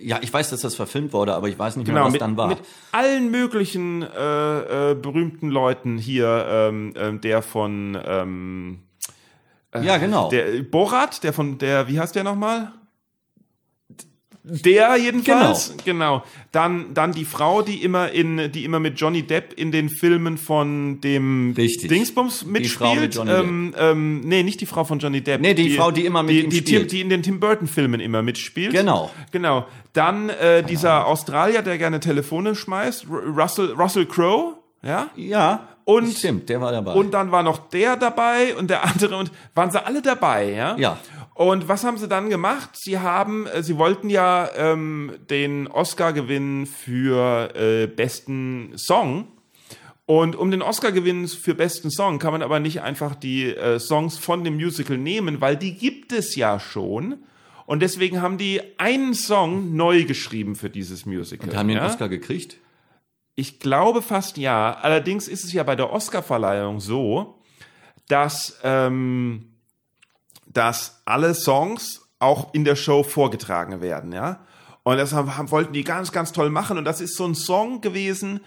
Ja, 0.00 0.18
ich 0.22 0.32
weiß, 0.32 0.50
dass 0.50 0.60
das 0.60 0.74
verfilmt 0.74 1.12
wurde, 1.12 1.34
aber 1.34 1.48
ich 1.48 1.58
weiß 1.58 1.76
nicht 1.76 1.86
mehr, 1.86 1.94
Genau, 1.94 2.06
was 2.06 2.12
mit, 2.12 2.20
dann 2.22 2.36
war. 2.36 2.48
mit 2.48 2.58
allen 2.92 3.30
möglichen 3.30 4.02
äh, 4.02 4.90
äh, 4.90 4.94
berühmten 4.94 5.48
Leuten 5.50 5.98
hier, 5.98 6.46
ähm, 6.48 6.94
ähm, 6.96 7.20
der 7.20 7.42
von 7.42 7.98
ähm, 8.04 8.78
ja, 9.80 9.96
genau. 9.96 10.28
der 10.28 10.62
Borat, 10.62 11.24
der 11.24 11.32
von 11.32 11.58
der, 11.58 11.88
wie 11.88 11.98
heißt 11.98 12.14
der 12.14 12.24
nochmal? 12.24 12.72
Der 14.44 14.96
jedenfalls, 14.96 15.74
genau. 15.84 16.24
Dann, 16.50 16.94
dann 16.94 17.12
die 17.12 17.24
Frau, 17.24 17.62
die 17.62 17.82
immer 17.82 18.10
in, 18.10 18.50
die 18.50 18.64
immer 18.64 18.80
mit 18.80 18.98
Johnny 19.00 19.22
Depp 19.22 19.52
in 19.56 19.70
den 19.70 19.88
Filmen 19.88 20.36
von 20.36 21.00
dem 21.00 21.54
Richtig. 21.56 21.88
Dingsbums 21.88 22.44
mitspielt. 22.44 22.76
Frau 22.76 22.94
mit 22.96 23.14
Johnny 23.14 23.30
ähm, 23.30 23.74
ähm, 23.78 24.20
nee, 24.20 24.42
nicht 24.42 24.60
die 24.60 24.66
Frau 24.66 24.82
von 24.82 24.98
Johnny 24.98 25.20
Depp. 25.20 25.40
Nee, 25.40 25.54
die 25.54 25.70
Frau, 25.70 25.92
die 25.92 26.04
immer 26.04 26.24
mit 26.24 26.32
die, 26.32 26.40
ihm 26.40 26.50
die, 26.50 26.56
spielt. 26.56 26.90
Die, 26.90 26.96
die 26.96 27.00
in 27.02 27.08
den 27.08 27.22
Tim 27.22 27.38
Burton 27.38 27.68
Filmen 27.68 28.00
immer 28.00 28.22
mitspielt. 28.22 28.72
Genau. 28.72 29.10
Genau. 29.30 29.66
Dann 29.92 30.28
äh, 30.28 30.64
dieser 30.64 31.06
Australier, 31.06 31.62
der 31.62 31.78
gerne 31.78 32.00
Telefone 32.00 32.56
schmeißt, 32.56 33.06
Russell, 33.08 33.72
Russell 33.78 34.06
Crowe, 34.06 34.56
ja. 34.82 35.08
ja, 35.14 35.68
Und- 35.84 36.12
stimmt, 36.16 36.48
der 36.48 36.60
war 36.60 36.72
dabei. 36.72 36.94
Und 36.94 37.12
dann 37.14 37.30
war 37.30 37.44
noch 37.44 37.70
der 37.70 37.96
dabei 37.96 38.56
und 38.56 38.70
der 38.70 38.82
andere 38.84 39.16
und 39.16 39.30
waren 39.54 39.70
sie 39.70 39.84
alle 39.84 40.02
dabei, 40.02 40.50
ja? 40.50 40.76
Ja. 40.76 40.98
Und 41.42 41.66
was 41.66 41.82
haben 41.82 41.98
sie 41.98 42.06
dann 42.06 42.30
gemacht? 42.30 42.70
Sie 42.74 43.00
haben, 43.00 43.48
äh, 43.48 43.64
sie 43.64 43.76
wollten 43.76 44.08
ja 44.08 44.48
ähm, 44.54 45.14
den 45.28 45.66
Oscar 45.66 46.12
gewinnen 46.12 46.66
für 46.66 47.52
äh, 47.56 47.88
besten 47.88 48.72
Song. 48.76 49.26
Und 50.06 50.36
um 50.36 50.52
den 50.52 50.62
Oscar 50.62 50.92
gewinnen 50.92 51.26
für 51.26 51.54
besten 51.54 51.90
Song 51.90 52.20
kann 52.20 52.30
man 52.30 52.42
aber 52.42 52.60
nicht 52.60 52.82
einfach 52.82 53.16
die 53.16 53.46
äh, 53.46 53.80
Songs 53.80 54.18
von 54.18 54.44
dem 54.44 54.54
Musical 54.54 54.96
nehmen, 54.96 55.40
weil 55.40 55.56
die 55.56 55.74
gibt 55.74 56.12
es 56.12 56.36
ja 56.36 56.60
schon. 56.60 57.24
Und 57.66 57.80
deswegen 57.80 58.22
haben 58.22 58.38
die 58.38 58.60
einen 58.78 59.14
Song 59.14 59.74
neu 59.74 60.04
geschrieben 60.04 60.54
für 60.54 60.70
dieses 60.70 61.06
Musical. 61.06 61.48
Und 61.48 61.56
haben 61.56 61.68
den 61.68 61.78
ja? 61.78 61.86
Oscar 61.86 62.08
gekriegt. 62.08 62.58
Ich 63.34 63.58
glaube 63.58 64.00
fast 64.00 64.36
ja. 64.36 64.74
Allerdings 64.74 65.26
ist 65.26 65.42
es 65.42 65.52
ja 65.52 65.64
bei 65.64 65.74
der 65.74 65.92
Oscarverleihung 65.92 66.78
so, 66.78 67.40
dass, 68.06 68.60
ähm, 68.62 69.51
dass 70.52 71.02
alle 71.04 71.34
Songs 71.34 72.08
auch 72.18 72.54
in 72.54 72.64
der 72.64 72.76
Show 72.76 73.02
vorgetragen 73.02 73.80
werden, 73.80 74.12
ja. 74.12 74.40
Und 74.84 74.96
das 74.96 75.12
haben, 75.12 75.50
wollten 75.50 75.72
die 75.72 75.84
ganz, 75.84 76.10
ganz 76.10 76.32
toll 76.32 76.50
machen. 76.50 76.76
Und 76.76 76.84
das 76.84 77.00
ist 77.00 77.16
so 77.16 77.24
ein 77.24 77.36
Song 77.36 77.80
gewesen, 77.80 78.40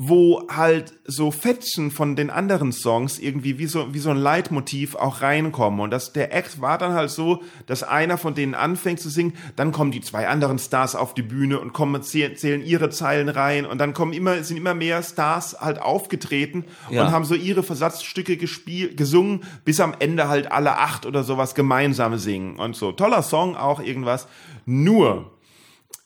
wo 0.00 0.46
halt 0.48 0.94
so 1.06 1.32
Fetzen 1.32 1.90
von 1.90 2.14
den 2.14 2.30
anderen 2.30 2.70
Songs 2.70 3.18
irgendwie 3.18 3.58
wie 3.58 3.66
so, 3.66 3.92
wie 3.94 3.98
so 3.98 4.10
ein 4.10 4.16
Leitmotiv 4.16 4.94
auch 4.94 5.22
reinkommen. 5.22 5.80
Und 5.80 5.90
das, 5.90 6.12
der 6.12 6.32
Act 6.32 6.60
war 6.60 6.78
dann 6.78 6.92
halt 6.92 7.10
so, 7.10 7.42
dass 7.66 7.82
einer 7.82 8.16
von 8.16 8.36
denen 8.36 8.54
anfängt 8.54 9.00
zu 9.00 9.10
singen, 9.10 9.32
dann 9.56 9.72
kommen 9.72 9.90
die 9.90 10.00
zwei 10.00 10.28
anderen 10.28 10.60
Stars 10.60 10.94
auf 10.94 11.14
die 11.14 11.22
Bühne 11.22 11.58
und 11.58 11.72
kommen, 11.72 12.00
zählen 12.00 12.64
ihre 12.64 12.90
Zeilen 12.90 13.28
rein 13.28 13.66
und 13.66 13.78
dann 13.78 13.92
kommen 13.92 14.12
immer, 14.12 14.40
sind 14.44 14.56
immer 14.56 14.74
mehr 14.74 15.02
Stars 15.02 15.60
halt 15.60 15.80
aufgetreten 15.82 16.64
ja. 16.90 17.04
und 17.04 17.10
haben 17.10 17.24
so 17.24 17.34
ihre 17.34 17.64
Versatzstücke 17.64 18.36
gespielt, 18.36 18.96
gesungen, 18.96 19.42
bis 19.64 19.80
am 19.80 19.94
Ende 19.98 20.28
halt 20.28 20.52
alle 20.52 20.78
acht 20.78 21.06
oder 21.06 21.24
sowas 21.24 21.56
gemeinsam 21.56 22.16
singen 22.18 22.60
und 22.60 22.76
so. 22.76 22.92
Toller 22.92 23.24
Song 23.24 23.56
auch 23.56 23.80
irgendwas. 23.80 24.28
Nur, 24.64 25.32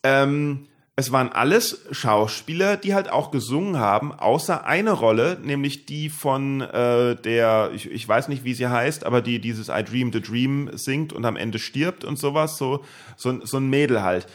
ähm, 0.03 0.66
es 0.95 1.11
waren 1.11 1.32
alles 1.32 1.86
Schauspieler, 1.90 2.76
die 2.76 2.95
halt 2.95 3.11
auch 3.11 3.30
gesungen 3.30 3.78
haben, 3.78 4.12
außer 4.12 4.66
eine 4.66 4.93
Rolle, 4.93 5.38
nämlich 5.43 5.86
die 5.86 6.11
von 6.11 6.61
äh, 6.61 7.16
der, 7.16 7.70
ich, 7.74 7.90
ich 7.90 8.07
weiß 8.07 8.28
nicht, 8.28 8.45
wie 8.45 8.53
sie 8.53 8.68
heißt, 8.68 9.05
aber 9.07 9.22
die 9.22 9.40
dieses 9.40 9.68
I 9.68 9.82
Dream 9.82 10.12
the 10.12 10.20
Dream 10.20 10.70
singt 10.74 11.14
und 11.14 11.24
am 11.24 11.36
Ende 11.36 11.59
stirbt 11.59 12.05
und 12.05 12.18
sowas, 12.18 12.59
so, 12.59 12.84
so, 13.16 13.45
so 13.45 13.57
ein 13.57 13.70
Mädel 13.70 14.03
halt. 14.03 14.26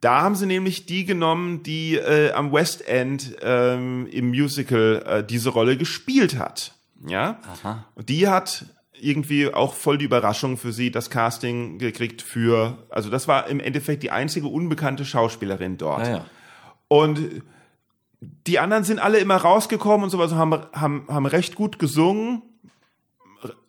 Da 0.00 0.22
haben 0.22 0.36
sie 0.36 0.46
nämlich 0.46 0.86
die 0.86 1.04
genommen, 1.04 1.62
die 1.62 1.96
äh, 1.96 2.32
am 2.32 2.50
West 2.52 2.86
End 2.86 3.36
ähm, 3.42 4.06
im 4.10 4.28
Musical 4.28 5.02
äh, 5.06 5.24
diese 5.24 5.50
Rolle 5.50 5.76
gespielt 5.76 6.38
hat. 6.38 6.72
Ja. 7.06 7.40
Aha. 7.62 7.84
Und 7.94 8.08
die 8.08 8.28
hat 8.28 8.66
irgendwie 9.00 9.52
auch 9.52 9.74
voll 9.74 9.98
die 9.98 10.04
Überraschung 10.04 10.56
für 10.56 10.72
sie, 10.72 10.90
das 10.90 11.10
Casting 11.10 11.78
gekriegt 11.78 12.22
für, 12.22 12.78
also 12.88 13.10
das 13.10 13.28
war 13.28 13.48
im 13.48 13.60
Endeffekt 13.60 14.02
die 14.02 14.10
einzige 14.10 14.48
unbekannte 14.48 15.04
Schauspielerin 15.04 15.78
dort. 15.78 16.06
Ja, 16.06 16.16
ja. 16.16 16.24
Und 16.88 17.42
die 18.20 18.58
anderen 18.58 18.84
sind 18.84 18.98
alle 18.98 19.18
immer 19.18 19.36
rausgekommen 19.36 20.04
und 20.04 20.10
sowas, 20.10 20.32
haben, 20.34 20.66
haben, 20.72 21.06
haben 21.08 21.26
recht 21.26 21.54
gut 21.54 21.78
gesungen, 21.78 22.42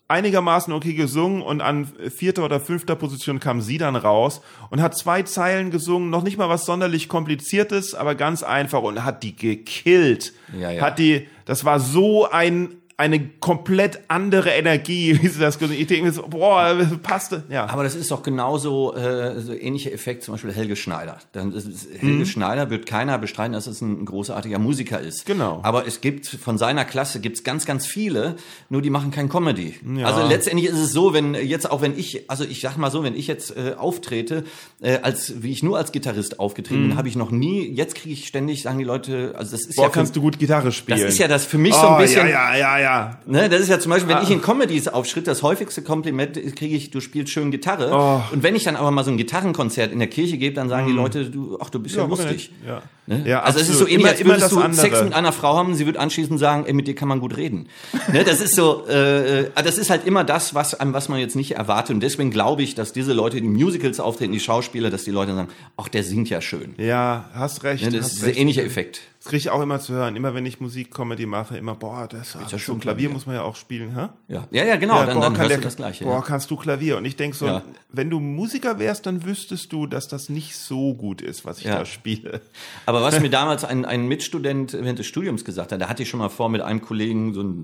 einigermaßen 0.07 0.71
okay 0.73 0.93
gesungen 0.93 1.41
und 1.41 1.61
an 1.61 1.85
vierter 2.15 2.45
oder 2.45 2.59
fünfter 2.59 2.95
Position 2.95 3.39
kam 3.39 3.59
sie 3.61 3.77
dann 3.77 3.95
raus 3.95 4.41
und 4.69 4.81
hat 4.81 4.97
zwei 4.97 5.23
Zeilen 5.23 5.69
gesungen, 5.69 6.09
noch 6.09 6.23
nicht 6.23 6.37
mal 6.37 6.47
was 6.47 6.65
sonderlich 6.65 7.09
kompliziertes, 7.09 7.93
aber 7.93 8.15
ganz 8.15 8.43
einfach 8.43 8.81
und 8.83 9.03
hat 9.03 9.23
die 9.23 9.35
gekillt. 9.35 10.33
Ja, 10.57 10.71
ja. 10.71 10.81
Hat 10.81 10.99
die, 10.99 11.27
das 11.45 11.65
war 11.65 11.79
so 11.79 12.29
ein 12.29 12.77
eine 12.99 13.29
komplett 13.39 13.99
andere 14.07 14.49
Energie, 14.49 15.19
wie 15.21 15.27
sie 15.27 15.39
das 15.39 15.61
Ich 15.61 15.87
denke 15.87 16.11
so, 16.11 16.23
boah, 16.23 16.75
passte. 17.03 17.43
Ja. 17.49 17.67
Aber 17.67 17.83
das 17.83 17.95
ist 17.95 18.09
doch 18.09 18.23
genauso 18.23 18.95
äh, 18.95 19.39
so 19.39 19.53
ähnlicher 19.53 19.93
Effekt, 19.93 20.23
zum 20.23 20.33
Beispiel 20.33 20.51
Helge 20.51 20.75
Schneider. 20.75 21.19
Dann 21.31 21.53
ist, 21.53 21.87
Helge 21.91 22.07
mhm. 22.07 22.25
Schneider 22.25 22.71
wird 22.71 22.87
keiner 22.87 23.19
bestreiten, 23.19 23.53
dass 23.53 23.67
es 23.67 23.81
ein 23.81 24.03
großartiger 24.03 24.57
Musiker 24.57 24.99
ist. 24.99 25.27
Genau. 25.27 25.59
Aber 25.61 25.85
es 25.85 26.01
gibt 26.01 26.25
von 26.25 26.57
seiner 26.57 26.85
Klasse 26.85 27.19
gibt's 27.19 27.43
ganz, 27.43 27.67
ganz 27.67 27.85
viele, 27.85 28.35
nur 28.69 28.81
die 28.81 28.89
machen 28.89 29.11
kein 29.11 29.29
Comedy. 29.29 29.75
Ja. 29.95 30.07
Also 30.07 30.27
letztendlich 30.27 30.67
ist 30.67 30.79
es 30.79 30.91
so, 30.91 31.13
wenn 31.13 31.35
jetzt 31.35 31.69
auch 31.69 31.83
wenn 31.83 31.97
ich, 31.97 32.29
also 32.31 32.43
ich 32.43 32.61
sag 32.61 32.77
mal 32.77 32.89
so, 32.89 33.03
wenn 33.03 33.15
ich 33.15 33.27
jetzt 33.27 33.55
äh, 33.55 33.75
auftrete, 33.77 34.43
äh, 34.81 34.97
als 35.03 35.43
wie 35.43 35.51
ich 35.51 35.61
nur 35.61 35.77
als 35.77 35.91
Gitarrist 35.91 36.39
aufgetreten 36.39 36.85
mhm. 36.85 36.87
bin, 36.89 36.97
habe 36.97 37.07
ich 37.07 37.15
noch 37.15 37.29
nie. 37.29 37.69
Jetzt 37.69 37.93
kriege 37.93 38.13
ich 38.13 38.27
ständig, 38.27 38.63
sagen 38.63 38.79
die 38.79 38.85
Leute, 38.85 39.35
also 39.37 39.51
das 39.51 39.67
ist 39.67 39.75
boah, 39.75 39.83
ja. 39.83 39.89
Für, 39.89 39.93
kannst 39.93 40.15
du 40.15 40.21
gut 40.21 40.39
Gitarre 40.39 40.71
spielen? 40.71 40.99
Das 40.99 41.07
ist 41.07 41.19
ja 41.19 41.27
das 41.27 41.45
für 41.45 41.59
mich 41.59 41.75
oh, 41.75 41.81
so 41.81 41.87
ein 41.89 42.01
bisschen. 42.01 42.27
Ja, 42.27 42.55
ja, 42.55 42.57
ja, 42.57 42.79
ja 42.79 42.86
ja. 42.87 43.19
Ne, 43.25 43.49
das 43.49 43.61
ist 43.61 43.67
ja 43.67 43.79
zum 43.79 43.89
Beispiel, 43.89 44.07
wenn 44.07 44.17
ah. 44.17 44.23
ich 44.23 44.31
in 44.31 44.41
Comedies 44.41 44.87
aufschritt, 44.87 45.27
das 45.27 45.43
häufigste 45.43 45.81
Kompliment 45.81 46.33
kriege 46.55 46.75
ich, 46.75 46.89
du 46.89 47.01
spielst 47.01 47.33
schön 47.33 47.51
Gitarre. 47.51 47.91
Oh. 47.91 48.33
Und 48.33 48.43
wenn 48.43 48.55
ich 48.55 48.63
dann 48.63 48.77
aber 48.77 48.91
mal 48.91 49.03
so 49.03 49.11
ein 49.11 49.17
Gitarrenkonzert 49.17 49.91
in 49.91 49.99
der 49.99 50.07
Kirche 50.07 50.37
gebe, 50.37 50.55
dann 50.55 50.69
sagen 50.69 50.87
die 50.87 50.93
Leute, 50.93 51.29
du, 51.29 51.57
ach, 51.61 51.69
du 51.69 51.79
bist 51.79 51.95
ja, 51.95 52.03
ja 52.03 52.07
lustig. 52.07 52.51
Ja. 52.65 52.81
Ne? 53.05 53.23
ja 53.25 53.41
also 53.41 53.59
es 53.59 53.67
ist 53.67 53.79
so 53.79 53.87
ähnlich, 53.87 53.99
immer, 53.99 54.09
als 54.09 54.25
würdest 54.25 54.51
du 54.53 54.59
andere. 54.61 54.81
Sex 54.81 55.03
mit 55.03 55.13
einer 55.13 55.33
Frau 55.33 55.57
haben, 55.57 55.75
sie 55.75 55.85
wird 55.85 55.97
anschließend 55.97 56.39
sagen, 56.39 56.65
ey, 56.65 56.71
mit 56.71 56.87
dir 56.87 56.95
kann 56.95 57.09
man 57.09 57.19
gut 57.19 57.35
reden. 57.35 57.67
ne, 58.13 58.23
das 58.23 58.39
ist 58.39 58.55
so, 58.55 58.85
äh, 58.87 59.41
äh, 59.41 59.49
das 59.55 59.77
ist 59.77 59.89
halt 59.89 60.05
immer 60.05 60.23
das, 60.23 60.55
was, 60.55 60.73
an 60.73 60.93
was 60.93 61.09
man 61.09 61.19
jetzt 61.19 61.35
nicht 61.35 61.55
erwartet. 61.55 61.93
Und 61.93 61.99
deswegen 62.01 62.31
glaube 62.31 62.63
ich, 62.63 62.73
dass 62.73 62.93
diese 62.93 63.11
Leute, 63.11 63.41
die 63.41 63.47
Musicals 63.49 63.99
auftreten, 63.99 64.31
die 64.31 64.39
Schauspieler, 64.39 64.89
dass 64.89 65.03
die 65.03 65.11
Leute 65.11 65.35
sagen, 65.35 65.49
ach, 65.75 65.89
der 65.89 66.03
singt 66.03 66.29
ja 66.29 66.39
schön. 66.39 66.73
Ja, 66.77 67.29
hast 67.33 67.63
recht. 67.63 67.83
Ne, 67.83 67.91
das 67.91 68.13
ist 68.13 68.23
ein 68.23 68.33
ähnlicher 68.33 68.63
Effekt. 68.63 69.01
Das 69.19 69.29
kriege 69.29 69.37
ich 69.37 69.49
auch 69.49 69.61
immer 69.61 69.79
zu 69.79 69.93
hören. 69.93 70.15
Immer 70.15 70.35
wenn 70.35 70.45
ich 70.45 70.59
Musik-Comedy 70.59 71.25
mache, 71.25 71.57
immer, 71.57 71.73
boah, 71.73 72.07
das, 72.07 72.35
ist 72.35 72.51
ja 72.51 72.59
schon 72.59 72.79
Klavier, 72.79 73.07
Klavier 73.07 73.09
muss 73.09 73.25
man 73.25 73.35
ja 73.35 73.41
auch 73.41 73.55
spielen, 73.55 73.95
hä? 73.95 74.09
Ja, 74.27 74.47
ja, 74.51 74.63
ja 74.63 74.75
genau, 74.75 74.99
ja, 74.99 75.05
dann, 75.07 75.15
boah, 75.15 75.21
dann 75.23 75.37
hörst 75.37 75.49
der, 75.49 75.57
das 75.57 75.75
Gleiche. 75.75 76.03
Boah, 76.03 76.15
ja. 76.15 76.21
kannst 76.21 76.51
du 76.51 76.55
Klavier. 76.55 76.97
Und 76.97 77.05
ich 77.05 77.15
denke 77.15 77.35
so, 77.35 77.61
wenn 77.91 78.09
du 78.09 78.19
Musiker 78.19 78.77
wärst, 78.77 79.07
dann 79.07 79.25
wüsstest 79.25 79.73
du, 79.73 79.87
dass 79.87 80.07
das 80.07 80.29
nicht 80.29 80.55
so 80.55 80.93
gut 80.93 81.21
ist, 81.21 81.45
was 81.45 81.59
ich 81.59 81.65
da 81.65 81.85
spiele. 81.85 82.41
Aber 82.85 83.01
was 83.01 83.19
mir 83.19 83.29
damals 83.31 83.65
ein, 83.65 83.85
ein 83.85 84.07
Mitstudent 84.07 84.73
während 84.73 84.99
des 84.99 85.07
Studiums 85.07 85.43
gesagt 85.43 85.71
hat, 85.71 85.81
da 85.81 85.89
hatte 85.89 86.03
ich 86.03 86.09
schon 86.09 86.19
mal 86.19 86.29
vor, 86.29 86.49
mit 86.49 86.61
einem 86.61 86.81
Kollegen 86.81 87.33
so 87.33 87.41
eine 87.41 87.63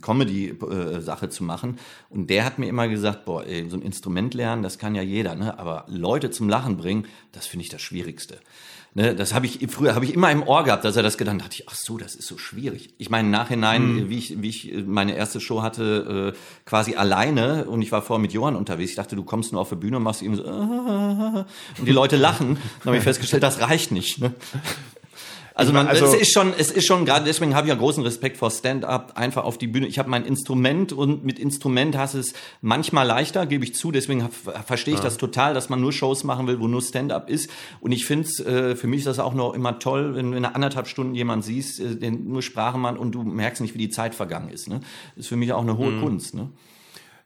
Comedy-Sache 0.00 1.28
zu 1.28 1.44
machen. 1.44 1.78
Und 2.08 2.30
der 2.30 2.44
hat 2.46 2.58
mir 2.58 2.66
immer 2.66 2.88
gesagt, 2.88 3.26
boah, 3.26 3.44
ey, 3.44 3.68
so 3.68 3.76
ein 3.76 3.82
Instrument 3.82 4.32
lernen, 4.32 4.62
das 4.62 4.78
kann 4.78 4.94
ja 4.94 5.02
jeder, 5.02 5.34
ne? 5.34 5.58
Aber 5.58 5.84
Leute 5.88 6.30
zum 6.30 6.48
Lachen 6.48 6.76
bringen, 6.76 7.06
das 7.32 7.46
finde 7.46 7.64
ich 7.64 7.68
das 7.68 7.82
Schwierigste. 7.82 8.38
Ne, 8.96 9.12
das 9.12 9.34
habe 9.34 9.46
ich 9.46 9.58
früher 9.70 9.96
habe 9.96 10.04
ich 10.04 10.14
immer 10.14 10.30
im 10.30 10.44
Ohr 10.44 10.62
gehabt, 10.62 10.84
dass 10.84 10.94
er 10.94 11.02
das 11.02 11.18
gedacht 11.18 11.34
hat. 11.34 11.42
Dachte 11.42 11.56
ich, 11.56 11.68
ach 11.68 11.74
so, 11.74 11.98
das 11.98 12.14
ist 12.14 12.28
so 12.28 12.38
schwierig. 12.38 12.94
Ich 12.96 13.10
meine, 13.10 13.28
Nachhinein, 13.28 13.94
mhm. 13.94 14.08
wie 14.08 14.18
ich 14.18 14.40
wie 14.40 14.48
ich 14.48 14.72
meine 14.86 15.16
erste 15.16 15.40
Show 15.40 15.62
hatte, 15.62 16.32
äh, 16.32 16.38
quasi 16.64 16.94
alleine 16.94 17.64
und 17.64 17.82
ich 17.82 17.90
war 17.90 18.02
vorher 18.02 18.22
mit 18.22 18.32
Johann 18.32 18.54
unterwegs. 18.54 18.90
Ich 18.90 18.96
dachte, 18.96 19.16
du 19.16 19.24
kommst 19.24 19.50
nur 19.50 19.60
auf 19.60 19.70
die 19.70 19.74
Bühne 19.74 19.96
und 19.96 20.04
machst 20.04 20.22
ihm 20.22 20.36
so 20.36 20.44
und 20.44 21.46
die 21.84 21.90
Leute 21.90 22.16
lachen. 22.16 22.56
Dann 22.80 22.86
habe 22.86 22.98
ich 22.98 23.02
festgestellt, 23.02 23.42
das 23.42 23.60
reicht 23.60 23.90
nicht. 23.90 24.20
Ne? 24.20 24.32
Also 25.56 25.72
man, 25.72 25.86
also, 25.86 26.06
es 26.06 26.14
ist 26.14 26.32
schon, 26.32 26.52
es 26.58 26.72
ist 26.72 26.84
schon 26.84 27.04
gerade 27.04 27.24
deswegen 27.24 27.54
habe 27.54 27.68
ich 27.68 27.72
ja 27.72 27.78
großen 27.78 28.02
Respekt 28.02 28.38
vor 28.38 28.50
Stand-up, 28.50 29.12
einfach 29.14 29.44
auf 29.44 29.56
die 29.56 29.68
Bühne. 29.68 29.86
Ich 29.86 30.00
habe 30.00 30.10
mein 30.10 30.24
Instrument 30.24 30.92
und 30.92 31.24
mit 31.24 31.38
Instrument 31.38 31.96
hast 31.96 32.14
es 32.14 32.32
manchmal 32.60 33.06
leichter, 33.06 33.46
gebe 33.46 33.64
ich 33.64 33.72
zu. 33.72 33.92
Deswegen 33.92 34.28
verstehe 34.66 34.94
ich 34.94 35.00
ja. 35.00 35.04
das 35.04 35.16
total, 35.16 35.54
dass 35.54 35.68
man 35.68 35.80
nur 35.80 35.92
Shows 35.92 36.24
machen 36.24 36.48
will, 36.48 36.58
wo 36.58 36.66
nur 36.66 36.82
Stand-up 36.82 37.30
ist. 37.30 37.48
Und 37.80 37.92
ich 37.92 38.04
finde 38.04 38.26
es, 38.26 38.40
äh, 38.40 38.74
für 38.74 38.88
mich 38.88 39.00
ist 39.00 39.06
das 39.06 39.20
auch 39.20 39.32
noch 39.32 39.54
immer 39.54 39.78
toll, 39.78 40.16
wenn 40.16 40.32
du 40.32 40.36
in 40.36 40.44
anderthalb 40.44 40.88
Stunden 40.88 41.14
jemand 41.14 41.44
siehst, 41.44 41.78
äh, 41.78 41.94
den 41.94 42.28
nur 42.28 42.42
Sprache 42.42 42.76
macht 42.76 42.98
und 42.98 43.12
du 43.12 43.22
merkst 43.22 43.62
nicht, 43.62 43.74
wie 43.74 43.78
die 43.78 43.90
Zeit 43.90 44.16
vergangen 44.16 44.48
ist. 44.48 44.68
Ne? 44.68 44.80
Das 45.14 45.26
ist 45.26 45.28
für 45.28 45.36
mich 45.36 45.52
auch 45.52 45.62
eine 45.62 45.78
hohe 45.78 45.92
mhm. 45.92 46.02
Kunst. 46.02 46.34
Ne? 46.34 46.50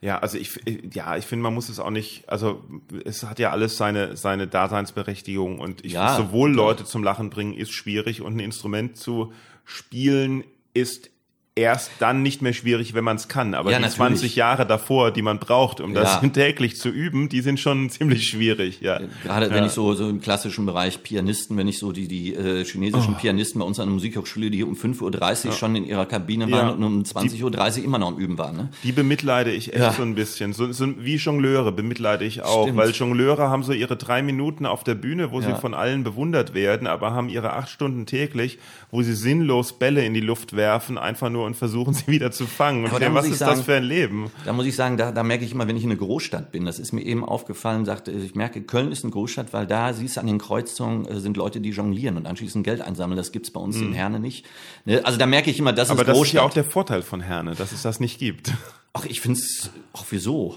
Ja, 0.01 0.19
also 0.19 0.39
ich, 0.39 0.61
ja, 0.93 1.17
ich 1.17 1.27
finde, 1.27 1.43
man 1.43 1.55
muss 1.55 1.69
es 1.69 1.81
auch 1.81 1.91
nicht, 1.91 2.29
also 2.29 2.63
es 3.05 3.25
hat 3.25 3.41
ja 3.41 3.51
alles 3.51 3.77
seine, 3.77 4.17
seine 4.17 4.47
Daseinsberechtigung 4.47 5.59
und 5.59 5.85
ich 5.85 5.93
ja, 5.93 6.17
sowohl 6.17 6.53
Leute 6.53 6.85
zum 6.85 7.03
Lachen 7.03 7.31
bringen 7.31 7.55
ist 7.55 7.73
schwierig 7.73 8.23
und 8.23 8.37
ein 8.37 8.41
Instrument 8.41 8.97
zu 8.97 9.33
spielen 9.65 10.45
ist 10.73 11.11
erst 11.59 11.91
dann 11.99 12.23
nicht 12.23 12.41
mehr 12.43 12.53
schwierig, 12.53 12.95
wenn 12.95 13.05
man 13.05 13.17
es 13.17 13.29
kann. 13.29 13.55
Aber 13.55 13.71
ja, 13.71 13.79
die 13.79 13.83
natürlich. 13.83 13.97
20 13.97 14.37
Jahre 14.37 14.67
davor, 14.67 15.11
die 15.11 15.23
man 15.23 15.39
braucht, 15.39 15.81
um 15.81 15.95
das 15.95 16.23
ja. 16.23 16.29
täglich 16.33 16.77
zu 16.77 16.89
üben, 16.89 17.29
die 17.29 17.41
sind 17.41 17.61
schon 17.61 17.91
ziemlich 17.91 18.29
schwierig. 18.29 18.81
Ja. 18.81 19.01
Gerade 19.25 19.51
wenn 19.51 19.65
ich 19.65 19.73
so, 19.73 19.95
so 19.95 20.09
im 20.09 20.21
klassischen 20.21 20.67
Bereich 20.67 21.03
Pianisten, 21.03 21.57
wenn 21.57 21.69
ich 21.69 21.79
so 21.79 21.93
die, 21.93 22.09
die 22.09 22.35
äh, 22.35 22.65
chinesischen 22.65 23.15
oh. 23.15 23.21
Pianisten 23.21 23.61
bei 23.61 23.67
uns 23.67 23.81
an 23.81 23.87
der 23.87 23.95
Musikhochschule, 23.95 24.51
die 24.51 24.63
um 24.63 24.75
5.30 24.75 25.47
Uhr 25.47 25.53
schon 25.53 25.77
in 25.77 25.85
ihrer 25.85 26.07
Kabine 26.07 26.51
waren 26.51 26.77
und 26.77 26.85
um 26.85 27.03
20.30 27.03 27.79
Uhr 27.79 27.85
immer 27.85 27.99
noch 27.99 28.09
am 28.09 28.19
Üben 28.19 28.39
waren. 28.39 28.57
Ne? 28.57 28.69
Die 28.85 28.93
bemitleide 28.93 29.51
ich 29.51 29.75
echt 29.75 29.95
so 29.95 30.03
ein 30.03 30.15
bisschen. 30.15 30.53
So, 30.53 30.73
so 30.73 30.87
wie 30.99 31.17
Jongleure 31.17 31.73
bemitleide 31.73 32.25
ich 32.25 32.43
auch. 32.43 32.65
Stimmt. 32.65 32.79
Weil 32.79 32.91
Jongleure 32.91 33.49
haben 33.51 33.63
so 33.63 33.73
ihre 33.73 33.97
drei 33.97 34.23
Minuten 34.23 34.67
auf 34.67 34.85
der 34.85 34.95
Bühne, 34.95 35.33
wo 35.33 35.41
sie 35.41 35.55
von 35.55 35.75
allen 35.75 36.05
bewundert 36.05 36.55
werden, 36.55 36.87
aber 36.87 37.13
haben 37.13 37.29
ihre 37.29 37.53
acht 37.53 37.69
Stunden 37.69 38.07
täglich, 38.07 38.59
wo 38.91 39.03
sie 39.03 39.15
sinnlos 39.15 39.79
Bälle 39.79 40.05
in 40.05 40.15
die 40.15 40.21
Luft 40.21 40.57
werfen, 40.57 40.99
einfach 40.99 41.31
nur 41.31 41.47
und 41.49 41.57
versuchen 41.57 41.95
sie 41.95 42.07
wieder 42.07 42.31
zu 42.31 42.47
fangen. 42.47 42.85
Ja, 43.01 43.13
was 43.13 43.27
ist 43.27 43.39
sagen, 43.39 43.57
das 43.57 43.65
für 43.65 43.75
ein 43.75 43.83
Leben? 43.83 44.31
Da 44.45 44.53
muss 44.53 44.67
ich 44.67 44.77
sagen, 44.77 44.97
da, 44.97 45.11
da 45.11 45.25
merke 45.25 45.45
ich 45.45 45.53
immer, 45.53 45.67
wenn 45.67 45.77
ich 45.77 45.83
in 45.83 45.91
eine 45.91 45.99
Großstadt 45.99 46.53
bin, 46.53 46.65
das 46.65 46.79
ist 46.79 46.93
mir 46.93 47.03
eben 47.03 47.25
aufgefallen, 47.25 47.85
sagte, 47.85 48.13
ich 48.13 48.35
merke, 48.37 48.63
Köln 48.63 48.93
ist 48.93 49.03
eine 49.03 49.13
Großstadt, 49.13 49.53
weil 49.53 49.67
da 49.67 49.93
siehst 49.93 50.17
du 50.17 50.21
an 50.21 50.27
den 50.27 50.39
Kreuzungen 50.39 51.07
äh, 51.07 51.19
sind 51.19 51.37
Leute, 51.37 51.61
die 51.61 51.71
jonglieren 51.71 52.17
und 52.17 52.27
anschließend 52.27 52.65
Geld 52.65 52.81
einsammeln. 52.81 53.17
Das 53.17 53.33
gibt's 53.33 53.51
bei 53.51 53.61
uns 53.61 53.77
mhm. 53.77 53.89
in 53.89 53.93
Herne 53.95 54.21
nicht. 54.21 54.47
Ne, 54.85 55.05
also 55.05 55.19
da 55.19 55.27
merke 55.27 55.51
ich 55.51 55.59
immer, 55.59 55.73
das 55.73 55.91
Aber 55.91 56.03
ist 56.03 56.09
das 56.09 56.17
Großstadt. 56.17 56.35
ist 56.35 56.35
ja 56.35 56.43
auch 56.43 56.55
der 56.55 56.65
Vorteil 56.65 57.03
von 57.03 57.21
Herne, 57.21 57.55
dass 57.57 57.73
es 57.73 57.83
das 57.83 57.99
nicht 57.99 58.19
gibt. 58.19 58.53
Ach, 58.93 59.05
ich 59.05 59.21
finde 59.21 59.39
es, 59.39 59.71
auch 59.93 60.05
wieso? 60.11 60.57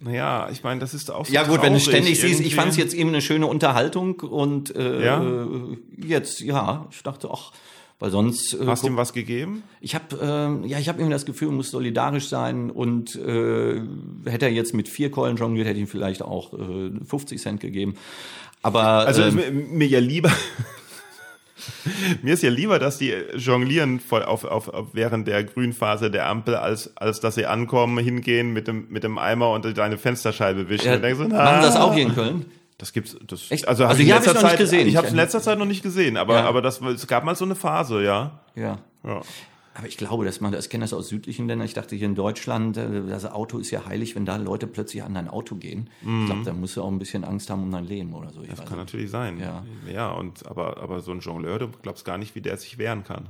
Naja, 0.00 0.48
ich 0.50 0.62
meine, 0.62 0.80
das 0.80 0.94
ist 0.94 1.10
auch 1.10 1.26
so 1.26 1.32
Ja 1.32 1.42
gut, 1.42 1.62
wenn 1.62 1.72
du 1.72 1.80
ständig 1.80 2.18
irgendwie. 2.18 2.34
siehst, 2.34 2.46
ich 2.46 2.54
fand 2.54 2.70
es 2.70 2.76
jetzt 2.76 2.94
eben 2.94 3.10
eine 3.10 3.20
schöne 3.20 3.46
Unterhaltung 3.46 4.20
und 4.20 4.74
äh, 4.74 5.04
ja? 5.04 5.46
jetzt, 5.96 6.40
ja, 6.40 6.86
ich 6.90 7.02
dachte, 7.02 7.28
ach, 7.32 7.52
weil 8.00 8.10
sonst. 8.10 8.54
Äh, 8.54 8.66
Hast 8.66 8.82
du 8.82 8.88
ihm 8.88 8.96
was 8.96 9.12
gegeben? 9.12 9.62
Ich 9.80 9.94
habe, 9.94 10.16
äh, 10.20 10.68
ja, 10.68 10.78
ich 10.78 10.88
habe 10.88 10.98
irgendwie 10.98 11.12
das 11.12 11.26
Gefühl, 11.26 11.48
er 11.48 11.52
muss 11.52 11.70
solidarisch 11.70 12.28
sein 12.28 12.70
und 12.70 13.14
äh, 13.14 13.82
hätte 14.24 14.46
er 14.46 14.52
jetzt 14.52 14.74
mit 14.74 14.88
vier 14.88 15.10
Keulen 15.10 15.36
jongliert, 15.36 15.68
hätte 15.68 15.76
ich 15.76 15.84
ihm 15.84 15.88
vielleicht 15.88 16.22
auch 16.22 16.52
äh, 16.54 16.90
50 17.04 17.40
Cent 17.40 17.60
gegeben. 17.60 17.94
Aber 18.62 18.82
also 18.82 19.22
ähm, 19.22 19.76
mir 19.76 19.86
ja 19.86 20.00
lieber. 20.00 20.32
Mir 22.22 22.32
ist 22.32 22.42
ja 22.42 22.48
lieber, 22.48 22.78
dass 22.78 22.96
die 22.96 23.12
jonglieren 23.36 24.00
voll 24.00 24.22
auf, 24.22 24.44
auf, 24.44 24.68
auf 24.68 24.88
während 24.94 25.28
der 25.28 25.44
Grünphase 25.44 26.10
der 26.10 26.26
Ampel, 26.26 26.54
als, 26.56 26.96
als 26.96 27.20
dass 27.20 27.34
sie 27.34 27.44
ankommen, 27.44 27.98
hingehen 27.98 28.54
mit 28.54 28.66
dem, 28.66 28.86
mit 28.88 29.04
dem 29.04 29.18
Eimer 29.18 29.50
und 29.50 29.76
deine 29.76 29.98
Fensterscheibe 29.98 30.70
wischen. 30.70 30.86
Ja, 30.86 30.94
und 30.94 31.16
so, 31.16 31.24
na, 31.24 31.44
machen 31.44 31.62
das 31.62 31.76
auch 31.76 31.92
hier 31.92 32.04
in 32.04 32.14
Köln? 32.14 32.46
Das 32.80 32.94
gibt's, 32.94 33.14
das, 33.26 33.50
Echt? 33.50 33.68
also, 33.68 33.84
also 33.84 34.02
ich 34.02 34.10
habe 34.10 34.24
ich 34.24 34.32
noch 34.32 34.40
Zeit, 34.40 34.52
nicht 34.52 34.58
gesehen. 34.58 34.88
Ich 34.88 34.96
habe 34.96 35.06
es 35.06 35.12
in 35.12 35.16
letzter 35.18 35.42
Zeit 35.42 35.58
noch 35.58 35.66
nicht 35.66 35.82
gesehen, 35.82 36.16
aber, 36.16 36.36
ja. 36.36 36.46
aber 36.46 36.62
das, 36.62 36.80
es 36.80 37.06
gab 37.06 37.24
mal 37.24 37.36
so 37.36 37.44
eine 37.44 37.54
Phase, 37.54 38.02
ja. 38.02 38.40
Ja. 38.54 38.78
ja. 39.04 39.20
Aber 39.74 39.86
ich 39.86 39.98
glaube, 39.98 40.24
dass 40.24 40.40
man, 40.40 40.54
ich 40.54 40.70
kenne 40.70 40.84
das 40.84 40.94
aus 40.94 41.08
südlichen 41.08 41.46
Ländern. 41.46 41.66
Ich 41.66 41.74
dachte 41.74 41.94
hier 41.94 42.06
in 42.06 42.14
Deutschland, 42.14 42.78
äh, 42.78 43.02
das 43.06 43.26
Auto 43.26 43.58
ist 43.58 43.70
ja 43.70 43.84
heilig, 43.84 44.16
wenn 44.16 44.24
da 44.24 44.36
Leute 44.36 44.66
plötzlich 44.66 45.02
an 45.02 45.12
dein 45.12 45.28
Auto 45.28 45.56
gehen. 45.56 45.90
Mm. 46.00 46.22
Ich 46.22 46.26
glaube, 46.26 46.44
da 46.44 46.52
musst 46.54 46.76
du 46.78 46.82
auch 46.82 46.88
ein 46.88 46.98
bisschen 46.98 47.22
Angst 47.22 47.50
haben 47.50 47.62
um 47.64 47.70
dein 47.70 47.84
Leben 47.84 48.14
oder 48.14 48.30
so. 48.30 48.42
Ich 48.42 48.48
das 48.48 48.64
kann 48.64 48.78
natürlich 48.78 49.10
sein. 49.10 49.38
Ja. 49.38 49.62
Ja, 49.92 50.12
und, 50.12 50.46
aber, 50.46 50.78
aber 50.78 51.00
so 51.00 51.12
ein 51.12 51.20
Jongleur, 51.20 51.58
du 51.58 51.68
glaubst 51.82 52.06
gar 52.06 52.16
nicht, 52.16 52.34
wie 52.34 52.40
der 52.40 52.56
sich 52.56 52.78
wehren 52.78 53.04
kann. 53.04 53.28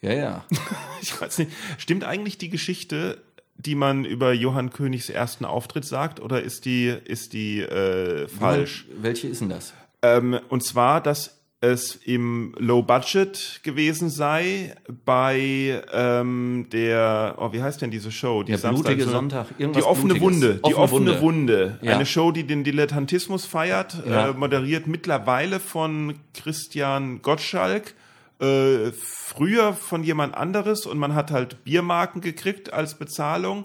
Ja, 0.00 0.14
ja. 0.14 0.44
ich 1.02 1.20
weiß 1.20 1.36
nicht. 1.36 1.50
Stimmt 1.76 2.04
eigentlich 2.04 2.38
die 2.38 2.48
Geschichte, 2.48 3.22
die 3.58 3.74
man 3.74 4.04
über 4.04 4.32
Johann 4.32 4.70
Königs 4.70 5.08
ersten 5.08 5.44
Auftritt 5.44 5.84
sagt, 5.84 6.20
oder 6.20 6.42
ist 6.42 6.64
die, 6.64 6.94
ist 7.04 7.32
die 7.32 7.60
äh, 7.60 8.28
falsch? 8.28 8.86
Johann, 8.88 9.02
welche 9.02 9.28
ist 9.28 9.40
denn 9.40 9.48
das? 9.48 9.72
Ähm, 10.02 10.38
und 10.48 10.62
zwar, 10.62 11.00
dass 11.00 11.36
es 11.60 11.94
im 11.94 12.54
Low 12.58 12.82
Budget 12.82 13.60
gewesen 13.62 14.10
sei 14.10 14.74
bei 15.04 15.82
ähm, 15.92 16.66
der, 16.70 17.36
oh, 17.38 17.52
wie 17.52 17.62
heißt 17.62 17.80
denn 17.80 17.90
diese 17.90 18.12
Show? 18.12 18.42
Die 18.42 18.52
der 18.52 18.68
blutige 18.68 19.04
Samstag, 19.04 19.46
Sonntag, 19.46 19.46
irgendwas 19.58 19.82
Die 19.82 19.88
offene 19.88 20.14
Blutiges. 20.14 20.42
Wunde, 20.42 20.60
die 20.66 20.74
offene, 20.74 21.20
Wunde. 21.20 21.20
Wunde. 21.20 21.78
Ja. 21.80 21.94
Eine 21.94 22.06
Show, 22.06 22.30
die 22.30 22.44
den 22.44 22.62
Dilettantismus 22.62 23.46
feiert, 23.46 24.02
ja. 24.06 24.28
äh, 24.28 24.32
moderiert 24.34 24.86
mittlerweile 24.86 25.58
von 25.58 26.14
Christian 26.34 27.22
Gottschalk. 27.22 27.94
Äh, 28.38 28.92
früher 28.92 29.72
von 29.72 30.02
jemand 30.02 30.34
anderes 30.34 30.84
und 30.84 30.98
man 30.98 31.14
hat 31.14 31.30
halt 31.30 31.64
Biermarken 31.64 32.20
gekriegt 32.20 32.72
als 32.72 32.98
Bezahlung 32.98 33.64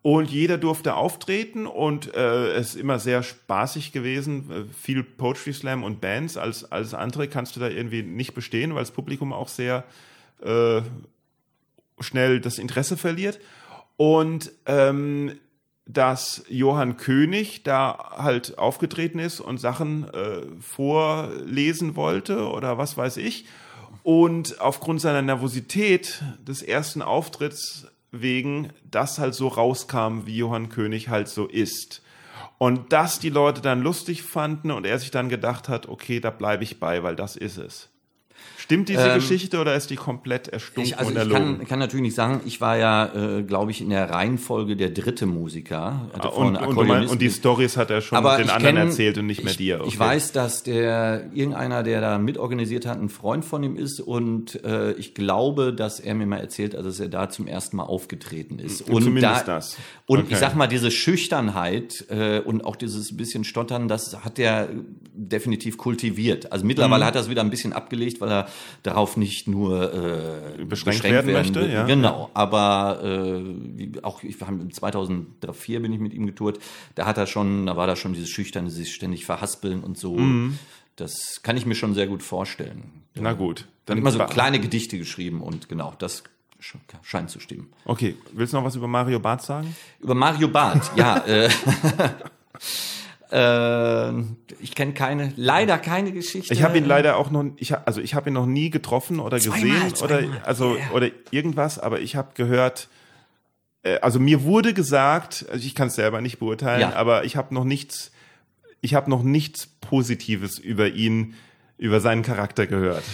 und 0.00 0.30
jeder 0.30 0.56
durfte 0.56 0.94
auftreten 0.94 1.66
und 1.66 2.14
äh, 2.14 2.52
es 2.52 2.70
ist 2.70 2.76
immer 2.76 2.98
sehr 2.98 3.22
spaßig 3.22 3.92
gewesen. 3.92 4.50
Äh, 4.50 4.64
viel 4.72 5.02
Poetry 5.02 5.52
Slam 5.52 5.82
und 5.82 6.00
Bands. 6.00 6.36
Als, 6.36 6.70
als 6.70 6.94
andere 6.94 7.28
kannst 7.28 7.56
du 7.56 7.60
da 7.60 7.68
irgendwie 7.68 8.02
nicht 8.02 8.32
bestehen, 8.32 8.74
weil 8.74 8.82
das 8.82 8.92
Publikum 8.92 9.32
auch 9.32 9.48
sehr 9.48 9.84
äh, 10.42 10.80
schnell 12.00 12.40
das 12.40 12.58
Interesse 12.58 12.96
verliert. 12.96 13.40
Und 13.96 14.52
ähm, 14.66 15.38
dass 15.84 16.44
Johann 16.48 16.96
König 16.96 17.64
da 17.64 18.12
halt 18.18 18.56
aufgetreten 18.58 19.18
ist 19.18 19.40
und 19.40 19.58
Sachen 19.58 20.08
äh, 20.12 20.42
vorlesen 20.60 21.96
wollte 21.96 22.48
oder 22.48 22.78
was 22.78 22.96
weiß 22.96 23.16
ich. 23.16 23.46
Und 24.10 24.58
aufgrund 24.62 25.02
seiner 25.02 25.20
Nervosität 25.20 26.22
des 26.40 26.62
ersten 26.62 27.02
Auftritts 27.02 27.88
wegen 28.10 28.70
das 28.90 29.18
halt 29.18 29.34
so 29.34 29.48
rauskam, 29.48 30.24
wie 30.24 30.38
Johann 30.38 30.70
König 30.70 31.10
halt 31.10 31.28
so 31.28 31.46
ist. 31.46 32.00
Und 32.56 32.94
das 32.94 33.18
die 33.18 33.28
Leute 33.28 33.60
dann 33.60 33.82
lustig 33.82 34.22
fanden 34.22 34.70
und 34.70 34.86
er 34.86 34.98
sich 34.98 35.10
dann 35.10 35.28
gedacht 35.28 35.68
hat, 35.68 35.90
okay, 35.90 36.20
da 36.20 36.30
bleibe 36.30 36.64
ich 36.64 36.80
bei, 36.80 37.02
weil 37.02 37.16
das 37.16 37.36
ist 37.36 37.58
es. 37.58 37.90
Stimmt 38.68 38.90
diese 38.90 39.00
ähm, 39.00 39.14
Geschichte 39.14 39.60
oder 39.60 39.74
ist 39.74 39.88
die 39.88 39.96
komplett 39.96 40.48
erstunken 40.48 40.82
ich, 40.82 40.98
also 40.98 41.10
und 41.10 41.16
erlogen? 41.16 41.52
Ich 41.52 41.58
kann, 41.60 41.68
kann 41.68 41.78
natürlich 41.78 42.02
nicht 42.02 42.14
sagen, 42.14 42.42
ich 42.44 42.60
war 42.60 42.76
ja, 42.76 43.38
äh, 43.38 43.42
glaube 43.42 43.70
ich, 43.70 43.80
in 43.80 43.88
der 43.88 44.10
Reihenfolge 44.10 44.76
der 44.76 44.90
dritte 44.90 45.24
Musiker. 45.24 46.10
Ah, 46.12 46.28
und, 46.28 46.54
und, 46.54 46.86
mein, 46.86 47.06
und, 47.06 47.22
die 47.22 47.30
Stories 47.30 47.78
hat 47.78 47.88
er 47.88 48.02
schon 48.02 48.22
den 48.22 48.26
anderen 48.26 48.60
kenn, 48.60 48.76
erzählt 48.76 49.16
und 49.16 49.24
nicht 49.24 49.42
mehr 49.42 49.52
ich, 49.52 49.56
dir. 49.56 49.80
Okay. 49.80 49.88
Ich 49.88 49.98
weiß, 49.98 50.32
dass 50.32 50.64
der 50.64 51.30
irgendeiner, 51.32 51.82
der 51.82 52.02
da 52.02 52.18
mitorganisiert 52.18 52.84
hat, 52.84 53.00
ein 53.00 53.08
Freund 53.08 53.42
von 53.46 53.62
ihm 53.62 53.74
ist 53.74 54.00
und 54.00 54.62
äh, 54.62 54.92
ich 54.92 55.14
glaube, 55.14 55.72
dass 55.72 55.98
er 55.98 56.14
mir 56.14 56.26
mal 56.26 56.36
erzählt, 56.36 56.76
also 56.76 56.90
dass 56.90 57.00
er 57.00 57.08
da 57.08 57.30
zum 57.30 57.46
ersten 57.46 57.78
Mal 57.78 57.84
aufgetreten 57.84 58.58
ist. 58.58 58.82
Und 58.82 59.02
Zumindest 59.02 59.48
da, 59.48 59.54
das. 59.54 59.78
Und 60.04 60.18
okay. 60.18 60.28
ich 60.32 60.36
sag 60.36 60.54
mal, 60.54 60.66
diese 60.66 60.90
Schüchternheit 60.90 62.04
äh, 62.10 62.40
und 62.40 62.66
auch 62.66 62.76
dieses 62.76 63.16
bisschen 63.16 63.44
Stottern, 63.44 63.88
das 63.88 64.22
hat 64.22 64.38
er 64.38 64.68
definitiv 65.14 65.78
kultiviert. 65.78 66.52
Also 66.52 66.66
mittlerweile 66.66 67.04
mhm. 67.04 67.06
hat 67.06 67.14
er 67.14 67.22
es 67.22 67.30
wieder 67.30 67.40
ein 67.40 67.48
bisschen 67.48 67.72
abgelegt, 67.72 68.20
weil 68.20 68.30
er 68.30 68.48
darauf 68.82 69.16
nicht 69.16 69.48
nur 69.48 69.92
äh, 69.92 70.64
beschränkt, 70.64 70.68
beschränkt 70.68 71.02
werden, 71.04 71.26
werden 71.26 71.54
möchte. 71.54 71.66
Ja. 71.66 71.84
Genau, 71.84 72.30
aber 72.34 73.00
äh, 73.02 74.00
auch 74.02 74.22
ich 74.22 74.40
war 74.40 74.48
2004 74.70 75.80
bin 75.80 75.92
ich 75.92 76.00
mit 76.00 76.14
ihm 76.14 76.26
getourt. 76.26 76.58
Da 76.94 77.06
hat 77.06 77.18
er 77.18 77.26
schon, 77.26 77.66
da 77.66 77.76
war 77.76 77.86
da 77.86 77.96
schon 77.96 78.12
dieses 78.12 78.28
schüchterne, 78.28 78.70
sich 78.70 78.94
ständig 78.94 79.24
verhaspeln 79.24 79.82
und 79.82 79.98
so. 79.98 80.16
Mhm. 80.16 80.58
Das 80.96 81.42
kann 81.42 81.56
ich 81.56 81.64
mir 81.64 81.74
schon 81.74 81.94
sehr 81.94 82.06
gut 82.06 82.22
vorstellen. 82.22 83.02
Na 83.14 83.32
gut. 83.32 83.68
Dann 83.86 83.98
immer 83.98 84.10
so 84.10 84.18
kleine 84.24 84.60
Gedichte 84.60 84.98
geschrieben 84.98 85.40
und 85.40 85.68
genau, 85.68 85.94
das 85.98 86.24
scheint 87.02 87.30
zu 87.30 87.40
stimmen. 87.40 87.68
Okay, 87.84 88.16
willst 88.32 88.52
du 88.52 88.58
noch 88.58 88.64
was 88.64 88.76
über 88.76 88.88
Mario 88.88 89.20
Barth 89.20 89.42
sagen? 89.42 89.74
Über 90.00 90.14
Mario 90.14 90.48
Barth, 90.48 90.90
ja. 90.96 91.18
Äh, 91.18 91.48
äh, 93.30 94.10
ich 94.60 94.74
kenne 94.74 94.94
keine, 94.94 95.32
leider 95.36 95.78
keine 95.78 96.12
Geschichte. 96.12 96.52
Ich 96.54 96.62
habe 96.62 96.78
ihn 96.78 96.86
leider 96.86 97.16
auch 97.16 97.30
noch, 97.30 97.44
ich 97.56 97.76
also 97.76 98.00
ich 98.00 98.14
habe 98.14 98.30
ihn 98.30 98.34
noch 98.34 98.46
nie 98.46 98.70
getroffen 98.70 99.20
oder 99.20 99.38
zweimal, 99.38 99.60
gesehen 99.60 99.94
zweimal. 99.94 100.24
oder 100.24 100.46
also 100.46 100.76
yeah. 100.76 100.90
oder 100.92 101.10
irgendwas, 101.30 101.78
aber 101.78 102.00
ich 102.00 102.16
habe 102.16 102.30
gehört, 102.34 102.88
äh, 103.82 103.98
also 104.00 104.18
mir 104.18 104.44
wurde 104.44 104.72
gesagt, 104.72 105.46
also 105.50 105.64
ich 105.64 105.74
kann 105.74 105.88
es 105.88 105.94
selber 105.94 106.20
nicht 106.20 106.38
beurteilen, 106.38 106.80
ja. 106.80 106.94
aber 106.94 107.24
ich 107.24 107.36
habe 107.36 107.54
noch 107.54 107.64
nichts, 107.64 108.12
ich 108.80 108.94
habe 108.94 109.10
noch 109.10 109.22
nichts 109.22 109.66
Positives 109.80 110.58
über 110.58 110.88
ihn, 110.88 111.34
über 111.76 112.00
seinen 112.00 112.22
Charakter 112.22 112.66
gehört. 112.66 113.04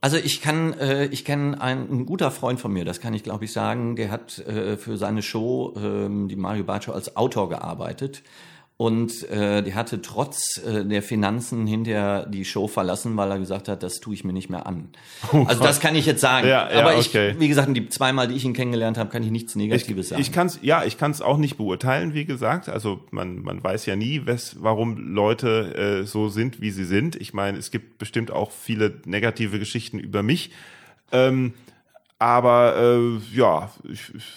Also 0.00 0.16
ich 0.16 0.40
kann, 0.40 0.72
äh, 0.78 1.06
ich 1.06 1.24
kenne 1.24 1.60
einen, 1.60 1.90
ein 1.90 2.06
guter 2.06 2.30
Freund 2.30 2.58
von 2.58 2.72
mir, 2.72 2.84
das 2.84 3.00
kann 3.00 3.14
ich 3.14 3.22
glaube 3.22 3.44
ich 3.44 3.52
sagen, 3.52 3.94
der 3.94 4.10
hat 4.10 4.38
äh, 4.38 4.76
für 4.76 4.96
seine 4.96 5.22
Show, 5.22 5.74
äh, 5.76 6.26
die 6.28 6.36
Mario 6.36 6.64
Baccio, 6.64 6.92
als 6.92 7.16
Autor 7.16 7.48
gearbeitet 7.50 8.22
und 8.80 9.28
äh, 9.28 9.62
der 9.62 9.74
hatte 9.74 10.00
trotz 10.00 10.56
äh, 10.56 10.86
der 10.86 11.02
Finanzen 11.02 11.66
hinterher 11.66 12.24
die 12.24 12.46
Show 12.46 12.66
verlassen, 12.66 13.14
weil 13.14 13.30
er 13.30 13.38
gesagt 13.38 13.68
hat, 13.68 13.82
das 13.82 14.00
tue 14.00 14.14
ich 14.14 14.24
mir 14.24 14.32
nicht 14.32 14.48
mehr 14.48 14.64
an. 14.64 14.88
Oh 15.34 15.44
also 15.46 15.62
das 15.62 15.80
kann 15.80 15.94
ich 15.94 16.06
jetzt 16.06 16.22
sagen. 16.22 16.48
Ja, 16.48 16.72
ja, 16.72 16.80
Aber 16.80 16.96
ich, 16.98 17.08
okay. 17.08 17.34
wie 17.38 17.46
gesagt, 17.46 17.76
die 17.76 17.90
zweimal, 17.90 18.28
die 18.28 18.36
ich 18.36 18.44
ihn 18.46 18.54
kennengelernt 18.54 18.96
habe, 18.96 19.10
kann 19.10 19.22
ich 19.22 19.30
nichts 19.30 19.54
Negatives 19.54 20.06
ich, 20.06 20.08
sagen. 20.08 20.22
Ich 20.22 20.32
kann's, 20.32 20.60
ja, 20.62 20.82
ich 20.82 20.96
kann 20.96 21.10
es 21.10 21.20
auch 21.20 21.36
nicht 21.36 21.58
beurteilen, 21.58 22.14
wie 22.14 22.24
gesagt. 22.24 22.70
Also 22.70 23.00
man, 23.10 23.42
man 23.42 23.62
weiß 23.62 23.84
ja 23.84 23.96
nie, 23.96 24.24
wes, 24.24 24.56
warum 24.60 24.96
Leute 24.96 26.00
äh, 26.00 26.06
so 26.06 26.30
sind, 26.30 26.62
wie 26.62 26.70
sie 26.70 26.86
sind. 26.86 27.16
Ich 27.16 27.34
meine, 27.34 27.58
es 27.58 27.70
gibt 27.70 27.98
bestimmt 27.98 28.30
auch 28.30 28.50
viele 28.50 28.94
negative 29.04 29.58
Geschichten 29.58 29.98
über 29.98 30.22
mich. 30.22 30.52
Ähm, 31.12 31.52
aber 32.20 32.76
äh, 32.76 33.34
ja, 33.34 33.70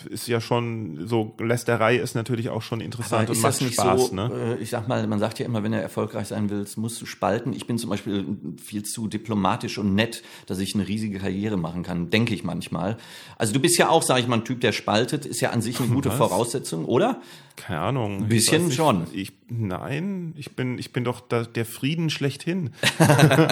ist 0.09 0.29
ja 0.29 0.39
schon 0.39 1.05
so 1.05 1.36
Lästerei 1.38 1.97
ist 1.97 2.15
natürlich 2.15 2.47
auch 2.47 2.61
schon 2.61 2.79
interessant 2.79 3.29
und 3.29 3.41
macht 3.41 3.61
Spaß. 3.61 4.07
So, 4.07 4.15
ne? 4.15 4.55
Äh, 4.57 4.63
ich 4.63 4.69
sag 4.69 4.88
mal, 4.88 5.05
man 5.05 5.19
sagt 5.19 5.39
ja 5.39 5.45
immer, 5.45 5.63
wenn 5.63 5.73
du 5.73 5.81
erfolgreich 5.81 6.29
sein 6.29 6.49
willst, 6.49 6.77
musst 6.77 7.01
du 7.01 7.05
spalten. 7.05 7.51
Ich 7.51 7.67
bin 7.67 7.77
zum 7.77 7.89
Beispiel 7.89 8.25
viel 8.63 8.84
zu 8.84 9.09
diplomatisch 9.09 9.79
und 9.79 9.95
nett, 9.95 10.23
dass 10.45 10.59
ich 10.59 10.75
eine 10.75 10.88
riesige 10.88 11.19
Karriere 11.19 11.57
machen 11.57 11.84
kann, 11.84 12.09
denke 12.09 12.34
ich 12.34 12.45
manchmal. 12.45 12.95
Also 13.38 13.51
du 13.51 13.59
bist 13.59 13.77
ja 13.77 13.89
auch, 13.89 14.01
sage 14.01 14.21
ich 14.21 14.27
mal, 14.27 14.38
ein 14.38 14.45
Typ, 14.45 14.61
der 14.61 14.71
spaltet, 14.71 15.25
ist 15.25 15.41
ja 15.41 15.49
an 15.49 15.61
sich 15.61 15.77
eine 15.81 15.89
gute 15.89 16.07
Was? 16.07 16.15
Voraussetzung, 16.15 16.86
oder? 16.86 17.19
Keine 17.55 17.81
Ahnung. 17.81 18.23
Ein 18.23 18.29
bisschen 18.29 18.69
ich, 18.69 18.75
schon. 18.75 19.07
Ich, 19.13 19.31
nein, 19.47 20.34
ich 20.38 20.55
bin, 20.55 20.79
ich 20.79 20.91
bin 20.91 21.03
doch 21.03 21.19
da, 21.19 21.43
der 21.43 21.65
Frieden 21.65 22.09
schlechthin. 22.09 22.71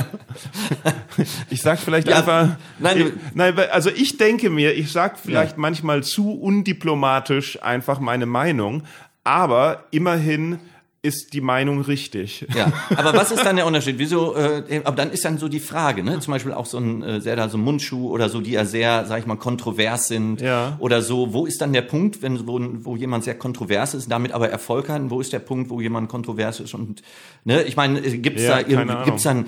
ich 1.50 1.62
sag 1.62 1.80
vielleicht 1.80 2.08
ja, 2.08 2.18
einfach. 2.18 2.58
Nein, 2.80 2.98
ich, 2.98 3.36
nein, 3.36 3.58
also 3.72 3.90
ich 3.90 4.18
denke 4.22 4.50
mir, 4.50 4.74
ich 4.74 4.92
sag 4.92 5.20
vielleicht 5.20 5.54
ja. 5.54 5.60
manchmal 5.60 6.04
zu 6.04 6.32
undiplomatisch 6.32 7.62
einfach 7.62 8.00
meine 8.00 8.26
Meinung, 8.26 8.84
aber 9.24 9.86
immerhin 9.92 10.60
ist 11.04 11.34
die 11.34 11.42
Meinung 11.42 11.82
richtig. 11.82 12.46
Ja, 12.56 12.72
aber 12.96 13.14
was 13.14 13.32
ist 13.32 13.44
dann 13.44 13.56
der 13.56 13.66
Unterschied? 13.66 13.98
Wieso? 13.98 14.36
Äh, 14.36 14.82
aber 14.84 14.96
dann 14.96 15.10
ist 15.10 15.26
dann 15.26 15.40
so 15.40 15.48
die 15.48 15.60
Frage, 15.60 16.04
ne? 16.04 16.20
Zum 16.20 16.32
Beispiel 16.32 16.54
auch 16.54 16.68
so 16.68 16.78
ein 16.78 17.02
äh, 17.02 17.22
sehr 17.22 17.36
da 17.36 17.50
so 17.50 17.58
Mundschuh 17.58 18.12
oder 18.12 18.30
so, 18.30 18.40
die 18.40 18.52
ja 18.52 18.66
sehr, 18.66 19.06
sag 19.06 19.20
ich 19.20 19.26
mal, 19.26 19.36
kontrovers 19.36 20.08
sind 20.08 20.42
ja. 20.42 20.76
oder 20.78 21.02
so. 21.02 21.34
Wo 21.34 21.48
ist 21.48 21.60
dann 21.60 21.74
der 21.74 21.82
Punkt, 21.82 22.22
wenn 22.22 22.46
wo, 22.48 22.60
wo 22.84 22.96
jemand 22.96 23.24
sehr 23.24 23.36
kontrovers 23.36 23.96
ist, 23.96 24.12
damit 24.12 24.32
aber 24.32 24.50
Erfolg 24.50 24.90
hat? 24.90 25.02
Wo 25.06 25.20
ist 25.20 25.34
der 25.34 25.40
Punkt, 25.40 25.72
wo 25.72 25.82
jemand 25.82 26.08
kontrovers 26.08 26.60
ist 26.60 26.76
und 26.76 27.02
ne? 27.46 27.64
Ich 27.64 27.76
meine, 27.76 28.00
äh, 28.00 28.18
gibt's 28.20 28.44
ja, 28.44 28.62
da 28.62 28.68
irgendwie, 28.68 29.04
gibt's 29.06 29.24
dann 29.24 29.48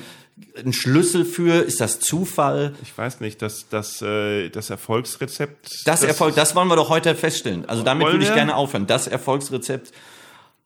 einen 0.57 0.73
Schlüssel 0.73 1.25
für? 1.25 1.61
Ist 1.61 1.81
das 1.81 1.99
Zufall? 1.99 2.73
Ich 2.81 2.97
weiß 2.97 3.19
nicht, 3.19 3.41
das, 3.41 3.67
das, 3.69 4.01
äh, 4.01 4.49
das 4.49 4.69
Erfolgsrezept. 4.69 5.65
Das, 5.85 6.01
das 6.01 6.03
Erfolg, 6.03 6.35
das 6.35 6.55
wollen 6.55 6.67
wir 6.67 6.75
doch 6.75 6.89
heute 6.89 7.15
feststellen. 7.15 7.65
Also 7.67 7.83
damit 7.83 8.07
würde 8.07 8.23
ich 8.23 8.33
gerne 8.33 8.55
aufhören. 8.55 8.87
Das 8.87 9.07
Erfolgsrezept 9.07 9.93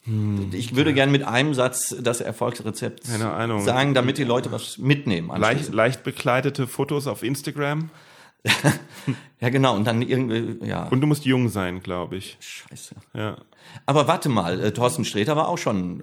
hm, 0.07 0.51
ich 0.53 0.75
würde 0.75 0.93
gerne 0.93 1.11
mit 1.11 1.23
einem 1.23 1.53
Satz 1.53 1.93
das 1.99 2.21
Erfolgsrezept 2.21 3.05
sagen, 3.05 3.93
damit 3.93 4.17
die 4.17 4.23
Leute 4.23 4.51
was 4.53 4.77
mitnehmen. 4.77 5.29
Leicht, 5.37 5.73
leicht 5.73 6.03
bekleidete 6.03 6.65
Fotos 6.65 7.07
auf 7.07 7.23
Instagram? 7.23 7.89
ja, 9.41 9.49
genau. 9.49 9.75
Und 9.75 9.85
dann 9.85 10.01
irgendwie, 10.01 10.65
ja. 10.65 10.87
Und 10.87 11.01
du 11.01 11.07
musst 11.07 11.25
jung 11.25 11.49
sein, 11.49 11.81
glaube 11.83 12.15
ich. 12.15 12.37
Scheiße. 12.39 12.95
Ja. 13.13 13.37
Aber 13.85 14.07
warte 14.07 14.29
mal, 14.29 14.59
äh, 14.59 14.71
Thorsten 14.73 15.05
Sträter 15.05 15.35
war 15.35 15.47
auch 15.47 15.57
schon. 15.57 16.01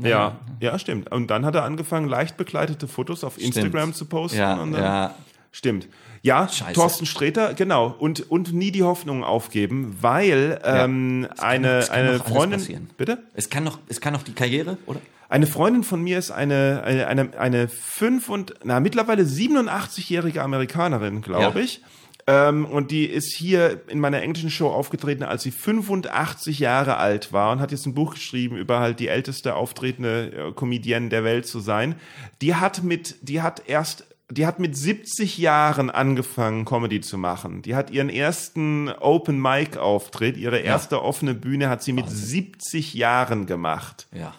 Äh, 0.00 0.08
ja, 0.08 0.36
ja, 0.60 0.78
stimmt. 0.78 1.12
Und 1.12 1.30
dann 1.30 1.44
hat 1.46 1.54
er 1.54 1.64
angefangen, 1.64 2.08
leicht 2.08 2.36
bekleidete 2.36 2.88
Fotos 2.88 3.24
auf 3.24 3.34
stimmt. 3.34 3.56
Instagram 3.56 3.94
zu 3.94 4.06
posten. 4.06 4.38
Ja, 4.38 4.56
dann, 4.56 4.72
ja. 4.72 5.14
Stimmt. 5.52 5.88
Ja, 6.22 6.48
Scheiße. 6.48 6.72
Thorsten 6.72 7.04
Sträter, 7.04 7.52
genau. 7.54 7.94
Und, 7.98 8.30
und 8.30 8.52
nie 8.52 8.70
die 8.70 8.84
Hoffnung 8.84 9.22
aufgeben, 9.22 9.98
weil 10.00 10.60
ähm, 10.64 11.28
ja. 11.36 11.42
eine, 11.42 11.80
noch, 11.80 11.90
eine 11.90 12.18
Freundin. 12.20 12.90
Bitte? 12.96 13.22
Es 13.34 13.50
kann 13.50 13.64
noch, 13.64 13.78
es 13.88 14.00
kann 14.00 14.12
noch 14.12 14.22
die 14.22 14.32
Karriere, 14.32 14.78
oder? 14.86 15.00
Eine 15.28 15.46
Freundin 15.46 15.82
von 15.82 16.02
mir 16.02 16.18
ist 16.18 16.30
eine, 16.30 16.82
eine, 16.84 17.06
eine, 17.06 17.38
eine 17.38 17.68
fünf 17.68 18.28
und, 18.28 18.54
na, 18.64 18.80
mittlerweile 18.80 19.22
87-jährige 19.22 20.42
Amerikanerin, 20.42 21.22
glaube 21.22 21.58
ja. 21.58 21.64
ich. 21.64 21.82
Ähm, 22.26 22.64
und 22.66 22.90
die 22.90 23.06
ist 23.06 23.32
hier 23.32 23.80
in 23.88 23.98
meiner 23.98 24.22
englischen 24.22 24.50
Show 24.50 24.68
aufgetreten, 24.68 25.24
als 25.24 25.42
sie 25.42 25.50
85 25.50 26.58
Jahre 26.60 26.96
alt 26.96 27.32
war 27.32 27.52
und 27.52 27.60
hat 27.60 27.72
jetzt 27.72 27.86
ein 27.86 27.94
Buch 27.94 28.14
geschrieben 28.14 28.56
über 28.56 28.80
halt 28.80 29.00
die 29.00 29.08
älteste 29.08 29.54
auftretende 29.56 30.50
äh, 30.50 30.52
Comedienne 30.52 31.08
der 31.08 31.24
Welt 31.24 31.46
zu 31.46 31.60
sein. 31.60 31.96
Die 32.40 32.54
hat 32.54 32.82
mit, 32.82 33.16
die 33.22 33.42
hat 33.42 33.62
erst 33.66 34.06
die 34.30 34.46
hat 34.46 34.58
mit 34.58 34.74
70 34.74 35.36
Jahren 35.36 35.90
angefangen, 35.90 36.64
Comedy 36.64 37.02
zu 37.02 37.18
machen. 37.18 37.60
Die 37.60 37.74
hat 37.74 37.90
ihren 37.90 38.08
ersten 38.08 38.88
Open 38.88 39.38
Mic 39.38 39.76
Auftritt, 39.76 40.38
ihre 40.38 40.60
erste 40.60 40.94
ja. 40.94 41.02
offene 41.02 41.34
Bühne 41.34 41.68
hat 41.68 41.82
sie 41.82 41.92
mit 41.92 42.06
Wahnsinn. 42.06 42.28
70 42.28 42.94
Jahren 42.94 43.44
gemacht. 43.44 44.06
Ja 44.10 44.32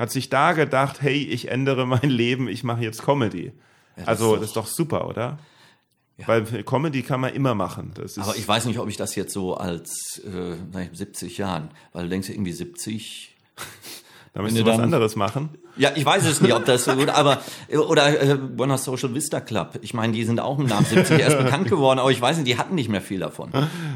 hat 0.00 0.10
sich 0.10 0.30
da 0.30 0.52
gedacht, 0.54 1.02
hey, 1.02 1.22
ich 1.24 1.48
ändere 1.48 1.86
mein 1.86 2.08
Leben, 2.08 2.48
ich 2.48 2.64
mache 2.64 2.82
jetzt 2.82 3.02
Comedy. 3.02 3.44
Ja, 3.44 3.52
das 3.96 4.08
also 4.08 4.34
ist 4.34 4.40
das 4.40 4.48
ist 4.48 4.56
doch 4.56 4.66
super, 4.66 5.06
oder? 5.06 5.38
Ja. 6.20 6.28
Weil 6.28 6.44
Comedy 6.64 7.02
kann 7.02 7.20
man 7.20 7.34
immer 7.34 7.54
machen. 7.54 7.92
Aber 8.16 8.36
ich 8.36 8.46
weiß 8.46 8.66
nicht, 8.66 8.78
ob 8.78 8.88
ich 8.88 8.96
das 8.96 9.14
jetzt 9.14 9.32
so 9.32 9.54
als 9.54 10.22
äh, 10.24 10.88
70 10.92 11.38
Jahren, 11.38 11.70
weil 11.92 12.04
du 12.04 12.08
denkst 12.10 12.28
irgendwie 12.28 12.52
70. 12.52 13.36
Da 14.32 14.42
müsstest 14.42 14.66
du 14.66 14.70
was 14.70 14.78
anderes 14.78 15.16
machen. 15.16 15.50
Ja, 15.80 15.92
ich 15.94 16.04
weiß 16.04 16.26
es 16.26 16.42
nicht, 16.42 16.52
ob 16.52 16.66
das 16.66 16.84
so 16.84 16.94
gut, 16.94 17.08
aber 17.08 17.40
oder 17.88 18.20
äh, 18.22 18.36
Buenos 18.36 18.84
Social 18.84 19.14
Vista 19.14 19.40
Club. 19.40 19.78
Ich 19.80 19.94
meine, 19.94 20.12
die 20.12 20.24
sind 20.24 20.38
auch 20.38 20.58
nach 20.58 20.84
70 20.84 21.18
erst 21.18 21.38
bekannt 21.42 21.68
geworden, 21.68 21.98
aber 21.98 22.10
ich 22.10 22.20
weiß 22.20 22.36
nicht, 22.36 22.46
die 22.46 22.58
hatten 22.58 22.74
nicht 22.74 22.90
mehr 22.90 23.00
viel 23.00 23.20
davon. 23.20 23.50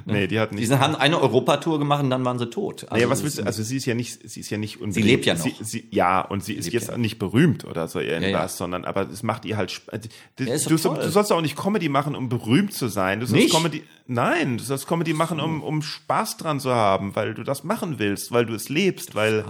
Nee, 0.07 0.26
die 0.26 0.41
hatten 0.41 0.55
nicht. 0.55 0.70
Die 0.70 0.78
haben 0.78 0.97
eine 0.97 1.20
Europatour 1.20 1.78
gemacht 1.78 2.03
und 2.03 2.09
dann 2.09 2.24
waren 2.24 2.39
sie 2.39 2.49
tot. 2.49 2.85
Also, 2.85 2.95
naja, 2.95 3.11
was 3.11 3.22
willst 3.22 3.39
du, 3.39 3.43
also 3.43 3.62
sie 3.62 3.76
ist 3.76 3.85
ja 3.85 3.95
nicht, 3.95 4.18
sie 4.28 4.41
ist 4.41 4.49
ja 4.49 4.57
nicht 4.57 4.80
unbedingt. 4.80 4.95
Sie 4.95 5.03
lebt 5.03 5.26
ja 5.26 5.35
noch. 5.35 5.43
Sie, 5.43 5.57
sie, 5.61 5.89
ja, 5.91 6.22
und 6.22 6.43
sie, 6.43 6.55
sie 6.55 6.61
ist 6.61 6.72
jetzt 6.72 6.89
ja. 6.89 6.97
nicht 6.97 7.18
berühmt 7.18 7.66
oder 7.66 7.87
so 7.87 8.01
irgendwas, 8.01 8.30
ja, 8.30 8.39
ja. 8.39 8.49
sondern 8.49 8.87
aber 8.87 9.03
es 9.11 9.22
macht 9.22 9.45
ihr 9.45 9.59
halt 9.59 9.82
also, 9.89 10.09
du, 10.37 10.45
ja, 10.45 10.57
du, 10.57 10.76
du, 10.76 11.11
sollst 11.11 11.32
auch 11.32 11.43
nicht 11.43 11.57
Comedy 11.57 11.91
machen, 11.91 12.16
um 12.16 12.30
berühmt 12.30 12.72
zu 12.72 12.89
sein. 12.89 13.20
Du 13.20 13.26
sollst 13.26 13.43
nicht? 13.43 13.55
Comedy 13.55 13.82
Nein, 14.07 14.59
du 14.59 14.64
sollst 14.64 14.87
Comedy 14.87 15.12
machen, 15.12 15.41
um, 15.41 15.62
um 15.62 15.82
Spaß 15.82 16.39
dran 16.39 16.61
zu 16.61 16.74
haben, 16.74 17.16
weil 17.16 17.35
du 17.35 17.43
das 17.43 17.64
machen 17.64 17.99
willst, 17.99 18.32
weil 18.32 18.47
du 18.47 18.55
es 18.55 18.68
lebst, 18.68 19.14
weil, 19.14 19.45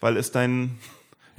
weil 0.00 0.16
es 0.16 0.32
dein 0.32 0.78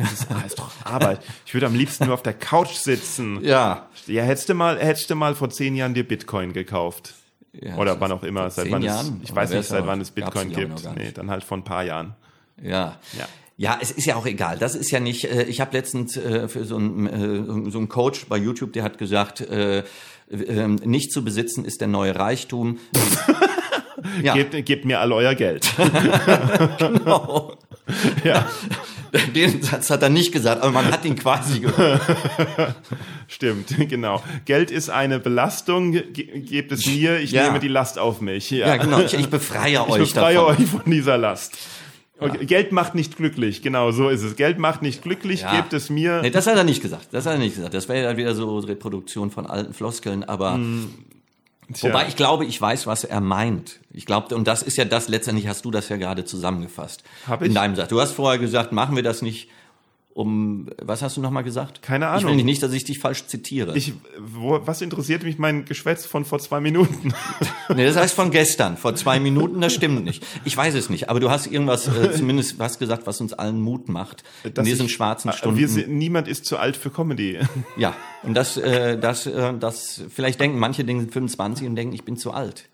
das 0.01 0.13
ist, 0.13 0.27
ah, 0.31 0.43
ist 0.45 0.59
doch 0.59 0.71
Arbeit. 0.83 1.19
Ich 1.45 1.53
würde 1.53 1.67
am 1.67 1.75
liebsten 1.75 2.05
nur 2.05 2.13
auf 2.13 2.23
der 2.23 2.33
Couch 2.33 2.73
sitzen. 2.73 3.43
Ja. 3.43 3.87
Ja, 4.07 4.23
hättest 4.23 4.49
du 4.49 4.53
mal, 4.53 4.79
hättest 4.79 5.09
du 5.09 5.15
mal 5.15 5.35
vor 5.35 5.49
zehn 5.49 5.75
Jahren 5.75 5.93
dir 5.93 6.07
Bitcoin 6.07 6.53
gekauft. 6.53 7.13
Ja, 7.53 7.75
Oder 7.75 7.99
wann 7.99 8.11
auch 8.11 8.23
immer, 8.23 8.49
seit 8.49 8.71
wann 8.71 8.83
es, 8.83 9.11
ich 9.23 9.35
weiß 9.35 9.51
nicht, 9.51 9.67
seit 9.67 9.85
wann 9.85 9.99
es 9.99 10.11
Bitcoin 10.11 10.51
gibt. 10.51 10.95
Nee, 10.95 11.11
dann 11.11 11.29
halt 11.29 11.43
vor 11.43 11.57
ein 11.57 11.63
paar 11.63 11.83
Jahren. 11.83 12.15
Ja. 12.61 12.97
Ja. 13.17 13.27
Ja, 13.57 13.77
es 13.79 13.91
ist 13.91 14.05
ja 14.05 14.15
auch 14.15 14.25
egal. 14.25 14.57
Das 14.57 14.73
ist 14.73 14.89
ja 14.89 14.99
nicht. 14.99 15.25
Äh, 15.25 15.43
ich 15.43 15.61
habe 15.61 15.77
letztens 15.77 16.17
äh, 16.17 16.47
für 16.47 16.65
so 16.65 16.77
einen 16.77 17.67
äh, 17.67 17.71
so 17.71 17.77
einen 17.77 17.89
Coach 17.89 18.25
bei 18.27 18.37
YouTube, 18.37 18.73
der 18.73 18.81
hat 18.81 18.97
gesagt, 18.97 19.41
äh, 19.41 19.83
äh, 20.31 20.67
nicht 20.67 21.11
zu 21.11 21.23
besitzen 21.23 21.63
ist 21.63 21.79
der 21.81 21.87
neue 21.87 22.15
Reichtum. 22.15 22.79
ja. 24.23 24.33
gebt, 24.33 24.65
gebt 24.65 24.85
mir 24.85 24.99
all 24.99 25.11
euer 25.11 25.35
Geld. 25.35 25.71
genau. 26.79 27.57
Ja. 28.23 28.49
Den 29.35 29.61
Satz 29.61 29.89
hat 29.89 30.03
er 30.03 30.09
nicht 30.09 30.31
gesagt, 30.31 30.61
aber 30.61 30.71
man 30.71 30.91
hat 30.91 31.03
ihn 31.03 31.15
quasi 31.15 31.59
gehört. 31.59 32.01
Stimmt, 33.27 33.67
genau. 33.89 34.23
Geld 34.45 34.71
ist 34.71 34.89
eine 34.89 35.19
Belastung, 35.19 35.91
gebt 35.91 36.71
es 36.71 36.85
mir, 36.85 37.19
ich 37.19 37.31
ja. 37.31 37.45
nehme 37.45 37.59
die 37.59 37.67
Last 37.67 37.99
auf 37.99 38.21
mich. 38.21 38.51
Ja, 38.51 38.67
ja 38.67 38.77
genau, 38.77 38.99
ich, 38.99 39.13
ich 39.13 39.29
befreie 39.29 39.73
ich 39.73 39.79
euch 39.79 40.01
Ich 40.03 40.13
befreie 40.13 40.35
davon. 40.35 40.55
euch 40.55 40.65
von 40.65 40.83
dieser 40.85 41.17
Last. 41.17 41.57
Okay. 42.19 42.45
Geld 42.45 42.71
macht 42.71 42.93
nicht 42.93 43.17
glücklich, 43.17 43.63
genau 43.63 43.91
so 43.91 44.07
ist 44.09 44.21
es. 44.21 44.35
Geld 44.35 44.59
macht 44.59 44.83
nicht 44.83 45.01
glücklich, 45.01 45.41
ja. 45.41 45.55
gebt 45.55 45.73
es 45.73 45.89
mir. 45.89 46.21
Nee, 46.21 46.29
das 46.29 46.45
hat 46.45 46.55
er 46.55 46.63
nicht 46.63 46.81
gesagt. 46.81 47.07
Das 47.11 47.25
hat 47.25 47.33
er 47.33 47.39
nicht 47.39 47.55
gesagt. 47.55 47.73
Das 47.73 47.89
wäre 47.89 47.99
ja 47.99 48.07
dann 48.09 48.17
wieder 48.17 48.35
so 48.35 48.59
Reproduktion 48.59 49.31
von 49.31 49.47
alten 49.47 49.73
Floskeln, 49.73 50.23
aber 50.23 50.57
mm. 50.57 50.93
Tja. 51.73 51.89
Wobei 51.89 52.07
ich 52.07 52.15
glaube, 52.15 52.45
ich 52.45 52.59
weiß, 52.59 52.87
was 52.87 53.03
er 53.03 53.21
meint. 53.21 53.79
Ich 53.93 54.05
glaube, 54.05 54.35
und 54.35 54.47
das 54.47 54.63
ist 54.63 54.77
ja 54.77 54.85
das, 54.85 55.07
letztendlich 55.07 55.47
hast 55.47 55.65
du 55.65 55.71
das 55.71 55.89
ja 55.89 55.97
gerade 55.97 56.25
zusammengefasst. 56.25 57.03
Hab 57.27 57.41
ich? 57.41 57.47
In 57.47 57.55
deinem 57.55 57.75
Satz. 57.75 57.89
Du 57.89 57.99
hast 57.99 58.11
vorher 58.11 58.39
gesagt, 58.39 58.71
machen 58.71 58.95
wir 58.95 59.03
das 59.03 59.21
nicht 59.21 59.49
um, 60.13 60.69
was 60.81 61.01
hast 61.01 61.17
du 61.17 61.21
nochmal 61.21 61.43
gesagt? 61.43 61.81
Keine 61.81 62.07
Ahnung. 62.07 62.31
Ich 62.31 62.37
will 62.37 62.43
nicht, 62.43 62.61
dass 62.61 62.73
ich 62.73 62.83
dich 62.83 62.99
falsch 62.99 63.27
zitiere. 63.27 63.77
Ich, 63.77 63.93
wo, 64.19 64.59
was 64.65 64.81
interessiert 64.81 65.23
mich 65.23 65.37
mein 65.37 65.65
Geschwätz 65.65 66.05
von 66.05 66.25
vor 66.25 66.39
zwei 66.39 66.59
Minuten? 66.59 67.13
nee, 67.75 67.85
das 67.85 67.95
heißt 67.95 68.13
von 68.13 68.29
gestern, 68.31 68.77
vor 68.77 68.95
zwei 68.95 69.19
Minuten, 69.19 69.61
das 69.61 69.73
stimmt 69.73 70.03
nicht. 70.03 70.25
Ich 70.43 70.55
weiß 70.55 70.75
es 70.75 70.89
nicht, 70.89 71.09
aber 71.09 71.19
du 71.19 71.29
hast 71.29 71.47
irgendwas, 71.47 71.87
äh, 71.87 72.11
zumindest 72.15 72.59
was 72.59 72.77
gesagt, 72.77 73.07
was 73.07 73.21
uns 73.21 73.33
allen 73.33 73.61
Mut 73.61 73.87
macht. 73.87 74.23
Dass 74.43 74.65
in 74.65 74.65
diesen 74.65 74.85
ich, 74.87 74.93
schwarzen 74.93 75.29
äh, 75.29 75.33
Stunden. 75.33 75.57
Wir 75.57 75.67
sind, 75.67 75.89
niemand 75.89 76.27
ist 76.27 76.45
zu 76.45 76.57
alt 76.57 76.75
für 76.75 76.89
Comedy. 76.89 77.39
ja, 77.77 77.95
und 78.23 78.33
das, 78.33 78.57
äh, 78.57 78.97
das, 78.97 79.27
äh, 79.27 79.53
das, 79.57 80.03
vielleicht 80.09 80.41
denken 80.41 80.59
manche 80.59 80.83
Dinge 80.83 81.07
25 81.07 81.67
und 81.67 81.75
denken, 81.75 81.93
ich 81.93 82.03
bin 82.03 82.17
zu 82.17 82.31
alt. 82.31 82.67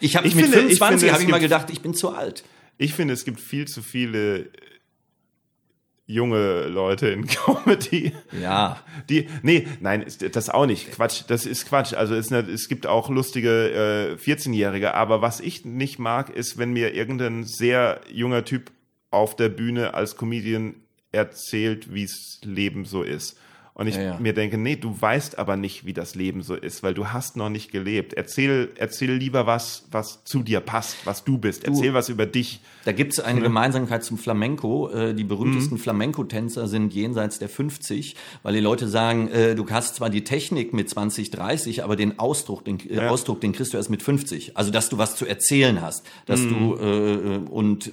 Ich 0.00 0.16
habe 0.16 0.26
mit 0.26 0.36
finde, 0.36 0.58
25 0.58 1.12
habe 1.12 1.22
ich 1.22 1.28
mal 1.28 1.40
gedacht, 1.40 1.70
ich 1.70 1.80
bin 1.80 1.94
zu 1.94 2.10
alt. 2.10 2.44
Ich 2.76 2.94
finde, 2.94 3.14
es 3.14 3.24
gibt 3.24 3.40
viel 3.40 3.68
zu 3.68 3.82
viele 3.82 4.50
junge 6.06 6.66
Leute 6.66 7.08
in 7.08 7.26
Comedy. 7.26 8.12
Ja. 8.40 8.80
Die, 9.08 9.28
nee, 9.42 9.66
nein, 9.80 10.04
das 10.32 10.50
auch 10.50 10.66
nicht. 10.66 10.92
Quatsch, 10.92 11.22
das 11.28 11.46
ist 11.46 11.66
Quatsch. 11.66 11.94
Also 11.94 12.14
es, 12.14 12.30
es 12.30 12.68
gibt 12.68 12.86
auch 12.86 13.08
lustige 13.08 13.70
äh, 13.70 14.14
14-Jährige, 14.14 14.94
aber 14.94 15.22
was 15.22 15.40
ich 15.40 15.64
nicht 15.64 15.98
mag, 15.98 16.30
ist, 16.30 16.58
wenn 16.58 16.72
mir 16.72 16.94
irgendein 16.94 17.44
sehr 17.44 18.00
junger 18.10 18.44
Typ 18.44 18.70
auf 19.10 19.36
der 19.36 19.48
Bühne 19.48 19.94
als 19.94 20.16
Comedian 20.16 20.74
erzählt, 21.12 21.94
wie's 21.94 22.40
Leben 22.42 22.84
so 22.84 23.02
ist. 23.02 23.38
Und 23.76 23.88
ich 23.88 23.96
ja, 23.96 24.02
ja. 24.02 24.18
mir 24.20 24.34
denke, 24.34 24.56
nee, 24.56 24.76
du 24.76 24.96
weißt 25.00 25.36
aber 25.36 25.56
nicht, 25.56 25.84
wie 25.84 25.92
das 25.92 26.14
Leben 26.14 26.42
so 26.42 26.54
ist, 26.54 26.84
weil 26.84 26.94
du 26.94 27.08
hast 27.08 27.36
noch 27.36 27.48
nicht 27.48 27.72
gelebt. 27.72 28.12
Erzähl, 28.12 28.70
erzähl 28.76 29.12
lieber 29.12 29.48
was, 29.48 29.86
was 29.90 30.22
zu 30.22 30.44
dir 30.44 30.60
passt, 30.60 31.04
was 31.04 31.24
du 31.24 31.38
bist. 31.38 31.64
Erzähl 31.64 31.88
du, 31.88 31.94
was 31.94 32.08
über 32.08 32.24
dich. 32.24 32.60
Da 32.84 32.92
gibt 32.92 33.14
es 33.14 33.20
eine 33.20 33.40
ne? 33.40 33.46
Gemeinsamkeit 33.46 34.04
zum 34.04 34.16
Flamenco. 34.16 34.90
Äh, 34.90 35.14
die 35.14 35.24
berühmtesten 35.24 35.74
mhm. 35.74 35.80
Flamenco-Tänzer 35.80 36.68
sind 36.68 36.94
jenseits 36.94 37.40
der 37.40 37.48
50, 37.48 38.14
weil 38.44 38.54
die 38.54 38.60
Leute 38.60 38.86
sagen, 38.86 39.26
äh, 39.26 39.56
du 39.56 39.68
hast 39.68 39.96
zwar 39.96 40.08
die 40.08 40.22
Technik 40.22 40.72
mit 40.72 40.88
20, 40.88 41.32
30, 41.32 41.82
aber 41.82 41.96
den 41.96 42.20
Ausdruck, 42.20 42.64
den 42.64 42.78
äh, 42.78 42.94
ja. 42.94 43.08
Ausdruck, 43.08 43.40
den 43.40 43.52
kriegst 43.52 43.72
du 43.72 43.76
erst 43.76 43.90
mit 43.90 44.04
50. 44.04 44.56
Also, 44.56 44.70
dass 44.70 44.88
du 44.88 44.98
was 44.98 45.16
zu 45.16 45.26
erzählen 45.26 45.82
hast, 45.82 46.06
dass 46.26 46.42
mhm. 46.42 46.50
du 46.50 46.74
äh, 46.76 47.50
und 47.50 47.90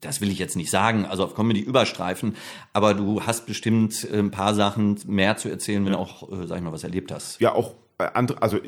das 0.00 0.20
will 0.20 0.30
ich 0.30 0.38
jetzt 0.38 0.56
nicht 0.56 0.70
sagen, 0.70 1.06
also 1.06 1.24
auf 1.24 1.34
Comedy 1.34 1.60
überstreifen, 1.60 2.36
aber 2.72 2.94
du 2.94 3.22
hast 3.22 3.46
bestimmt 3.46 4.06
äh, 4.10 4.18
ein 4.18 4.30
paar 4.30 4.54
Sachen 4.54 4.98
mehr 5.06 5.36
zu 5.36 5.48
erzählen, 5.48 5.84
wenn 5.84 5.92
du 5.92 5.98
auch, 5.98 6.30
äh, 6.30 6.46
sag 6.46 6.58
ich 6.58 6.62
mal, 6.62 6.72
was 6.72 6.84
erlebt 6.84 7.12
hast. 7.12 7.40
Ja, 7.40 7.52
auch 7.52 7.74
äh, 7.98 8.08
andere, 8.14 8.42
also 8.42 8.58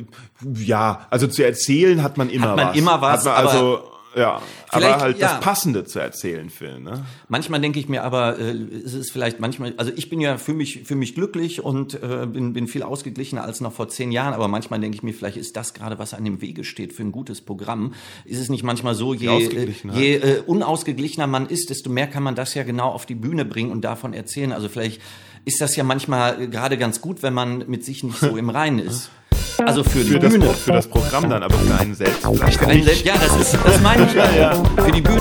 ja, 0.54 1.06
also 1.10 1.26
zu 1.26 1.44
erzählen 1.44 2.02
hat 2.02 2.16
man 2.16 2.30
immer 2.30 2.50
hat 2.50 2.56
man 2.56 2.68
was. 2.68 2.76
immer 2.76 3.00
was, 3.00 3.24
man 3.24 3.34
also 3.34 3.90
ja, 4.16 4.42
aber 4.68 5.00
halt 5.00 5.18
ja. 5.18 5.34
das 5.34 5.40
Passende 5.40 5.84
zu 5.84 6.00
erzählen, 6.00 6.50
Phil. 6.50 6.80
Ne? 6.80 7.04
Manchmal 7.28 7.60
denke 7.60 7.78
ich 7.78 7.88
mir 7.88 8.02
aber, 8.02 8.38
äh, 8.38 8.50
es 8.52 8.94
ist 8.94 9.12
vielleicht 9.12 9.38
manchmal, 9.38 9.74
also 9.76 9.92
ich 9.94 10.08
bin 10.08 10.20
ja 10.20 10.36
für 10.36 10.52
mich, 10.52 10.82
für 10.84 10.96
mich 10.96 11.14
glücklich 11.14 11.62
und 11.62 11.94
äh, 12.02 12.26
bin, 12.26 12.52
bin 12.52 12.66
viel 12.66 12.82
ausgeglichener 12.82 13.44
als 13.44 13.60
noch 13.60 13.72
vor 13.72 13.88
zehn 13.88 14.10
Jahren, 14.10 14.34
aber 14.34 14.48
manchmal 14.48 14.80
denke 14.80 14.96
ich 14.96 15.02
mir, 15.02 15.14
vielleicht 15.14 15.36
ist 15.36 15.56
das 15.56 15.74
gerade, 15.74 15.98
was 15.98 16.14
an 16.14 16.24
dem 16.24 16.40
Wege 16.40 16.64
steht 16.64 16.92
für 16.92 17.02
ein 17.02 17.12
gutes 17.12 17.40
Programm. 17.40 17.94
Ist 18.24 18.40
es 18.40 18.48
nicht 18.48 18.64
manchmal 18.64 18.94
so, 18.94 19.14
je, 19.14 19.28
äh, 19.28 19.72
je 19.92 20.16
äh, 20.16 20.42
unausgeglichener 20.44 21.26
man 21.26 21.46
ist, 21.46 21.70
desto 21.70 21.88
mehr 21.88 22.08
kann 22.08 22.22
man 22.22 22.34
das 22.34 22.54
ja 22.54 22.64
genau 22.64 22.90
auf 22.90 23.06
die 23.06 23.14
Bühne 23.14 23.44
bringen 23.44 23.70
und 23.70 23.82
davon 23.82 24.12
erzählen. 24.12 24.52
Also 24.52 24.68
vielleicht 24.68 25.00
ist 25.44 25.60
das 25.60 25.76
ja 25.76 25.84
manchmal 25.84 26.48
gerade 26.48 26.76
ganz 26.78 27.00
gut, 27.00 27.22
wenn 27.22 27.34
man 27.34 27.64
mit 27.68 27.84
sich 27.84 28.02
nicht 28.02 28.18
so 28.18 28.36
im 28.36 28.50
Reinen 28.50 28.80
ist. 28.80 29.10
Also 29.66 29.84
für, 29.84 29.90
für 30.00 30.04
die 30.04 30.18
das, 30.18 30.32
Bühne. 30.32 30.46
Für 30.50 30.72
das 30.72 30.88
Programm 30.88 31.28
dann, 31.28 31.42
aber 31.42 31.54
für 31.54 31.74
einen 31.78 31.94
selbst 31.94 32.20
für 32.22 32.66
einen 32.66 32.82
selbst, 32.82 33.04
Ja, 33.04 33.14
das, 33.14 33.36
ist, 33.40 33.58
das 33.64 33.80
meine 33.80 34.06
ich. 34.06 34.14
ja, 34.14 34.30
ja. 34.32 34.64
Für 34.76 34.92
die 34.92 35.00
Bühne. 35.00 35.20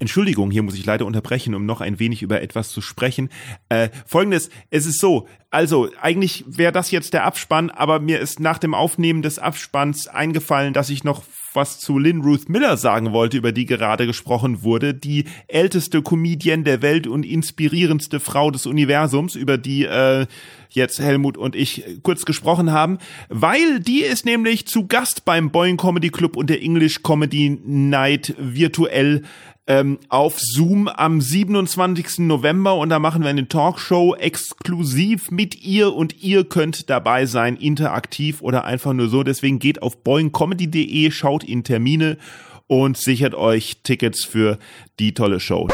Entschuldigung, 0.00 0.50
hier 0.50 0.62
muss 0.62 0.74
ich 0.74 0.84
leider 0.84 1.06
unterbrechen, 1.06 1.54
um 1.54 1.64
noch 1.64 1.80
ein 1.80 1.98
wenig 1.98 2.22
über 2.22 2.42
etwas 2.42 2.68
zu 2.68 2.80
sprechen. 2.80 3.30
Äh, 3.68 3.88
Folgendes, 4.06 4.50
es 4.70 4.86
ist 4.86 5.00
so, 5.00 5.26
also 5.50 5.88
eigentlich 6.00 6.44
wäre 6.46 6.72
das 6.72 6.90
jetzt 6.90 7.14
der 7.14 7.24
Abspann, 7.24 7.70
aber 7.70 8.00
mir 8.00 8.20
ist 8.20 8.40
nach 8.40 8.58
dem 8.58 8.74
Aufnehmen 8.74 9.22
des 9.22 9.38
Abspanns 9.38 10.08
eingefallen, 10.08 10.74
dass 10.74 10.90
ich 10.90 11.04
noch 11.04 11.22
was 11.54 11.78
zu 11.78 11.98
Lynn 11.98 12.22
Ruth 12.22 12.48
Miller 12.48 12.76
sagen 12.76 13.12
wollte, 13.12 13.36
über 13.36 13.52
die 13.52 13.64
gerade 13.64 14.06
gesprochen 14.06 14.62
wurde. 14.62 14.92
Die 14.92 15.24
älteste 15.46 16.02
Comedian 16.02 16.64
der 16.64 16.82
Welt 16.82 17.06
und 17.06 17.24
inspirierendste 17.24 18.20
Frau 18.20 18.50
des 18.50 18.66
Universums, 18.66 19.36
über 19.36 19.56
die 19.56 19.84
äh, 19.84 20.26
jetzt 20.70 21.00
Helmut 21.00 21.36
und 21.36 21.56
ich 21.56 21.84
kurz 22.02 22.24
gesprochen 22.24 22.72
haben, 22.72 22.98
weil 23.28 23.80
die 23.80 24.02
ist 24.02 24.24
nämlich 24.24 24.66
zu 24.66 24.86
Gast 24.86 25.24
beim 25.24 25.50
Boeing 25.50 25.76
Comedy 25.76 26.10
Club 26.10 26.36
und 26.36 26.50
der 26.50 26.62
English 26.62 27.02
Comedy 27.02 27.60
Night 27.64 28.34
virtuell 28.38 29.22
ähm, 29.66 29.98
auf 30.08 30.38
Zoom 30.38 30.88
am 30.88 31.20
27. 31.20 32.20
November 32.20 32.76
und 32.76 32.90
da 32.90 32.98
machen 32.98 33.22
wir 33.22 33.30
eine 33.30 33.48
Talkshow 33.48 34.14
exklusiv 34.14 35.30
mit 35.30 35.62
ihr 35.62 35.94
und 35.94 36.22
ihr 36.22 36.44
könnt 36.44 36.90
dabei 36.90 37.26
sein, 37.26 37.56
interaktiv 37.56 38.42
oder 38.42 38.64
einfach 38.64 38.92
nur 38.92 39.08
so. 39.08 39.22
Deswegen 39.22 39.58
geht 39.58 39.82
auf 39.82 40.02
boingcomedy.de, 40.02 41.10
schaut 41.10 41.44
in 41.44 41.64
Termine 41.64 42.18
und 42.66 42.96
sichert 42.96 43.34
euch 43.34 43.78
Tickets 43.82 44.24
für 44.24 44.58
die 44.98 45.14
tolle 45.14 45.40
Show. 45.40 45.68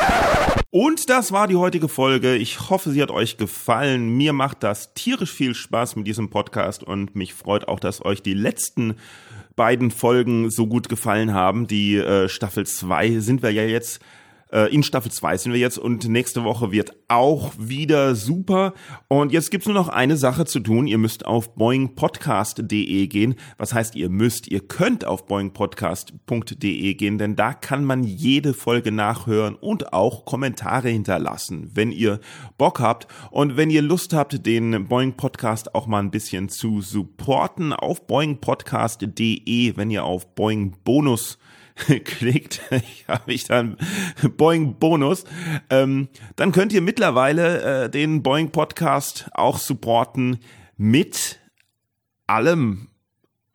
Und 0.72 1.10
das 1.10 1.32
war 1.32 1.48
die 1.48 1.56
heutige 1.56 1.88
Folge. 1.88 2.36
Ich 2.36 2.70
hoffe, 2.70 2.90
sie 2.90 3.02
hat 3.02 3.10
euch 3.10 3.36
gefallen. 3.36 4.16
Mir 4.16 4.32
macht 4.32 4.62
das 4.62 4.94
tierisch 4.94 5.32
viel 5.32 5.56
Spaß 5.56 5.96
mit 5.96 6.06
diesem 6.06 6.30
Podcast 6.30 6.84
und 6.84 7.16
mich 7.16 7.34
freut 7.34 7.66
auch, 7.66 7.80
dass 7.80 8.04
euch 8.04 8.22
die 8.22 8.34
letzten 8.34 8.94
beiden 9.56 9.90
Folgen 9.90 10.48
so 10.48 10.68
gut 10.68 10.88
gefallen 10.88 11.34
haben. 11.34 11.66
Die 11.66 11.96
äh, 11.96 12.28
Staffel 12.28 12.66
2 12.66 13.18
sind 13.18 13.42
wir 13.42 13.50
ja 13.50 13.64
jetzt 13.64 14.00
äh, 14.52 14.72
in 14.74 14.82
Staffel 14.82 15.10
2 15.10 15.36
sind 15.36 15.52
wir 15.52 15.60
jetzt 15.60 15.78
und 15.78 16.08
nächste 16.08 16.44
Woche 16.44 16.72
wird 16.72 16.92
auch 17.08 17.52
wieder 17.58 18.14
super. 18.14 18.74
Und 19.08 19.32
jetzt 19.32 19.50
gibt's 19.50 19.66
nur 19.66 19.74
noch 19.74 19.88
eine 19.88 20.16
Sache 20.16 20.44
zu 20.44 20.60
tun. 20.60 20.86
Ihr 20.86 20.98
müsst 20.98 21.26
auf 21.26 21.54
boingpodcast.de 21.54 23.06
gehen. 23.06 23.34
Was 23.58 23.74
heißt 23.74 23.96
ihr 23.96 24.08
müsst? 24.08 24.48
Ihr 24.48 24.60
könnt 24.60 25.04
auf 25.04 25.26
boingpodcast.de 25.26 26.94
gehen, 26.94 27.18
denn 27.18 27.36
da 27.36 27.52
kann 27.52 27.84
man 27.84 28.04
jede 28.04 28.54
Folge 28.54 28.92
nachhören 28.92 29.54
und 29.54 29.92
auch 29.92 30.24
Kommentare 30.24 30.88
hinterlassen, 30.88 31.70
wenn 31.74 31.92
ihr 31.92 32.20
Bock 32.58 32.80
habt. 32.80 33.06
Und 33.30 33.56
wenn 33.56 33.70
ihr 33.70 33.82
Lust 33.82 34.12
habt, 34.12 34.46
den 34.46 34.86
Boing 34.88 35.14
Podcast 35.14 35.74
auch 35.74 35.86
mal 35.86 36.00
ein 36.00 36.10
bisschen 36.10 36.48
zu 36.48 36.80
supporten, 36.80 37.72
auf 37.72 38.06
boingpodcast.de, 38.06 39.76
wenn 39.76 39.90
ihr 39.90 40.04
auf 40.04 40.34
Boing 40.34 40.76
Bonus 40.84 41.38
klickt, 42.04 42.60
habe 43.08 43.32
ich 43.32 43.44
dann 43.44 43.76
Boeing 44.36 44.78
Bonus, 44.78 45.24
ähm, 45.70 46.08
dann 46.36 46.52
könnt 46.52 46.72
ihr 46.72 46.80
mittlerweile 46.80 47.84
äh, 47.84 47.90
den 47.90 48.22
Boeing 48.22 48.50
Podcast 48.50 49.28
auch 49.32 49.58
supporten 49.58 50.38
mit 50.76 51.40
allem, 52.26 52.88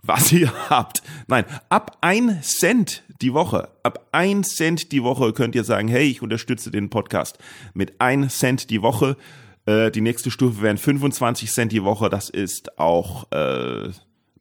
was 0.01 0.31
ihr 0.31 0.51
habt. 0.69 1.01
Nein, 1.27 1.45
ab 1.69 1.97
ein 2.01 2.41
Cent 2.41 3.03
die 3.21 3.33
Woche, 3.33 3.69
ab 3.83 4.07
ein 4.11 4.43
Cent 4.43 4.91
die 4.91 5.03
Woche 5.03 5.33
könnt 5.33 5.55
ihr 5.55 5.63
sagen, 5.63 5.87
hey, 5.87 6.03
ich 6.03 6.21
unterstütze 6.21 6.71
den 6.71 6.89
Podcast 6.89 7.37
mit 7.73 8.01
ein 8.01 8.29
Cent 8.29 8.69
die 8.69 8.81
Woche. 8.81 9.17
Äh, 9.65 9.91
die 9.91 10.01
nächste 10.01 10.31
Stufe 10.31 10.61
wären 10.61 10.77
25 10.77 11.51
Cent 11.51 11.71
die 11.71 11.83
Woche. 11.83 12.09
Das 12.09 12.29
ist 12.29 12.77
auch 12.77 13.31
äh, 13.31 13.89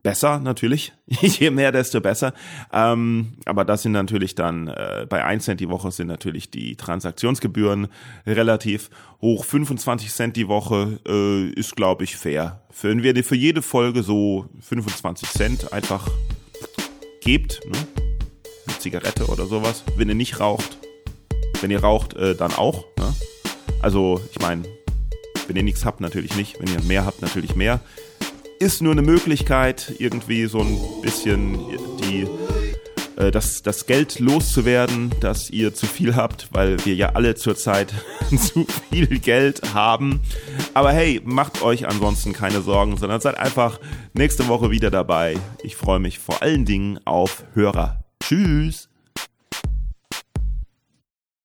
besser 0.05 0.39
natürlich. 0.39 0.93
Je 1.07 1.51
mehr, 1.51 1.73
desto 1.73 2.01
besser. 2.01 2.33
Ähm, 2.73 3.33
aber 3.47 3.65
das 3.65 3.83
sind 3.83 3.93
natürlich 3.93 4.37
dann, 4.37 4.69
äh, 4.69 5.07
bei 5.09 5.25
1 5.25 5.45
Cent 5.45 5.59
die 5.59 5.69
Woche 5.69 5.91
sind 5.91 6.07
natürlich 6.07 6.51
die 6.51 6.77
Transaktionsgebühren 6.77 7.89
relativ 8.25 8.91
hoch. 9.21 9.45
25 9.45 10.13
Cent 10.13 10.37
die 10.37 10.47
Woche 10.47 11.01
äh, 11.09 11.49
ist, 11.59 11.75
glaube 11.75 12.05
ich, 12.05 12.15
fair. 12.15 12.63
Wenn 12.81 13.03
wir 13.03 13.25
für 13.25 13.35
jede 13.35 13.63
Folge 13.63 14.05
so 14.05 14.47
25 14.61 15.29
Cent 15.31 15.73
einfach 15.73 16.09
gebt, 17.21 17.61
ne? 17.67 17.79
eine 18.67 18.79
Zigarette 18.79 19.27
oder 19.27 19.47
sowas, 19.47 19.83
wenn 19.97 20.09
ihr 20.09 20.15
nicht 20.15 20.39
raucht. 20.39 20.79
Wenn 21.61 21.71
ihr 21.71 21.81
raucht, 21.81 22.15
äh, 22.15 22.35
dann 22.35 22.53
auch. 22.53 22.85
Ne? 22.99 23.15
Also, 23.81 24.21
ich 24.31 24.41
meine, 24.41 24.65
wenn 25.47 25.57
ihr 25.57 25.63
nichts 25.63 25.87
habt, 25.87 26.03
natürlich 26.03 26.37
nicht. 26.37 26.61
Wenn 26.61 26.69
ihr 26.69 26.83
mehr 26.83 27.07
habt, 27.07 27.23
natürlich 27.23 27.57
mehr 27.57 27.81
ist 28.59 28.83
nur 28.83 28.93
eine 28.93 29.03
Möglichkeit, 29.03 29.95
irgendwie 29.99 30.47
so 30.47 30.61
ein 30.61 30.79
bisschen 31.03 31.59
die 32.01 32.27
äh, 33.17 33.31
das, 33.31 33.63
das 33.63 33.87
Geld 33.87 34.19
loszuwerden, 34.19 35.13
das 35.21 35.51
ihr 35.51 35.75
zu 35.75 35.87
viel 35.87 36.17
habt, 36.17 36.49
weil 36.53 36.85
wir 36.85 36.95
ja 36.95 37.11
alle 37.11 37.35
zurzeit 37.35 37.93
zu 38.31 38.67
viel 38.91 39.19
Geld 39.19 39.75
haben. 39.75 40.21
Aber 40.75 40.93
hey, 40.93 41.21
macht 41.25 41.63
euch 41.63 41.87
ansonsten 41.87 42.33
keine 42.33 42.61
Sorgen, 42.63 42.97
sondern 42.97 43.21
seid 43.21 43.39
einfach 43.39 43.81
nächste 44.13 44.49
Woche 44.49 44.71
wieder 44.71 44.91
dabei. 44.91 45.37
Ich 45.63 45.77
freue 45.77 45.99
mich 45.99 46.19
vor 46.19 46.43
allen 46.43 46.65
Dingen 46.65 46.99
auf 47.05 47.45
Hörer. 47.55 48.05
Tschüss! 48.21 48.89